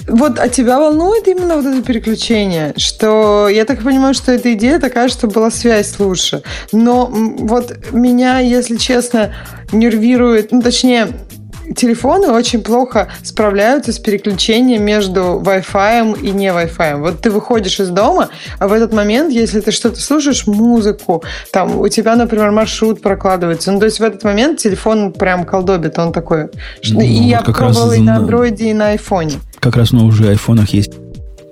Вот, 0.09 0.39
а 0.39 0.49
тебя 0.49 0.79
волнует 0.79 1.27
именно 1.29 1.57
вот 1.57 1.67
это 1.67 1.83
переключение? 1.83 2.75
Что 2.77 3.49
я 3.49 3.65
так 3.65 3.83
понимаю, 3.83 4.15
что 4.15 4.33
эта 4.33 4.53
идея 4.55 4.79
такая, 4.79 5.09
что 5.09 5.27
была 5.27 5.51
связь 5.51 5.99
лучше. 5.99 6.43
Но 6.73 7.07
вот 7.11 7.93
меня, 7.93 8.39
если 8.39 8.77
честно, 8.77 9.35
нервирует, 9.73 10.53
ну, 10.53 10.63
точнее, 10.63 11.09
телефоны 11.75 12.29
очень 12.29 12.63
плохо 12.63 13.09
справляются 13.23 13.93
с 13.93 13.99
переключением 13.99 14.85
между 14.85 15.43
Wi-Fi 15.45 16.21
и 16.21 16.31
не 16.31 16.49
Wi-Fi. 16.49 16.97
Вот 17.01 17.21
ты 17.21 17.31
выходишь 17.31 17.81
из 17.81 17.91
дома, 17.91 18.29
а 18.59 18.69
в 18.69 18.73
этот 18.73 18.93
момент, 18.93 19.33
если 19.33 19.61
ты 19.61 19.71
что-то 19.71 20.01
слушаешь, 20.01 20.47
музыку, 20.47 21.23
там 21.53 21.81
у 21.81 21.89
тебя, 21.89 22.17
например, 22.17 22.51
маршрут 22.51 23.01
прокладывается. 23.01 23.73
Ну, 23.73 23.79
то 23.79 23.87
есть 23.87 24.01
в 24.01 24.03
этот 24.03 24.25
момент 24.25 24.59
телефон 24.59 25.13
прям 25.13 25.45
колдобит, 25.45 25.99
он 25.99 26.13
такой. 26.13 26.49
Ну, 26.91 27.01
и 27.01 27.19
вот 27.19 27.27
я 27.27 27.43
пробовала 27.43 27.93
и 27.93 28.01
на 28.01 28.17
андроиде, 28.17 28.71
и 28.71 28.75
на 28.75 28.89
айфоне. 28.89 29.35
Как 29.61 29.77
раз 29.77 29.93
на 29.93 30.05
уже 30.05 30.29
айфонах 30.29 30.71
есть 30.71 30.93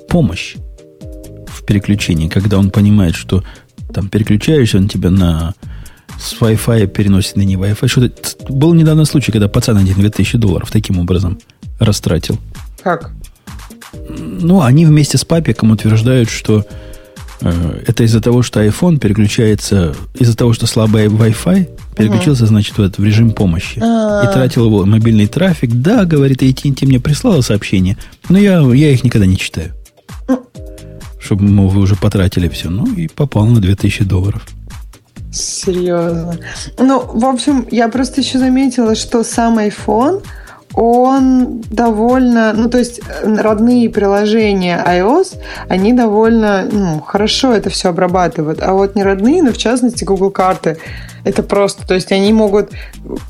помощь 0.09 0.57
в 1.47 1.65
переключении, 1.65 2.29
когда 2.29 2.59
он 2.59 2.71
понимает, 2.71 3.15
что 3.15 3.43
там 3.93 4.09
переключаешься 4.09 4.79
он 4.79 4.89
тебя 4.89 5.11
на 5.11 5.55
с 6.23 6.41
Wi-Fi 6.41 6.87
переносит 6.87 7.37
на 7.37 7.43
не 7.43 7.57
Wi-Fi. 7.57 7.89
Что-то... 7.89 8.53
Был 8.53 8.75
недавно 8.75 9.05
случай, 9.05 9.33
когда 9.33 9.49
пацан 9.49 9.77
один 9.77 9.95
2000 9.97 10.39
долларов 10.39 10.71
таким 10.71 10.99
образом 10.99 11.39
растратил. 11.79 12.39
Как? 12.83 13.11
Ну, 14.09 14.63
они 14.63 14.87
вместе 14.87 15.19
с 15.19 15.25
папиком 15.25 15.73
утверждают, 15.73 16.31
что 16.31 16.65
э, 17.41 17.83
это 17.87 18.05
из-за 18.05 18.21
того, 18.21 18.43
что 18.43 18.65
iPhone 18.65 18.99
переключается, 18.99 19.95
из-за 20.15 20.37
того, 20.37 20.53
что 20.53 20.67
слабый 20.67 21.07
Wi-Fi 21.07 21.69
переключился, 21.97 22.45
угу. 22.45 22.49
значит, 22.49 22.79
в, 22.79 22.81
этот, 22.81 22.99
в 22.99 23.05
режим 23.05 23.33
помощи. 23.33 23.81
А-а-а. 23.81 24.25
И 24.25 24.33
тратил 24.33 24.67
его 24.67 24.87
мобильный 24.87 25.27
трафик. 25.27 25.71
Да, 25.73 26.05
говорит, 26.05 26.43
AT&T 26.43 26.87
мне 26.87 27.01
прислала 27.01 27.41
сообщение, 27.41 27.97
но 28.29 28.39
я, 28.39 28.61
я 28.61 28.93
их 28.93 29.03
никогда 29.03 29.27
не 29.27 29.37
читаю. 29.37 29.73
Чтобы, 31.21 31.45
мол, 31.45 31.69
вы 31.69 31.81
уже 31.81 31.95
потратили 31.95 32.49
все. 32.49 32.69
Ну, 32.69 32.93
и 32.95 33.07
попал 33.09 33.47
на 33.47 33.61
2000 33.61 34.05
долларов. 34.05 34.43
Серьезно. 35.33 36.37
Ну, 36.79 37.01
в 37.01 37.25
общем, 37.25 37.67
я 37.71 37.89
просто 37.89 38.21
еще 38.21 38.39
заметила, 38.39 38.95
что 38.95 39.25
сам 39.25 39.59
iPhone, 39.59 40.23
он 40.75 41.63
довольно, 41.71 42.53
ну 42.55 42.69
то 42.69 42.79
есть 42.79 43.01
родные 43.23 43.91
приложения 43.91 44.83
iOS, 44.87 45.39
они 45.69 45.93
довольно 45.93 46.67
ну, 46.71 47.01
хорошо 47.01 47.53
это 47.53 47.69
все 47.71 47.91
обрабатывают, 47.91 48.63
а 48.63 48.73
вот 48.73 48.95
не 48.95 49.03
родные, 49.03 49.43
но 49.43 49.53
в 49.53 49.59
частности 49.59 50.05
Google 50.05 50.31
карты, 50.31 50.79
это 51.25 51.43
просто, 51.43 51.87
то 51.87 51.95
есть 51.95 52.11
они 52.13 52.33
могут, 52.33 52.71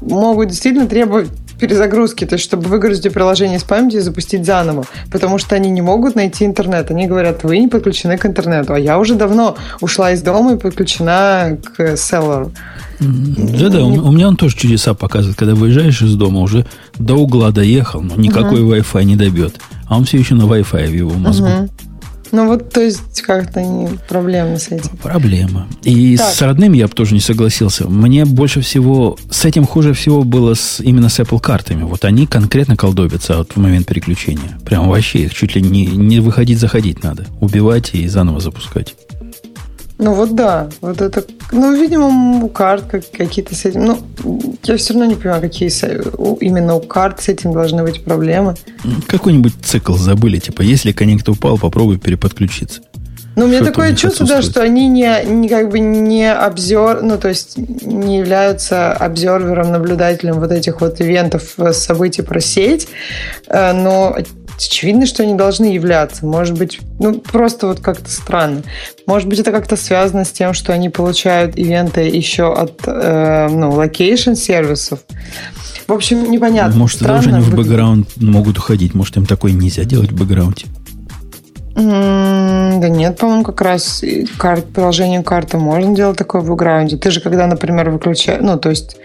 могут 0.01 0.49
действительно 0.49 0.87
требовать 0.87 1.31
перезагрузки, 1.63 2.27
то 2.27 2.35
есть 2.35 2.45
чтобы 2.45 2.69
выгрузить 2.69 3.13
приложение 3.13 3.59
из 3.59 3.63
памяти 3.63 3.97
и 3.97 4.01
запустить 4.01 4.45
заново, 4.45 4.85
потому 5.13 5.39
что 5.39 5.55
они 5.55 5.71
не 5.71 5.81
могут 5.81 6.17
найти 6.17 6.45
интернет. 6.45 6.91
Они 6.91 7.07
говорят, 7.07 7.45
вы 7.45 7.59
не 7.59 7.69
подключены 7.69 8.19
к 8.19 8.27
интернету, 8.27 8.75
а 8.75 8.81
я 8.81 8.99
уже 8.99 9.15
давно 9.15 9.57
ушла 9.81 10.11
из 10.11 10.23
дома 10.23 10.55
и 10.55 10.57
подключена 10.57 11.57
к 11.77 11.97
селлеру. 11.97 12.51
Да-да, 12.99 13.85
у 13.85 14.11
меня 14.11 14.27
он 14.27 14.37
тоже 14.37 14.57
чудеса 14.57 14.95
показывает. 14.95 15.39
Когда 15.39 15.55
выезжаешь 15.55 16.03
из 16.03 16.17
дома, 16.17 16.41
уже 16.41 16.67
до 16.99 17.15
угла 17.15 17.53
доехал, 17.53 18.01
но 18.01 18.17
никакой 18.17 18.63
угу. 18.63 18.75
Wi-Fi 18.75 19.05
не 19.05 19.15
добьет. 19.15 19.55
А 19.87 19.97
он 19.97 20.05
все 20.05 20.19
еще 20.19 20.35
на 20.35 20.43
Wi-Fi 20.43 20.89
в 20.89 20.95
его 20.95 21.13
мозгу. 21.13 21.47
Угу. 21.47 21.92
Ну 22.33 22.47
вот, 22.47 22.71
то 22.71 22.81
есть, 22.81 23.21
как-то 23.21 23.63
не 23.63 23.89
проблемы 24.09 24.59
с 24.59 24.69
этим. 24.69 24.97
Проблема. 25.03 25.69
И 25.83 26.17
так. 26.17 26.35
с 26.35 26.41
родным 26.41 26.73
я 26.73 26.89
бы 26.89 26.95
тоже 26.95 27.13
не 27.13 27.21
согласился. 27.21 27.87
Мне 27.89 28.25
больше 28.25 28.63
всего, 28.63 29.19
с 29.31 29.45
этим 29.45 29.67
хуже 29.67 29.93
всего 29.93 30.25
было 30.25 30.55
с, 30.55 30.81
именно 30.81 31.11
с 31.11 31.21
Apple 31.21 31.41
картами. 31.41 31.83
Вот 31.83 32.07
они 32.07 32.27
конкретно 32.27 32.75
колдобятся 32.75 33.37
вот 33.37 33.53
в 33.53 33.57
момент 33.59 33.87
переключения. 33.87 34.59
Прям 34.65 34.89
вообще 34.89 35.21
их 35.21 35.35
чуть 35.35 35.55
ли 35.55 35.61
не, 35.61 35.85
не 35.87 36.21
выходить, 36.21 36.59
заходить 36.59 37.03
надо. 37.03 37.27
Убивать 37.41 37.91
и 37.93 38.09
заново 38.09 38.41
запускать. 38.41 38.95
Ну 40.03 40.15
вот 40.15 40.35
да, 40.35 40.69
вот 40.81 41.01
это, 41.01 41.25
ну, 41.53 41.81
видимо, 41.81 42.45
у 42.45 42.49
карт 42.49 42.87
какие-то 43.13 43.55
с 43.55 43.65
этим, 43.65 43.85
ну, 43.85 44.51
я 44.65 44.77
все 44.77 44.95
равно 44.95 45.09
не 45.09 45.15
понимаю, 45.15 45.41
какие 45.41 45.69
именно 46.45 46.75
у 46.75 46.81
карт 46.81 47.23
с 47.23 47.29
этим 47.29 47.53
должны 47.53 47.85
быть 47.85 48.03
проблемы. 48.03 48.57
Какой-нибудь 49.07 49.53
цикл 49.63 49.95
забыли, 49.95 50.39
типа, 50.39 50.63
если 50.63 50.91
коннект 50.91 51.29
упал, 51.29 51.57
попробуй 51.57 51.99
переподключиться. 51.99 52.81
Ну, 53.37 53.45
у 53.45 53.49
меня 53.49 53.63
такое 53.63 53.95
чувство, 53.95 54.27
да, 54.27 54.43
что 54.43 54.61
они 54.61 54.89
не, 54.89 55.25
не 55.25 55.49
как 55.49 55.71
бы 55.71 55.79
не 55.79 56.31
обзор, 56.31 57.03
ну, 57.03 57.17
то 57.17 57.29
есть 57.29 57.57
не 57.57 58.19
являются 58.19 58.93
observer 58.93 59.49
ом, 59.49 59.71
наблюдателем 59.71 60.41
вот 60.41 60.51
этих 60.51 60.81
вот 60.81 61.01
ивентов, 61.01 61.55
э, 61.59 61.73
событий 61.73 62.23
про 62.23 62.41
сеть, 62.41 62.89
э, 63.47 63.73
но 64.63 64.67
очевидно, 64.67 65.07
что 65.07 65.23
они 65.23 65.35
должны 65.35 65.67
являться. 65.67 66.25
Может 66.27 66.57
быть, 66.59 66.81
ну, 66.99 67.19
просто 67.19 67.67
вот 67.67 67.81
как-то 67.81 68.11
странно. 68.11 68.63
Может 69.07 69.29
быть, 69.29 69.39
это 69.39 69.51
как-то 69.51 69.77
связано 69.77 70.25
с 70.25 70.31
тем, 70.31 70.55
что 70.55 70.73
они 70.73 70.89
получают 70.89 71.57
ивенты 71.57 72.03
еще 72.03 72.53
от, 72.53 72.81
э, 72.87 73.49
ну, 73.51 73.73
location 73.73 74.35
сервисов. 74.35 75.01
В 75.87 75.93
общем, 75.93 76.31
непонятно. 76.31 76.77
Может, 76.77 77.01
даже 77.03 77.31
они 77.31 77.41
в 77.41 77.55
бэкграунд 77.55 78.09
могут 78.17 78.59
уходить. 78.59 78.95
Может, 78.95 79.17
им 79.17 79.27
такое 79.27 79.53
нельзя 79.53 79.85
делать 79.85 80.13
в 80.13 80.17
бэкграунде. 80.17 80.67
Да 81.75 82.89
нет, 82.89 83.17
по-моему, 83.17 83.45
как 83.45 83.61
раз 83.63 84.05
карт, 84.37 84.67
приложение 84.67 85.23
карты 85.23 85.57
можно 85.57 85.95
делать 85.95 86.19
такое 86.19 86.43
в 86.43 86.49
бэкграунде. 86.49 86.97
Ты 86.97 87.11
же, 87.11 87.21
когда, 87.21 87.47
например, 87.47 87.91
выключаешь... 87.91 88.41
Ну, 88.43 88.59
то 88.59 88.71
есть 88.71 88.97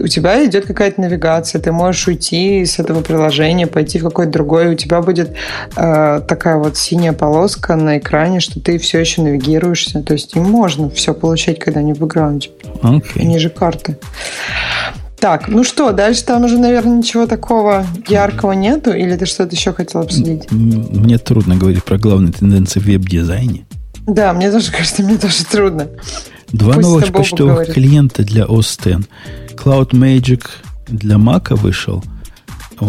у 0.00 0.08
тебя 0.08 0.44
идет 0.44 0.66
какая-то 0.66 1.00
навигация, 1.00 1.60
ты 1.60 1.70
можешь 1.70 2.08
уйти 2.08 2.64
с 2.64 2.78
этого 2.78 3.00
приложения, 3.02 3.66
пойти 3.66 3.98
в 3.98 4.04
какое-то 4.04 4.32
другое, 4.32 4.72
у 4.72 4.74
тебя 4.74 5.02
будет 5.02 5.36
э, 5.76 6.20
такая 6.26 6.56
вот 6.56 6.76
синяя 6.76 7.12
полоска 7.12 7.76
на 7.76 7.98
экране, 7.98 8.40
что 8.40 8.60
ты 8.60 8.78
все 8.78 8.98
еще 8.98 9.22
навигируешься. 9.22 10.02
То 10.02 10.14
есть 10.14 10.34
им 10.34 10.44
можно 10.44 10.90
все 10.90 11.14
получать, 11.14 11.58
когда 11.58 11.80
они 11.80 11.94
в 11.94 11.98
бэкграунде. 11.98 12.50
Okay. 12.82 13.20
Они 13.20 13.38
же 13.38 13.50
карты. 13.50 13.96
Так, 15.18 15.48
ну 15.48 15.64
что, 15.64 15.92
дальше 15.92 16.24
там 16.24 16.44
уже, 16.44 16.58
наверное, 16.58 16.98
ничего 16.98 17.26
такого 17.26 17.86
яркого 18.06 18.52
нету, 18.52 18.92
или 18.92 19.16
ты 19.16 19.26
что-то 19.26 19.54
еще 19.56 19.72
хотел 19.72 20.02
обсудить? 20.02 20.50
Мне 20.50 21.18
трудно 21.18 21.56
говорить 21.56 21.84
про 21.84 21.98
главные 21.98 22.32
тенденции 22.32 22.80
в 22.80 22.84
веб-дизайне. 22.84 23.66
Да, 24.06 24.32
мне 24.32 24.50
тоже 24.50 24.70
кажется, 24.76 25.02
мне 25.02 25.16
тоже 25.16 25.44
трудно. 25.44 25.88
Два 26.52 26.74
Пусть 26.74 26.86
новых 26.86 27.12
почтовых 27.12 27.54
говорит. 27.54 27.74
клиента 27.74 28.22
для 28.22 28.44
OS 28.44 28.98
X. 28.98 29.08
Cloud 29.56 29.90
Magic 29.90 30.44
для 30.86 31.16
Mac 31.16 31.54
вышел. 31.56 32.04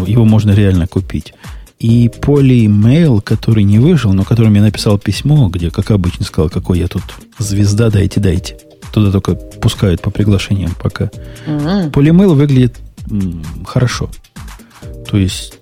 Его 0.06 0.26
можно 0.26 0.52
реально 0.52 0.86
купить. 0.86 1.34
И 1.80 2.08
Polymail, 2.08 3.22
который 3.22 3.64
не 3.64 3.80
вышел, 3.80 4.12
но 4.12 4.24
которым 4.24 4.54
я 4.56 4.62
написал 4.62 4.98
письмо, 4.98 5.48
где, 5.48 5.70
как 5.72 5.92
обычно, 5.92 6.26
сказал, 6.26 6.50
какой 6.50 6.80
я 6.80 6.88
тут 6.88 7.04
звезда, 7.38 7.90
дайте, 7.90 8.20
дайте. 8.20 8.58
Туда 8.92 9.12
только 9.12 9.36
пускают 9.36 10.02
по 10.02 10.10
приглашениям 10.10 10.72
пока. 10.82 11.06
Угу. 11.46 11.92
Polymail 11.92 12.34
выглядит 12.34 12.78
м, 13.10 13.44
хорошо. 13.66 14.10
То 15.10 15.18
есть 15.18 15.54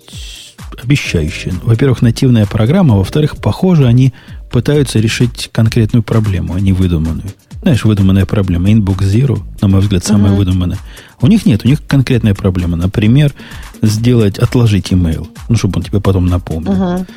обещающе. 0.81 1.53
Во-первых, 1.63 2.01
нативная 2.01 2.45
программа. 2.45 2.95
Во-вторых, 2.95 3.37
похоже, 3.37 3.87
они 3.87 4.13
пытаются 4.51 4.99
решить 4.99 5.49
конкретную 5.51 6.03
проблему, 6.03 6.53
а 6.53 6.59
не 6.59 6.73
выдуманную. 6.73 7.29
Знаешь, 7.61 7.83
выдуманная 7.83 8.25
проблема. 8.25 8.69
Inbox 8.69 8.99
Zero, 8.99 9.41
на 9.61 9.67
мой 9.67 9.81
взгляд, 9.81 10.05
самая 10.05 10.31
uh-huh. 10.31 10.37
выдуманная. 10.37 10.77
У 11.19 11.27
них 11.27 11.47
нет, 11.47 11.65
у 11.65 11.67
них 11.67 11.85
конкретная 11.87 12.35
проблема. 12.35 12.77
Например, 12.77 13.33
сделать, 13.81 14.37
отложить 14.37 14.91
email, 14.91 15.27
ну, 15.49 15.55
чтобы 15.55 15.77
он 15.77 15.83
тебе 15.83 15.99
потом 15.99 16.27
напомнил. 16.27 16.73
Uh-huh. 16.73 17.07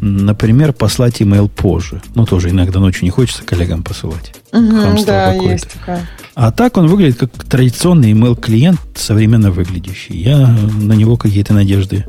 Например, 0.00 0.72
послать 0.72 1.20
email 1.20 1.48
позже. 1.48 2.02
Ну, 2.14 2.26
тоже 2.26 2.50
иногда 2.50 2.80
ночью 2.80 3.04
не 3.04 3.10
хочется 3.10 3.42
коллегам 3.44 3.82
посылать. 3.82 4.34
Угу, 4.52 5.04
да, 5.06 5.32
есть 5.32 5.68
такая. 5.68 6.08
А 6.34 6.50
так 6.50 6.76
он 6.76 6.88
выглядит 6.88 7.18
как 7.18 7.44
традиционный 7.44 8.12
email 8.12 8.38
клиент 8.38 8.80
современно 8.94 9.50
выглядящий. 9.50 10.16
Я 10.16 10.56
на 10.80 10.94
него 10.94 11.16
какие-то 11.16 11.54
надежды 11.54 12.04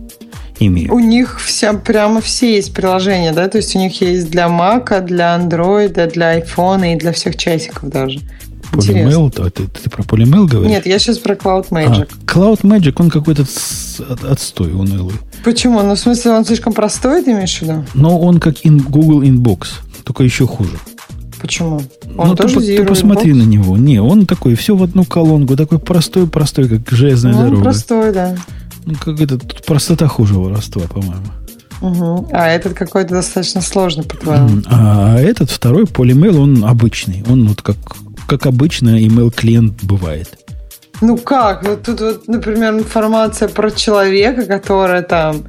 имею. 0.59 0.93
У 0.93 0.99
них 0.99 1.39
вся, 1.39 1.73
прямо 1.73 2.21
все 2.21 2.55
есть 2.55 2.73
приложения, 2.73 3.33
да? 3.33 3.47
То 3.47 3.57
есть 3.57 3.75
у 3.75 3.79
них 3.79 4.01
есть 4.01 4.31
для 4.31 4.47
Mac, 4.47 5.01
для 5.05 5.37
Android, 5.37 6.11
для 6.11 6.39
iPhone 6.39 6.93
и 6.93 6.97
для 6.97 7.11
всех 7.11 7.37
часиков 7.37 7.89
даже. 7.89 8.19
Polymail? 8.71 9.31
Ты, 9.31 9.49
ты, 9.49 9.67
ты 9.67 9.89
про 9.89 10.03
Polymail 10.03 10.47
говоришь? 10.47 10.71
Нет, 10.71 10.85
я 10.85 10.99
сейчас 10.99 11.19
про 11.19 11.35
Cloud 11.35 11.69
Magic. 11.69 12.09
А, 12.11 12.25
Cloud 12.25 12.61
Magic, 12.61 12.93
он 12.97 13.09
какой-то 13.09 13.45
отстой 14.29 14.73
унылый. 14.73 15.15
Почему? 15.45 15.83
Ну, 15.83 15.93
в 15.93 15.99
смысле, 15.99 16.31
он 16.31 16.43
слишком 16.43 16.73
простой, 16.73 17.23
ты 17.23 17.31
имеешь 17.31 17.59
в 17.59 17.61
виду? 17.61 17.85
Но 17.93 18.19
он 18.19 18.39
как 18.39 18.65
in, 18.65 18.81
Google 18.89 19.21
Inbox, 19.21 19.67
только 20.03 20.23
еще 20.23 20.47
хуже. 20.47 20.71
Почему? 21.39 21.83
Он 22.17 22.29
ну, 22.29 22.35
тоже 22.35 22.59
ты, 22.59 22.77
ты 22.77 22.83
посмотри 22.83 23.31
inbox? 23.31 23.35
на 23.35 23.43
него. 23.43 23.77
Не, 23.77 23.99
он 24.01 24.25
такой, 24.25 24.55
все 24.55 24.75
в 24.75 24.81
одну 24.81 25.05
колонку, 25.05 25.55
такой 25.55 25.77
простой-простой, 25.77 26.67
как 26.67 26.89
железная 26.89 27.33
ну, 27.33 27.39
дорога. 27.43 27.57
Он 27.57 27.63
простой, 27.63 28.11
да. 28.11 28.35
Ну, 28.85 28.95
как 28.95 29.21
это, 29.21 29.37
простота 29.67 30.07
хуже 30.07 30.33
воровства, 30.33 30.81
по-моему. 30.87 31.27
Угу. 31.81 32.29
А 32.31 32.47
этот 32.47 32.73
какой-то 32.73 33.13
достаточно 33.13 33.61
сложный, 33.61 34.03
по-твоему. 34.03 34.63
А 34.65 35.19
этот 35.19 35.51
второй 35.51 35.83
Polymail, 35.83 36.39
он 36.39 36.65
обычный. 36.65 37.23
Он 37.29 37.47
вот 37.47 37.61
как, 37.61 37.77
как 38.27 38.47
обычно 38.47 38.99
email 38.99 39.31
клиент 39.31 39.83
бывает. 39.83 40.39
Ну 41.01 41.17
как? 41.17 41.63
Вот 41.63 41.83
тут 41.83 42.01
вот, 42.01 42.27
например, 42.27 42.73
информация 42.73 43.47
про 43.47 43.71
человека, 43.71 44.45
которая 44.45 45.01
там 45.01 45.43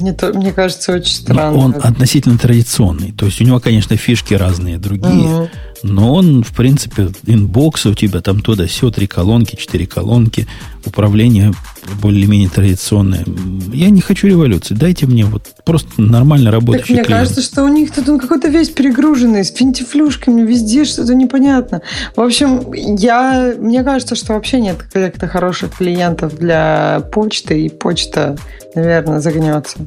мне, 0.00 0.12
то, 0.12 0.32
мне 0.32 0.52
кажется, 0.52 0.92
очень 0.92 1.14
странно. 1.14 1.52
Но 1.52 1.60
он 1.60 1.76
относительно 1.80 2.38
традиционный. 2.38 3.12
То 3.12 3.26
есть 3.26 3.40
у 3.40 3.44
него, 3.44 3.60
конечно, 3.60 3.96
фишки 3.96 4.34
разные, 4.34 4.78
другие. 4.78 5.42
Угу. 5.42 5.50
Но 5.82 6.14
он, 6.14 6.44
в 6.44 6.54
принципе, 6.54 7.08
инбоксы 7.26 7.88
у 7.90 7.94
тебя 7.94 8.20
там 8.20 8.40
туда 8.40 8.66
все, 8.66 8.90
три 8.90 9.06
колонки, 9.06 9.56
четыре 9.56 9.86
колонки, 9.86 10.46
управление 10.84 11.52
более-менее 12.00 12.48
традиционное. 12.48 13.24
Я 13.72 13.90
не 13.90 14.00
хочу 14.00 14.28
революции. 14.28 14.74
Дайте 14.74 15.06
мне 15.06 15.24
вот 15.24 15.48
просто 15.64 16.00
нормально 16.00 16.50
работающий 16.50 16.96
так 16.96 16.96
Мне 16.96 17.04
клиент. 17.04 17.20
кажется, 17.20 17.42
что 17.42 17.64
у 17.64 17.68
них 17.68 17.92
тут 17.92 18.08
он 18.08 18.20
какой-то 18.20 18.48
весь 18.48 18.70
перегруженный, 18.70 19.44
с 19.44 19.52
финтифлюшками, 19.52 20.42
везде 20.42 20.84
что-то 20.84 21.14
непонятно. 21.14 21.82
В 22.14 22.20
общем, 22.20 22.72
я, 22.72 23.54
мне 23.58 23.82
кажется, 23.82 24.14
что 24.14 24.34
вообще 24.34 24.60
нет 24.60 24.76
каких-то 24.92 25.26
хороших 25.26 25.76
клиентов 25.76 26.38
для 26.38 27.02
почты, 27.12 27.66
и 27.66 27.68
почта, 27.68 28.36
наверное, 28.74 29.20
загнется. 29.20 29.78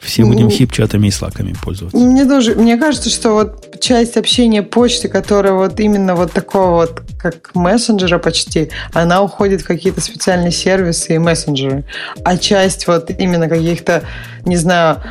Все 0.00 0.24
будем 0.24 0.48
хип-чатами 0.48 1.08
и 1.08 1.10
слаками 1.10 1.54
пользоваться. 1.62 1.96
Мне 1.96 2.24
тоже, 2.24 2.54
мне 2.54 2.78
кажется, 2.78 3.10
что 3.10 3.32
вот 3.32 3.80
часть 3.80 4.16
общения 4.16 4.62
почты, 4.62 5.08
которая 5.08 5.52
вот 5.52 5.78
именно 5.78 6.14
вот 6.14 6.32
такого 6.32 6.70
вот, 6.70 7.02
как 7.18 7.54
мессенджера 7.54 8.18
почти, 8.18 8.70
она 8.94 9.22
уходит 9.22 9.60
в 9.60 9.66
какие-то 9.66 10.00
специальные 10.00 10.52
сервисы 10.52 11.14
и 11.14 11.18
мессенджеры. 11.18 11.84
А 12.24 12.38
часть 12.38 12.86
вот 12.86 13.10
именно 13.10 13.48
каких-то, 13.48 14.02
не 14.46 14.56
знаю, 14.56 15.02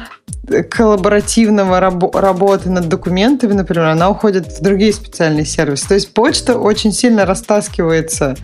коллаборативного 0.71 1.79
рабо- 1.79 2.19
работы 2.19 2.71
над 2.71 2.89
документами, 2.89 3.53
например, 3.53 3.85
она 3.85 4.09
уходит 4.09 4.47
в 4.47 4.61
другие 4.61 4.91
специальные 4.91 5.45
сервисы. 5.45 5.87
То 5.87 5.93
есть 5.93 6.13
почта 6.13 6.57
очень 6.57 6.91
сильно 6.93 7.25
растаскивается 7.25 8.35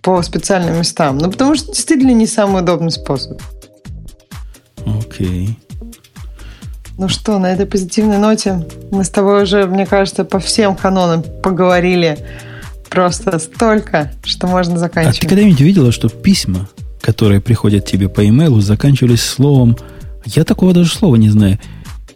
по 0.00 0.22
специальным 0.22 0.78
местам. 0.78 1.18
Ну, 1.18 1.30
потому 1.30 1.54
что 1.56 1.72
действительно 1.72 2.12
не 2.12 2.26
самый 2.26 2.62
удобный 2.62 2.90
способ. 2.90 3.40
Окей. 4.86 5.58
Okay. 5.58 5.69
Ну 7.00 7.08
что, 7.08 7.38
на 7.38 7.52
этой 7.52 7.66
позитивной 7.66 8.18
ноте 8.18 8.64
мы 8.92 9.04
с 9.04 9.10
тобой 9.10 9.42
уже, 9.42 9.66
мне 9.66 9.86
кажется, 9.86 10.24
по 10.24 10.38
всем 10.38 10.76
канонам 10.76 11.24
поговорили 11.42 12.18
просто 12.88 13.38
столько, 13.38 14.12
что 14.22 14.46
можно 14.46 14.78
заканчивать. 14.78 15.18
А 15.18 15.20
ты 15.22 15.26
когда-нибудь 15.26 15.60
видела, 15.60 15.92
что 15.92 16.08
письма 16.08 16.68
которые 17.00 17.40
приходят 17.40 17.86
тебе 17.86 18.08
по 18.08 18.26
имейлу, 18.26 18.60
заканчивались 18.60 19.22
словом, 19.22 19.76
я 20.26 20.44
такого 20.44 20.72
даже 20.72 20.92
слова 20.92 21.16
не 21.16 21.30
знаю, 21.30 21.58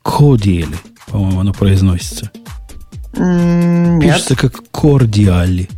кодиэли, 0.02 0.76
по-моему, 1.08 1.40
оно 1.40 1.52
произносится. 1.52 2.30
М, 3.16 4.00
Пишется 4.00 4.36
как 4.36 4.70
кордиали. 4.70 5.68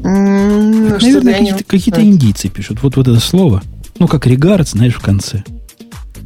Ну, 0.00 0.88
Наверное, 0.90 1.34
какие-то, 1.34 1.64
какие-то 1.64 2.02
индийцы 2.02 2.48
пишут. 2.48 2.82
Вот, 2.82 2.96
вот 2.96 3.06
это 3.06 3.20
слово. 3.20 3.62
Ну, 3.98 4.08
как 4.08 4.26
регард, 4.26 4.68
знаешь, 4.68 4.94
в 4.94 5.00
конце. 5.00 5.44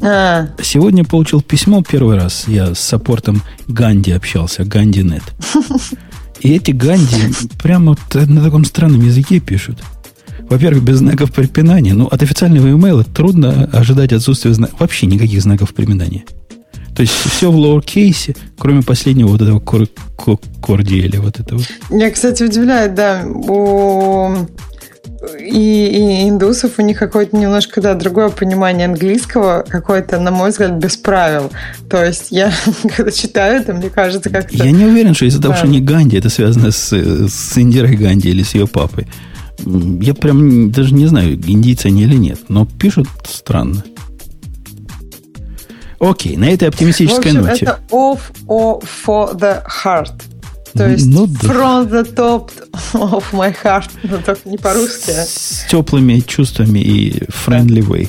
А, 0.03 0.49
Сегодня 0.63 1.05
получил 1.05 1.43
письмо 1.43 1.83
первый 1.83 2.17
раз. 2.17 2.45
Я 2.47 2.75
с 2.75 2.81
саппортом 2.81 3.43
Ганди 3.69 4.13
общался, 4.13 4.65
Ганди.нет. 4.65 5.23
И 6.41 6.53
эти 6.55 6.71
Ганди 6.71 7.33
прямо 7.63 7.97
на 8.15 8.43
таком 8.43 8.65
странном 8.65 9.01
языке 9.03 9.41
пишут. 9.41 9.79
Во-первых, 10.49 10.85
без 10.85 10.99
знаков 10.99 11.33
препинания. 11.33 11.95
Ну, 11.95 12.07
от 12.07 12.23
официального 12.23 12.69
имейла 12.69 13.05
трудно 13.05 13.65
ожидать 13.73 14.13
отсутствия 14.13 14.55
знаков. 14.55 14.79
Вообще 14.81 15.07
никаких 15.07 15.43
знаков 15.43 15.75
препинания. 15.75 16.25
То 16.95 17.03
есть 17.03 17.13
все 17.13 17.51
в 17.51 17.57
лоуркейсе, 17.57 18.35
кроме 18.59 18.83
последнего 18.83 19.29
вот 19.29 19.43
этого 19.43 19.61
кор, 19.61 19.87
ко- 20.17 20.39
кордиэля, 20.63 21.21
вот 21.21 21.41
этого. 21.41 21.61
Меня, 21.91 22.11
кстати, 22.11 22.43
удивляет, 22.43 22.95
да, 22.95 23.25
у 23.27 24.47
и, 25.39 25.87
и 26.25 26.29
индусов 26.29 26.73
у 26.79 26.83
них 26.83 26.99
какое-то 26.99 27.37
немножко, 27.37 27.81
да, 27.81 27.95
другое 27.95 28.29
понимание 28.29 28.87
английского, 28.87 29.65
какое-то, 29.69 30.19
на 30.21 30.31
мой 30.31 30.51
взгляд, 30.51 30.73
без 30.73 30.97
правил. 30.97 31.51
То 31.89 32.05
есть 32.05 32.29
я, 32.31 32.53
когда 32.97 33.11
читаю 33.11 33.61
это, 33.61 33.75
мне 33.75 33.91
кажется, 33.91 34.31
как-то... 34.31 34.55
Я 34.57 34.71
не 34.71 34.85
уверен, 34.85 35.15
что 35.15 35.27
из-за 35.27 35.41
того, 35.41 35.55
Да. 35.55 35.59
что 35.59 35.69
не 35.69 35.81
Ганди, 35.81 36.17
это 36.17 36.29
связано 36.29 36.71
с, 36.71 36.93
с 36.93 37.59
Индирой 37.59 37.97
Ганди 37.97 38.29
или 38.31 38.43
с 38.43 38.55
ее 38.55 38.67
папой. 38.67 39.07
Я 39.65 40.15
прям 40.15 40.71
даже 40.71 40.93
не 40.95 41.07
знаю, 41.07 41.35
индийцы 41.35 41.87
они 41.87 42.03
или 42.03 42.17
нет, 42.17 42.39
но 42.49 42.67
пишут 42.67 43.09
странно. 43.27 43.83
Окей, 45.99 46.37
на 46.37 46.45
этой 46.51 46.67
В 46.67 46.75
оптимистической 46.75 47.31
общем, 47.33 47.41
ноте. 47.47 47.65
это 47.65 47.81
off 47.91 48.21
or 48.47 48.85
for 49.07 49.35
the 49.35 49.63
heart. 49.83 50.13
То 50.77 50.89
есть 50.89 51.07
Ну 51.07 51.27
да. 51.27 51.39
from 51.41 51.91
the 51.91 52.15
top 52.15 52.51
of 52.95 53.25
my 53.33 53.55
heart. 53.65 53.89
Ну, 54.03 54.19
только 54.25 54.49
не 54.49 54.59
по-русски, 54.59 55.11
а 55.11 55.25
С 55.25 55.67
теплыми 55.71 56.21
чувствами 56.21 56.79
и 56.81 57.11
friendly 57.29 57.83
way. 57.87 58.09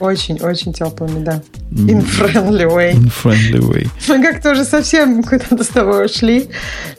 Очень-очень 0.00 0.72
теплыми, 0.72 1.24
да. 1.24 1.42
In 1.70 2.00
friendly 2.04 2.64
way. 2.68 2.92
In 2.94 3.10
friendly 3.22 3.60
way. 3.60 3.88
Мы 4.08 4.22
как-то 4.22 4.52
уже 4.52 4.64
совсем 4.64 5.22
куда-то 5.24 5.62
с 5.62 5.68
тобой 5.68 6.06
ушли. 6.06 6.48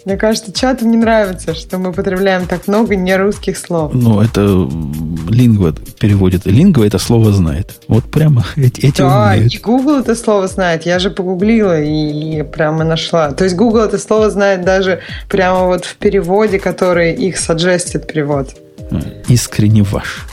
Мне 0.06 0.18
кажется, 0.18 0.52
чату 0.54 0.86
не 0.88 0.98
нравится, 0.98 1.54
что 1.56 1.78
мы 1.78 1.90
употребляем 1.90 2.46
так 2.48 2.68
много 2.68 2.96
нерусских 2.96 3.58
слов. 3.58 3.92
Ну, 3.94 4.22
это 4.22 4.42
лингва 5.30 5.74
переводит. 6.00 6.46
Лингва 6.46 6.86
это 6.86 7.00
слово 7.00 7.32
знает. 7.32 7.82
Вот 7.88 8.06
прямо 8.06 8.46
эти, 8.56 8.82
эти 8.86 8.98
Да, 9.02 9.32
умеют. 9.34 9.54
и 9.54 9.58
Google 9.58 10.00
это 10.00 10.16
слово 10.16 10.48
знает. 10.48 10.86
Я 10.86 11.00
же 11.00 11.10
погуглила 11.10 11.80
и 11.82 12.44
прямо 12.44 12.84
нашла. 12.84 13.32
То 13.32 13.44
есть 13.44 13.56
Google 13.56 13.82
это 13.82 13.98
слово 13.98 14.30
знает 14.30 14.64
даже 14.64 15.00
прямо 15.28 15.66
вот 15.66 15.86
в 15.86 15.96
переводе, 15.96 16.60
который 16.60 17.14
их 17.14 17.38
саджестит 17.38 18.08
перевод. 18.08 18.56
Искренне 19.28 19.84
ваш. 19.84 20.26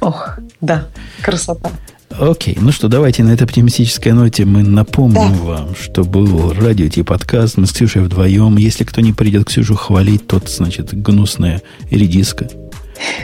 Ох, 0.00 0.38
да, 0.62 0.86
красота. 1.20 1.70
Окей, 2.10 2.58
ну 2.60 2.72
что, 2.72 2.88
давайте 2.88 3.22
на 3.22 3.30
этой 3.30 3.44
оптимистической 3.44 4.12
ноте 4.12 4.44
мы 4.44 4.62
напомним 4.62 5.32
вам, 5.32 5.76
что 5.76 6.04
был 6.04 6.52
радио 6.52 6.88
Ти 6.88 7.02
подкаст. 7.02 7.56
Мы 7.56 7.66
с 7.66 7.72
Ксюшей 7.72 8.02
вдвоем. 8.02 8.56
Если 8.56 8.84
кто 8.84 9.00
не 9.00 9.12
придет 9.12 9.46
Ксюшу 9.46 9.74
хвалить, 9.76 10.26
тот, 10.26 10.48
значит, 10.48 10.92
гнусная 10.92 11.62
редиска. 11.90 12.48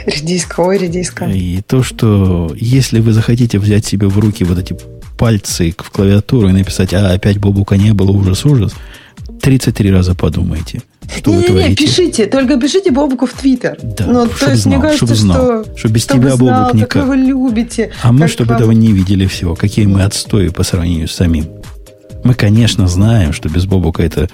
Редиска, 0.06 0.60
ой, 0.60 0.78
редиска. 0.78 1.27
И 1.27 1.60
то, 1.62 1.82
что 1.82 2.55
если 2.56 3.01
вы 3.01 3.12
захотите 3.12 3.59
взять 3.59 3.85
себе 3.85 4.06
в 4.06 4.18
руки 4.18 4.44
вот 4.44 4.59
эти 4.59 4.77
пальцы 5.18 5.74
в 5.77 5.90
клавиатуру 5.90 6.48
и 6.48 6.52
написать, 6.52 6.94
а 6.94 7.10
опять 7.10 7.39
Бобука 7.39 7.77
не 7.77 7.93
было, 7.93 8.12
ужас-ужас, 8.12 8.74
33 9.43 9.90
раза 9.90 10.14
подумайте, 10.14 10.82
что 11.14 11.30
вы 11.30 11.36
Не-не-не, 11.36 11.60
творите. 11.60 11.84
пишите, 11.84 12.26
только 12.26 12.58
пишите 12.58 12.90
Бобуку 12.90 13.26
в 13.26 13.32
Твиттер. 13.32 13.78
Да, 13.82 14.06
ну, 14.06 14.26
то 14.26 14.50
есть, 14.50 14.62
знал, 14.62 14.78
мне 14.78 14.88
кажется, 14.88 15.14
знал, 15.14 15.64
что... 15.64 15.76
что 15.76 15.88
без 15.88 16.02
чтобы 16.02 16.22
тебя 16.24 16.36
знал, 16.36 16.64
Бобук 16.64 16.74
никак. 16.74 16.90
как 16.90 17.06
вы 17.06 17.16
любите. 17.16 17.92
А 18.02 18.12
мы, 18.12 18.28
чтобы 18.28 18.50
вам- 18.50 18.58
этого 18.58 18.72
не 18.72 18.92
видели 18.92 19.26
всего, 19.26 19.54
какие 19.54 19.86
мы 19.86 20.02
отстои 20.02 20.48
по 20.48 20.62
сравнению 20.62 21.08
с 21.08 21.12
самим. 21.12 21.46
Мы, 22.24 22.34
конечно, 22.34 22.88
знаем, 22.88 23.32
что 23.32 23.48
без 23.48 23.66
Бобука 23.66 24.02
это 24.02 24.28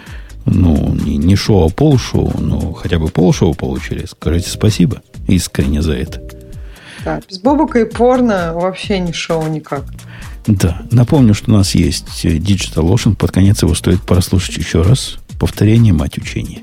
ну, 0.46 0.94
не, 0.94 1.16
не 1.18 1.36
шоу, 1.36 1.66
а 1.66 1.68
полшоу, 1.68 2.32
но 2.38 2.72
хотя 2.72 2.98
бы 2.98 3.08
полшоу 3.08 3.54
получили. 3.54 4.06
Скажите 4.06 4.50
спасибо 4.50 5.02
искренне 5.28 5.82
за 5.82 5.94
это. 5.94 6.20
Да, 7.04 7.20
без 7.28 7.38
Бобука 7.38 7.80
и 7.80 7.84
порно 7.84 8.52
вообще 8.54 8.98
не 8.98 9.12
шоу 9.12 9.46
никак. 9.48 9.84
Да, 10.46 10.82
напомню, 10.90 11.34
что 11.34 11.52
у 11.52 11.54
нас 11.54 11.74
есть 11.74 12.24
э, 12.24 12.36
Digital 12.36 12.88
Ocean. 12.92 13.14
Под 13.14 13.30
конец 13.30 13.62
его 13.62 13.74
стоит 13.74 14.02
прослушать 14.02 14.56
еще 14.56 14.82
раз. 14.82 15.18
Повторение, 15.42 15.92
мать 15.92 16.18
учения. 16.18 16.62